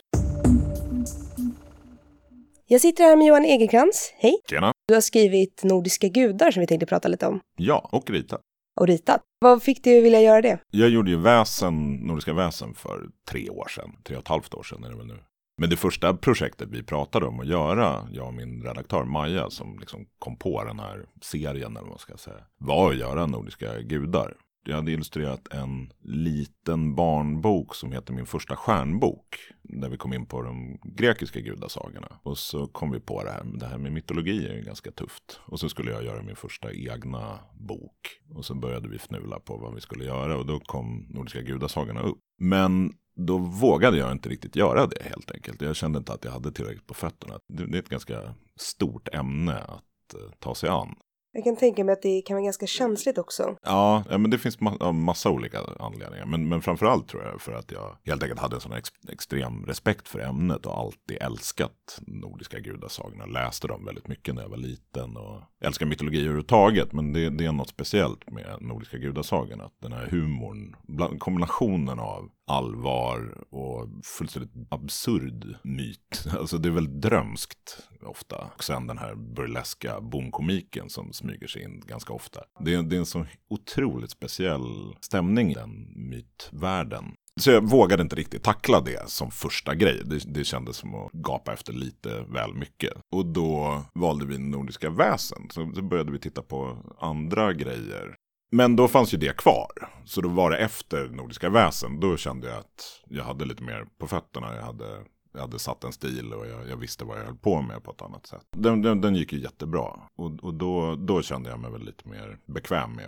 Jag 2.68 2.82
sitter 2.82 3.04
här 3.04 3.16
med 3.16 3.28
Johan 3.28 3.46
Egerkrans. 3.46 4.14
Hej! 4.18 4.42
Tjena! 4.50 4.74
Du 4.88 4.94
har 4.94 5.02
skrivit 5.02 5.64
Nordiska 5.64 6.08
gudar 6.08 6.52
som 6.52 6.62
vi 6.62 6.68
tänkte 6.68 6.86
prata 6.86 7.08
lite 7.08 7.28
om. 7.28 7.40
Ja, 7.58 7.90
och 7.92 8.10
ritat. 8.10 8.42
Och 8.80 8.88
ritat. 8.88 9.22
Vad 9.40 9.64
fick 9.64 9.84
dig 9.84 9.98
att 9.98 10.04
vilja 10.04 10.22
göra 10.22 10.42
det? 10.42 10.60
Jag 10.72 10.90
gjorde 10.90 11.12
ju 11.12 11.18
väsen, 11.18 11.96
Nordiska 11.96 12.34
väsen 12.34 12.74
för 12.74 13.10
tre 13.32 13.50
år 13.50 13.68
sedan. 13.68 13.92
Tre 14.04 14.16
och 14.16 14.22
ett 14.22 14.28
halvt 14.28 14.54
år 14.54 14.64
sedan 14.64 14.84
är 14.84 14.90
det 14.90 14.96
väl 14.96 15.08
nu. 15.08 15.18
Men 15.62 15.70
det 15.70 15.78
första 15.78 16.14
projektet 16.14 16.70
vi 16.72 16.84
pratade 16.84 17.26
om 17.26 17.40
att 17.40 17.48
göra, 17.48 18.08
jag 18.12 18.28
och 18.28 18.34
min 18.34 18.64
redaktör 18.64 19.04
Maja 19.04 19.50
som 19.50 19.80
liksom 19.80 20.06
kom 20.20 20.38
på 20.38 20.64
den 20.64 20.80
här 20.80 21.06
serien 21.22 21.72
eller 21.72 21.82
vad 21.82 21.90
man 21.90 22.00
ska 22.00 22.18
säga, 22.18 22.44
var 22.58 22.92
att 22.92 22.98
göra 22.98 23.26
Nordiska 23.26 23.82
gudar. 23.82 24.34
Jag 24.66 24.76
hade 24.76 24.92
illustrerat 24.92 25.54
en 25.54 25.94
liten 26.04 26.96
barnbok 26.96 27.76
som 27.76 27.92
heter 27.92 28.14
Min 28.14 28.26
första 28.26 28.56
stjärnbok. 28.56 29.36
Där 29.64 29.90
vi 29.90 29.98
kom 29.98 30.14
in 30.14 30.26
på 30.26 30.42
de 30.42 30.80
grekiska 30.84 31.40
gudasagorna. 31.40 32.20
Och 32.24 32.38
så 32.38 32.68
kom 32.68 32.92
vi 32.92 33.00
på 33.00 33.24
det 33.24 33.32
här, 33.32 33.44
det 33.44 33.66
här 33.66 33.78
med 33.78 33.92
mytologi 33.92 34.48
är 34.48 34.54
ju 34.54 34.62
ganska 34.62 34.92
tufft. 34.92 35.40
Och 35.46 35.60
så 35.60 35.70
skulle 35.70 35.92
jag 35.92 36.04
göra 36.04 36.22
min 36.22 36.36
första 36.36 36.74
egna 36.74 37.40
bok. 37.54 38.22
Och 38.36 38.46
så 38.46 38.56
började 38.56 38.90
vi 38.90 38.96
fnula 38.96 39.40
på 39.40 39.58
vad 39.58 39.76
vi 39.76 39.82
skulle 39.82 40.06
göra 40.06 40.38
och 40.38 40.46
då 40.46 40.60
kom 40.60 41.06
Nordiska 41.10 41.42
gudasagorna 41.42 42.02
upp. 42.02 42.20
Men 42.40 42.94
då 43.16 43.38
vågade 43.38 43.98
jag 43.98 44.12
inte 44.12 44.30
riktigt 44.30 44.56
göra 44.56 44.88
det 44.88 45.04
helt 45.04 45.32
enkelt. 45.32 45.62
Jag 45.62 45.76
kände 45.76 46.00
inte 46.00 46.14
att 46.14 46.26
jag 46.26 46.32
hade 46.32 46.52
tillräckligt 46.52 46.88
på 46.88 46.94
fötterna. 46.94 47.40
Det 47.48 47.78
är 47.78 47.80
ett 47.80 47.90
ganska 47.90 48.36
stort 48.60 49.14
ämne 49.14 49.58
att 49.58 50.14
eh, 50.14 50.32
ta 50.40 50.56
sig 50.56 50.70
an. 50.70 50.96
Jag 51.34 51.44
kan 51.44 51.56
tänka 51.56 51.84
mig 51.84 51.94
att 51.94 52.02
det 52.02 52.22
kan 52.22 52.36
vara 52.36 52.44
ganska 52.44 52.68
känsligt 52.68 53.18
också. 53.18 53.56
Ja, 53.64 54.04
men 54.10 54.30
det 54.30 54.38
finns 54.38 54.60
ma 54.60 54.92
massa 54.92 55.30
olika 55.30 55.60
anledningar. 55.80 56.26
Men, 56.26 56.50
men 56.50 56.62
framförallt 56.62 57.08
tror 57.08 57.24
jag 57.24 57.42
för 57.42 57.54
att 57.54 57.72
jag 57.72 57.98
helt 58.06 58.24
enkelt 58.24 58.40
hade 58.40 58.56
en 58.56 58.62
sån 58.62 58.74
ex 58.74 58.90
extrem 59.10 59.66
respekt 59.66 60.08
för 60.08 60.20
ämnet 60.20 60.66
och 60.66 60.80
alltid 60.80 61.18
älskat 61.22 62.00
nordiska 62.02 62.60
gudasagorna. 62.60 63.26
Läste 63.26 63.68
dem 63.68 63.86
väldigt 63.86 64.08
mycket 64.08 64.36
när 64.36 64.42
jag 64.42 64.50
var 64.50 64.58
liten 64.58 65.18
och 65.18 65.42
älskar 65.62 65.86
mytologi 65.86 66.20
överhuvudtaget. 66.20 66.94
Men 66.94 67.14
det, 67.14 67.30
det 67.30 67.46
är 67.46 67.52
något 67.52 67.70
speciellt 67.70 68.30
med 68.30 68.58
nordiska 68.62 68.98
gudasagorna. 68.98 69.70
Den 69.82 69.94
här 69.94 70.08
humorn, 70.08 70.76
kombinationen 71.20 72.00
av 72.00 72.30
allvar 72.48 73.44
och 73.50 73.90
fullständigt 74.04 74.52
absurd 74.70 75.56
myt. 75.64 76.26
Alltså 76.40 76.58
det 76.58 76.70
är 76.70 76.74
väldigt 76.74 77.02
drömskt 77.02 77.90
ofta. 78.02 78.52
Och 78.56 78.64
sen 78.64 78.88
den 78.88 78.98
här 78.98 79.16
burleska 79.16 80.02
bomkomiken 80.02 80.90
som 80.90 81.14
smyger 81.14 81.48
sig 81.48 81.64
in 81.64 81.84
ganska 81.88 82.14
ofta. 82.14 82.42
Det 82.60 82.74
är, 82.74 82.84
det 82.84 82.96
är 82.96 83.00
en 83.00 83.06
så 83.06 83.26
otroligt 83.50 84.12
speciell 84.12 84.96
stämning 85.02 85.52
i 85.52 85.54
den 85.54 85.94
mytvärlden. 85.96 87.14
Så 87.40 87.52
jag 87.52 87.70
vågade 87.70 88.04
inte 88.04 88.16
riktigt 88.16 88.44
tackla 88.44 88.82
det 88.82 89.10
som 89.10 89.32
första 89.32 89.76
grej. 89.76 90.02
Det, 90.06 90.34
det 90.34 90.44
kändes 90.44 90.78
som 90.78 90.96
att 90.96 91.12
gapa 91.12 91.54
efter 91.54 91.74
lite 91.74 92.22
väl 92.22 92.54
mycket. 92.54 92.94
Och 93.16 93.26
då 93.26 93.84
valde 93.94 94.26
vi 94.26 94.38
Nordiska 94.38 94.90
väsen. 94.90 95.48
Så, 95.50 95.72
så 95.76 95.82
började 95.82 96.12
vi 96.12 96.20
titta 96.20 96.42
på 96.42 96.78
andra 97.00 97.54
grejer. 97.54 98.16
Men 98.52 98.76
då 98.76 98.88
fanns 98.88 99.14
ju 99.14 99.18
det 99.18 99.38
kvar. 99.38 99.90
Så 100.06 100.22
då 100.22 100.30
var 100.30 100.52
det 100.52 100.58
efter 100.58 101.08
Nordiska 101.08 101.50
väsen. 101.50 102.00
Då 102.00 102.18
kände 102.18 102.48
jag 102.48 102.58
att 102.58 103.02
jag 103.10 103.24
hade 103.24 103.46
lite 103.46 103.64
mer 103.64 103.86
på 103.98 104.08
fötterna. 104.08 104.56
Jag 104.56 104.64
hade 104.64 104.86
jag 105.34 105.42
hade 105.42 105.60
satt 105.60 105.84
en 105.84 105.94
stil 105.94 106.34
och 106.34 106.48
jag, 106.48 106.70
jag, 106.70 106.78
visste 106.78 107.06
vad 107.06 107.20
jag 107.20 107.26
höll 107.26 107.38
på 107.38 107.62
med 107.62 107.84
på 107.84 107.92
ett 107.92 108.02
annat 108.02 108.28
sätt. 108.28 108.46
Den, 108.58 108.82
den, 108.82 109.02
den 109.02 109.16
gick 109.16 109.34
ju 109.34 109.40
jättebra. 109.40 110.00
Och, 110.16 110.44
och 110.44 110.54
då, 110.54 110.96
då 110.96 111.22
kände 111.22 111.50
jag 111.50 111.60
mig 111.60 111.72
väl 111.72 111.86
lite 111.86 112.10
mer 112.10 112.38
bekväm 112.46 112.94
med 112.94 113.08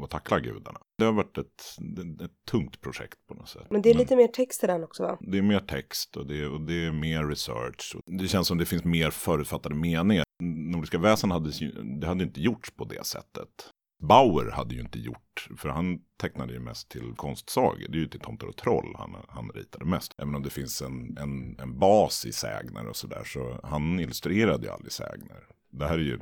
att 0.00 0.10
tackla 0.10 0.40
gudarna. 0.40 0.80
Det 0.98 1.04
har 1.04 1.12
varit 1.12 1.38
ett, 1.38 1.46
ett, 2.24 2.44
tungt 2.50 2.80
projekt 2.80 3.26
på 3.26 3.34
något 3.34 3.48
sätt. 3.48 3.66
Men 3.70 3.82
det 3.82 3.90
är 3.90 3.94
lite 3.94 4.16
mer 4.16 4.28
text 4.28 4.64
i 4.64 4.66
den 4.66 4.84
också 4.84 5.02
va? 5.02 5.18
Det 5.20 5.38
är 5.38 5.42
mer 5.42 5.60
text 5.60 6.16
och 6.16 6.26
det, 6.26 6.46
och 6.46 6.60
det 6.60 6.86
är 6.86 6.92
mer 6.92 7.24
research. 7.24 7.96
Det 8.06 8.28
känns 8.28 8.48
som 8.48 8.58
det 8.58 8.66
finns 8.66 8.84
mer 8.84 9.10
förutfattade 9.10 9.74
meningar. 9.74 10.24
Nordiska 10.42 10.98
väsen 10.98 11.30
hade, 11.30 11.50
det 12.00 12.06
hade 12.06 12.24
inte 12.24 12.40
gjorts 12.40 12.70
på 12.70 12.84
det 12.84 13.06
sättet. 13.06 13.48
Bauer 14.00 14.50
hade 14.50 14.74
ju 14.74 14.80
inte 14.80 14.98
gjort, 14.98 15.48
för 15.56 15.68
han 15.68 16.00
tecknade 16.16 16.52
ju 16.52 16.60
mest 16.60 16.88
till 16.88 17.14
konstsagor. 17.16 17.86
Det 17.88 17.98
är 17.98 18.00
ju 18.00 18.08
till 18.08 18.20
Tomter 18.20 18.48
och 18.48 18.56
Troll 18.56 18.94
han, 18.98 19.16
han 19.28 19.50
ritade 19.50 19.84
mest. 19.84 20.14
Även 20.18 20.34
om 20.34 20.42
det 20.42 20.50
finns 20.50 20.82
en, 20.82 21.18
en, 21.18 21.56
en 21.60 21.78
bas 21.78 22.26
i 22.26 22.32
sägner 22.32 22.86
och 22.86 22.96
sådär, 22.96 23.22
så 23.24 23.60
han 23.62 24.00
illustrerade 24.00 24.66
ju 24.66 24.72
aldrig 24.72 24.92
sägner. 24.92 25.46
Det 25.70 25.86
här 25.86 25.94
är 25.94 25.98
ju 25.98 26.18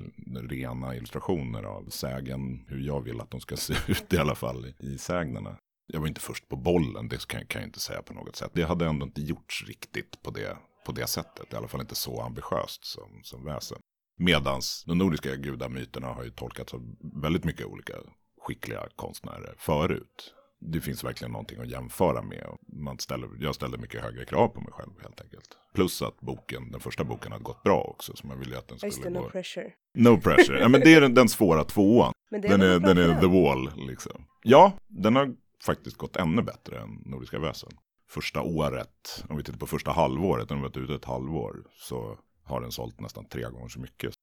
rena 0.48 0.96
illustrationer 0.96 1.62
av 1.62 1.88
sägen, 1.88 2.64
hur 2.68 2.80
jag 2.80 3.00
vill 3.00 3.20
att 3.20 3.30
de 3.30 3.40
ska 3.40 3.56
se 3.56 3.74
ut 3.88 4.12
i 4.12 4.18
alla 4.18 4.34
fall 4.34 4.74
i 4.78 4.98
sägnerna. 4.98 5.56
Jag 5.86 6.00
var 6.00 6.08
inte 6.08 6.20
först 6.20 6.48
på 6.48 6.56
bollen, 6.56 7.08
det 7.08 7.26
kan, 7.26 7.46
kan 7.46 7.60
jag 7.60 7.68
inte 7.68 7.80
säga 7.80 8.02
på 8.02 8.14
något 8.14 8.36
sätt. 8.36 8.50
Det 8.54 8.62
hade 8.62 8.86
ändå 8.86 9.06
inte 9.06 9.20
gjorts 9.20 9.64
riktigt 9.66 10.22
på 10.22 10.30
det, 10.30 10.56
på 10.86 10.92
det 10.92 11.06
sättet, 11.06 11.52
i 11.52 11.56
alla 11.56 11.68
fall 11.68 11.80
inte 11.80 11.94
så 11.94 12.20
ambitiöst 12.20 12.84
som, 12.84 13.20
som 13.22 13.44
väsen. 13.44 13.78
Medans 14.20 14.84
de 14.84 14.98
nordiska 14.98 15.36
gudamyterna 15.36 16.06
har 16.06 16.24
ju 16.24 16.30
tolkats 16.30 16.74
av 16.74 16.96
väldigt 17.22 17.44
mycket 17.44 17.66
olika 17.66 17.92
skickliga 18.40 18.88
konstnärer 18.96 19.54
förut. 19.58 20.34
Det 20.60 20.80
finns 20.80 21.04
verkligen 21.04 21.32
någonting 21.32 21.60
att 21.60 21.68
jämföra 21.68 22.22
med. 22.22 22.46
Man 22.72 22.98
ställer, 22.98 23.28
jag 23.40 23.54
ställde 23.54 23.78
mycket 23.78 24.02
högre 24.02 24.24
krav 24.24 24.48
på 24.48 24.60
mig 24.60 24.72
själv 24.72 24.90
helt 25.02 25.20
enkelt. 25.20 25.56
Plus 25.74 26.02
att 26.02 26.20
boken, 26.20 26.70
den 26.70 26.80
första 26.80 27.04
boken 27.04 27.32
hade 27.32 27.44
gått 27.44 27.62
bra 27.62 27.80
också. 27.80 28.16
Så 28.16 28.26
man 28.26 28.38
ville 28.38 28.58
att 28.58 28.68
den 28.68 28.78
skulle 28.78 28.88
Just 28.90 29.02
det, 29.02 29.10
gå... 29.10 29.20
no 29.20 29.30
pressure. 29.30 29.72
No 29.94 30.20
pressure. 30.20 30.60
Ja 30.60 30.68
men 30.68 30.80
det 30.80 30.94
är 30.94 31.00
den, 31.00 31.14
den 31.14 31.28
svåra 31.28 31.64
tvåan. 31.64 32.12
Men 32.30 32.40
det 32.40 32.48
Den 32.48 32.62
är, 32.62 32.78
den 32.78 32.98
är 32.98 33.20
the 33.20 33.26
wall 33.26 33.86
liksom. 33.88 34.24
Ja, 34.42 34.72
den 34.86 35.16
har 35.16 35.34
faktiskt 35.64 35.96
gått 35.96 36.16
ännu 36.16 36.42
bättre 36.42 36.80
än 36.80 37.02
Nordiska 37.06 37.38
väsen. 37.38 37.70
Första 38.08 38.42
året, 38.42 39.24
om 39.28 39.36
vi 39.36 39.42
tittar 39.42 39.58
på 39.58 39.66
första 39.66 39.90
halvåret, 39.90 40.48
den 40.48 40.58
har 40.58 40.64
varit 40.64 40.76
ute 40.76 40.94
ett 40.94 41.04
halvår, 41.04 41.56
så 41.72 42.18
har 42.48 42.60
den 42.60 42.72
sålt 42.72 43.00
nästan 43.00 43.24
tre 43.24 43.42
gånger 43.42 43.68
så 43.68 43.80
mycket. 43.80 44.14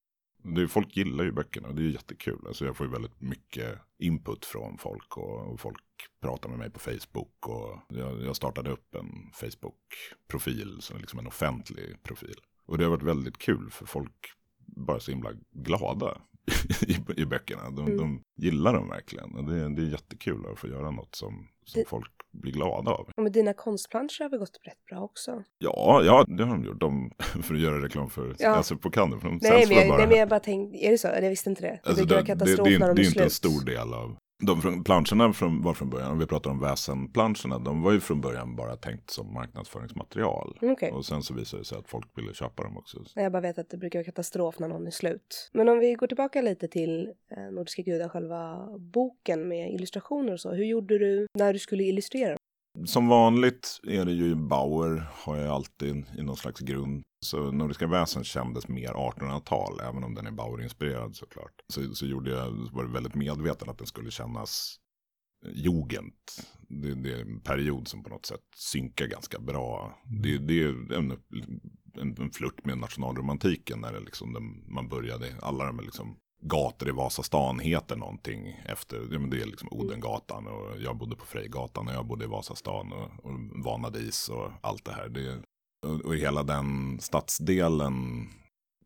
Det, 0.43 0.67
folk 0.67 0.97
gillar 0.97 1.23
ju 1.23 1.32
böckerna 1.32 1.67
och 1.67 1.76
det 1.76 1.82
är 1.82 1.89
jättekul. 1.89 2.47
Alltså 2.47 2.65
jag 2.65 2.78
får 2.78 2.86
ju 2.86 2.91
väldigt 2.91 3.21
mycket 3.21 3.80
input 3.97 4.45
från 4.45 4.78
folk 4.78 5.17
och, 5.17 5.53
och 5.53 5.59
folk 5.59 5.82
pratar 6.21 6.49
med 6.49 6.57
mig 6.59 6.69
på 6.71 6.80
Facebook. 6.80 7.47
Och 7.47 7.80
jag, 7.89 8.21
jag 8.23 8.36
startade 8.36 8.69
upp 8.71 8.95
en 8.95 9.32
Facebook-profil, 9.34 10.82
som 10.82 10.95
är 10.95 10.99
liksom 10.99 11.19
en 11.19 11.28
offentlig 11.28 12.03
profil. 12.03 12.36
Och 12.65 12.78
det 12.78 12.84
har 12.84 12.91
varit 12.91 13.03
väldigt 13.03 13.38
kul 13.38 13.69
för 13.71 13.86
folk 13.86 14.32
bara 14.65 14.99
så 14.99 15.11
himla 15.11 15.32
glada 15.51 16.21
i, 16.88 17.21
i 17.21 17.26
böckerna. 17.26 17.69
De, 17.69 17.86
Mm. 17.86 17.97
de 17.97 18.21
gillar 18.38 18.73
dem 18.73 18.89
verkligen. 18.89 19.36
Och 19.36 19.43
det, 19.43 19.76
det 19.76 19.82
är 19.82 19.89
jättekul 19.89 20.45
att 20.45 20.59
få 20.59 20.67
göra 20.67 20.91
något 20.91 21.15
som, 21.15 21.47
som 21.66 21.82
Det- 21.82 21.89
folk 21.89 22.11
blir 22.41 22.51
glada 22.51 22.91
av. 22.91 23.09
Och 23.18 23.24
med 23.24 23.32
dina 23.32 23.53
konstplanscher 23.53 24.24
har 24.24 24.30
vi 24.30 24.38
gått 24.38 24.57
rätt 24.63 24.86
bra 24.89 24.99
också. 25.01 25.43
Ja, 25.57 26.01
ja, 26.05 26.26
det 26.28 26.43
har 26.43 26.51
de 26.51 26.66
gjort. 26.66 26.80
De, 26.80 27.11
för 27.43 27.53
att 27.53 27.59
göra 27.61 27.84
reklam 27.86 28.09
för 28.09 28.36
Ja. 28.39 28.63
ja. 28.70 28.76
på 28.78 28.91
Cannes. 28.91 29.22
För 29.22 29.28
de 29.30 29.39
Nej 29.41 29.51
men, 29.68 29.70
väl 29.70 29.78
jag, 29.78 29.88
bara 29.88 29.97
nej 29.97 30.07
men 30.07 30.18
jag 30.18 30.30
bara 30.30 30.39
tänkte, 30.39 30.78
är 30.86 30.91
det 30.91 30.97
så? 30.97 31.07
Jag 31.07 31.30
visste 31.30 31.49
inte 31.49 31.61
det. 31.61 31.80
Det 31.84 31.89
Alltså 31.89 32.05
det, 32.05 32.16
det, 32.16 32.22
det, 32.24 32.32
är- 32.32 32.93
det 32.95 33.01
är 33.01 33.07
inte 33.07 33.24
en 33.24 33.30
stor 33.30 33.66
del 33.66 33.93
av 33.93 34.18
de 34.43 34.61
från- 34.61 34.83
planscherna 34.83 35.33
från, 35.33 35.61
var 35.61 35.73
från 35.73 35.89
början, 35.89 36.11
om 36.11 36.19
vi 36.19 36.25
pratar 36.25 36.49
om 36.51 36.59
väsenplanscherna, 36.59 37.59
de 37.59 37.81
var 37.81 37.91
ju 37.91 37.99
från 37.99 38.21
början 38.21 38.55
bara 38.55 38.75
tänkt 38.75 39.09
som 39.09 39.33
marknadsföringsmaterial. 39.33 40.57
Mm, 40.61 40.73
Okej. 40.73 40.91
Och 40.91 41.05
sen 41.05 41.23
så 41.23 41.33
visade 41.33 41.61
det 41.61 41.65
sig 41.65 41.77
att 41.77 41.88
folk 41.89 42.07
ville 42.17 42.33
köpa 42.33 42.63
dem 42.63 42.77
också. 42.77 43.03
Jag 43.15 43.31
bara 43.31 43.41
vet 43.41 43.57
att 43.57 43.69
det 43.69 43.77
brukar 43.77 43.99
vara 43.99 44.05
katastrof 44.05 44.59
när 44.59 44.67
någon 44.67 44.88
är 44.88 44.91
slut. 44.91 45.49
Men 45.53 45.69
om 45.69 45.79
vi 45.79 45.93
går 45.93 46.07
tillbaka 46.07 46.41
lite 46.41 46.67
till 46.67 47.11
eh, 47.38 47.43
Nordiska 47.51 47.81
gudar, 47.81 48.09
själva 48.09 48.67
boken 48.77 49.47
med 49.47 49.73
illustrationer 49.73 50.33
och 50.33 50.39
så. 50.39 50.51
Hur 50.53 50.65
gjorde 50.65 50.97
du 50.99 51.27
när 51.38 51.53
du 51.53 51.59
skulle 51.59 51.83
illustrera? 51.83 52.38
Som 52.86 53.07
vanligt 53.07 53.79
är 53.88 54.05
det 54.05 54.11
ju 54.11 54.36
Bauer, 54.36 55.03
har 55.13 55.38
jag 55.38 55.47
alltid 55.47 56.05
i 56.17 56.23
någon 56.23 56.36
slags 56.38 56.59
grund. 56.61 57.03
Så 57.26 57.51
Nordiska 57.51 57.88
väsen 57.88 58.23
kändes 58.23 58.67
mer 58.67 58.89
1800-tal, 58.89 59.80
även 59.80 60.03
om 60.03 60.15
den 60.15 60.28
är 60.28 60.32
Bauer-inspirerad 60.32 61.15
såklart. 61.15 61.53
Så, 61.67 61.95
så 61.95 62.05
gjorde 62.05 62.32
jag, 62.32 62.51
var 62.51 62.84
det 62.84 62.89
väldigt 62.89 63.15
medveten 63.15 63.69
att 63.69 63.78
den 63.78 63.88
skulle 63.88 64.11
kännas 64.11 64.80
eh, 65.45 65.51
jugend. 65.53 66.13
Det, 66.69 66.93
det 66.93 67.13
är 67.13 67.21
en 67.21 67.39
period 67.39 67.88
som 67.88 68.03
på 68.03 68.09
något 68.09 68.26
sätt 68.26 68.43
synkar 68.55 69.05
ganska 69.05 69.39
bra. 69.39 69.99
Det, 70.23 70.38
det 70.38 70.63
är 70.63 70.93
en, 70.93 71.11
en, 71.97 72.15
en 72.21 72.32
flört 72.32 72.65
med 72.65 72.78
nationalromantiken 72.78 73.80
när 73.80 73.93
det 73.93 73.99
liksom 73.99 74.34
den, 74.34 74.73
man 74.73 74.89
började, 74.89 75.36
alla 75.41 75.65
de 75.65 75.80
här 75.80 75.86
liksom 75.86 76.17
gator 76.41 76.89
i 76.89 76.91
Vasastan 76.91 77.59
heter 77.59 77.95
någonting 77.95 78.61
efter, 78.65 78.97
ja, 79.11 79.19
men 79.19 79.30
det 79.30 79.41
är 79.41 79.45
liksom 79.45 79.69
Odengatan 79.71 80.47
och 80.47 80.82
jag 80.82 80.97
bodde 80.97 81.15
på 81.15 81.26
Frejgatan 81.26 81.88
och 81.88 81.93
jag 81.93 82.05
bodde 82.05 82.26
i 82.26 82.28
Vasastan 82.28 82.93
och, 82.93 83.26
och 83.26 83.63
Vanadis 83.63 84.30
och 84.30 84.51
allt 84.61 84.86
det 84.86 84.93
här. 84.93 85.09
Det, 85.09 85.41
och, 85.86 86.15
hela 86.15 86.43
den 86.43 86.99
stadsdelen 86.99 88.27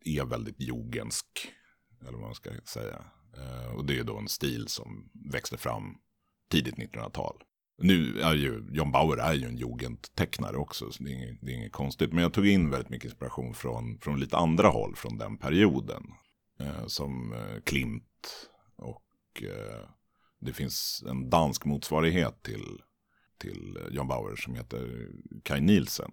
är 0.05 0.25
väldigt 0.25 0.61
jugensk, 0.61 1.25
eller 2.01 2.11
vad 2.11 2.21
man 2.21 2.35
ska 2.35 2.49
säga. 2.65 3.05
Eh, 3.37 3.75
och 3.75 3.85
det 3.85 3.99
är 3.99 4.03
då 4.03 4.17
en 4.17 4.27
stil 4.27 4.67
som 4.67 5.09
växte 5.31 5.57
fram 5.57 5.83
tidigt 6.51 6.75
1900-tal. 6.75 7.35
Nu 7.81 8.21
är 8.21 8.33
ju, 8.33 8.67
John 8.71 8.91
Bauer 8.91 9.17
är 9.17 9.33
ju 9.33 9.45
en 9.45 9.57
jugendtecknare 9.57 10.57
också, 10.57 10.91
så 10.91 11.03
det 11.03 11.09
är, 11.09 11.13
inget, 11.13 11.41
det 11.41 11.51
är 11.51 11.55
inget 11.55 11.71
konstigt. 11.71 12.13
Men 12.13 12.23
jag 12.23 12.33
tog 12.33 12.47
in 12.47 12.69
väldigt 12.69 12.89
mycket 12.89 13.05
inspiration 13.05 13.53
från, 13.53 13.99
från 13.99 14.19
lite 14.19 14.37
andra 14.37 14.67
håll 14.67 14.95
från 14.95 15.17
den 15.17 15.37
perioden. 15.37 16.03
Eh, 16.59 16.85
som 16.87 17.33
eh, 17.33 17.61
Klimt 17.63 18.49
och 18.75 19.43
eh, 19.43 19.89
det 20.39 20.53
finns 20.53 21.03
en 21.07 21.29
dansk 21.29 21.65
motsvarighet 21.65 22.43
till, 22.43 22.81
till 23.37 23.77
John 23.91 24.07
Bauer 24.07 24.35
som 24.35 24.55
heter 24.55 25.09
Kai 25.43 25.61
Nielsen. 25.61 26.11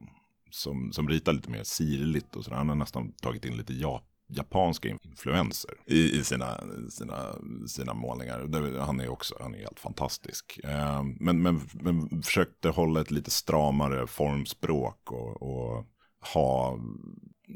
Som, 0.50 0.92
som 0.92 1.08
ritar 1.08 1.32
lite 1.32 1.50
mer 1.50 1.64
sirligt 1.64 2.36
och 2.36 2.44
sådär. 2.44 2.56
Han 2.56 2.68
har 2.68 2.76
nästan 2.76 3.12
tagit 3.12 3.44
in 3.44 3.56
lite 3.56 3.72
ja, 3.72 4.02
japanska 4.28 4.88
influenser 4.88 5.70
i, 5.86 6.18
i 6.18 6.24
sina, 6.24 6.60
sina, 6.90 7.34
sina 7.66 7.94
målningar. 7.94 8.78
Han 8.78 9.00
är 9.00 9.08
också 9.08 9.34
han 9.40 9.54
är 9.54 9.58
helt 9.58 9.80
fantastisk. 9.80 10.60
Eh, 10.64 11.02
men, 11.02 11.42
men, 11.42 11.60
men 11.72 12.22
försökte 12.22 12.68
hålla 12.68 13.00
ett 13.00 13.10
lite 13.10 13.30
stramare 13.30 14.06
formspråk 14.06 15.12
och, 15.12 15.42
och 15.42 15.86
ha 16.34 16.78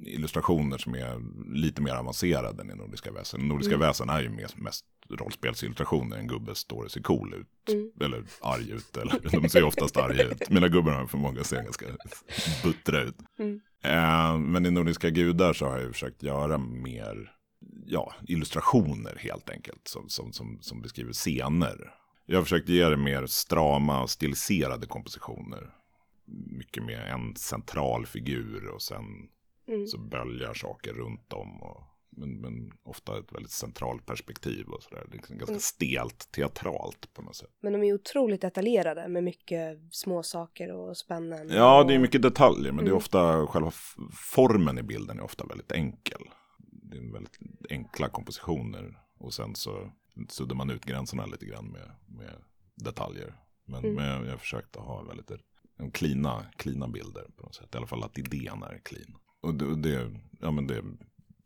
illustrationer 0.07 0.79
som 0.79 0.95
är 0.95 1.21
lite 1.55 1.83
mer 1.83 1.95
avancerade 1.95 2.63
än 2.63 2.71
i 2.71 2.75
Nordiska 2.75 3.13
väsen. 3.13 3.49
Nordiska 3.49 3.75
mm. 3.75 3.87
väsen 3.87 4.09
är 4.09 4.23
ju 4.23 4.29
mest, 4.29 4.57
mest 4.57 4.85
rollspelsillustrationer. 5.11 6.17
En 6.17 6.27
gubbe 6.27 6.55
står 6.55 6.85
och 6.85 6.91
ser 6.91 7.01
cool 7.01 7.35
ut. 7.35 7.69
Mm. 7.69 7.91
Eller 8.01 8.25
arg 8.41 8.71
ut. 8.71 8.97
Eller, 8.97 9.41
de 9.41 9.49
ser 9.49 9.65
oftast 9.65 9.97
arga 9.97 10.25
ut. 10.25 10.51
Mina 10.51 10.69
gubbar 10.69 10.93
har 10.93 11.07
förmåga 11.07 11.41
att 11.41 11.47
se 11.47 11.57
ganska 11.57 11.87
buttra 12.63 13.03
ut. 13.03 13.17
Mm. 13.39 13.61
Eh, 13.83 14.39
men 14.39 14.67
i 14.67 14.71
Nordiska 14.71 15.11
gudar 15.11 15.53
så 15.53 15.67
har 15.67 15.79
jag 15.79 15.93
försökt 15.93 16.23
göra 16.23 16.59
mer 16.59 17.33
ja, 17.87 18.15
illustrationer 18.29 19.17
helt 19.21 19.51
enkelt. 19.51 19.89
Som, 19.89 20.09
som, 20.09 20.33
som, 20.33 20.59
som 20.61 20.83
beskriver 20.83 21.13
scener. 21.13 21.95
Jag 22.27 22.39
har 22.39 22.43
försökt 22.43 22.69
ge 22.69 22.89
det 22.89 22.97
mer 22.97 23.27
strama, 23.27 24.07
stiliserade 24.07 24.87
kompositioner. 24.87 25.75
Mycket 26.47 26.85
med 26.85 27.11
en 27.11 27.37
central 27.37 28.07
figur 28.07 28.67
och 28.67 28.83
sen 28.83 29.05
mm. 29.69 29.87
så 29.87 29.99
böljar 29.99 30.55
saker 30.55 30.93
runt 30.93 31.33
om. 31.33 31.63
Och, 31.63 31.90
men, 32.21 32.41
men, 32.41 32.73
ofta 32.83 33.19
ett 33.19 33.33
väldigt 33.33 33.53
centralt 33.53 34.07
perspektiv 34.07 34.67
och 34.69 34.83
sådär. 34.83 35.07
Liksom 35.13 35.39
ganska 35.39 35.53
mm. 35.53 35.61
stelt, 35.61 36.33
teatralt 36.33 37.15
på 37.15 37.23
något 37.23 37.37
sätt. 37.37 37.51
Men 37.61 37.73
de 37.73 37.83
är 37.83 37.95
otroligt 37.95 38.41
detaljerade 38.41 39.09
med 39.09 39.25
mycket 39.25 39.79
små 39.91 40.23
saker 40.23 40.73
och 40.73 40.97
spännen. 40.97 41.49
Ja, 41.49 41.81
och... 41.81 41.89
det 41.89 41.95
är 41.95 41.99
mycket 41.99 42.23
detaljer, 42.23 42.73
men 42.73 42.73
mm. 42.73 42.85
det 42.85 42.89
är 42.89 42.93
mm. 42.93 42.97
ofta 42.97 43.47
själva 43.47 43.71
formen 44.13 44.79
i 44.79 44.83
bilden 44.83 45.19
är 45.19 45.23
ofta 45.23 45.47
väldigt 45.47 45.73
enkel. 45.73 46.23
Det 46.59 46.97
är 46.97 47.13
väldigt 47.13 47.39
enkla 47.71 48.09
kompositioner 48.09 48.99
och 49.19 49.35
sen 49.35 49.55
så 49.55 49.91
suddar 50.29 50.57
man 50.57 50.71
ut 50.71 50.85
gränserna 50.85 51.27
lite 51.27 51.47
grann 51.47 51.67
med, 51.67 51.91
med 52.07 52.35
detaljer. 52.75 53.35
Men, 53.67 53.85
mm. 53.85 53.95
men 53.95 54.29
jag 54.29 54.41
försökte 54.41 54.79
ha 54.79 55.03
väldigt 55.03 55.31
klina, 55.93 56.47
klina 56.57 56.89
bilder 56.89 57.27
på 57.37 57.43
något 57.43 57.55
sätt. 57.55 57.75
I 57.75 57.77
alla 57.77 57.87
fall 57.87 58.03
att 58.03 58.19
idén 58.19 58.63
är 58.63 58.81
clean. 58.85 59.17
Och 59.41 59.55
det, 59.55 59.65
och 59.65 59.79
det, 59.79 60.11
ja, 60.41 60.51
men 60.51 60.67
det 60.67 60.83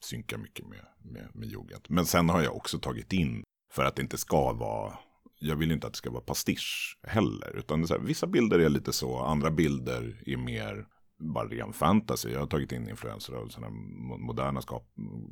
synkar 0.05 0.39
mycket 0.39 0.67
med, 0.67 0.87
med, 1.03 1.29
med 1.35 1.49
yogat. 1.49 1.89
Men 1.89 2.07
sen 2.07 2.29
har 2.29 2.43
jag 2.43 2.57
också 2.57 2.79
tagit 2.79 3.13
in, 3.13 3.45
för 3.73 3.85
att 3.85 3.97
det 3.97 4.03
inte 4.03 4.19
ska 4.19 4.53
vara, 4.53 4.99
jag 5.39 5.57
vill 5.57 5.73
inte 5.73 5.87
att 5.87 5.93
det 5.93 5.97
ska 5.97 6.11
vara 6.11 6.23
pastisch 6.23 6.99
heller. 7.03 7.57
Utan 7.57 7.81
det 7.81 7.87
så 7.87 7.95
här, 7.95 8.01
vissa 8.01 8.27
bilder 8.27 8.59
är 8.59 8.69
lite 8.69 8.93
så, 8.93 9.19
andra 9.19 9.51
bilder 9.51 10.23
är 10.27 10.37
mer 10.37 10.87
bara 11.19 11.49
ren 11.49 11.73
fantasy. 11.73 12.31
Jag 12.31 12.41
har 12.41 12.47
tagit 12.47 12.73
in 12.73 12.89
influenser 12.89 13.33
av 13.33 13.49
sådana 13.49 13.71
moderna 14.19 14.63
skap 14.63 14.87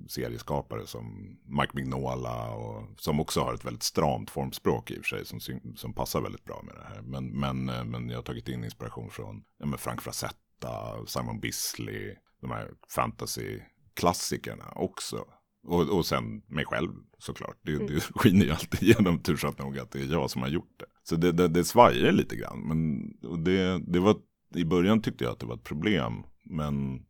serieskapare 0.08 0.86
som 0.86 1.36
Mike 1.60 1.72
Mignola 1.72 2.54
och 2.54 3.00
som 3.00 3.20
också 3.20 3.40
har 3.40 3.54
ett 3.54 3.64
väldigt 3.64 3.82
stramt 3.82 4.30
formspråk 4.30 4.90
i 4.90 4.94
och 5.00 5.04
för 5.04 5.16
sig 5.16 5.26
som, 5.26 5.40
som 5.76 5.94
passar 5.94 6.20
väldigt 6.20 6.44
bra 6.44 6.62
med 6.62 6.74
det 6.74 6.94
här. 6.94 7.02
Men, 7.02 7.26
men, 7.26 7.68
eh, 7.68 7.84
men 7.84 8.08
jag 8.08 8.18
har 8.18 8.22
tagit 8.22 8.48
in 8.48 8.64
inspiration 8.64 9.10
från 9.10 9.44
ja, 9.58 9.76
Frank 9.76 10.02
Frazetta, 10.02 11.06
Simon 11.06 11.40
Bisley, 11.40 12.16
de 12.40 12.50
här 12.50 12.70
fantasy 12.88 13.60
fantasy-klassikerna 13.92 14.72
också. 14.74 15.24
Och, 15.64 15.88
och 15.88 16.06
sen 16.06 16.42
mig 16.46 16.64
själv 16.64 16.90
såklart. 17.18 17.58
Det, 17.62 17.72
mm. 17.72 17.86
det 17.86 18.00
skiner 18.00 18.44
ju 18.46 18.50
alltid 18.50 18.82
igenom 18.88 19.18
tursamt 19.18 19.58
nog 19.58 19.78
att 19.78 19.90
det 19.90 20.00
är 20.00 20.12
jag 20.12 20.30
som 20.30 20.42
har 20.42 20.48
gjort 20.48 20.74
det. 20.78 20.86
Så 21.02 21.16
det, 21.16 21.32
det, 21.32 21.48
det 21.48 21.64
svajar 21.64 22.12
lite 22.12 22.36
grann. 22.36 22.60
Men 22.60 23.10
det, 23.44 23.78
det 23.78 24.00
var, 24.00 24.16
i 24.54 24.64
början 24.64 25.02
tyckte 25.02 25.24
jag 25.24 25.32
att 25.32 25.40
det 25.40 25.46
var 25.46 25.54
ett 25.54 25.64
problem. 25.64 26.12
Men 26.44 27.06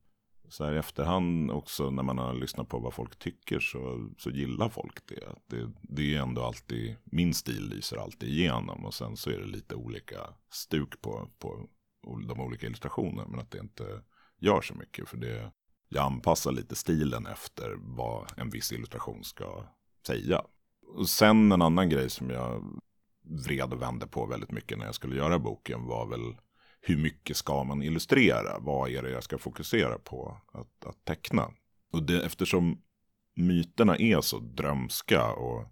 så 0.49 0.64
här 0.64 0.72
i 0.72 0.78
efterhand 0.78 1.51
också 1.51 1.91
när 1.91 2.03
man 2.03 2.18
har 2.18 2.35
lyssnat 2.35 2.68
på 2.68 2.78
vad 2.78 2.95
folk 2.95 3.18
tycker 3.18 3.61
så, 3.61 4.11
så 4.18 4.30
gillar 4.30 4.68
folk 4.68 5.07
det. 5.07 5.28
det. 5.47 5.72
Det 5.83 6.14
är 6.14 6.20
ändå 6.20 6.43
alltid, 6.43 6.97
min 7.05 7.35
stil 7.35 7.68
lyser 7.68 7.97
alltid 7.97 8.28
igenom 8.28 8.85
och 8.85 8.95
sen 8.95 9.16
så 9.16 9.30
är 9.30 9.39
det 9.39 9.47
lite 9.47 9.74
olika 9.74 10.18
stuk 10.51 11.01
på, 11.01 11.30
på 11.39 11.68
de 12.28 12.41
olika 12.41 12.66
illustrationerna. 12.66 13.28
Men 13.28 13.41
att 13.41 13.51
det 13.51 13.59
inte 13.59 14.03
gör 14.41 14.61
så 14.61 14.74
mycket. 14.74 15.09
För 15.09 15.16
det, 15.16 15.53
jag 15.95 16.05
anpassar 16.05 16.53
lite 16.53 16.74
stilen 16.74 17.26
efter 17.26 17.74
vad 17.78 18.32
en 18.36 18.51
viss 18.51 18.72
illustration 18.72 19.24
ska 19.24 19.64
säga. 20.07 20.43
Och 20.97 21.09
sen 21.09 21.53
en 21.53 21.62
annan 21.62 21.88
grej 21.88 22.11
som 22.11 22.30
jag 22.30 22.80
vred 23.47 23.72
och 23.72 23.82
vände 23.82 24.07
på 24.07 24.26
väldigt 24.26 24.51
mycket 24.51 24.78
när 24.78 24.86
jag 24.86 24.95
skulle 24.95 25.16
göra 25.16 25.38
boken 25.38 25.86
var 25.86 26.07
väl 26.07 26.36
hur 26.80 26.97
mycket 26.97 27.36
ska 27.36 27.64
man 27.64 27.82
illustrera? 27.82 28.59
Vad 28.59 28.90
är 28.90 29.03
det 29.03 29.11
jag 29.11 29.24
ska 29.24 29.38
fokusera 29.38 29.99
på 29.99 30.40
att, 30.53 30.84
att 30.86 31.05
teckna? 31.05 31.51
Och 31.93 32.03
det, 32.03 32.24
eftersom 32.24 32.82
myterna 33.34 33.97
är 33.97 34.20
så 34.20 34.38
drömska 34.38 35.32
och 35.32 35.66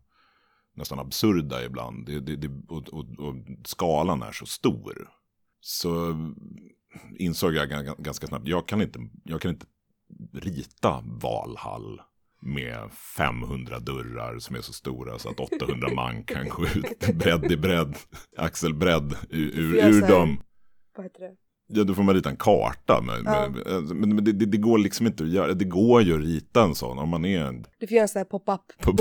nästan 0.74 0.98
absurda 0.98 1.64
ibland 1.64 2.06
det, 2.06 2.20
det, 2.20 2.36
det, 2.36 2.50
och, 2.68 2.88
och, 2.88 3.18
och, 3.18 3.34
skalan 3.64 4.22
är 4.22 4.32
så 4.32 4.46
stor. 4.46 5.10
Så 5.60 6.14
insåg 7.18 7.54
jag 7.54 7.68
ganska 7.98 8.26
snabbt, 8.26 8.48
jag 8.48 8.68
kan 8.68 8.82
inte, 8.82 9.08
jag 9.24 9.40
kan 9.40 9.50
inte 9.50 9.66
rita 10.32 11.04
Valhall 11.04 12.00
med 12.42 12.90
500 13.16 13.78
dörrar 13.78 14.38
som 14.38 14.56
är 14.56 14.60
så 14.60 14.72
stora 14.72 15.18
så 15.18 15.28
att 15.28 15.40
800 15.40 15.88
man 15.94 16.24
kan 16.24 16.48
gå 16.48 16.66
ut 16.66 17.14
bredd 17.14 17.52
i 17.52 17.56
bredd, 17.56 17.96
axelbredd 18.36 19.16
ur, 19.30 19.76
ur 19.76 20.08
dem. 20.08 20.42
Vad 20.96 21.06
heter 21.06 21.20
det? 21.20 21.36
Ja, 21.72 21.84
då 21.84 21.94
får 21.94 22.02
man 22.02 22.14
rita 22.14 22.30
en 22.30 22.36
karta. 22.36 23.00
Men, 23.00 23.24
ja. 23.24 23.48
men, 23.94 24.14
men 24.14 24.24
det, 24.24 24.32
det, 24.32 24.46
det, 24.46 24.56
går 24.56 24.78
liksom 24.78 25.06
inte 25.06 25.24
att 25.24 25.30
göra. 25.30 25.54
Det 25.54 25.64
går 25.64 26.02
ju 26.02 26.14
att 26.14 26.20
rita 26.20 26.62
en 26.62 26.74
sån 26.74 26.98
om 26.98 27.08
man 27.08 27.24
är 27.24 27.40
en... 27.40 27.66
Du 27.78 27.86
får 27.86 27.94
göra 27.94 28.02
en 28.02 28.08
sån 28.08 28.20
här 28.20 28.24
pop-up 28.24 28.60
pop 28.82 29.00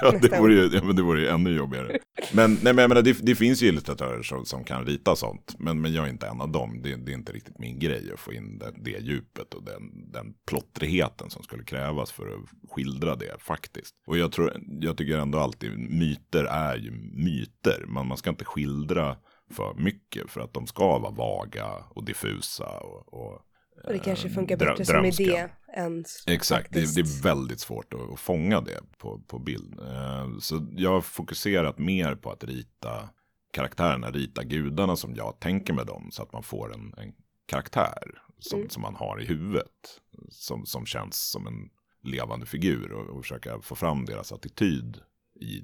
ja, 0.00 0.10
det 0.10 0.38
vore 0.38 0.54
ju, 0.54 0.70
ja, 0.72 0.84
men 0.84 0.96
det 0.96 1.02
vore 1.02 1.20
ju 1.20 1.28
ännu 1.28 1.50
jobbigare. 1.50 1.98
men, 2.32 2.50
nej, 2.52 2.72
men 2.74 2.78
jag 2.78 2.88
menar, 2.88 3.02
det, 3.02 3.18
det 3.22 3.34
finns 3.34 3.62
ju 3.62 3.66
illustratörer 3.66 4.22
som, 4.22 4.44
som 4.44 4.64
kan 4.64 4.86
rita 4.86 5.16
sånt. 5.16 5.56
Men, 5.58 5.80
men 5.80 5.92
jag 5.92 6.06
är 6.06 6.10
inte 6.10 6.26
en 6.26 6.40
av 6.40 6.52
dem. 6.52 6.80
Det, 6.82 6.96
det 6.96 7.12
är 7.12 7.14
inte 7.14 7.32
riktigt 7.32 7.58
min 7.58 7.78
grej 7.78 8.10
att 8.14 8.20
få 8.20 8.32
in 8.32 8.58
det, 8.58 8.72
det 8.76 8.98
djupet 8.98 9.54
och 9.54 9.64
den, 9.64 10.12
den 10.12 10.34
plottrigheten 10.46 11.30
som 11.30 11.42
skulle 11.42 11.64
krävas 11.64 12.12
för 12.12 12.26
att 12.26 12.70
skildra 12.70 13.16
det 13.16 13.36
faktiskt. 13.38 13.94
Och 14.06 14.18
jag, 14.18 14.32
tror, 14.32 14.52
jag 14.80 14.96
tycker 14.96 15.18
ändå 15.18 15.38
alltid 15.38 15.78
myter 15.78 16.44
är 16.44 16.76
ju 16.76 16.90
myter. 17.12 17.84
Man, 17.88 18.06
man 18.06 18.16
ska 18.16 18.30
inte 18.30 18.44
skildra 18.44 19.16
för 19.50 19.74
mycket 19.74 20.30
för 20.30 20.40
att 20.40 20.52
de 20.52 20.66
ska 20.66 20.98
vara 20.98 21.12
vaga 21.12 21.66
och 21.90 22.04
diffusa 22.04 22.80
och, 22.80 23.14
och 23.14 23.44
och 23.84 23.92
det 23.92 23.98
kanske 23.98 24.30
funkar 24.30 24.62
eh, 24.62 24.68
bättre 24.68 24.84
som 24.84 25.04
idé 25.04 25.48
än 25.74 26.04
Exakt, 26.26 26.72
det, 26.72 26.94
det, 26.94 27.00
är 27.00 27.22
väldigt 27.22 27.60
svårt 27.60 27.94
att, 27.94 28.12
att 28.12 28.20
fånga 28.20 28.60
det 28.60 28.80
på, 28.98 29.20
på 29.26 29.38
bild. 29.38 29.80
Eh, 29.80 30.38
så 30.38 30.66
jag 30.76 30.90
har 30.90 31.00
fokuserat 31.00 31.78
mer 31.78 32.14
på 32.14 32.30
att 32.30 32.44
rita 32.44 33.08
karaktärerna, 33.52 34.10
rita 34.10 34.44
gudarna 34.44 34.96
som 34.96 35.14
jag 35.14 35.40
tänker 35.40 35.72
med 35.72 35.86
dem. 35.86 36.08
Så 36.12 36.22
att 36.22 36.32
man 36.32 36.42
får 36.42 36.74
en, 36.74 36.94
en 36.96 37.12
karaktär 37.46 38.22
som, 38.38 38.58
mm. 38.58 38.70
som 38.70 38.82
man 38.82 38.94
har 38.94 39.20
i 39.20 39.24
huvudet. 39.24 40.00
Som, 40.30 40.66
som 40.66 40.86
känns 40.86 41.30
som 41.30 41.46
en 41.46 41.70
levande 42.02 42.46
figur 42.46 42.92
och, 42.92 43.16
och 43.16 43.22
försöka 43.22 43.60
få 43.60 43.74
fram 43.74 44.04
deras 44.04 44.32
attityd 44.32 45.00
i 45.40 45.62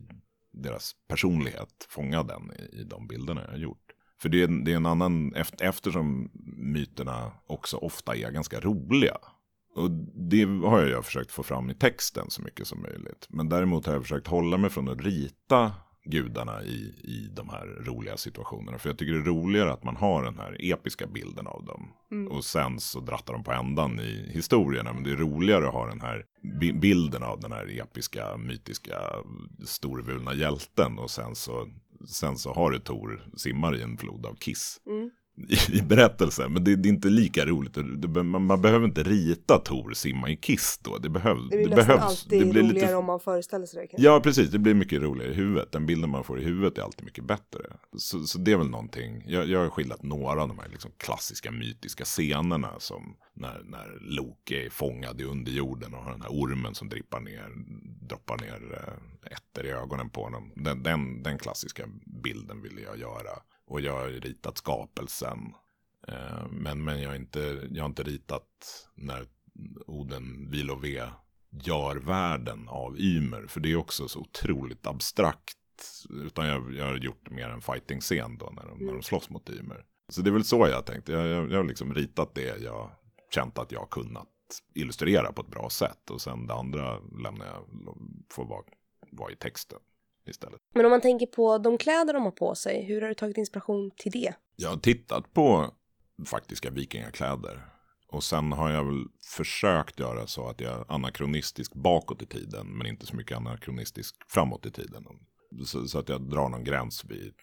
deras 0.54 0.92
personlighet, 1.08 1.86
fånga 1.88 2.22
den 2.22 2.52
i, 2.58 2.80
i 2.80 2.84
de 2.84 3.06
bilderna 3.06 3.40
jag 3.44 3.50
har 3.50 3.58
gjort. 3.58 3.84
För 4.22 4.28
det 4.28 4.42
är, 4.42 4.64
det 4.64 4.72
är 4.72 4.76
en 4.76 4.86
annan, 4.86 5.34
eftersom 5.60 6.30
myterna 6.56 7.32
också 7.46 7.76
ofta 7.76 8.16
är 8.16 8.30
ganska 8.30 8.60
roliga. 8.60 9.16
Och 9.74 9.90
det 10.30 10.44
har 10.44 10.82
jag 10.82 11.04
försökt 11.04 11.32
få 11.32 11.42
fram 11.42 11.70
i 11.70 11.74
texten 11.74 12.30
så 12.30 12.42
mycket 12.42 12.66
som 12.66 12.82
möjligt. 12.82 13.26
Men 13.28 13.48
däremot 13.48 13.86
har 13.86 13.92
jag 13.92 14.02
försökt 14.02 14.26
hålla 14.26 14.56
mig 14.56 14.70
från 14.70 14.88
att 14.88 15.00
rita 15.00 15.72
gudarna 16.04 16.62
i, 16.62 16.94
i 17.04 17.30
de 17.32 17.48
här 17.48 17.66
roliga 17.66 18.16
situationerna. 18.16 18.78
För 18.78 18.88
jag 18.88 18.98
tycker 18.98 19.12
det 19.12 19.18
är 19.18 19.24
roligare 19.24 19.72
att 19.72 19.84
man 19.84 19.96
har 19.96 20.24
den 20.24 20.38
här 20.38 20.56
episka 20.60 21.06
bilden 21.06 21.46
av 21.46 21.64
dem. 21.64 21.88
Mm. 22.12 22.32
Och 22.32 22.44
sen 22.44 22.80
så 22.80 23.00
drattar 23.00 23.32
de 23.32 23.44
på 23.44 23.52
ändan 23.52 24.00
i 24.00 24.30
historierna. 24.32 24.92
Men 24.92 25.02
det 25.02 25.10
är 25.10 25.16
roligare 25.16 25.68
att 25.68 25.74
ha 25.74 25.86
den 25.86 26.00
här 26.00 26.24
bilden 26.74 27.22
av 27.22 27.40
den 27.40 27.52
här 27.52 27.80
episka, 27.80 28.36
mytiska, 28.36 28.98
storvulna 29.64 30.34
hjälten. 30.34 30.98
Och 30.98 31.10
sen 31.10 31.34
så, 31.34 31.68
sen 32.08 32.38
så 32.38 32.54
har 32.54 32.70
du 32.70 32.78
Tor 32.78 33.24
simmar 33.36 33.76
i 33.76 33.82
en 33.82 33.96
flod 33.96 34.26
av 34.26 34.34
kiss. 34.34 34.80
Mm 34.86 35.10
i, 35.72 35.82
berättelsen. 35.82 36.52
Men 36.52 36.64
det, 36.64 36.76
det, 36.76 36.88
är 36.88 36.90
inte 36.90 37.08
lika 37.08 37.46
roligt. 37.46 37.78
Det, 37.96 38.22
man, 38.22 38.46
man, 38.46 38.62
behöver 38.62 38.84
inte 38.84 39.02
rita 39.02 39.58
Tor 39.58 39.92
simma 39.92 40.30
i 40.30 40.36
kiss 40.36 40.78
då. 40.82 40.98
Det, 40.98 41.08
behöv, 41.08 41.36
det, 41.50 41.56
blir 41.56 41.68
det 41.68 41.76
behövs. 41.76 42.02
alltid 42.02 42.40
det 42.40 42.46
blir 42.46 42.62
roligare 42.62 42.86
lite... 42.86 42.94
om 42.94 43.04
man 43.04 43.20
föreställer 43.20 43.66
sig 43.66 43.80
det. 43.80 43.86
Kanske. 43.86 44.06
Ja, 44.06 44.20
precis. 44.20 44.50
Det 44.50 44.58
blir 44.58 44.74
mycket 44.74 45.02
roligare 45.02 45.32
i 45.32 45.34
huvudet. 45.34 45.72
Den 45.72 45.86
bilden 45.86 46.10
man 46.10 46.24
får 46.24 46.40
i 46.40 46.44
huvudet 46.44 46.78
är 46.78 46.82
alltid 46.82 47.04
mycket 47.04 47.24
bättre. 47.24 47.60
Så, 47.96 48.24
så 48.24 48.38
det 48.38 48.52
är 48.52 48.56
väl 48.56 48.68
någonting. 48.68 49.24
Jag, 49.26 49.48
jag 49.48 49.60
har 49.60 49.70
skildrat 49.70 50.02
några 50.02 50.42
av 50.42 50.48
de 50.48 50.58
här 50.58 50.68
liksom 50.68 50.90
klassiska 50.96 51.50
mytiska 51.50 52.04
scenerna. 52.04 52.70
Som 52.78 53.16
när, 53.34 53.62
när 53.64 53.98
Loke 54.00 54.66
är 54.66 54.70
fångad 54.70 55.20
i 55.20 55.24
underjorden 55.24 55.94
och 55.94 56.02
har 56.02 56.10
den 56.12 56.22
här 56.22 56.30
ormen 56.30 56.74
som 56.74 56.88
drippar 56.88 57.20
ner. 57.20 57.48
droppar 58.08 58.36
ner 58.36 58.72
eh, 58.72 59.32
ettor 59.32 59.66
i 59.66 59.70
ögonen 59.70 60.10
på 60.10 60.24
honom. 60.24 60.52
Den, 60.56 60.82
den, 60.82 61.22
den 61.22 61.38
klassiska 61.38 61.82
bilden 62.22 62.62
ville 62.62 62.80
jag 62.80 62.98
göra. 62.98 63.30
Och 63.74 63.80
jag 63.80 63.92
har 63.92 64.08
ritat 64.08 64.58
skapelsen. 64.58 65.54
Eh, 66.08 66.46
men 66.50 66.84
men 66.84 67.02
jag, 67.02 67.08
har 67.08 67.16
inte, 67.16 67.68
jag 67.70 67.82
har 67.82 67.88
inte 67.88 68.02
ritat 68.02 68.48
när 68.94 69.26
Oden 69.86 70.50
ve 70.50 71.08
gör 71.50 71.96
världen 71.96 72.68
av 72.68 73.00
Ymer. 73.00 73.46
För 73.46 73.60
det 73.60 73.72
är 73.72 73.76
också 73.76 74.08
så 74.08 74.20
otroligt 74.20 74.86
abstrakt. 74.86 75.58
Utan 76.10 76.46
jag, 76.46 76.74
jag 76.74 76.84
har 76.86 76.96
gjort 76.96 77.30
mer 77.30 77.48
en 77.48 77.60
fighting-scen 77.60 78.38
då 78.38 78.52
när 78.56 78.66
de, 78.66 78.78
när 78.78 78.92
de 78.92 79.02
slåss 79.02 79.30
mot 79.30 79.50
Ymer. 79.50 79.84
Så 80.08 80.22
det 80.22 80.30
är 80.30 80.32
väl 80.32 80.44
så 80.44 80.68
jag 80.68 80.86
tänkte. 80.86 81.12
Jag, 81.12 81.26
jag, 81.26 81.52
jag 81.52 81.56
har 81.56 81.64
liksom 81.64 81.94
ritat 81.94 82.34
det 82.34 82.62
jag 82.62 82.90
känt 83.30 83.58
att 83.58 83.72
jag 83.72 83.80
har 83.80 83.86
kunnat 83.86 84.28
illustrera 84.74 85.32
på 85.32 85.42
ett 85.42 85.50
bra 85.50 85.70
sätt. 85.70 86.10
Och 86.10 86.20
sen 86.20 86.46
det 86.46 86.54
andra 86.54 86.98
lämnar 86.98 87.46
jag, 87.46 87.64
får 88.30 88.44
vara, 88.44 88.64
vara 89.10 89.32
i 89.32 89.36
texten 89.36 89.78
istället. 90.26 90.60
Men 90.74 90.84
om 90.84 90.90
man 90.90 91.00
tänker 91.00 91.26
på 91.26 91.58
de 91.58 91.78
kläder 91.78 92.14
de 92.14 92.22
har 92.22 92.30
på 92.30 92.54
sig, 92.54 92.84
hur 92.84 93.00
har 93.00 93.08
du 93.08 93.14
tagit 93.14 93.38
inspiration 93.38 93.90
till 93.96 94.12
det? 94.12 94.34
Jag 94.56 94.68
har 94.68 94.76
tittat 94.76 95.32
på 95.32 95.74
faktiska 96.26 96.70
vikingakläder. 96.70 97.74
Och 98.08 98.24
sen 98.24 98.52
har 98.52 98.70
jag 98.70 98.84
väl 98.84 99.04
försökt 99.36 100.00
göra 100.00 100.26
så 100.26 100.48
att 100.48 100.60
jag 100.60 100.72
är 100.72 100.92
anakronistisk 100.92 101.74
bakåt 101.74 102.22
i 102.22 102.26
tiden. 102.26 102.66
Men 102.66 102.86
inte 102.86 103.06
så 103.06 103.16
mycket 103.16 103.36
anakronistisk 103.36 104.16
framåt 104.28 104.66
i 104.66 104.70
tiden. 104.70 105.06
Så, 105.66 105.88
så 105.88 105.98
att 105.98 106.08
jag 106.08 106.30
drar 106.30 106.48
någon 106.48 106.64
gräns 106.64 107.04
vid 107.04 107.34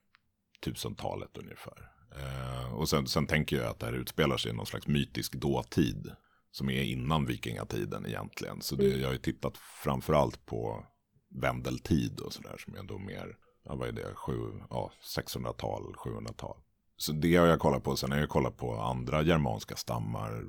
tusentalet 0.64 1.38
ungefär. 1.38 1.92
Eh, 2.18 2.74
och 2.74 2.90
sen, 2.90 3.08
sen 3.08 3.28
tänker 3.28 3.56
jag 3.56 3.66
att 3.66 3.80
det 3.80 3.86
här 3.86 3.94
utspelar 3.94 4.38
sig 4.38 4.52
i 4.52 4.56
någon 4.56 4.66
slags 4.66 4.88
mytisk 4.88 5.34
dåtid. 5.34 6.12
Som 6.54 6.70
är 6.70 6.84
innan 6.84 7.26
vikingatiden 7.26 8.06
egentligen. 8.06 8.62
Så 8.62 8.76
det, 8.76 8.88
jag 8.88 9.08
har 9.08 9.14
ju 9.14 9.20
tittat 9.20 9.58
framförallt 9.58 10.46
på 10.46 10.86
vändeltid 11.32 12.20
och 12.20 12.34
sådär. 12.34 12.58
Som 12.58 12.76
är 12.76 12.84
då 12.84 12.98
mer, 12.98 13.38
ja 13.64 13.76
vad 13.76 13.88
är 13.88 13.92
det, 13.92 14.16
sju, 14.16 14.34
ja, 14.70 14.92
600-tal, 15.18 15.96
700-tal. 15.96 16.58
Så 16.98 17.12
det 17.12 17.36
har 17.36 17.48
jag 17.48 17.60
kollat 17.60 17.84
på. 17.84 17.96
Sen 17.96 18.12
har 18.12 18.20
jag 18.20 18.30
kollat 18.30 18.58
på 18.58 18.76
andra 18.76 19.22
germanska 19.22 19.76
stammar. 19.76 20.46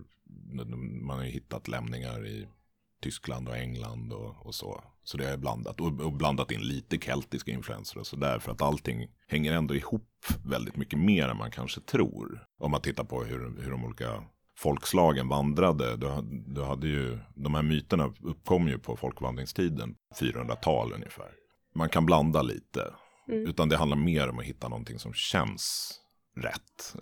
Man 1.02 1.16
har 1.16 1.24
ju 1.24 1.30
hittat 1.30 1.68
lämningar 1.68 2.26
i 2.26 2.48
Tyskland 3.02 3.48
och 3.48 3.56
England 3.56 4.12
och, 4.12 4.46
och 4.46 4.54
så. 4.54 4.84
Så 5.04 5.16
det 5.16 5.24
har 5.24 5.30
jag 5.30 5.40
blandat. 5.40 5.80
Och, 5.80 6.00
och 6.00 6.12
blandat 6.12 6.50
in 6.50 6.60
lite 6.60 6.98
keltiska 6.98 7.50
influenser 7.50 7.98
och 7.98 8.06
sådär. 8.06 8.38
För 8.38 8.52
att 8.52 8.62
allting 8.62 9.08
hänger 9.26 9.52
ändå 9.52 9.74
ihop 9.74 10.08
väldigt 10.44 10.76
mycket 10.76 10.98
mer 10.98 11.28
än 11.28 11.36
man 11.36 11.50
kanske 11.50 11.80
tror. 11.80 12.46
Om 12.58 12.70
man 12.70 12.80
tittar 12.80 13.04
på 13.04 13.24
hur, 13.24 13.62
hur 13.62 13.70
de 13.70 13.84
olika 13.84 14.24
folkslagen 14.62 15.28
vandrade. 15.28 15.96
Då, 15.96 16.24
då 16.46 16.64
hade 16.64 16.86
ju, 16.86 17.18
de 17.34 17.54
här 17.54 17.62
myterna 17.62 18.12
uppkom 18.22 18.68
ju 18.68 18.78
på 18.78 18.96
folkvandringstiden, 18.96 19.94
400-tal 20.20 20.92
ungefär. 20.92 21.30
Man 21.74 21.88
kan 21.88 22.06
blanda 22.06 22.42
lite. 22.42 22.94
Mm. 23.28 23.46
Utan 23.46 23.68
det 23.68 23.76
handlar 23.76 23.96
mer 23.96 24.28
om 24.28 24.38
att 24.38 24.44
hitta 24.44 24.68
någonting 24.68 24.98
som 24.98 25.12
känns 25.14 25.94
rätt. 26.36 26.94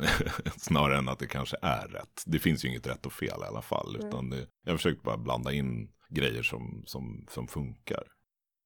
Snarare 0.56 0.98
än 0.98 1.08
att 1.08 1.18
det 1.18 1.26
kanske 1.26 1.56
är 1.62 1.88
rätt. 1.88 2.22
Det 2.26 2.38
finns 2.38 2.64
ju 2.64 2.68
inget 2.68 2.86
rätt 2.86 3.06
och 3.06 3.12
fel 3.12 3.40
i 3.44 3.46
alla 3.48 3.62
fall. 3.62 3.94
Mm. 3.94 4.08
Utan 4.08 4.30
det, 4.30 4.46
jag 4.64 4.72
har 4.72 4.76
försökt 4.76 5.02
bara 5.02 5.16
blanda 5.16 5.52
in 5.52 5.88
grejer 6.08 6.42
som, 6.42 6.82
som, 6.86 7.26
som 7.30 7.48
funkar. 7.48 8.02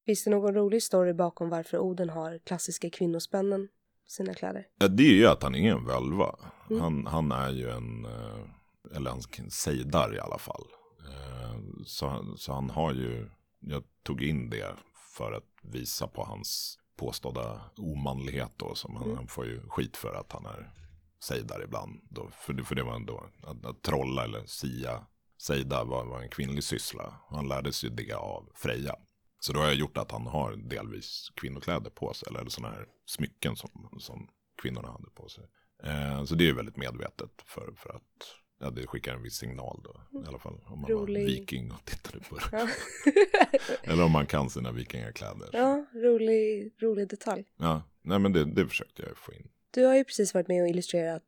Finns 0.07 0.25
det 0.25 0.31
någon 0.31 0.55
rolig 0.55 0.83
story 0.83 1.13
bakom 1.13 1.49
varför 1.49 1.79
Oden 1.79 2.11
har 2.11 2.39
klassiska 2.39 2.91
kvinnospännen 2.91 3.69
på 4.05 4.11
sina 4.11 4.35
kläder? 4.35 4.67
Ja, 4.79 4.89
det 4.89 5.03
är 5.03 5.15
ju 5.15 5.27
att 5.27 5.43
han 5.43 5.55
är 5.55 5.73
en 5.73 5.85
völva. 5.85 6.35
Mm. 6.71 6.83
Han, 6.83 7.07
han 7.07 7.33
är 7.33 7.51
ju 7.51 7.71
en, 7.71 8.05
eh, 8.05 8.45
eller 8.95 9.11
en 9.11 9.51
sejdar 9.51 10.15
i 10.15 10.21
alla 10.21 10.39
fall. 10.39 10.65
Eh, 11.09 11.61
så, 11.85 12.35
så 12.37 12.53
han 12.53 12.71
har 12.71 12.93
ju, 12.93 13.31
jag 13.61 13.83
tog 14.03 14.23
in 14.23 14.51
det 14.51 14.75
för 15.17 15.33
att 15.33 15.49
visa 15.63 16.07
på 16.07 16.25
hans 16.25 16.79
påstådda 16.97 17.61
omanlighet 17.77 18.53
då. 18.57 18.75
Som 18.75 18.97
han, 18.97 19.05
mm. 19.05 19.17
han 19.17 19.29
får 19.29 19.47
ju 19.47 19.69
skit 19.69 19.97
för 19.97 20.15
att 20.15 20.33
han 20.33 20.47
är 20.47 20.73
sejdar 21.25 21.63
ibland. 21.65 22.01
Då, 22.11 22.31
för, 22.31 22.53
det, 22.53 22.65
för 22.65 22.75
det 22.75 22.83
var 22.83 22.95
ändå 22.95 23.31
att, 23.43 23.65
att 23.65 23.83
trolla 23.83 24.25
eller 24.25 24.47
sia. 24.47 25.07
Seida 25.39 25.85
var, 25.85 26.05
var 26.05 26.23
en 26.23 26.29
kvinnlig 26.29 26.65
syssla. 26.65 27.15
Han 27.29 27.49
lärde 27.49 27.73
sig 27.73 27.91
det 27.91 28.13
av 28.13 28.51
Freja. 28.55 28.97
Så 29.41 29.53
då 29.53 29.61
har 29.61 29.67
jag 29.67 29.75
gjort 29.75 29.97
att 29.97 30.11
han 30.11 30.27
har 30.27 30.57
delvis 30.57 31.33
kvinnokläder 31.35 31.91
på 31.91 32.15
sig. 32.15 32.29
Eller 32.29 32.49
sådana 32.49 32.75
här 32.75 32.87
smycken 33.07 33.57
som, 33.57 33.97
som 33.99 34.29
kvinnorna 34.63 34.89
hade 34.89 35.11
på 35.11 35.29
sig. 35.29 35.45
Eh, 35.83 36.25
så 36.25 36.35
det 36.35 36.49
är 36.49 36.53
väldigt 36.53 36.77
medvetet 36.77 37.31
för, 37.47 37.73
för 37.77 37.91
att 37.91 38.35
Ja, 38.59 38.71
det 38.71 38.87
skickar 38.87 39.15
en 39.15 39.23
viss 39.23 39.35
signal 39.35 39.81
då. 39.85 40.21
I 40.21 40.27
alla 40.29 40.39
fall 40.39 40.61
om 40.67 40.81
man 40.81 40.91
rolig. 40.91 41.23
var 41.23 41.29
viking 41.29 41.71
och 41.71 41.85
tittade 41.85 42.25
på 42.25 42.37
det. 42.37 42.43
Ja. 42.53 42.69
Eller 43.93 44.05
om 44.05 44.13
man 44.13 44.27
kan 44.27 44.51
sina 44.51 44.73
vikingakläder. 44.73 45.49
Ja, 45.53 45.87
rolig, 45.95 46.73
rolig 46.81 47.09
detalj. 47.09 47.45
Ja, 47.57 47.83
nej 48.03 48.19
men 48.19 48.33
det, 48.33 48.45
det 48.45 48.67
försökte 48.67 49.03
jag 49.03 49.17
få 49.17 49.33
in. 49.33 49.49
Du 49.71 49.85
har 49.85 49.95
ju 49.95 50.05
precis 50.05 50.35
varit 50.35 50.49
med 50.49 50.63
och 50.63 50.69
illustrerat 50.69 51.23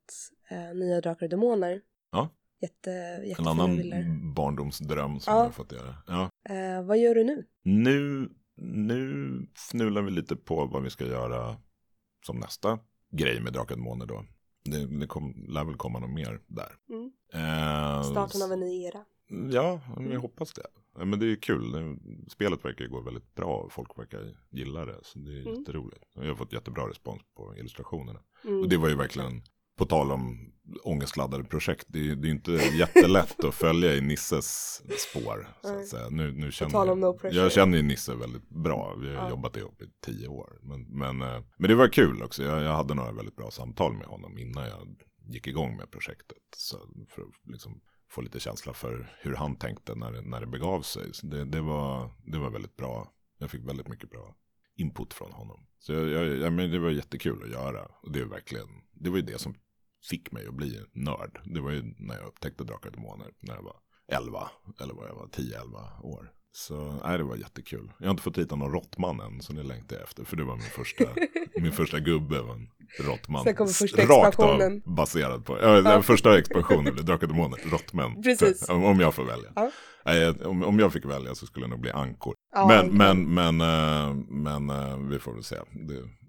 eh, 0.51 0.75
Nya 0.75 1.01
Drakar 1.01 1.27
och 1.27 1.31
Demoner. 1.31 1.81
Ja. 2.13 2.29
Jätte, 2.61 2.93
en 3.39 3.47
annan 3.47 3.77
bilder. 3.77 4.33
barndomsdröm 4.35 5.21
som 5.21 5.33
ja. 5.33 5.39
jag 5.39 5.45
har 5.45 5.51
fått 5.51 5.73
göra. 5.73 5.97
Ja. 6.07 6.31
Eh, 6.49 6.83
vad 6.83 6.99
gör 6.99 7.15
du 7.15 7.25
nu? 7.25 7.47
Nu, 7.63 8.29
nu 8.57 9.47
fnular 9.55 10.03
vi 10.03 10.11
lite 10.11 10.37
på 10.37 10.67
vad 10.67 10.83
vi 10.83 10.91
ska 10.91 11.07
göra 11.07 11.57
som 12.27 12.37
nästa 12.37 12.79
grej 13.11 13.41
med 13.41 13.53
Drakar 13.53 13.75
och 13.75 13.79
Demoner 13.81 14.07
då. 14.07 14.25
Det, 14.71 14.87
det 14.87 15.07
kom, 15.07 15.47
lär 15.49 15.65
väl 15.65 15.77
komma 15.77 15.99
något 15.99 16.11
mer 16.11 16.41
där. 16.47 16.73
Mm. 16.89 17.13
Eh, 17.33 18.03
Starten 18.03 18.43
av 18.43 18.53
en 18.53 18.61
ny 18.61 18.85
era. 18.85 19.05
Ja, 19.29 19.81
jag 19.97 20.07
mm. 20.07 20.21
hoppas 20.21 20.53
det. 20.53 20.67
Men 21.05 21.19
det 21.19 21.27
är 21.27 21.37
kul. 21.37 21.99
Spelet 22.29 22.65
verkar 22.65 22.87
gå 22.87 23.01
väldigt 23.01 23.35
bra. 23.35 23.69
Folk 23.71 23.99
verkar 23.99 24.37
gilla 24.51 24.85
det. 24.85 24.99
Så 25.03 25.19
det 25.19 25.31
är 25.31 25.41
mm. 25.41 25.55
jätteroligt. 25.55 26.05
Jag 26.15 26.29
har 26.29 26.35
fått 26.35 26.53
jättebra 26.53 26.89
respons 26.89 27.23
på 27.37 27.57
illustrationerna. 27.57 28.21
Mm. 28.45 28.61
Och 28.61 28.69
det 28.69 28.77
var 28.77 28.89
ju 28.89 28.95
verkligen 28.95 29.43
på 29.77 29.85
tal 29.87 30.13
om 30.13 30.53
ångestladdade 30.85 31.45
projekt, 31.45 31.87
det 31.89 32.11
är, 32.11 32.17
det 32.17 32.29
är 32.29 32.31
inte 32.31 32.53
jättelätt 32.53 33.45
att 33.45 33.55
följa 33.55 33.95
i 33.95 34.01
Nisses 34.01 34.83
spår. 34.99 35.49
Så 35.63 35.79
att 35.79 35.89
säga. 35.89 36.09
Nu, 36.11 36.33
nu 36.33 36.53
känner 36.53 36.87
jag, 36.87 36.99
no 36.99 37.19
jag 37.23 37.53
känner 37.53 37.77
ju 37.77 37.83
Nisse 37.83 38.15
väldigt 38.15 38.49
bra, 38.49 38.97
vi 39.01 39.09
har 39.09 39.15
ja. 39.15 39.31
jobbat 39.31 39.57
ihop 39.57 39.83
i 39.83 39.85
tio 40.05 40.29
år. 40.29 40.59
Men, 40.63 40.83
men, 40.83 41.23
eh, 41.23 41.43
men 41.59 41.69
det 41.69 41.75
var 41.75 41.89
kul 41.89 42.23
också, 42.23 42.45
jag, 42.45 42.63
jag, 42.63 42.73
hade 42.73 42.95
några 42.95 43.13
väldigt 43.13 43.37
bra 43.37 43.51
samtal 43.51 43.93
med 43.93 44.07
honom 44.07 44.39
innan 44.39 44.65
jag 44.65 44.97
gick 45.29 45.47
igång 45.47 45.77
med 45.77 45.91
projektet. 45.91 46.39
Så 46.57 46.77
för 47.09 47.23
att 47.23 47.53
liksom 47.53 47.81
få 48.11 48.21
lite 48.21 48.41
känsla 48.41 48.73
för 48.73 49.17
hur 49.21 49.35
han 49.35 49.57
tänkte 49.57 49.95
när, 49.95 50.23
när 50.23 50.41
det 50.41 50.47
begav 50.47 50.83
sig. 50.83 51.15
Så 51.15 51.27
det, 51.27 51.45
det, 51.45 51.61
var, 51.61 52.11
det 52.33 52.39
var 52.39 52.51
väldigt 52.51 52.77
bra, 52.77 53.13
jag 53.39 53.51
fick 53.51 53.69
väldigt 53.69 53.89
mycket 53.89 54.11
bra 54.11 54.37
input 54.77 55.15
från 55.15 55.33
honom. 55.33 55.67
Så 55.79 55.93
jag, 55.93 56.09
jag, 56.09 56.27
jag 56.27 56.53
men 56.53 56.71
det 56.71 56.79
var 56.79 56.91
jättekul 56.91 57.43
att 57.43 57.51
göra. 57.51 57.87
Och 58.03 58.13
det, 58.13 58.21
är 58.21 58.25
verkligen, 58.25 58.69
det 58.93 59.11
var 59.11 59.17
ju 59.17 59.23
det 59.23 59.39
som 59.39 59.55
fick 60.11 60.33
mig 60.33 60.47
att 60.47 60.55
bli 60.55 60.81
nörd. 60.93 61.41
Det 61.45 61.61
var 61.61 61.71
ju 61.71 61.83
när 61.99 62.15
jag 62.15 62.27
upptäckte 62.27 62.65
Drakar 62.65 62.89
och 62.89 62.97
Demoner 62.97 63.27
när 63.41 63.55
jag 63.55 63.63
var 63.63 63.77
11 64.13 64.51
eller 64.83 64.95
vad 64.95 65.09
jag 65.09 65.15
var 65.15 65.27
10-11 65.27 66.03
år. 66.03 66.33
Så 66.53 67.01
nej, 67.05 67.19
det 67.19 67.25
var 67.25 67.37
jättekul. 67.37 67.93
Jag 67.99 68.07
har 68.07 68.11
inte 68.11 68.23
fått 68.23 68.39
rita 68.39 68.57
någon 68.57 68.73
råttman 68.73 69.21
än, 69.21 69.43
så 69.43 69.53
det 69.53 69.63
längtar 69.63 69.97
jag 69.97 70.05
efter. 70.05 70.25
För 70.25 70.37
det 70.37 70.45
var 70.45 70.57
min 70.57 70.71
första, 70.71 71.05
min 71.61 71.73
första 71.73 72.01
gubbe, 72.01 72.41
var 72.41 72.55
en 72.55 72.69
råttman. 73.01 73.45
Sen 73.45 73.55
kommer 73.55 73.73
första 73.73 74.03
expansionen. 74.03 74.73
Rakt 74.73 74.87
av 74.87 74.95
baserad 74.95 75.45
på, 75.45 75.59
ja, 75.61 75.81
den 75.81 76.03
första 76.03 76.39
expansionen 76.39 76.97
Drakar 76.97 77.27
och 77.27 77.33
Demoner, 77.33 77.59
råttmän. 77.71 78.23
Precis. 78.23 78.69
Om, 78.69 78.85
om 78.85 79.01
jag 79.01 79.15
får 79.15 79.25
välja. 79.25 79.53
Ja. 79.55 79.71
Nej, 80.07 80.31
om, 80.45 80.63
om 80.63 80.79
jag 80.79 80.93
fick 80.93 81.05
välja 81.05 81.35
så 81.35 81.47
skulle 81.47 81.67
det 81.67 81.71
nog 81.71 81.81
bli 81.81 81.91
ankor. 81.91 82.35
Ja, 82.53 82.67
men, 82.67 82.97
men, 82.97 83.35
men, 83.35 83.61
äh, 83.61 84.15
men, 84.29 84.71
äh, 84.71 84.99
vi 84.99 85.19
får 85.19 85.33
väl 85.33 85.45
se. 85.45 85.57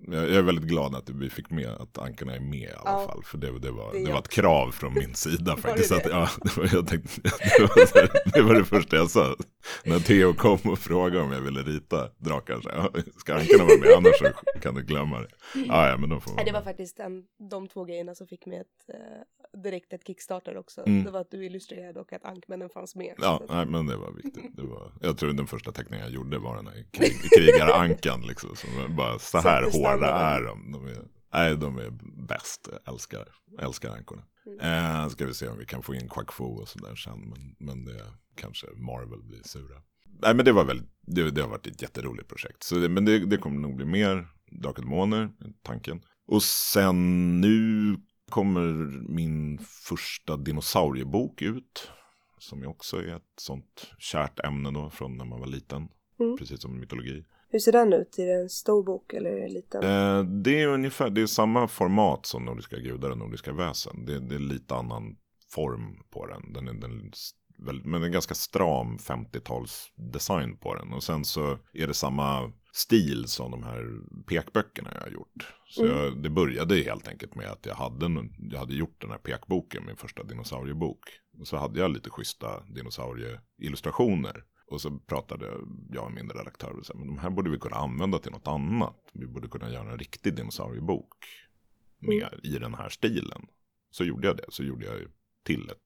Jag 0.07 0.29
är 0.29 0.41
väldigt 0.41 0.65
glad 0.65 0.95
att 0.95 1.09
vi 1.09 1.29
fick 1.29 1.49
med 1.49 1.69
att 1.69 1.97
ankarna 1.97 2.35
är 2.35 2.39
med 2.39 2.59
i 2.59 2.71
alla 2.71 2.91
ja. 2.91 3.07
fall. 3.07 3.23
För 3.23 3.37
det, 3.37 3.59
det, 3.59 3.71
var, 3.71 3.93
det, 3.93 4.05
det 4.05 4.11
var 4.11 4.19
ett 4.19 4.29
krav 4.29 4.71
från 4.71 4.93
min 4.93 5.15
sida 5.15 5.57
faktiskt. 5.61 5.91
Att, 5.91 6.05
ja, 6.05 6.29
det, 6.41 6.57
var, 6.57 6.69
jag 6.73 6.87
tänkte, 6.87 7.21
det, 7.23 7.61
var 7.61 7.99
här, 8.01 8.31
det 8.33 8.41
var 8.41 8.53
det 8.53 8.65
första 8.65 8.95
jag 8.95 9.09
sa. 9.09 9.35
När 9.83 9.99
Theo 9.99 10.33
kom 10.33 10.59
och 10.71 10.79
frågade 10.79 11.21
om 11.21 11.31
jag 11.31 11.41
ville 11.41 11.61
rita 11.61 12.09
drakar. 12.17 12.61
Så, 12.61 12.69
ja, 12.69 12.91
ska 13.17 13.35
ankarna 13.35 13.63
vara 13.63 13.77
med? 13.77 13.89
Annars 13.97 14.17
så 14.19 14.59
kan 14.59 14.75
du 14.75 14.83
glömma 14.83 15.19
det. 15.19 15.27
Ja, 15.67 15.89
ja, 15.89 15.97
men 15.97 16.09
då 16.09 16.19
får 16.19 16.45
det 16.45 16.51
var 16.51 16.61
faktiskt 16.61 16.99
en, 16.99 17.23
de 17.49 17.67
två 17.67 17.83
grejerna 17.83 18.15
som 18.15 18.27
fick 18.27 18.45
mig 18.45 18.59
ett, 18.59 18.89
eh, 18.93 19.21
direkt 19.63 19.93
ett 19.93 20.07
kickstarter 20.07 20.57
också. 20.57 20.87
Mm. 20.87 21.03
Det 21.03 21.11
var 21.11 21.21
att 21.21 21.31
du 21.31 21.45
illustrerade 21.45 21.99
och 21.99 22.13
att 22.13 22.25
ankmännen 22.25 22.69
fanns 22.69 22.95
med. 22.95 23.15
Ja, 23.17 23.41
nej, 23.49 23.65
men 23.65 23.85
det 23.85 23.97
var 23.97 24.11
viktigt. 24.11 24.55
Det 24.55 24.61
var, 24.61 24.91
jag 25.01 25.17
tror 25.17 25.33
den 25.33 25.47
första 25.47 25.71
teckningen 25.71 26.05
jag 26.05 26.13
gjorde 26.13 26.37
var 26.37 26.55
den 26.55 26.67
här 26.67 26.85
krig, 26.91 27.13
krigarankan. 27.35 28.21
Liksom, 28.21 28.55
som 28.55 28.95
bara 28.95 29.19
så 29.19 29.37
här 29.37 29.63
hårda 29.63 30.07
är 30.07 30.41
de. 30.43 30.71
de 30.71 30.87
är, 30.87 30.97
nej, 31.33 31.57
de 31.57 31.77
är 31.77 31.89
bäst. 32.27 32.69
Jag 32.71 32.93
älskar, 32.93 33.27
älskar 33.61 33.89
ankorna. 33.89 34.23
Mm. 34.45 35.03
Eh, 35.03 35.09
ska 35.09 35.25
vi 35.25 35.33
se 35.33 35.47
om 35.47 35.57
vi 35.57 35.65
kan 35.65 35.83
få 35.83 35.95
in 35.95 36.09
Quackfo 36.09 36.45
och 36.45 36.67
sådär 36.67 36.95
sen. 36.95 37.19
Men, 37.19 37.55
men 37.59 37.85
det 37.85 38.03
kanske 38.35 38.67
Marvel 38.75 39.23
blir 39.23 39.41
sura. 39.43 39.81
Nej, 40.21 40.35
men 40.35 40.45
det 40.45 40.51
var 40.51 40.65
väl, 40.65 40.81
det, 41.01 41.31
det 41.31 41.41
har 41.41 41.49
varit 41.49 41.67
ett 41.67 41.81
jätteroligt 41.81 42.27
projekt. 42.27 42.63
Så 42.63 42.75
det, 42.75 42.89
men 42.89 43.05
det, 43.05 43.25
det 43.25 43.37
kommer 43.37 43.59
nog 43.59 43.75
bli 43.75 43.85
mer 43.85 44.27
Drakar 44.51 44.83
Demoner, 44.83 45.29
tanken. 45.61 46.01
Och 46.27 46.43
sen 46.43 47.41
nu 47.41 47.95
kommer 48.29 48.61
min 49.09 49.59
första 49.87 50.37
dinosauriebok 50.37 51.41
ut. 51.41 51.91
Som 52.39 52.61
ju 52.61 52.67
också 52.67 52.97
är 52.97 53.15
ett 53.15 53.33
sånt 53.35 53.91
kärt 53.99 54.39
ämne 54.39 54.71
då 54.71 54.89
från 54.89 55.17
när 55.17 55.25
man 55.25 55.39
var 55.39 55.47
liten. 55.47 55.89
Mm. 56.19 56.37
precis 56.37 56.61
som 56.61 56.79
mytologi. 56.79 57.23
Hur 57.49 57.59
ser 57.59 57.71
den 57.71 57.93
ut? 57.93 58.19
Är 58.19 58.25
det 58.25 58.41
en 58.41 58.49
stor 58.49 58.83
bok 58.83 59.13
eller 59.13 59.29
är 59.29 59.41
det 59.41 59.53
liten? 59.53 59.83
Eh, 59.83 60.23
det 60.23 60.61
är 60.61 60.67
ungefär, 60.67 61.09
det 61.09 61.21
är 61.21 61.25
samma 61.25 61.67
format 61.67 62.25
som 62.25 62.45
Nordiska 62.45 62.77
gudar 62.77 63.09
och 63.09 63.17
Nordiska 63.17 63.53
väsen. 63.53 64.05
Det, 64.05 64.19
det 64.19 64.35
är 64.35 64.39
lite 64.39 64.75
annan 64.75 65.17
form 65.49 66.03
på 66.09 66.25
den. 66.25 66.53
den, 66.53 66.67
är, 66.67 66.73
den 66.73 67.11
men 67.83 68.03
en 68.03 68.11
ganska 68.11 68.35
stram 68.35 68.97
50-tals 68.97 69.91
design 69.95 70.57
på 70.57 70.75
den. 70.75 70.93
Och 70.93 71.03
sen 71.03 71.25
så 71.25 71.57
är 71.73 71.87
det 71.87 71.93
samma 71.93 72.51
stil 72.77 73.27
som 73.27 73.51
de 73.51 73.63
här 73.63 73.99
pekböckerna 74.27 74.91
jag 74.93 75.01
har 75.01 75.09
gjort. 75.09 75.53
Så 75.67 75.85
Mm. 75.85 75.97
jag, 75.97 76.23
det 76.23 76.29
började 76.29 76.75
helt 76.75 77.07
enkelt 77.07 77.35
med 77.35 77.47
att 77.51 77.65
jag 77.65 77.75
hade, 77.75 78.05
en- 78.05 78.33
jag 78.51 78.59
hade 78.59 78.73
gjort 78.75 79.01
den 79.01 79.11
här 79.11 79.17
pekboken, 79.17 79.85
min 79.85 79.95
första 79.95 80.23
dinosauriebok. 80.23 80.99
Och 81.39 81.47
så 81.47 81.57
hade 81.57 81.79
jag 81.79 81.91
lite 81.91 82.09
schyssta 82.09 82.63
dinosaurieillustrationer. 82.69 84.43
Och 84.69 84.81
så 84.81 84.99
pratade 84.99 85.45
jag 85.89 86.05
och 86.05 86.11
min 86.11 86.29
redaktör 86.29 86.71
och 86.79 86.85
sa, 86.85 86.93
men 86.93 87.07
de 87.07 87.17
här 87.17 87.29
borde 87.29 87.49
vi 87.49 87.57
kunna 87.59 87.75
använda 87.75 88.19
till 88.19 88.31
något 88.31 88.47
annat. 88.47 88.97
Vi 89.13 89.27
borde 89.27 89.47
kunna 89.47 89.71
göra 89.71 89.91
en 89.91 89.97
riktig 89.99 90.35
dinosauriebok 90.35 91.13
med 91.99 92.39
i 92.43 92.57
den 92.59 92.73
här 92.73 92.89
stilen. 92.89 93.45
Så 93.91 94.03
gjorde 94.03 94.27
jag 94.27 94.37
det, 94.37 94.45
så 94.49 94.63
gjorde 94.63 94.85
jag 94.85 94.95
till 95.43 95.69
ett 95.69 95.77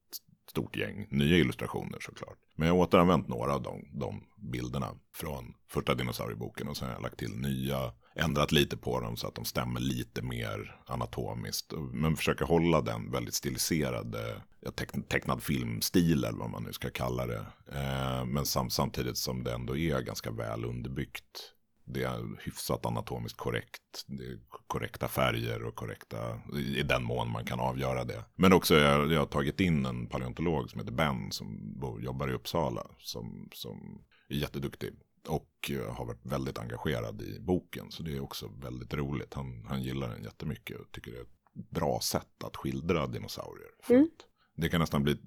stort 0.49 0.75
gäng 0.75 1.07
nya 1.09 1.37
illustrationer 1.37 1.99
såklart. 1.99 2.37
Men 2.55 2.67
jag 2.67 2.75
har 2.75 2.81
återanvänt 2.81 3.27
några 3.27 3.53
av 3.53 3.61
de, 3.61 3.99
de 3.99 4.23
bilderna 4.51 4.87
från 5.13 5.53
första 5.69 5.95
dinosaurieboken 5.95 6.67
och 6.67 6.77
sen 6.77 6.87
har 6.87 6.95
jag 6.95 7.01
lagt 7.01 7.17
till 7.17 7.35
nya, 7.35 7.93
ändrat 8.15 8.51
lite 8.51 8.77
på 8.77 8.99
dem 8.99 9.17
så 9.17 9.27
att 9.27 9.35
de 9.35 9.45
stämmer 9.45 9.79
lite 9.79 10.21
mer 10.21 10.81
anatomiskt. 10.85 11.73
Men 11.93 12.15
försöker 12.15 12.45
hålla 12.45 12.81
den 12.81 13.11
väldigt 13.11 13.33
stiliserade, 13.33 14.41
teck, 14.75 14.89
tecknad 15.09 15.43
filmstil 15.43 16.23
eller 16.23 16.39
vad 16.39 16.49
man 16.49 16.63
nu 16.63 16.73
ska 16.73 16.89
kalla 16.89 17.25
det. 17.25 17.45
Eh, 17.71 18.25
men 18.25 18.45
sam, 18.45 18.69
samtidigt 18.69 19.17
som 19.17 19.43
det 19.43 19.53
ändå 19.53 19.77
är 19.77 20.01
ganska 20.01 20.31
väl 20.31 20.65
underbyggt. 20.65 21.53
Det 21.93 22.03
är 22.03 22.43
hyfsat 22.45 22.85
anatomiskt 22.85 23.37
korrekt. 23.37 24.05
Det 24.07 24.23
är 24.23 24.39
korrekta 24.67 25.07
färger 25.07 25.63
och 25.63 25.75
korrekta, 25.75 26.41
i 26.77 26.83
den 26.83 27.03
mån 27.03 27.31
man 27.31 27.45
kan 27.45 27.59
avgöra 27.59 28.03
det. 28.03 28.25
Men 28.35 28.53
också, 28.53 28.75
jag, 28.75 29.11
jag 29.11 29.19
har 29.19 29.25
tagit 29.25 29.59
in 29.59 29.85
en 29.85 30.07
paleontolog 30.07 30.69
som 30.69 30.79
heter 30.79 30.91
Ben 30.93 31.31
som 31.31 31.79
bor, 31.79 32.01
jobbar 32.01 32.29
i 32.29 32.33
Uppsala. 32.33 32.87
Som, 32.99 33.49
som 33.53 34.03
är 34.29 34.35
jätteduktig. 34.35 34.93
Och 35.27 35.71
eh, 35.71 35.95
har 35.95 36.05
varit 36.05 36.25
väldigt 36.25 36.59
engagerad 36.59 37.21
i 37.21 37.39
boken. 37.39 37.91
Så 37.91 38.03
det 38.03 38.15
är 38.15 38.19
också 38.19 38.47
väldigt 38.47 38.93
roligt. 38.93 39.33
Han, 39.33 39.65
han 39.67 39.81
gillar 39.81 40.09
den 40.09 40.23
jättemycket 40.23 40.79
och 40.79 40.91
tycker 40.91 41.11
det 41.11 41.17
är 41.17 41.21
ett 41.21 41.69
bra 41.69 41.99
sätt 42.03 42.43
att 42.43 42.57
skildra 42.57 43.07
dinosaurier. 43.07 43.69
Mm. 43.89 44.09
det 44.55 44.69
kan 44.69 44.79
nästan 44.79 45.03
bli, 45.03 45.17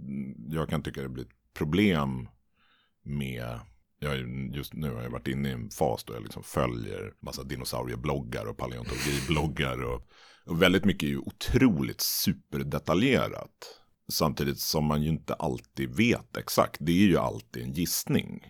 jag 0.49 0.69
kan 0.69 0.83
tycka 0.83 1.03
det 1.03 1.09
blir 1.09 1.25
ett 1.25 1.55
problem 1.55 2.29
med 3.03 3.61
jag 3.99 4.19
just 4.55 4.75
nu 4.75 4.95
har 4.95 5.03
jag 5.03 5.11
varit 5.11 5.29
inne 5.29 5.49
i 5.49 5.53
en 5.53 5.71
fas 5.71 6.05
då 6.05 6.15
jag 6.15 6.23
liksom 6.23 6.43
följer 6.43 7.13
massa 7.21 7.43
dinosauriebloggar 7.43 8.47
och 8.47 8.57
paleontologibloggar. 8.57 9.83
Och, 9.83 10.03
och 10.47 10.63
väldigt 10.63 10.85
mycket 10.85 11.07
är 11.07 11.11
ju 11.11 11.19
otroligt 11.19 12.01
superdetaljerat. 12.01 13.81
Samtidigt 14.13 14.61
som 14.61 14.85
man 14.85 15.03
ju 15.03 15.09
inte 15.09 15.35
alltid 15.35 15.97
vet 15.97 16.37
exakt. 16.37 16.77
Det 16.81 16.93
är 16.93 17.07
ju 17.07 17.19
alltid 17.19 17.63
en 17.63 17.73
gissning. 17.73 18.41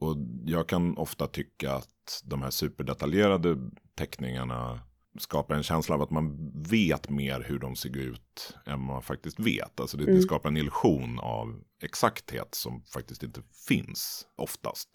Och 0.00 0.16
jag 0.44 0.68
kan 0.68 0.96
ofta 0.96 1.26
tycka 1.26 1.72
att 1.72 2.22
de 2.24 2.42
här 2.42 2.50
superdetaljerade 2.50 3.56
teckningarna 3.94 4.80
skapar 5.18 5.54
en 5.54 5.62
känsla 5.62 5.94
av 5.94 6.02
att 6.02 6.10
man 6.10 6.52
vet 6.62 7.10
mer 7.10 7.40
hur 7.40 7.58
de 7.58 7.76
ser 7.76 7.96
ut 7.96 8.56
än 8.66 8.80
man 8.80 9.02
faktiskt 9.02 9.40
vet. 9.40 9.80
Alltså 9.80 9.96
det, 9.96 10.04
det 10.04 10.10
Mm. 10.10 10.22
skapar 10.22 10.48
en 10.48 10.56
illusion 10.56 11.18
av 11.18 11.62
exakthet 11.82 12.54
som 12.54 12.82
faktiskt 12.82 13.22
inte 13.22 13.42
finns 13.68 14.26
oftast. 14.36 14.88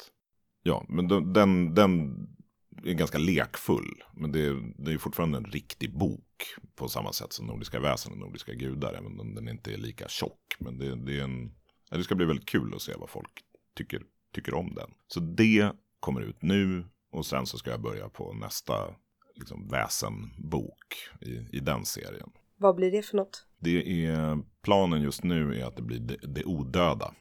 Ja, 0.63 0.85
men 0.89 1.07
den, 1.07 1.33
den, 1.33 1.73
den 1.75 2.15
är 2.83 2.93
ganska 2.93 3.17
lekfull. 3.17 4.03
Men 4.13 4.31
det 4.31 4.45
är, 4.45 4.73
det 4.77 4.93
är 4.93 4.97
fortfarande 4.97 5.37
en 5.37 5.45
riktig 5.45 5.97
bok 5.97 6.43
på 6.75 6.87
samma 6.87 7.13
sätt 7.13 7.33
som 7.33 7.45
Nordiska 7.47 7.79
väsen 7.79 8.11
och 8.11 8.17
Nordiska 8.17 8.53
gudar. 8.53 8.93
Även 8.93 9.19
om 9.19 9.35
den 9.35 9.49
inte 9.49 9.73
är 9.73 9.77
lika 9.77 10.07
tjock. 10.07 10.55
Men 10.59 10.77
det, 10.77 10.95
det, 10.95 11.19
är 11.19 11.23
en, 11.23 11.51
det 11.89 12.03
ska 12.03 12.15
bli 12.15 12.25
väldigt 12.25 12.49
kul 12.49 12.73
att 12.75 12.81
se 12.81 12.93
vad 12.97 13.09
folk 13.09 13.31
tycker, 13.77 14.01
tycker 14.33 14.53
om 14.53 14.73
den. 14.75 14.91
Så 15.07 15.19
det 15.19 15.71
kommer 15.99 16.21
ut 16.21 16.41
nu 16.41 16.85
och 17.11 17.25
sen 17.25 17.45
så 17.45 17.57
ska 17.57 17.71
jag 17.71 17.81
börja 17.81 18.09
på 18.09 18.33
nästa 18.33 18.95
liksom, 19.35 19.67
väsenbok 19.67 20.95
i, 21.21 21.57
i 21.57 21.59
den 21.59 21.85
serien. 21.85 22.29
Vad 22.57 22.75
blir 22.75 22.91
det 22.91 23.01
för 23.01 23.17
något? 23.17 23.45
Det 23.59 24.05
är, 24.05 24.37
planen 24.61 25.01
just 25.01 25.23
nu 25.23 25.59
är 25.59 25.65
att 25.65 25.75
det 25.75 25.81
blir 25.81 25.99
det, 25.99 26.17
det 26.27 26.45
odöda. 26.45 27.13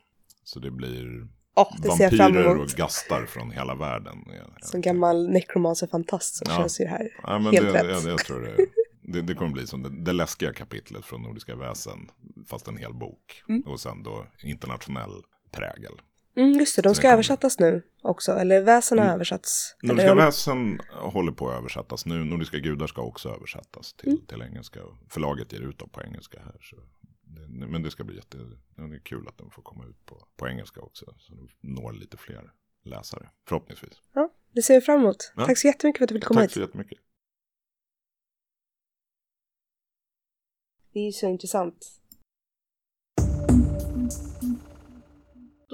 Så 0.44 0.60
det 0.60 0.70
blir 0.70 1.28
Ja, 1.56 1.76
det 1.82 1.88
vampyrer 1.88 2.56
och 2.56 2.68
gastar 2.68 3.26
från 3.26 3.50
hela 3.50 3.74
världen. 3.74 4.24
Som 4.62 4.80
gammal 4.80 5.28
necromancer-fantast 5.28 6.34
så 6.36 6.44
Ja. 6.48 6.56
känns 6.56 6.80
ju 6.80 6.84
det 6.84 6.90
här 6.90 7.08
Ja, 7.22 7.38
men 7.38 7.52
helt 7.52 7.72
det, 7.72 7.84
rätt. 7.84 8.04
Jag, 8.04 8.12
jag 8.12 8.18
tror 8.18 8.40
det, 8.40 8.66
det, 9.02 9.22
det 9.22 9.34
kommer 9.34 9.52
bli 9.52 9.66
som 9.66 9.82
det, 9.82 10.04
det 10.04 10.12
läskiga 10.12 10.52
kapitlet 10.52 11.04
från 11.04 11.22
Nordiska 11.22 11.56
väsen, 11.56 12.10
fast 12.46 12.68
en 12.68 12.76
hel 12.76 12.94
bok. 12.94 13.42
Mm. 13.48 13.62
Och 13.62 13.80
sen 13.80 14.02
då 14.02 14.26
internationell 14.42 15.22
prägel. 15.50 15.92
Mm, 16.36 16.52
just 16.52 16.76
det, 16.76 16.82
de 16.82 16.94
ska 16.94 17.08
översättas 17.10 17.58
nu 17.58 17.82
också. 18.02 18.32
Eller 18.32 18.62
väsen 18.62 18.98
har 18.98 19.04
Mm. 19.04 19.14
översatts. 19.14 19.76
Nordiska 19.82 20.10
Eller, 20.10 20.22
väsen 20.24 20.80
håller 20.92 21.32
på 21.32 21.48
att 21.50 21.58
översättas 21.58 22.06
nu. 22.06 22.24
Nordiska 22.24 22.58
gudar 22.58 22.86
ska 22.86 23.02
också 23.02 23.28
översättas 23.28 23.92
till, 23.94 24.08
Mm. 24.08 24.26
till 24.26 24.42
engelska. 24.42 24.80
Förlaget 25.08 25.52
ger 25.52 25.60
ut 25.60 25.78
dem 25.78 25.88
på 25.88 26.02
engelska 26.02 26.40
här. 26.40 26.56
Så 26.60 26.76
men 27.48 27.82
det 27.82 27.90
ska 27.90 28.04
bli 28.04 28.16
jätte, 28.16 28.38
det 28.76 28.82
är 28.82 28.98
kul 28.98 29.28
att 29.28 29.38
den 29.38 29.50
får 29.50 29.62
komma 29.62 29.84
ut 29.86 30.06
på, 30.06 30.26
på 30.36 30.48
engelska 30.48 30.80
också. 30.80 31.14
Så 31.18 31.34
de 31.34 31.48
når 31.60 31.92
lite 31.92 32.16
fler 32.16 32.52
läsare, 32.84 33.28
förhoppningsvis. 33.48 34.02
ja, 34.12 34.30
det 34.52 34.62
ser 34.62 34.74
vi 34.74 34.80
fram 34.80 35.00
emot. 35.00 35.32
Ja. 35.36 35.46
Tack 35.46 35.58
så 35.58 35.66
jättemycket 35.66 35.98
för 35.98 36.04
att 36.04 36.08
du 36.08 36.14
ville 36.14 36.26
komma 36.26 36.40
Tack 36.40 36.48
hit. 36.50 36.54
så 36.54 36.60
jättemycket. 36.60 36.98
Det 40.92 41.00
är 41.00 41.04
ju 41.06 41.12
så 41.12 41.26
intressant. 41.28 42.00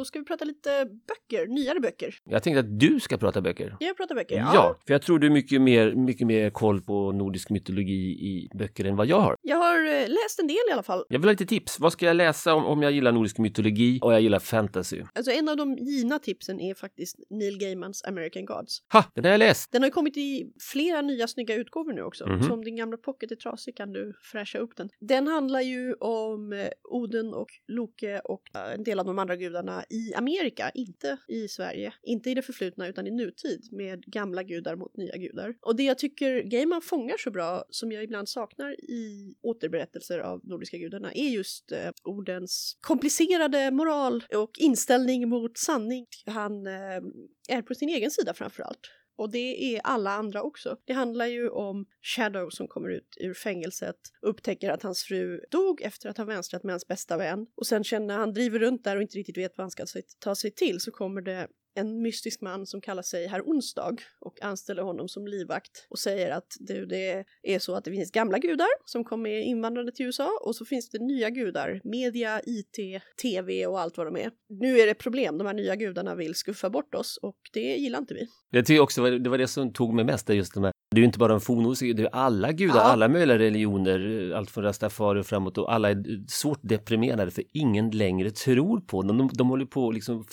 Då 0.00 0.04
ska 0.04 0.18
vi 0.18 0.24
prata 0.24 0.44
lite 0.44 0.84
böcker, 0.84 1.46
nyare 1.46 1.80
böcker. 1.80 2.14
Jag 2.24 2.42
tänkte 2.42 2.60
att 2.60 2.80
du 2.80 3.00
ska 3.00 3.16
prata 3.16 3.40
böcker. 3.42 3.76
Jag 3.80 3.96
pratar 3.96 4.14
böcker, 4.14 4.36
Ja. 4.36 4.78
för 4.86 4.94
jag 4.94 5.02
tror 5.02 5.18
du 5.18 5.26
har 5.28 5.34
mycket 5.34 5.60
mer, 5.62 5.94
mycket 5.94 6.26
mer 6.26 6.50
koll 6.50 6.82
på 6.82 7.12
nordisk 7.12 7.50
mytologi 7.50 8.10
i 8.10 8.48
böcker 8.58 8.84
än 8.84 8.96
vad 8.96 9.06
jag 9.06 9.20
har. 9.20 9.36
Jag 9.42 9.56
har 9.56 9.78
eh, 9.86 10.08
läst 10.08 10.38
en 10.40 10.46
del 10.46 10.56
i 10.70 10.72
alla 10.72 10.82
fall. 10.82 11.04
Jag 11.08 11.18
vill 11.18 11.28
ha 11.28 11.30
lite 11.32 11.46
tips. 11.46 11.80
Vad 11.80 11.92
ska 11.92 12.06
jag 12.06 12.16
läsa 12.16 12.54
om, 12.54 12.64
om 12.66 12.82
jag 12.82 12.92
gillar 12.92 13.12
nordisk 13.12 13.38
mytologi 13.38 13.98
och 14.02 14.12
jag 14.12 14.20
gillar 14.20 14.38
fantasy? 14.38 15.02
Alltså 15.14 15.32
en 15.32 15.48
av 15.48 15.56
de 15.56 15.74
givna 15.74 16.18
tipsen 16.18 16.60
är 16.60 16.74
faktiskt 16.74 17.16
Neil 17.30 17.58
Gaimans 17.58 18.04
American 18.04 18.44
Gods. 18.44 18.78
Ha, 18.92 19.04
den 19.14 19.24
har 19.24 19.30
jag 19.30 19.38
läst! 19.38 19.72
Den 19.72 19.82
har 19.82 19.86
ju 19.86 19.92
kommit 19.92 20.16
i 20.16 20.52
flera 20.72 21.02
nya 21.02 21.26
snygga 21.26 21.54
utgåvor 21.54 21.92
nu 21.92 22.02
också. 22.02 22.26
Mhm. 22.26 22.42
Så 22.42 22.52
om 22.52 22.64
din 22.64 22.76
gamla 22.76 22.96
pocket 22.96 23.30
är 23.30 23.36
trasig 23.36 23.76
kan 23.76 23.92
du 23.92 24.14
fräscha 24.32 24.58
upp 24.58 24.76
den. 24.76 24.88
Den 25.00 25.26
handlar 25.26 25.60
ju 25.60 25.94
om 25.94 26.52
eh, 26.52 26.66
Oden 26.90 27.34
och 27.34 27.48
Loke 27.68 28.20
och 28.24 28.42
eh, 28.54 28.74
en 28.74 28.84
del 28.84 28.98
av 29.00 29.06
de 29.06 29.18
andra 29.18 29.36
gudarna 29.36 29.84
i 29.90 30.14
Amerika, 30.14 30.70
inte 30.74 31.16
i 31.28 31.48
Sverige. 31.48 31.92
Inte 32.02 32.30
i 32.30 32.34
det 32.34 32.42
förflutna 32.42 32.88
utan 32.88 33.06
i 33.06 33.10
nutid 33.10 33.68
med 33.72 34.04
gamla 34.06 34.42
gudar 34.42 34.76
mot 34.76 34.96
nya 34.96 35.16
gudar. 35.16 35.54
Och 35.60 35.76
det 35.76 35.82
jag 35.82 35.98
tycker 35.98 36.42
Gaiman 36.42 36.82
fångar 36.82 37.16
så 37.18 37.30
bra, 37.30 37.64
som 37.70 37.92
jag 37.92 38.04
ibland 38.04 38.28
saknar 38.28 38.90
i 38.90 39.34
återberättelser 39.42 40.18
av 40.18 40.40
nordiska 40.44 40.76
gudarna, 40.76 41.12
är 41.12 41.28
just 41.28 41.72
eh, 41.72 41.90
ordens 42.04 42.78
komplicerade 42.80 43.70
moral 43.70 44.24
och 44.34 44.50
inställning 44.58 45.28
mot 45.28 45.58
sanning. 45.58 46.06
Han 46.26 46.66
eh, 46.66 47.00
är 47.48 47.62
på 47.62 47.74
sin 47.74 47.88
egen 47.88 48.10
sida 48.10 48.34
framför 48.34 48.62
allt. 48.62 48.99
Och 49.20 49.30
det 49.30 49.74
är 49.74 49.80
alla 49.84 50.10
andra 50.10 50.42
också. 50.42 50.76
Det 50.84 50.92
handlar 50.92 51.26
ju 51.26 51.48
om 51.48 51.86
Shadow 52.02 52.50
som 52.50 52.68
kommer 52.68 52.88
ut 52.88 53.16
ur 53.20 53.34
fängelset, 53.34 53.96
upptäcker 54.22 54.70
att 54.70 54.82
hans 54.82 55.02
fru 55.02 55.40
dog 55.50 55.82
efter 55.82 56.08
att 56.08 56.18
ha 56.18 56.24
vänstrat 56.24 56.62
med 56.62 56.72
hans 56.72 56.86
bästa 56.86 57.16
vän. 57.16 57.46
Och 57.56 57.66
sen 57.66 57.84
känner 57.84 58.16
han 58.16 58.32
driver 58.32 58.58
runt 58.58 58.84
där 58.84 58.96
och 58.96 59.02
inte 59.02 59.18
riktigt 59.18 59.38
vet 59.38 59.58
vad 59.58 59.62
han 59.64 59.70
ska 59.70 59.84
ta 60.18 60.34
sig 60.34 60.50
till 60.50 60.80
så 60.80 60.90
kommer 60.90 61.20
det 61.20 61.48
en 61.80 62.02
mystisk 62.02 62.40
man 62.40 62.66
som 62.66 62.80
kallar 62.80 63.02
sig 63.02 63.26
Herr 63.26 63.42
Onsdag 63.42 63.96
och 64.20 64.42
anställer 64.42 64.82
honom 64.82 65.08
som 65.08 65.26
livvakt 65.26 65.86
och 65.88 65.98
säger 65.98 66.30
att 66.30 66.56
du, 66.60 66.86
det 66.86 67.24
är 67.42 67.58
så 67.58 67.74
att 67.74 67.84
det 67.84 67.90
finns 67.90 68.10
gamla 68.10 68.38
gudar 68.38 68.68
som 68.84 69.04
kom 69.04 69.22
med 69.22 69.46
invandrade 69.46 69.92
till 69.92 70.06
USA 70.06 70.40
och 70.44 70.56
så 70.56 70.64
finns 70.64 70.90
det 70.90 70.98
nya 70.98 71.30
gudar, 71.30 71.80
media, 71.84 72.40
IT, 72.46 73.02
TV 73.22 73.66
och 73.66 73.80
allt 73.80 73.96
vad 73.96 74.06
de 74.06 74.16
är. 74.16 74.30
Nu 74.48 74.78
är 74.78 74.86
det 74.86 74.94
problem, 74.94 75.38
de 75.38 75.46
här 75.46 75.54
nya 75.54 75.76
gudarna 75.76 76.14
vill 76.14 76.34
skuffa 76.34 76.70
bort 76.70 76.94
oss 76.94 77.18
och 77.22 77.36
det 77.52 77.76
gillar 77.76 77.98
inte 77.98 78.14
vi. 78.14 78.28
Jag 78.50 78.66
tycker 78.66 78.80
också 78.80 79.10
det 79.18 79.30
var 79.30 79.38
det 79.38 79.48
som 79.48 79.72
tog 79.72 79.94
mig 79.94 80.04
mest, 80.04 80.28
just 80.28 80.54
de 80.54 80.64
här 80.64 80.72
det 80.90 80.96
är 80.98 81.00
ju 81.00 81.06
inte 81.06 81.18
bara 81.18 81.32
de 81.32 81.40
fornnordiska, 81.40 81.86
det 81.86 82.02
är 82.02 82.14
alla 82.14 82.52
gudar, 82.52 82.74
Ja. 82.76 82.80
alla 82.80 83.08
möjliga 83.08 83.38
religioner, 83.38 84.30
allt 84.36 84.50
från 84.50 84.64
rastafari 84.64 85.20
och 85.20 85.26
framåt 85.26 85.58
och 85.58 85.72
alla 85.72 85.90
är 85.90 86.24
svårt 86.28 86.58
deprimerade 86.62 87.30
för 87.30 87.44
ingen 87.52 87.90
längre 87.90 88.30
tror 88.30 88.80
på 88.80 89.02
dem. 89.02 89.18
De, 89.18 89.30
de 89.32 89.48
håller 89.48 89.66
på 89.66 89.88
att 89.88 89.94
liksom 89.94 90.24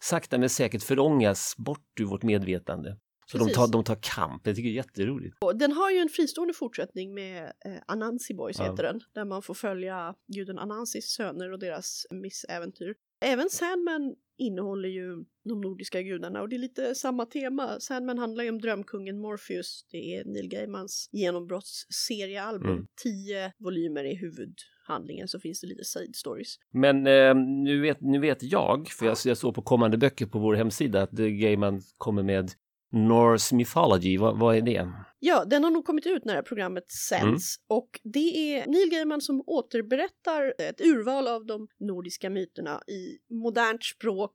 sakta 0.00 0.38
men 0.38 0.48
säkert 0.48 0.82
förångas 0.82 1.54
bort 1.58 1.86
ur 2.00 2.04
vårt 2.04 2.22
medvetande. 2.22 2.96
Så 3.26 3.38
de 3.38 3.48
tar, 3.52 3.68
de 3.72 3.84
tar 3.84 3.98
kamp, 4.02 4.46
jag 4.46 4.56
tycker 4.56 4.68
det 4.68 4.72
är 4.74 4.76
jätteroligt. 4.76 5.36
Den 5.54 5.72
har 5.72 5.90
ju 5.90 5.98
en 5.98 6.08
fristående 6.08 6.54
fortsättning 6.54 7.14
med 7.14 7.42
eh, 7.44 7.72
Anansi 7.86 8.34
Boys 8.34 8.58
Ja. 8.58 8.64
heter 8.70 8.82
den, 8.82 9.00
där 9.14 9.24
man 9.24 9.42
får 9.42 9.54
följa 9.54 10.14
guden 10.34 10.58
Anansis 10.58 11.04
söner 11.10 11.52
och 11.52 11.58
deras 11.58 12.06
missäventyr. 12.10 12.94
Även 13.24 13.50
Sandman 13.50 14.14
innehåller 14.40 14.88
ju 14.88 15.24
de 15.44 15.60
nordiska 15.60 16.02
gudarna 16.02 16.42
och 16.42 16.48
det 16.48 16.56
är 16.56 16.58
lite 16.60 16.94
samma 16.94 17.26
tema. 17.26 17.80
Sandman 17.80 18.18
handlar 18.18 18.44
ju 18.44 18.50
om 18.50 18.60
drömkungen 18.60 19.20
Morpheus. 19.20 19.86
Det 19.90 20.16
är 20.16 20.24
Neil 20.24 20.48
Gaimans 20.48 21.08
genombrottsseriealbum. 21.12 22.70
Mm. 22.70 22.86
Tio 23.02 23.52
volymer 23.58 24.04
i 24.04 24.14
huvudhandlingen 24.14 25.28
så 25.28 25.40
finns 25.40 25.60
det 25.60 25.66
lite 25.66 25.84
side 25.84 26.16
stories. 26.16 26.56
Men 26.72 27.06
eh, 27.06 27.34
nu, 27.64 27.80
vet, 27.80 28.00
nu 28.00 28.18
vet 28.18 28.42
jag, 28.42 28.88
för 28.88 29.06
jag, 29.06 29.16
jag 29.24 29.36
såg 29.36 29.54
på 29.54 29.62
kommande 29.62 29.98
böcker 29.98 30.26
på 30.26 30.38
vår 30.38 30.54
hemsida 30.54 31.02
att 31.02 31.10
Gaiman 31.10 31.82
kommer 31.98 32.22
med 32.22 32.50
Norse 32.90 33.54
Mythology. 33.54 34.18
Vad, 34.18 34.38
vad 34.38 34.56
är 34.56 34.62
det? 34.62 34.88
Ja, 35.18 35.44
den 35.44 35.64
har 35.64 35.70
nog 35.70 35.84
kommit 35.84 36.06
ut 36.06 36.24
när 36.24 36.32
det 36.32 36.38
här 36.38 36.42
programmet 36.42 36.90
sänds 36.90 37.56
och 37.68 38.00
det 38.02 38.54
är 38.54 38.66
Neil 38.66 38.90
Gaiman 38.90 39.20
som 39.20 39.42
återberättar 39.46 40.54
ett 40.58 40.80
urval 40.80 41.28
av 41.28 41.46
de 41.46 41.68
nordiska 41.80 42.30
myterna 42.30 42.80
i 42.86 43.18
modernt 43.34 43.84
språk. 43.84 44.34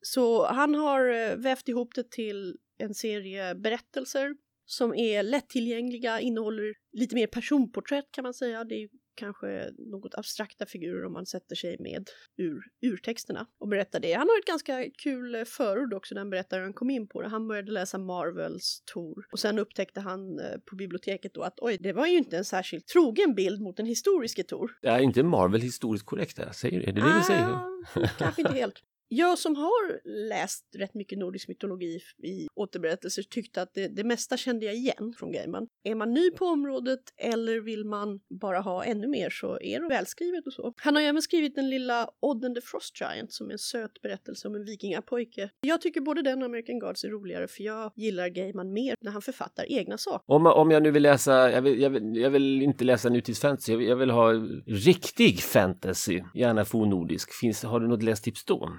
Så 0.00 0.46
han 0.46 0.74
har 0.74 1.08
eh, 1.08 1.36
vävt 1.36 1.68
ihop 1.68 1.94
det 1.94 2.10
till 2.10 2.56
en 2.78 2.94
serie 2.94 3.54
berättelser 3.54 4.34
som 4.66 4.94
är 4.94 5.22
lättillgängliga, 5.22 6.20
innehåller 6.20 6.74
lite 6.92 7.14
mer 7.14 7.26
personporträtt 7.26 8.04
kan 8.10 8.22
man 8.22 8.34
säga. 8.34 8.64
Det 8.64 8.74
är 8.74 8.88
kanske 9.16 9.70
något 9.78 10.14
abstrakta 10.14 10.66
figurer 10.66 11.04
om 11.06 11.12
man 11.12 11.26
sätter 11.26 11.56
sig 11.56 11.76
med 11.80 12.10
ur, 12.36 12.62
urtexterna 12.86 13.46
och 13.58 13.68
berättar 13.68 14.00
det. 14.00 14.12
Han 14.12 14.28
har 14.28 14.38
ett 14.38 14.46
ganska 14.46 14.90
kul 15.02 15.34
eh, 15.34 15.44
förord 15.44 15.94
också 15.94 16.14
där 16.14 16.20
han 16.20 16.30
berättar 16.30 16.56
hur 16.56 16.64
han 16.64 16.72
kom 16.72 16.90
in 16.90 17.08
på 17.08 17.22
det. 17.22 17.28
Han 17.28 17.48
började 17.48 17.72
läsa 17.72 17.98
Marvels 17.98 18.82
Tor 18.94 19.26
och 19.32 19.38
sen 19.38 19.58
upptäckte 19.58 20.00
han 20.00 20.38
eh, 20.38 20.58
på 20.70 20.76
biblioteket 20.76 21.34
då 21.34 21.42
att 21.42 21.58
oj, 21.60 21.78
det 21.80 21.92
var 21.92 22.06
ju 22.06 22.16
inte 22.16 22.36
en 22.36 22.44
särskilt 22.44 22.86
trogen 22.86 23.34
bild 23.34 23.60
mot 23.60 23.76
den 23.76 23.86
historiske 23.86 24.42
Tor. 24.42 24.78
Är 24.82 24.98
inte 24.98 25.22
Marvel 25.22 25.60
historiskt 25.60 26.06
korrekt 26.06 26.36
där? 26.36 26.50
Säger? 26.52 26.80
Är 26.80 26.92
det 26.92 27.00
det 27.00 27.18
du 27.18 27.22
säger? 27.22 27.42
Ah, 27.42 28.08
kanske 28.18 28.42
inte 28.42 28.54
helt. 28.54 28.82
Jag 29.08 29.38
som 29.38 29.56
har 29.56 30.00
läst 30.28 30.64
rätt 30.78 30.94
mycket 30.94 31.18
nordisk 31.18 31.48
mytologi 31.48 32.00
i 32.22 32.48
återberättelser 32.54 33.22
tyckte 33.22 33.62
att 33.62 33.74
det, 33.74 33.88
det 33.88 34.04
mesta 34.04 34.36
kände 34.36 34.66
jag 34.66 34.74
igen 34.74 35.14
från 35.18 35.32
Gaiman. 35.32 35.68
Är 35.84 35.94
man 35.94 36.14
ny 36.14 36.30
på 36.30 36.44
området 36.44 37.00
eller 37.16 37.60
vill 37.60 37.84
man 37.84 38.20
bara 38.40 38.60
ha 38.60 38.84
ännu 38.84 39.06
mer 39.06 39.30
så 39.30 39.60
är 39.60 39.80
det 39.80 39.88
välskrivet 39.88 40.46
och 40.46 40.52
så. 40.52 40.74
Han 40.76 40.94
har 40.94 41.02
ju 41.02 41.08
även 41.08 41.22
skrivit 41.22 41.54
den 41.54 41.70
lilla 41.70 42.08
Odd 42.20 42.44
and 42.44 42.54
the 42.54 42.60
Frost 42.60 43.00
Giant 43.00 43.32
som 43.32 43.48
är 43.48 43.52
en 43.52 43.58
söt 43.58 44.02
berättelse 44.02 44.48
om 44.48 44.54
en 44.54 44.64
vikingapojke. 44.64 45.50
Jag 45.60 45.80
tycker 45.80 46.00
både 46.00 46.22
den 46.22 46.38
och 46.38 46.44
American 46.44 46.78
Gods 46.78 47.04
är 47.04 47.08
roligare 47.08 47.48
för 47.48 47.62
jag 47.62 47.92
gillar 47.96 48.28
Gaiman 48.28 48.72
mer 48.72 48.94
när 49.00 49.12
han 49.12 49.22
författar 49.22 49.72
egna 49.72 49.98
saker. 49.98 50.34
Om, 50.34 50.46
om 50.46 50.70
jag 50.70 50.82
nu 50.82 50.90
vill 50.90 51.02
läsa, 51.02 51.50
jag 51.50 51.62
vill, 51.62 51.80
jag 51.80 51.90
vill, 51.90 52.16
jag 52.16 52.30
vill 52.30 52.62
inte 52.62 52.84
läsa 52.84 53.08
nutidsfantasy, 53.08 53.72
jag 53.72 53.78
vill, 53.78 53.88
jag 53.88 53.96
vill 53.96 54.10
ha 54.10 54.32
riktig 54.66 55.40
fantasy, 55.40 56.22
gärna 56.34 56.64
fornnordisk. 56.64 57.32
Finns, 57.32 57.62
har 57.62 57.80
du 57.80 57.88
något 57.88 58.02
lästips 58.02 58.44
då? 58.44 58.70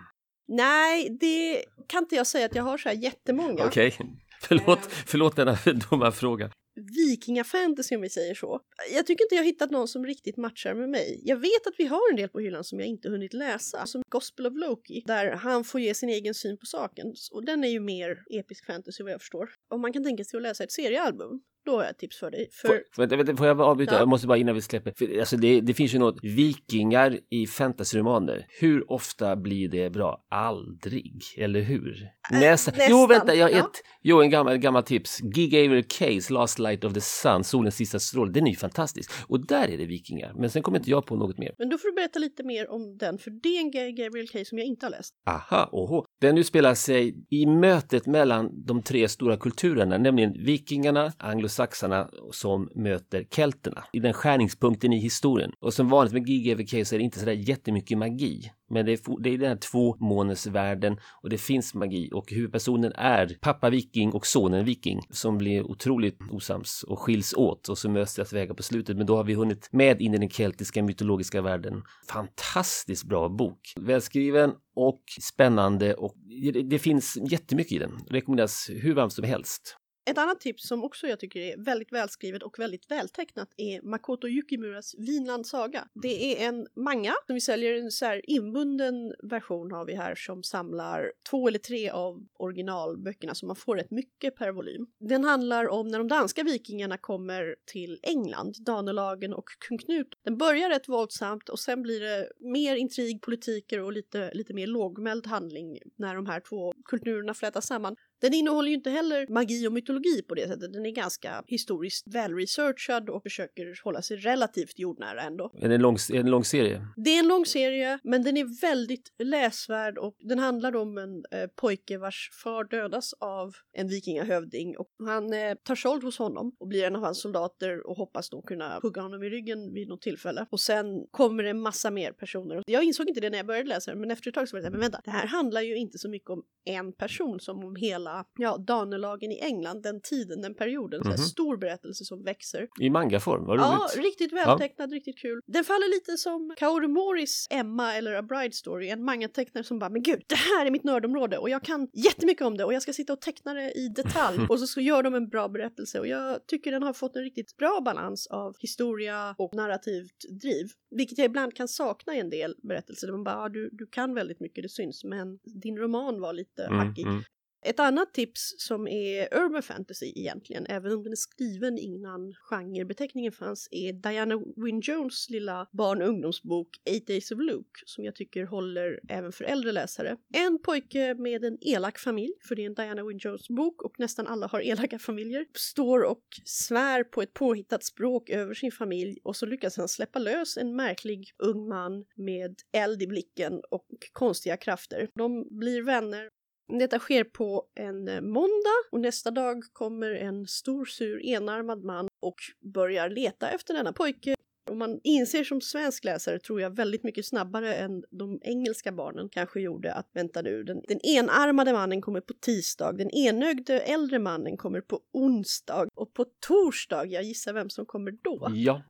Nej, 0.48 1.18
det 1.20 1.64
kan 1.88 2.04
inte 2.04 2.16
jag 2.16 2.28
säga 2.28 2.45
att 2.45 2.56
jag 2.56 2.64
har 2.64 2.78
så 2.78 2.89
här 2.89 2.95
jättemånga. 2.95 3.66
Okej, 3.66 3.93
förlåt, 4.41 4.80
förlåt 5.06 5.36
denna 5.36 5.58
dumma 5.89 6.12
fråga. 6.12 6.52
Vikingafantasy 6.95 7.95
om 7.95 8.02
vi 8.02 8.10
säger 8.10 8.36
så. 8.36 8.60
Jag 8.93 9.08
tycker 9.08 9.24
inte 9.24 9.36
jag 9.36 9.41
har 9.41 9.45
hittat 9.45 9.72
någon 9.72 9.88
som 9.88 10.06
riktigt 10.06 10.38
matchar 10.38 10.74
med 10.74 10.89
mig. 10.89 11.22
Jag 11.24 11.38
vet 11.38 11.68
att 11.68 11.74
vi 11.78 11.86
har 11.86 12.10
en 12.12 12.16
del 12.16 12.30
på 12.30 12.39
hyllan 12.39 12.64
som 12.64 12.80
jag 12.80 12.88
inte 12.88 13.10
hunnit 13.10 13.34
läsa, 13.34 13.86
som 13.86 14.02
Gospel 14.10 14.48
of 14.48 14.54
Loki, 14.56 15.04
där 15.06 15.32
han 15.32 15.64
får 15.64 15.82
ge 15.82 15.93
sin 15.93 16.10
egen 16.10 16.34
syn 16.34 16.58
på 16.58 16.66
saken. 16.66 17.14
Och 17.32 17.45
den 17.45 17.64
är 17.64 17.68
ju 17.68 17.80
mer 17.80 18.24
episk 18.30 18.66
fantasy 18.66 19.04
vad 19.04 19.12
jag 19.12 19.22
förstår. 19.22 19.50
Om 19.70 19.82
man 19.82 19.93
kan 19.93 20.04
tänka 20.04 20.24
sig 20.24 20.38
att 20.38 20.43
läsa 20.43 20.64
ett 20.64 20.72
seriealbum, 20.72 21.41
då 21.68 21.76
har 21.76 21.84
jag 21.84 21.91
ett 21.91 21.97
tips 21.97 22.20
för 22.20 22.32
dig. 22.32 22.49
För... 22.51 22.68
Får, 22.68 23.01
vänta, 23.01 23.15
vänta, 23.15 23.36
får 23.36 23.47
jag 23.47 23.61
avbryta? 23.61 23.93
Ja. 23.93 23.99
Jag 23.99 24.07
måste 24.07 24.28
bara 24.28 24.38
innan 24.38 24.55
vi 24.55 24.61
släpper. 24.61 24.93
För, 24.97 25.20
alltså 25.20 25.38
det, 25.38 25.61
det 25.61 25.74
finns 25.74 25.95
ju 25.95 25.99
något, 25.99 26.20
vikingar 26.24 27.20
i 27.30 27.47
fantasyromaner. 27.47 28.45
Hur 28.59 28.91
ofta 28.91 29.36
blir 29.36 29.70
det 29.70 29.89
bra? 29.89 30.26
Aldrig, 30.32 31.22
eller 31.38 31.61
hur? 31.61 32.09
Nästa. 32.32 32.72
Jo, 32.89 32.97
nästan, 32.97 33.07
vänta, 33.07 33.36
jag 33.36 33.45
har 33.45 33.51
ja. 33.51 33.57
ett, 33.59 33.82
jo, 34.01 34.22
en 34.22 34.30
gammal, 34.30 34.57
gammal 34.57 34.84
tips. 34.84 35.20
Gig 35.20 35.55
Aver 35.55 35.82
Case, 35.82 36.34
Last 36.34 36.59
Light 36.59 36.84
of 36.84 36.93
the 36.93 37.01
Sun, 37.01 37.43
Solens 37.43 37.76
sista 37.76 37.99
stråle. 37.99 38.32
Den 38.32 38.47
är 38.47 38.51
ju 38.51 38.57
fantastisk. 38.57 39.11
Och 39.28 39.47
där 39.47 39.68
är 39.68 39.78
det 39.78 39.86
vikingar. 39.86 40.34
Men 40.36 40.49
sen 40.49 40.61
kommer 40.61 40.78
inte 40.78 40.89
jag 40.89 41.05
på 41.05 41.15
något 41.15 41.38
mer. 41.38 41.51
Men 41.57 41.70
då 41.70 41.78
får 41.78 41.88
du 41.88 41.95
berätta 41.95 42.20
lite 42.20 42.43
mer 42.43 42.72
om 42.72 42.97
den, 42.97 43.18
för 43.18 43.32
det 43.43 43.57
är 43.57 43.61
en 43.61 43.72
Ga- 43.72 44.03
Gabriel 44.03 44.28
Kay 44.28 44.45
som 44.45 44.57
jag 44.57 44.68
inte 44.68 44.86
har 44.86 44.91
läst. 44.91 45.13
Aha, 45.30 45.70
oho. 45.72 46.05
Den 46.22 46.38
utspelar 46.38 46.74
sig 46.74 47.26
i 47.30 47.45
mötet 47.45 48.05
mellan 48.05 48.65
de 48.65 48.84
tre 48.84 49.07
stora 49.07 49.38
kulturerna, 49.38 49.97
nämligen 49.97 50.34
vikingarna, 50.34 51.13
anglosaxarna 51.58 52.10
som 52.32 52.70
möter 52.76 53.26
kelterna. 53.32 53.84
I 53.93 53.99
den 53.99 54.14
skärningspunkten 54.14 54.93
i 54.93 54.99
historien. 54.99 55.51
Och 55.60 55.74
som 55.74 55.89
vanligt 55.89 56.14
med 56.14 56.26
GGVK 56.26 56.88
så 56.88 56.95
är 56.95 56.99
det 56.99 57.03
inte 57.03 57.20
sådär 57.20 57.32
jättemycket 57.32 57.97
magi. 57.97 58.51
Men 58.70 58.86
det 58.86 58.91
är, 58.91 59.22
det 59.22 59.30
är 59.30 59.38
den 59.38 59.49
här 59.49 59.58
tvåmånesvärlden 59.58 60.99
och 61.24 61.30
det 61.30 61.38
finns 61.38 61.74
magi 61.74 62.10
och 62.14 62.32
huvudpersonen 62.32 62.91
är 62.95 63.38
pappa 63.41 63.70
viking 63.70 64.12
och 64.12 64.28
sonen 64.28 64.66
viking 64.66 64.99
som 65.10 65.38
blir 65.38 65.64
otroligt 65.64 66.20
osams 66.32 66.84
och 66.84 66.99
skiljs 66.99 67.34
åt 67.34 67.70
och 67.70 67.78
så 67.78 67.89
möts 67.89 68.16
deras 68.16 68.34
vägar 68.34 68.53
på 68.53 68.64
slutet. 68.64 68.97
Men 68.97 69.05
då 69.05 69.16
har 69.16 69.24
vi 69.24 69.34
hunnit 69.34 69.70
med 69.72 70.01
in 70.01 70.14
i 70.14 70.18
den 70.18 70.30
keltiska 70.30 70.84
mytologiska 70.84 71.41
världen. 71.41 71.84
Fantastiskt 72.10 73.03
bra 73.03 73.30
bok. 73.30 73.60
Välskriven 73.76 74.51
och 74.76 75.01
spännande 75.22 75.93
och 75.93 76.16
det, 76.53 76.62
det 76.62 76.80
finns 76.80 77.18
jättemycket 77.30 77.72
i 77.72 77.80
den. 77.80 77.91
Rekommenderas 78.10 78.70
hur 78.70 78.93
varmt 78.93 79.14
som 79.14 79.24
helst. 79.24 79.78
Ett 80.10 80.18
annat 80.18 80.39
tips 80.39 80.68
som 80.68 80.84
också 80.84 81.08
jag 81.08 81.20
tycker 81.20 81.39
är 81.39 81.58
väldigt 81.58 81.93
välskrivet 81.93 82.43
och 82.43 82.60
väldigt 82.60 82.91
vältecknat 82.91 83.49
är 83.58 83.82
Makoto 83.82 84.28
Yukimuras 84.28 84.95
Vinland 84.97 85.47
Saga. 85.47 85.88
Det 85.93 86.43
är 86.43 86.47
en 86.47 86.68
manga 86.76 87.14
som 87.26 87.34
vi 87.34 87.41
säljer 87.41 87.74
en 87.74 87.91
så 87.91 88.05
här 88.05 88.30
inbunden 88.30 89.14
version 89.24 89.72
har 89.72 89.86
vi 89.86 89.95
här 89.95 90.16
som 90.16 90.43
samlar 90.43 91.12
två 91.30 91.47
eller 91.47 91.60
tre 91.60 91.89
av 91.89 92.26
originalböckerna 92.39 93.36
så 93.36 93.45
man 93.45 93.55
får 93.55 93.76
rätt 93.76 93.91
mycket 93.91 94.36
per 94.36 94.51
volym. 94.51 94.88
Den 94.99 95.24
handlar 95.24 95.70
om 95.70 95.88
när 95.88 95.97
de 95.97 96.08
danska 96.08 96.43
vikingarna 96.43 96.97
kommer 96.97 97.55
till 97.66 97.99
England, 98.03 98.55
Danelagen 98.60 99.34
och 99.34 99.49
kung 99.68 99.78
Knut. 99.78 100.08
Den 100.24 100.38
börjar 100.38 100.70
rätt 100.70 100.89
våldsamt 100.89 101.49
och 101.49 101.60
sen 101.60 101.82
blir 101.82 102.01
det 102.01 102.30
mer 102.39 102.76
intrig, 102.76 103.22
politiker 103.22 103.84
och 103.84 103.93
lite, 103.93 104.32
lite 104.34 104.53
mer 104.53 104.68
lågmäld 104.68 105.28
handling 105.28 105.80
när 105.95 106.16
de 106.16 106.26
här 106.26 106.39
två 106.39 106.74
kulturerna 106.86 107.34
flätas 107.34 107.68
samman. 107.68 107.95
Den 108.22 108.34
innehåller 108.34 108.70
ju 108.70 108.76
inte 108.76 108.89
heller 108.89 109.28
magi 109.30 109.68
och 109.68 109.74
mytologi 109.74 110.22
på 110.28 110.36
det 110.36 110.47
sättet. 110.47 110.74
Den 110.74 110.86
är 110.86 110.91
ganska 110.91 111.43
historiskt 111.47 112.07
välresearchad 112.07 113.09
och 113.09 113.24
försöker 113.24 113.84
hålla 113.84 114.01
sig 114.01 114.18
relativt 114.18 114.80
jordnära 114.80 115.22
ändå. 115.22 115.51
Är 115.61 115.70
det 115.70 115.76
en 115.76 115.82
lång, 115.82 115.95
är 115.95 116.13
det 116.13 116.20
en 116.20 116.30
lång 116.30 116.43
serie? 116.43 116.88
Det 116.95 117.09
är 117.09 117.20
en 117.20 117.28
lång 117.28 117.45
serie, 117.45 117.99
men 118.03 118.24
den 118.24 118.38
är 118.38 118.61
väldigt 118.61 119.13
läsvärd 119.20 119.97
och 119.97 120.15
den 120.20 120.39
handlar 120.39 120.76
om 120.76 120.97
en 120.97 121.24
eh, 121.32 121.47
pojke 121.55 121.97
vars 121.97 122.30
far 122.43 122.63
dödas 122.63 123.13
av 123.13 123.55
en 123.74 123.88
vikingahövding 123.88 124.78
och 124.78 124.89
han 125.05 125.34
eh, 125.34 125.53
tar 125.63 125.76
sold 125.76 126.03
hos 126.03 126.18
honom 126.18 126.55
och 126.59 126.68
blir 126.68 126.84
en 126.84 126.95
av 126.95 127.01
hans 127.01 127.22
soldater 127.22 127.88
och 127.88 127.97
hoppas 127.97 128.30
då 128.30 128.41
kunna 128.41 128.80
hugga 128.82 129.01
honom 129.01 129.24
i 129.24 129.30
ryggen 129.30 129.74
vid 129.74 129.88
något 129.88 130.01
tillfälle. 130.01 130.45
Och 130.49 130.59
sen 130.59 130.86
kommer 131.11 131.43
det 131.43 131.49
en 131.49 131.59
massa 131.59 131.91
mer 131.91 132.11
personer. 132.11 132.63
Jag 132.68 132.84
insåg 132.84 133.09
inte 133.09 133.22
det 133.22 133.30
när 133.30 133.38
jag 133.38 133.47
började 133.47 133.70
läsa 133.70 133.91
den, 133.91 133.99
men 133.99 134.11
efter 134.11 134.30
ett 134.30 134.36
tag 134.36 134.49
så 134.49 134.55
var 134.55 134.59
det 134.59 134.63
så 134.63 134.68
här, 134.68 134.72
men 134.72 134.82
vänta, 134.82 135.01
det 135.03 135.11
här 135.11 135.28
handlar 135.28 135.61
ju 135.61 135.76
inte 135.76 135.97
så 135.97 136.09
mycket 136.09 136.30
om 136.30 136.43
en 136.65 136.93
person 136.93 137.39
som 137.39 137.63
om 137.63 137.76
hela, 137.76 138.07
ja, 138.38 138.58
Danelagen 138.58 139.32
i 139.32 139.39
England, 139.39 139.82
den 139.84 140.01
tiden, 140.01 140.41
den 140.41 140.53
perioden. 140.53 140.99
Så 141.03 141.10
här 141.10 141.18
Mhm. 141.18 141.24
stor 141.26 141.58
berättelse 141.58 142.05
som 142.05 142.24
växer. 142.24 142.68
I 142.80 142.89
mangaform? 142.89 143.45
Vad 143.45 143.60
Ja, 143.60 143.88
roligt. 143.95 144.05
riktigt 144.05 144.34
vältecknad, 144.34 144.91
riktigt 144.91 145.18
kul. 145.18 145.39
Den 145.47 145.64
faller 145.64 145.95
lite 145.95 146.18
som 146.18 146.53
Kaoru 146.58 146.88
Moris 146.88 147.47
Emma 147.49 147.95
eller 147.95 148.14
A 148.14 148.22
Bride 148.22 148.51
Story, 148.55 148.89
en 148.89 149.03
mangatecknare 149.03 149.64
som 149.64 149.80
bara 149.80 149.89
“men 149.89 150.03
gud, 150.03 150.22
det 150.28 150.36
här 150.36 150.66
är 150.66 150.72
mitt 150.72 150.84
nördområde 150.84 151.38
och 151.38 151.49
jag 151.49 151.64
kan 151.64 151.88
jättemycket 151.93 152.45
om 152.47 152.58
det 152.58 152.64
och 152.66 152.74
jag 152.74 152.82
ska 152.82 152.93
sitta 152.93 153.14
och 153.14 153.22
teckna 153.22 153.53
det 153.53 153.72
i 153.72 153.89
detalj” 153.89 154.38
och 154.49 154.60
så, 154.60 154.68
så 154.68 154.82
gör 154.82 155.03
de 155.03 155.14
en 155.16 155.30
bra 155.30 155.47
berättelse 155.47 155.99
och 155.99 156.08
jag 156.08 156.47
tycker 156.47 156.72
den 156.72 156.84
har 156.84 156.93
fått 156.93 157.16
en 157.16 157.24
riktigt 157.24 157.58
bra 157.58 157.82
balans 157.86 158.28
av 158.28 158.55
historia 158.60 159.36
och 159.38 159.55
narrativt 159.55 160.41
driv. 160.41 160.68
Vilket 160.95 161.18
jag 161.18 161.26
ibland 161.26 161.53
kan 161.55 161.68
sakna 161.68 162.16
i 162.16 162.20
en 162.20 162.30
del 162.30 162.55
berättelser 162.64 163.08
där 163.08 163.12
man 163.14 163.24
bara 163.24 163.36
ah, 163.38 163.49
du, 163.49 163.70
“du 163.72 163.88
kan 163.88 164.14
väldigt 164.14 164.39
mycket, 164.39 164.64
det 164.64 164.70
syns, 164.70 165.03
men 165.03 165.39
din 165.62 165.78
roman 165.78 166.22
var 166.22 166.34
lite 166.34 166.64
Mm, 166.64 166.80
hackig”. 166.80 167.05
mm. 167.05 167.24
Ett 167.66 167.80
annat 167.80 168.14
tips 168.14 168.55
som 168.58 168.88
är 168.88 169.34
urban 169.34 169.64
fantasy 169.64 170.14
egentligen, 170.16 170.66
även 170.70 170.91
om 170.91 171.03
den 171.03 171.12
är 171.12 171.16
skriven 171.16 171.78
innan 171.78 172.34
genrebeteckningen 172.34 173.32
fanns, 173.32 173.68
är 173.72 173.93
Diana 173.93 174.36
Wynne 174.55 174.82
Jones 174.84 175.30
lilla 175.30 175.68
barn 175.72 176.01
och 176.01 176.08
ungdomsbok 176.08 176.70
Eight 176.86 177.08
Days 177.08 177.32
of 177.32 177.39
Luke 177.39 177.82
som 177.86 178.03
jag 178.03 178.16
tycker 178.16 178.45
håller 178.45 178.99
även 179.10 179.32
för 179.32 179.43
äldre 179.43 179.72
läsare. 179.72 180.18
En 180.34 180.60
pojke 180.62 181.16
med 181.16 181.45
en 181.45 181.58
elak 181.62 181.99
familj, 181.99 182.34
för 182.47 182.55
det 182.55 182.62
är 182.62 182.66
en 182.66 182.74
Diana 182.74 183.03
Wynne 183.03 183.20
Jones 183.24 183.49
bok 183.49 183.84
och 183.84 183.99
nästan 183.99 184.28
alla 184.28 184.47
har 184.47 184.62
elaka 184.62 184.99
familjer, 184.99 185.45
står 185.53 186.03
och 186.03 186.24
svär 186.45 187.03
på 187.03 187.22
ett 187.22 187.34
påhittat 187.34 187.84
språk 187.84 188.30
över 188.30 188.53
sin 188.53 188.72
familj 188.72 189.20
och 189.24 189.36
så 189.36 189.45
lyckas 189.45 189.78
han 189.78 189.88
släppa 189.88 190.20
lös 190.20 190.58
en 190.58 190.76
märklig 190.76 191.32
ung 191.38 191.68
man 191.68 192.05
med 192.16 192.55
eld 192.74 193.01
i 193.01 193.08
blicken 193.08 193.62
och 193.72 193.88
konstiga 194.12 194.58
krafter. 194.58 195.10
De 195.16 195.47
blir 195.60 195.84
vänner 195.84 196.30
detta 196.68 196.99
sker 196.99 197.24
på 197.24 197.63
en 197.76 198.07
eh, 198.07 198.22
måndag 198.22 198.78
och 198.91 198.99
nästa 198.99 199.32
dag 199.32 199.63
kommer 199.74 200.11
en 200.11 200.47
stor 200.47 200.86
sur 200.86 201.26
enarmad 201.26 201.84
man 201.84 202.07
och 202.20 202.36
börjar 202.74 203.09
leta 203.09 203.49
efter 203.49 203.74
denna 203.74 203.93
pojke. 203.93 204.37
Och 204.70 204.78
man 204.78 204.99
inser 205.03 205.43
som 205.43 205.61
svensk 205.61 206.03
läsare, 206.03 206.39
tror 206.39 206.61
jag, 206.61 206.76
väldigt 206.76 207.03
mycket 207.03 207.26
snabbare 207.26 207.76
än 207.76 208.03
de 208.11 208.39
engelska 208.41 208.91
barnen 208.91 209.30
kanske 209.30 209.61
gjorde 209.61 209.93
att 209.93 210.09
vänta 210.13 210.41
nu, 210.41 210.63
den, 210.63 210.82
den 210.88 210.99
enarmade 211.05 211.74
mannen 211.74 212.01
kommer 212.01 212.22
på 212.22 212.34
tisdag, 212.34 212.91
den 212.91 213.11
enögde 213.11 213.80
äldre 213.80 214.20
mannen 214.20 214.57
kommer 214.57 214.82
på 214.82 214.99
onsdag 215.13 215.88
och 215.95 216.13
på 216.13 216.26
torsdag, 216.47 217.05
jag 217.05 217.24
gissar 217.24 217.53
vem 217.53 217.70
som 217.70 217.86
kommer 217.86 218.11
då. 218.11 218.51
Ja. 218.55 218.84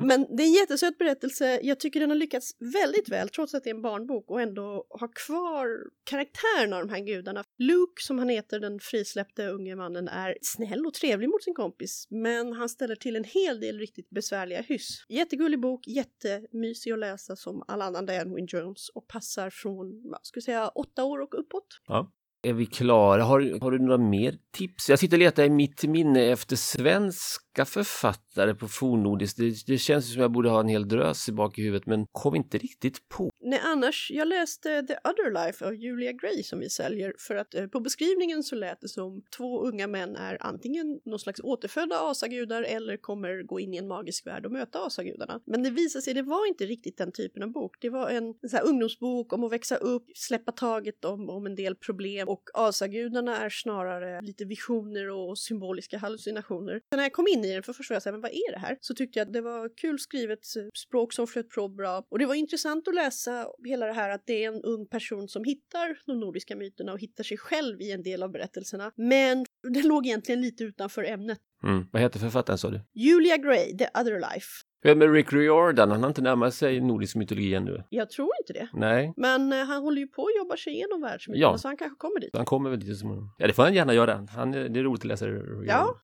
Men 0.00 0.36
det 0.36 0.42
är 0.42 0.46
en 0.46 0.52
jättesöt 0.52 0.98
berättelse. 0.98 1.60
Jag 1.62 1.80
tycker 1.80 2.00
den 2.00 2.10
har 2.10 2.16
lyckats 2.16 2.56
väldigt 2.58 3.08
väl, 3.08 3.28
trots 3.28 3.54
att 3.54 3.64
det 3.64 3.70
är 3.70 3.74
en 3.74 3.82
barnbok, 3.82 4.30
och 4.30 4.40
ändå 4.40 4.86
ha 4.88 5.08
kvar 5.26 5.66
karaktärerna 6.04 6.76
av 6.76 6.86
de 6.86 6.92
här 6.92 7.00
gudarna. 7.00 7.44
Luke, 7.58 8.02
som 8.02 8.18
han 8.18 8.28
heter, 8.28 8.60
den 8.60 8.80
frisläppte 8.80 9.46
unge 9.46 9.76
mannen, 9.76 10.08
är 10.08 10.38
snäll 10.42 10.86
och 10.86 10.94
trevlig 10.94 11.28
mot 11.28 11.44
sin 11.44 11.54
kompis, 11.54 12.06
men 12.10 12.52
han 12.52 12.68
ställer 12.68 12.96
till 12.96 13.16
en 13.16 13.24
hel 13.24 13.60
del 13.60 13.78
riktigt 13.78 14.10
besvärliga 14.10 14.62
hyss. 14.62 15.04
Jättegullig 15.20 15.60
bok, 15.60 15.86
jättemysig 15.86 16.92
att 16.92 16.98
läsa 16.98 17.36
som 17.36 17.64
alla 17.68 17.84
andra 17.84 18.02
Diane 18.02 18.34
Wynne 18.34 18.48
Jones 18.50 18.88
och 18.88 19.08
passar 19.08 19.50
från, 19.50 20.10
vad 20.10 20.26
ska 20.26 20.36
jag 20.36 20.44
säga, 20.44 20.68
åtta 20.68 21.04
år 21.04 21.20
och 21.20 21.38
uppåt. 21.40 21.80
ja. 21.86 22.12
Är 22.42 22.52
vi 22.52 22.66
klara? 22.66 23.22
Har, 23.22 23.60
har 23.60 23.70
du 23.70 23.78
några 23.78 23.98
mer 23.98 24.34
tips? 24.52 24.88
Jag 24.88 24.98
sitter 24.98 25.16
och 25.16 25.18
letar 25.18 25.44
i 25.44 25.50
mitt 25.50 25.84
minne 25.84 26.24
efter 26.24 26.56
svenska 26.56 27.64
författare 27.64 28.54
på 28.54 28.68
fornnordiskt. 28.68 29.38
Det, 29.38 29.66
det 29.66 29.78
känns 29.78 30.12
som 30.12 30.22
jag 30.22 30.32
borde 30.32 30.50
ha 30.50 30.60
en 30.60 30.68
hel 30.68 30.88
drös 30.88 31.28
i 31.28 31.32
bak 31.32 31.58
i 31.58 31.62
huvudet 31.62 31.86
men 31.86 32.06
kom 32.12 32.34
inte 32.34 32.58
riktigt 32.58 33.08
på. 33.08 33.30
Nej, 33.42 33.60
annars, 33.64 34.10
jag 34.14 34.28
läste 34.28 34.82
The 34.82 34.94
Other 34.94 35.46
Life 35.46 35.66
av 35.66 35.74
Julia 35.74 36.12
Gray 36.12 36.42
som 36.42 36.58
vi 36.58 36.70
säljer 36.70 37.14
för 37.18 37.36
att 37.36 37.54
eh, 37.54 37.66
på 37.66 37.80
beskrivningen 37.80 38.42
så 38.42 38.54
lät 38.54 38.80
det 38.80 38.88
som 38.88 39.22
två 39.36 39.62
unga 39.62 39.86
män 39.86 40.16
är 40.16 40.36
antingen 40.40 41.00
någon 41.04 41.18
slags 41.18 41.40
återfödda 41.40 41.96
asagudar 42.10 42.62
eller 42.62 42.96
kommer 42.96 43.42
gå 43.42 43.60
in 43.60 43.74
i 43.74 43.76
en 43.76 43.88
magisk 43.88 44.26
värld 44.26 44.46
och 44.46 44.52
möta 44.52 44.78
asagudarna. 44.86 45.40
Men 45.46 45.62
det 45.62 45.70
visade 45.70 46.02
sig, 46.02 46.14
det 46.14 46.22
var 46.22 46.48
inte 46.48 46.64
riktigt 46.64 46.98
den 46.98 47.12
typen 47.12 47.42
av 47.42 47.52
bok. 47.52 47.76
Det 47.80 47.90
var 47.90 48.10
en, 48.10 48.24
en 48.24 48.50
här 48.52 48.66
ungdomsbok 48.66 49.32
om 49.32 49.44
att 49.44 49.52
växa 49.52 49.76
upp, 49.76 50.04
släppa 50.14 50.52
taget 50.52 51.04
om, 51.04 51.30
om 51.30 51.46
en 51.46 51.54
del 51.54 51.74
problem 51.74 52.29
och 52.30 52.50
asagudarna 52.54 53.36
är 53.44 53.50
snarare 53.50 54.20
lite 54.22 54.44
visioner 54.44 55.10
och 55.10 55.38
symboliska 55.38 55.98
hallucinationer. 55.98 56.80
Så 56.90 56.96
när 56.96 57.02
jag 57.02 57.12
kom 57.12 57.26
in 57.28 57.44
i 57.44 57.54
den 57.54 57.62
för 57.62 57.72
första 57.72 57.94
gången, 57.94 58.12
men 58.12 58.20
vad 58.20 58.30
är 58.30 58.52
det 58.52 58.58
här? 58.58 58.78
Så 58.80 58.94
tyckte 58.94 59.18
jag 59.18 59.26
att 59.26 59.32
det 59.32 59.40
var 59.40 59.76
kul 59.76 59.98
skrivet, 59.98 60.56
eh, 60.56 60.62
språk 60.74 61.12
som 61.12 61.26
flöt 61.26 61.48
på 61.48 61.68
bra 61.68 62.04
och 62.10 62.18
det 62.18 62.26
var 62.26 62.34
intressant 62.34 62.88
att 62.88 62.94
läsa 62.94 63.46
hela 63.64 63.86
det 63.86 63.92
här 63.92 64.10
att 64.10 64.26
det 64.26 64.44
är 64.44 64.48
en 64.48 64.62
ung 64.62 64.86
person 64.86 65.28
som 65.28 65.44
hittar 65.44 65.98
de 66.06 66.20
nordiska 66.20 66.56
myterna 66.56 66.92
och 66.92 67.00
hittar 67.00 67.24
sig 67.24 67.38
själv 67.38 67.80
i 67.80 67.92
en 67.92 68.02
del 68.02 68.22
av 68.22 68.30
berättelserna. 68.30 68.92
Men 68.96 69.46
det 69.74 69.82
låg 69.82 70.06
egentligen 70.06 70.40
lite 70.40 70.64
utanför 70.64 71.04
ämnet. 71.04 71.38
Mm. 71.64 71.86
Vad 71.92 72.02
heter 72.02 72.18
författaren 72.18 72.58
sa 72.58 72.70
du? 72.70 72.80
Julia 72.94 73.36
Gray, 73.36 73.76
The 73.76 73.86
Other 74.00 74.20
Life. 74.34 74.46
Hur 74.82 74.90
är 74.90 74.94
det 74.94 74.98
med 74.98 75.12
Rick 75.14 75.32
Riordan? 75.32 75.90
Han 75.90 76.02
har 76.02 76.08
inte 76.08 76.22
närmat 76.22 76.54
sig 76.54 76.80
nordisk 76.80 77.16
mytologi 77.16 77.54
ännu. 77.54 77.84
Jag 77.88 78.10
tror 78.10 78.28
inte 78.42 78.52
det. 78.52 78.68
Nej, 78.72 79.12
Men 79.16 79.52
eh, 79.52 79.58
han 79.64 79.82
håller 79.82 80.00
ju 80.00 80.06
på 80.06 80.22
att 80.22 80.36
jobba 80.44 80.56
sig 80.56 80.72
igenom 80.72 81.00
världsmyterna 81.00 81.42
Ja. 81.52 81.58
så 81.58 81.68
han 81.68 81.76
kanske 81.76 81.96
kommer 81.96 82.20
dit. 82.20 82.30
han 82.36 82.44
kommer 82.44 82.70
väl 82.70 82.80
dit 82.80 82.88
så 82.88 82.94
småningom. 82.94 83.34
Ja, 83.38 83.46
det 83.46 83.52
får 83.52 83.62
han 83.62 83.74
gärna 83.74 83.94
göra. 83.94 84.26
Han, 84.30 84.50
det 84.52 84.58
är 84.58 84.82
roligt 84.82 85.00
att 85.02 85.06
läsa 85.08 85.26
Riordan. 85.26 85.64
Ja. 85.66 85.94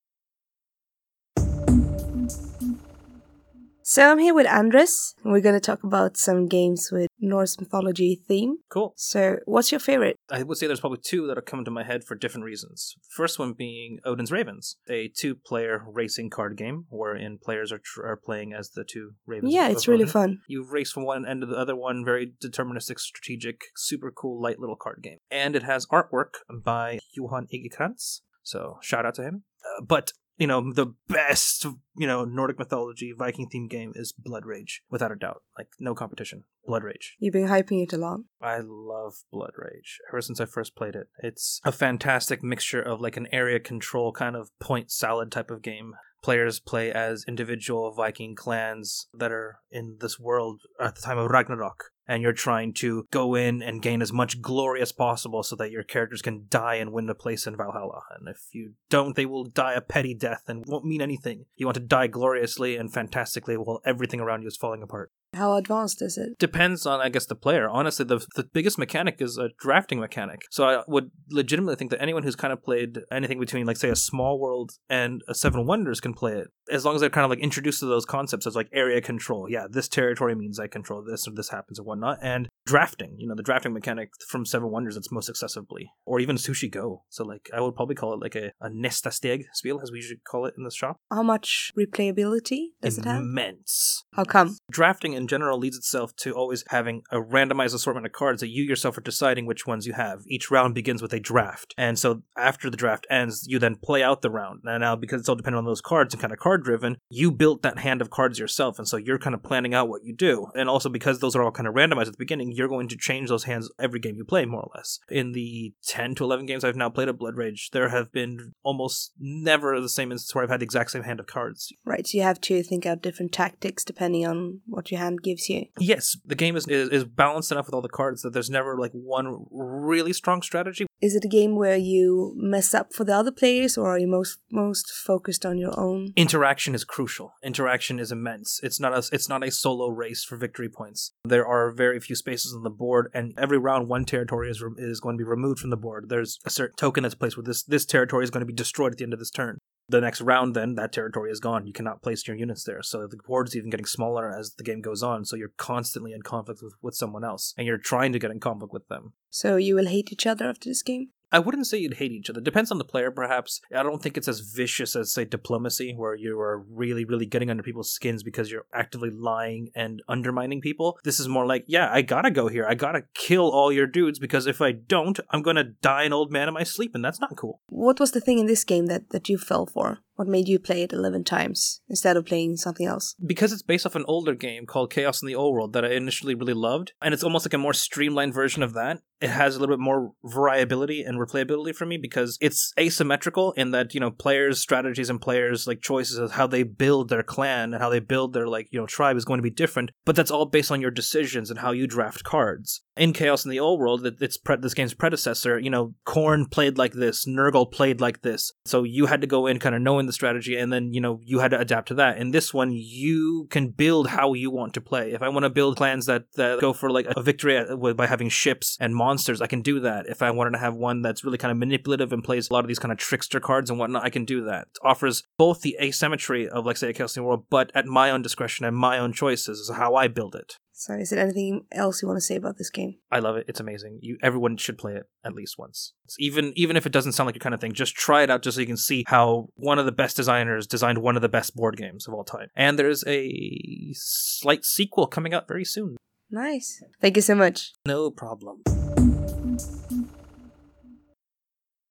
So 3.88 4.10
I'm 4.10 4.18
here 4.18 4.34
with 4.34 4.48
Andres, 4.48 5.14
and 5.22 5.32
we're 5.32 5.40
going 5.40 5.54
to 5.54 5.60
talk 5.60 5.84
about 5.84 6.16
some 6.16 6.48
games 6.48 6.88
with 6.90 7.06
Norse 7.20 7.60
mythology 7.60 8.20
theme. 8.26 8.56
Cool. 8.68 8.92
So, 8.96 9.36
what's 9.44 9.70
your 9.70 9.78
favorite? 9.78 10.16
I 10.28 10.42
would 10.42 10.58
say 10.58 10.66
there's 10.66 10.80
probably 10.80 10.98
two 11.04 11.28
that 11.28 11.38
are 11.38 11.40
coming 11.40 11.64
to 11.66 11.70
my 11.70 11.84
head 11.84 12.02
for 12.02 12.16
different 12.16 12.46
reasons. 12.46 12.96
First 13.14 13.38
one 13.38 13.52
being 13.52 14.00
Odin's 14.04 14.32
Ravens, 14.32 14.74
a 14.88 15.12
two-player 15.16 15.84
racing 15.86 16.30
card 16.30 16.56
game 16.56 16.86
wherein 16.90 17.38
players 17.40 17.70
are 17.70 17.78
tr- 17.78 18.02
are 18.04 18.16
playing 18.16 18.52
as 18.52 18.70
the 18.70 18.82
two 18.82 19.12
ravens. 19.24 19.54
Yeah, 19.54 19.68
it's 19.68 19.86
really 19.86 20.02
Odin. 20.02 20.12
fun. 20.12 20.40
You 20.48 20.66
race 20.68 20.90
from 20.90 21.04
one 21.04 21.24
end 21.24 21.42
to 21.42 21.46
the 21.46 21.56
other 21.56 21.76
one, 21.76 22.04
very 22.04 22.32
deterministic, 22.44 22.98
strategic, 22.98 23.66
super 23.76 24.10
cool, 24.10 24.42
light 24.42 24.58
little 24.58 24.74
card 24.74 24.98
game. 25.00 25.18
And 25.30 25.54
it 25.54 25.62
has 25.62 25.86
artwork 25.86 26.40
by 26.52 26.98
Johan 27.14 27.46
Igekrantz, 27.54 28.22
so 28.42 28.78
shout 28.82 29.06
out 29.06 29.14
to 29.14 29.22
him. 29.22 29.44
Uh, 29.64 29.84
but 29.84 30.10
you 30.36 30.46
know, 30.46 30.72
the 30.72 30.94
best, 31.08 31.64
you 31.96 32.06
know, 32.06 32.24
Nordic 32.24 32.58
mythology 32.58 33.12
Viking 33.16 33.48
themed 33.48 33.70
game 33.70 33.92
is 33.94 34.12
Blood 34.12 34.44
Rage, 34.44 34.82
without 34.90 35.12
a 35.12 35.16
doubt. 35.16 35.42
Like 35.56 35.68
no 35.78 35.94
competition. 35.94 36.44
Blood 36.66 36.82
Rage. 36.82 37.16
You've 37.18 37.32
been 37.32 37.48
hyping 37.48 37.82
it 37.82 37.92
a 37.92 37.96
lot. 37.96 38.20
I 38.40 38.58
love 38.62 39.14
Blood 39.32 39.52
Rage 39.56 39.98
ever 40.10 40.20
since 40.20 40.40
I 40.40 40.46
first 40.46 40.74
played 40.76 40.94
it. 40.94 41.08
It's 41.22 41.60
a 41.64 41.72
fantastic 41.72 42.42
mixture 42.42 42.82
of 42.82 43.00
like 43.00 43.16
an 43.16 43.28
area 43.32 43.60
control 43.60 44.12
kind 44.12 44.36
of 44.36 44.50
point 44.58 44.90
salad 44.90 45.30
type 45.30 45.50
of 45.50 45.62
game. 45.62 45.94
Players 46.22 46.58
play 46.58 46.90
as 46.90 47.24
individual 47.28 47.92
Viking 47.92 48.34
clans 48.34 49.06
that 49.14 49.30
are 49.30 49.60
in 49.70 49.98
this 50.00 50.18
world 50.18 50.62
at 50.80 50.96
the 50.96 51.02
time 51.02 51.18
of 51.18 51.30
Ragnarok. 51.30 51.92
And 52.08 52.22
you're 52.22 52.32
trying 52.32 52.72
to 52.74 53.06
go 53.10 53.34
in 53.34 53.62
and 53.62 53.82
gain 53.82 54.00
as 54.00 54.12
much 54.12 54.40
glory 54.40 54.80
as 54.80 54.92
possible 54.92 55.42
so 55.42 55.56
that 55.56 55.70
your 55.70 55.82
characters 55.82 56.22
can 56.22 56.46
die 56.48 56.76
and 56.76 56.92
win 56.92 57.08
a 57.08 57.14
place 57.14 57.46
in 57.46 57.56
Valhalla. 57.56 58.02
And 58.16 58.28
if 58.28 58.48
you 58.52 58.74
don't, 58.88 59.16
they 59.16 59.26
will 59.26 59.44
die 59.44 59.72
a 59.74 59.80
petty 59.80 60.14
death 60.14 60.44
and 60.46 60.64
won't 60.66 60.84
mean 60.84 61.02
anything. 61.02 61.46
You 61.56 61.66
want 61.66 61.74
to 61.74 61.80
die 61.80 62.06
gloriously 62.06 62.76
and 62.76 62.92
fantastically 62.92 63.56
while 63.56 63.80
everything 63.84 64.20
around 64.20 64.42
you 64.42 64.48
is 64.48 64.56
falling 64.56 64.82
apart 64.82 65.10
How 65.36 65.54
advanced 65.56 66.02
is 66.02 66.16
it? 66.16 66.38
depends 66.38 66.86
on 66.86 67.00
i 67.00 67.08
guess 67.08 67.26
the 67.26 67.34
player. 67.34 67.68
Honestly 67.68 68.04
the, 68.04 68.24
the 68.36 68.44
biggest 68.44 68.78
mechanic 68.78 69.16
is 69.20 69.38
a 69.38 69.50
drafting 69.58 70.00
mechanic. 70.00 70.40
So 70.50 70.64
i 70.64 70.82
would 70.86 71.10
legitimately 71.30 71.76
think 71.76 71.90
that 71.90 72.02
anyone 72.02 72.22
who's 72.22 72.36
kind 72.36 72.52
of 72.52 72.62
played 72.62 72.98
anything 73.10 73.38
between 73.40 73.66
like 73.66 73.76
say 73.76 73.90
a 73.90 73.96
small 73.96 74.38
world 74.38 74.72
and 74.88 75.22
a 75.28 75.34
seven 75.34 75.66
wonders 75.66 76.00
can 76.00 76.14
play 76.14 76.32
it 76.32 76.48
as 76.70 76.84
long 76.84 76.94
as 76.94 77.00
they're 77.00 77.10
kind 77.10 77.24
of 77.24 77.30
like 77.30 77.38
introduced 77.38 77.80
to 77.80 77.86
those 77.86 78.04
concepts 78.04 78.46
as 78.46 78.56
like 78.56 78.68
area 78.72 79.00
control. 79.00 79.46
Yeah 79.48 79.66
this 79.70 79.88
territory 79.88 80.34
means 80.34 80.58
i 80.58 80.66
control 80.66 81.02
this 81.02 81.26
or 81.28 81.32
this 81.34 81.50
happens 81.50 81.78
or 81.78 81.84
whatnot. 81.84 82.18
And 82.22 82.48
drafting 82.66 83.14
you 83.18 83.28
know 83.28 83.34
the 83.34 83.42
drafting 83.42 83.72
mechanic 83.72 84.10
from 84.28 84.44
seven 84.44 84.70
wonders 84.70 84.94
that's 84.94 85.12
most 85.12 85.30
accessibly 85.30 85.84
or 86.04 86.20
even 86.20 86.36
sushi 86.36 86.70
go. 86.70 87.04
So 87.08 87.24
like 87.24 87.50
i 87.54 87.60
would 87.60 87.74
probably 87.74 87.94
call 87.94 88.14
it 88.14 88.20
like 88.20 88.34
a, 88.34 88.52
a 88.60 88.70
nesta 88.70 89.10
steg 89.10 89.44
spiel 89.54 89.80
as 89.82 89.90
we 89.90 89.98
usually 89.98 90.20
call 90.26 90.46
it 90.46 90.54
in 90.56 90.64
the 90.64 90.70
shop. 90.70 90.96
How 91.10 91.22
much 91.22 91.72
replayability 91.78 92.68
does 92.82 92.98
it 92.98 93.04
have? 93.04 93.20
immense. 93.20 94.04
How 94.14 94.24
come? 94.24 94.56
drafting 94.70 95.14
in 95.26 95.28
general 95.28 95.58
leads 95.58 95.76
itself 95.76 96.14
to 96.14 96.32
always 96.32 96.64
having 96.68 97.02
a 97.10 97.16
randomized 97.16 97.74
assortment 97.74 98.06
of 98.06 98.12
cards 98.12 98.40
that 98.40 98.48
you 98.48 98.62
yourself 98.62 98.96
are 98.96 99.00
deciding 99.00 99.44
which 99.44 99.66
ones 99.66 99.84
you 99.84 99.92
have. 99.94 100.22
Each 100.28 100.52
round 100.52 100.74
begins 100.74 101.02
with 101.02 101.12
a 101.12 101.18
draft. 101.18 101.74
And 101.76 101.98
so 101.98 102.22
after 102.38 102.70
the 102.70 102.76
draft 102.76 103.08
ends, 103.10 103.44
you 103.48 103.58
then 103.58 103.74
play 103.74 104.04
out 104.04 104.22
the 104.22 104.30
round. 104.30 104.60
And 104.64 104.80
now, 104.80 104.94
because 104.94 105.20
it's 105.20 105.28
all 105.28 105.34
dependent 105.34 105.58
on 105.58 105.64
those 105.64 105.80
cards 105.80 106.14
and 106.14 106.20
kind 106.20 106.32
of 106.32 106.38
card 106.38 106.62
driven, 106.62 106.98
you 107.10 107.32
built 107.32 107.62
that 107.62 107.78
hand 107.78 108.00
of 108.00 108.10
cards 108.10 108.38
yourself. 108.38 108.78
And 108.78 108.86
so 108.86 108.96
you're 108.96 109.18
kind 109.18 109.34
of 109.34 109.42
planning 109.42 109.74
out 109.74 109.88
what 109.88 110.04
you 110.04 110.14
do. 110.14 110.46
And 110.54 110.68
also 110.68 110.88
because 110.88 111.18
those 111.18 111.34
are 111.34 111.42
all 111.42 111.50
kind 111.50 111.66
of 111.66 111.74
randomized 111.74 112.06
at 112.06 112.12
the 112.12 112.18
beginning, 112.18 112.52
you're 112.52 112.68
going 112.68 112.88
to 112.88 112.96
change 112.96 113.28
those 113.28 113.44
hands 113.44 113.68
every 113.80 113.98
game 113.98 114.14
you 114.16 114.24
play, 114.24 114.44
more 114.44 114.62
or 114.62 114.70
less. 114.76 115.00
In 115.10 115.32
the 115.32 115.74
10 115.88 116.14
to 116.16 116.24
11 116.24 116.46
games 116.46 116.62
I've 116.62 116.76
now 116.76 116.88
played 116.88 117.08
at 117.08 117.18
Blood 117.18 117.36
Rage, 117.36 117.70
there 117.72 117.88
have 117.88 118.12
been 118.12 118.52
almost 118.62 119.12
never 119.18 119.80
the 119.80 119.88
same 119.88 120.12
instance 120.12 120.34
where 120.34 120.44
I've 120.44 120.50
had 120.50 120.60
the 120.60 120.64
exact 120.64 120.92
same 120.92 121.02
hand 121.02 121.18
of 121.18 121.26
cards. 121.26 121.72
Right, 121.84 122.06
so 122.06 122.16
you 122.16 122.22
have 122.22 122.40
to 122.42 122.62
think 122.62 122.86
out 122.86 123.02
different 123.02 123.32
tactics 123.32 123.84
depending 123.84 124.26
on 124.26 124.60
what 124.66 124.90
your 124.90 125.00
hand 125.00 125.15
gives 125.22 125.48
you. 125.48 125.66
Yes, 125.78 126.16
the 126.24 126.34
game 126.34 126.56
is, 126.56 126.66
is 126.66 126.88
is 126.90 127.04
balanced 127.04 127.52
enough 127.52 127.66
with 127.66 127.74
all 127.74 127.82
the 127.82 127.88
cards 127.88 128.22
that 128.22 128.32
there's 128.32 128.50
never 128.50 128.76
like 128.76 128.92
one 128.92 129.46
really 129.50 130.12
strong 130.12 130.42
strategy. 130.42 130.86
Is 131.02 131.14
it 131.14 131.24
a 131.24 131.28
game 131.28 131.56
where 131.56 131.76
you 131.76 132.32
mess 132.36 132.72
up 132.72 132.92
for 132.94 133.04
the 133.04 133.14
other 133.14 133.30
players, 133.30 133.76
or 133.76 133.90
are 133.90 133.98
you 133.98 134.06
most 134.06 134.38
most 134.50 134.90
focused 134.90 135.44
on 135.44 135.58
your 135.58 135.78
own? 135.78 136.12
Interaction 136.16 136.74
is 136.74 136.84
crucial. 136.84 137.34
Interaction 137.42 137.98
is 137.98 138.10
immense. 138.10 138.60
It's 138.62 138.80
not 138.80 138.94
a 138.94 139.02
it's 139.12 139.28
not 139.28 139.44
a 139.44 139.50
solo 139.50 139.88
race 139.88 140.24
for 140.24 140.36
victory 140.36 140.68
points. 140.68 141.12
There 141.24 141.46
are 141.46 141.70
very 141.70 142.00
few 142.00 142.16
spaces 142.16 142.54
on 142.54 142.62
the 142.62 142.70
board, 142.70 143.10
and 143.12 143.34
every 143.38 143.58
round 143.58 143.88
one 143.88 144.04
territory 144.04 144.50
is 144.50 144.62
re- 144.62 144.72
is 144.78 145.00
going 145.00 145.16
to 145.16 145.22
be 145.22 145.28
removed 145.28 145.60
from 145.60 145.70
the 145.70 145.76
board. 145.76 146.08
There's 146.08 146.38
a 146.44 146.50
certain 146.50 146.76
token 146.76 147.02
that's 147.02 147.14
placed 147.14 147.36
with 147.36 147.46
this 147.46 147.62
this 147.62 147.84
territory 147.84 148.24
is 148.24 148.30
going 148.30 148.40
to 148.40 148.46
be 148.46 148.52
destroyed 148.52 148.92
at 148.92 148.98
the 148.98 149.04
end 149.04 149.12
of 149.12 149.18
this 149.18 149.30
turn. 149.30 149.58
The 149.88 150.00
next 150.00 150.20
round, 150.20 150.54
then 150.56 150.74
that 150.74 150.92
territory 150.92 151.30
is 151.30 151.38
gone. 151.38 151.66
You 151.66 151.72
cannot 151.72 152.02
place 152.02 152.26
your 152.26 152.36
units 152.36 152.64
there. 152.64 152.82
So 152.82 153.06
the 153.06 153.16
board's 153.16 153.54
even 153.54 153.70
getting 153.70 153.86
smaller 153.86 154.28
as 154.28 154.54
the 154.54 154.64
game 154.64 154.80
goes 154.80 155.02
on. 155.02 155.24
So 155.24 155.36
you're 155.36 155.52
constantly 155.56 156.12
in 156.12 156.22
conflict 156.22 156.60
with, 156.60 156.74
with 156.82 156.96
someone 156.96 157.22
else, 157.24 157.54
and 157.56 157.66
you're 157.66 157.78
trying 157.78 158.12
to 158.12 158.18
get 158.18 158.32
in 158.32 158.40
conflict 158.40 158.72
with 158.72 158.88
them. 158.88 159.12
So 159.30 159.56
you 159.56 159.76
will 159.76 159.86
hate 159.86 160.12
each 160.12 160.26
other 160.26 160.48
after 160.48 160.68
this 160.68 160.82
game? 160.82 161.10
I 161.32 161.38
wouldn't 161.38 161.66
say 161.66 161.78
you'd 161.78 161.94
hate 161.94 162.12
each 162.12 162.30
other. 162.30 162.40
Depends 162.40 162.70
on 162.70 162.78
the 162.78 162.84
player, 162.84 163.10
perhaps. 163.10 163.60
I 163.74 163.82
don't 163.82 164.02
think 164.02 164.16
it's 164.16 164.28
as 164.28 164.40
vicious 164.40 164.94
as, 164.94 165.12
say, 165.12 165.24
diplomacy, 165.24 165.94
where 165.96 166.14
you 166.14 166.38
are 166.38 166.58
really, 166.58 167.04
really 167.04 167.26
getting 167.26 167.50
under 167.50 167.62
people's 167.62 167.90
skins 167.90 168.22
because 168.22 168.50
you're 168.50 168.66
actively 168.72 169.10
lying 169.10 169.70
and 169.74 170.02
undermining 170.08 170.60
people. 170.60 170.98
This 171.04 171.18
is 171.18 171.28
more 171.28 171.46
like, 171.46 171.64
yeah, 171.66 171.90
I 171.92 172.02
gotta 172.02 172.30
go 172.30 172.48
here. 172.48 172.66
I 172.66 172.74
gotta 172.74 173.04
kill 173.14 173.50
all 173.50 173.72
your 173.72 173.86
dudes 173.86 174.18
because 174.18 174.46
if 174.46 174.60
I 174.60 174.72
don't, 174.72 175.18
I'm 175.30 175.42
gonna 175.42 175.64
die 175.64 176.04
an 176.04 176.12
old 176.12 176.30
man 176.30 176.48
in 176.48 176.54
my 176.54 176.62
sleep, 176.62 176.94
and 176.94 177.04
that's 177.04 177.20
not 177.20 177.36
cool. 177.36 177.60
What 177.68 177.98
was 177.98 178.12
the 178.12 178.20
thing 178.20 178.38
in 178.38 178.46
this 178.46 178.64
game 178.64 178.86
that, 178.86 179.10
that 179.10 179.28
you 179.28 179.38
fell 179.38 179.66
for? 179.66 180.00
What 180.16 180.28
made 180.28 180.48
you 180.48 180.58
play 180.58 180.82
it 180.82 180.92
11 180.92 181.24
times 181.24 181.80
instead 181.88 182.16
of 182.16 182.26
playing 182.26 182.56
something 182.56 182.86
else? 182.86 183.14
because 183.24 183.52
it's 183.52 183.62
based 183.62 183.86
off 183.86 183.94
an 183.94 184.04
older 184.08 184.34
game 184.34 184.66
called 184.66 184.92
Chaos 184.92 185.22
in 185.22 185.28
the 185.28 185.34
Old 185.34 185.54
World 185.54 185.72
that 185.72 185.84
I 185.84 185.90
initially 185.90 186.34
really 186.34 186.54
loved, 186.54 186.92
and 187.02 187.12
it's 187.12 187.22
almost 187.22 187.46
like 187.46 187.54
a 187.54 187.58
more 187.58 187.74
streamlined 187.74 188.34
version 188.34 188.62
of 188.62 188.72
that. 188.74 189.00
It 189.20 189.30
has 189.30 189.56
a 189.56 189.60
little 189.60 189.76
bit 189.76 189.82
more 189.82 190.12
variability 190.24 191.02
and 191.02 191.18
replayability 191.18 191.74
for 191.74 191.86
me 191.86 191.96
because 191.96 192.36
it's 192.40 192.72
asymmetrical 192.78 193.52
in 193.52 193.70
that 193.70 193.94
you 193.94 194.00
know 194.00 194.10
players' 194.10 194.60
strategies 194.60 195.10
and 195.10 195.20
players' 195.20 195.66
like 195.66 195.80
choices 195.80 196.18
of 196.18 196.32
how 196.32 196.46
they 196.46 196.62
build 196.62 197.08
their 197.08 197.22
clan 197.22 197.72
and 197.72 197.82
how 197.82 197.88
they 197.88 198.00
build 198.00 198.32
their 198.32 198.46
like 198.46 198.68
you 198.70 198.80
know 198.80 198.86
tribe 198.86 199.16
is 199.16 199.24
going 199.24 199.38
to 199.38 199.42
be 199.42 199.50
different. 199.50 199.90
But 200.04 200.16
that's 200.16 200.30
all 200.30 200.46
based 200.46 200.70
on 200.70 200.80
your 200.80 200.90
decisions 200.90 201.50
and 201.50 201.60
how 201.60 201.72
you 201.72 201.86
draft 201.86 202.24
cards. 202.24 202.82
In 202.96 203.12
Chaos 203.12 203.44
in 203.44 203.50
the 203.50 203.60
Old 203.60 203.78
World, 203.78 204.06
it- 204.06 204.16
it's 204.22 204.38
pre- 204.38 204.56
this 204.56 204.72
game's 204.72 204.94
predecessor. 204.94 205.58
You 205.58 205.68
know, 205.68 205.94
Korn 206.06 206.46
played 206.46 206.78
like 206.78 206.94
this, 206.94 207.26
Nurgle 207.26 207.70
played 207.70 208.00
like 208.00 208.22
this, 208.22 208.52
so 208.64 208.84
you 208.84 209.04
had 209.06 209.20
to 209.20 209.26
go 209.26 209.46
in 209.46 209.58
kind 209.58 209.74
of 209.74 209.82
knowing 209.82 210.06
the 210.06 210.14
strategy, 210.14 210.56
and 210.56 210.72
then 210.72 210.94
you 210.94 211.00
know 211.02 211.20
you 211.22 211.40
had 211.40 211.50
to 211.50 211.60
adapt 211.60 211.88
to 211.88 211.94
that. 211.94 212.16
In 212.16 212.30
this 212.30 212.54
one, 212.54 212.72
you 212.72 213.48
can 213.50 213.68
build 213.68 214.08
how 214.08 214.32
you 214.32 214.50
want 214.50 214.72
to 214.74 214.80
play. 214.80 215.12
If 215.12 215.20
I 215.22 215.28
want 215.28 215.44
to 215.44 215.50
build 215.50 215.76
clans 215.76 216.06
that 216.06 216.24
that 216.36 216.58
go 216.60 216.72
for 216.72 216.90
like 216.90 217.06
a 217.14 217.22
victory 217.22 217.58
uh, 217.58 217.76
by 217.76 218.06
having 218.06 218.30
ships 218.30 218.78
and 218.80 218.94
monsters, 218.96 219.42
I 219.42 219.46
can 219.46 219.60
do 219.60 219.78
that. 219.80 220.06
If 220.08 220.22
I 220.22 220.30
wanted 220.30 220.52
to 220.52 220.58
have 220.58 220.74
one 220.74 221.02
that's 221.02 221.22
really 221.22 221.38
kind 221.38 221.52
of 221.52 221.58
manipulative 221.58 222.12
and 222.14 222.24
plays 222.24 222.48
a 222.48 222.52
lot 222.54 222.64
of 222.64 222.68
these 222.68 222.78
kind 222.78 222.92
of 222.92 222.98
trickster 222.98 223.40
cards 223.40 223.68
and 223.68 223.78
whatnot, 223.78 224.04
I 224.04 224.10
can 224.10 224.24
do 224.24 224.42
that. 224.44 224.68
It 224.74 224.78
offers 224.82 225.22
both 225.36 225.60
the 225.60 225.76
asymmetry 225.82 226.48
of 226.48 226.64
like 226.64 226.78
say 226.78 226.88
a 226.88 226.92
Chaos 226.94 227.14
in 227.16 227.22
the 227.22 227.26
World, 227.28 227.44
but 227.50 227.70
at 227.74 227.84
my 227.84 228.10
own 228.10 228.22
discretion 228.22 228.64
and 228.64 228.74
my 228.74 228.98
own 228.98 229.12
choices 229.12 229.58
is 229.58 229.70
how 229.76 229.94
I 229.96 230.08
build 230.08 230.34
it. 230.34 230.56
So, 230.78 230.92
is 230.92 231.08
there 231.08 231.18
anything 231.18 231.64
else 231.72 232.02
you 232.02 232.08
want 232.08 232.18
to 232.18 232.20
say 232.20 232.36
about 232.36 232.58
this 232.58 232.68
game? 232.68 232.96
I 233.10 233.20
love 233.20 233.36
it. 233.36 233.46
It's 233.48 233.60
amazing. 233.60 233.98
You 234.02 234.18
everyone 234.22 234.58
should 234.58 234.76
play 234.76 234.92
it 234.92 235.04
at 235.24 235.32
least 235.32 235.56
once. 235.58 235.94
It's 236.04 236.16
even 236.18 236.52
even 236.54 236.76
if 236.76 236.84
it 236.84 236.92
doesn't 236.92 237.12
sound 237.12 237.26
like 237.26 237.34
your 237.34 237.40
kind 237.40 237.54
of 237.54 237.62
thing, 237.62 237.72
just 237.72 237.94
try 237.94 238.22
it 238.22 238.28
out 238.28 238.42
just 238.42 238.56
so 238.56 238.60
you 238.60 238.66
can 238.66 238.76
see 238.76 239.02
how 239.06 239.48
one 239.54 239.78
of 239.78 239.86
the 239.86 239.92
best 239.92 240.16
designers 240.16 240.66
designed 240.66 240.98
one 240.98 241.16
of 241.16 241.22
the 241.22 241.30
best 241.30 241.56
board 241.56 241.78
games 241.78 242.06
of 242.06 242.12
all 242.12 242.24
time. 242.24 242.48
And 242.54 242.78
there's 242.78 243.02
a 243.06 243.92
slight 243.94 244.66
sequel 244.66 245.06
coming 245.06 245.32
out 245.32 245.48
very 245.48 245.64
soon. 245.64 245.96
Nice. 246.30 246.84
Thank 247.00 247.16
you 247.16 247.22
so 247.22 247.34
much. 247.34 247.72
No 247.86 248.10
problem. 248.10 248.62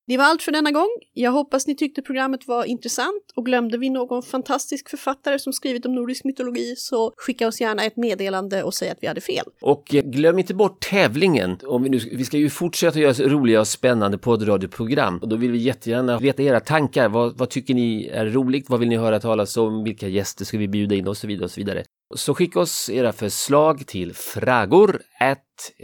Det 0.07 0.17
var 0.17 0.25
allt 0.25 0.41
för 0.41 0.51
denna 0.51 0.71
gång. 0.71 0.89
Jag 1.13 1.31
hoppas 1.31 1.67
ni 1.67 1.75
tyckte 1.75 2.01
programmet 2.01 2.47
var 2.47 2.65
intressant 2.65 3.23
och 3.35 3.45
glömde 3.45 3.77
vi 3.77 3.89
någon 3.89 4.23
fantastisk 4.23 4.89
författare 4.89 5.39
som 5.39 5.53
skrivit 5.53 5.85
om 5.85 5.95
nordisk 5.95 6.23
mytologi 6.23 6.75
så 6.77 7.13
skicka 7.17 7.47
oss 7.47 7.61
gärna 7.61 7.83
ett 7.83 7.97
meddelande 7.97 8.63
och 8.63 8.73
säg 8.73 8.89
att 8.89 8.97
vi 9.01 9.07
hade 9.07 9.21
fel. 9.21 9.45
Och 9.61 9.95
eh, 9.95 10.03
glöm 10.03 10.39
inte 10.39 10.53
bort 10.53 10.89
tävlingen. 10.89 11.57
Om 11.63 11.83
vi, 11.83 11.89
nu, 11.89 11.99
vi 12.11 12.25
ska 12.25 12.37
ju 12.37 12.49
fortsätta 12.49 12.99
göra 12.99 13.13
roliga 13.13 13.59
och 13.59 13.67
spännande 13.67 14.17
poddradioprogram. 14.17 15.17
Och 15.17 15.29
då 15.29 15.35
vill 15.35 15.51
vi 15.51 15.57
jättegärna 15.57 16.19
veta 16.19 16.43
era 16.43 16.59
tankar. 16.59 17.09
Vad, 17.09 17.37
vad 17.37 17.49
tycker 17.49 17.73
ni 17.73 18.07
är 18.07 18.25
roligt? 18.25 18.69
Vad 18.69 18.79
vill 18.79 18.89
ni 18.89 18.97
höra 18.97 19.19
talas 19.19 19.57
om? 19.57 19.83
Vilka 19.83 20.07
gäster 20.07 20.45
ska 20.45 20.57
vi 20.57 20.67
bjuda 20.67 20.95
in? 20.95 21.07
Och 21.07 21.17
så 21.17 21.27
vidare 21.27 21.45
och 21.45 21.51
så 21.51 21.61
vidare. 21.61 21.83
Så 22.15 22.33
skicka 22.33 22.59
oss 22.59 22.89
era 22.89 23.13
förslag 23.13 23.87
till 23.87 24.13
fragor 24.13 25.01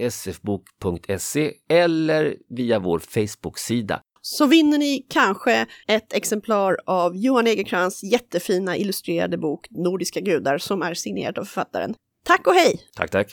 sfbok.se 0.10 1.54
eller 1.70 2.36
via 2.50 2.80
vår 2.80 3.00
Facebook-sida. 3.00 4.02
Så 4.22 4.46
vinner 4.46 4.78
ni 4.78 5.06
kanske 5.10 5.66
ett 5.88 6.14
exemplar 6.14 6.78
av 6.86 7.16
Johan 7.16 7.48
Egerkrans 7.48 8.04
jättefina 8.04 8.78
illustrerade 8.78 9.38
bok 9.38 9.68
Nordiska 9.70 10.20
gudar 10.20 10.58
som 10.58 10.82
är 10.82 10.94
signerad 10.94 11.40
av 11.40 11.44
författaren. 11.44 11.94
Tack 12.26 12.48
och 12.48 12.54
hej! 12.54 12.82
Tack, 12.96 13.12
tack! 13.12 13.28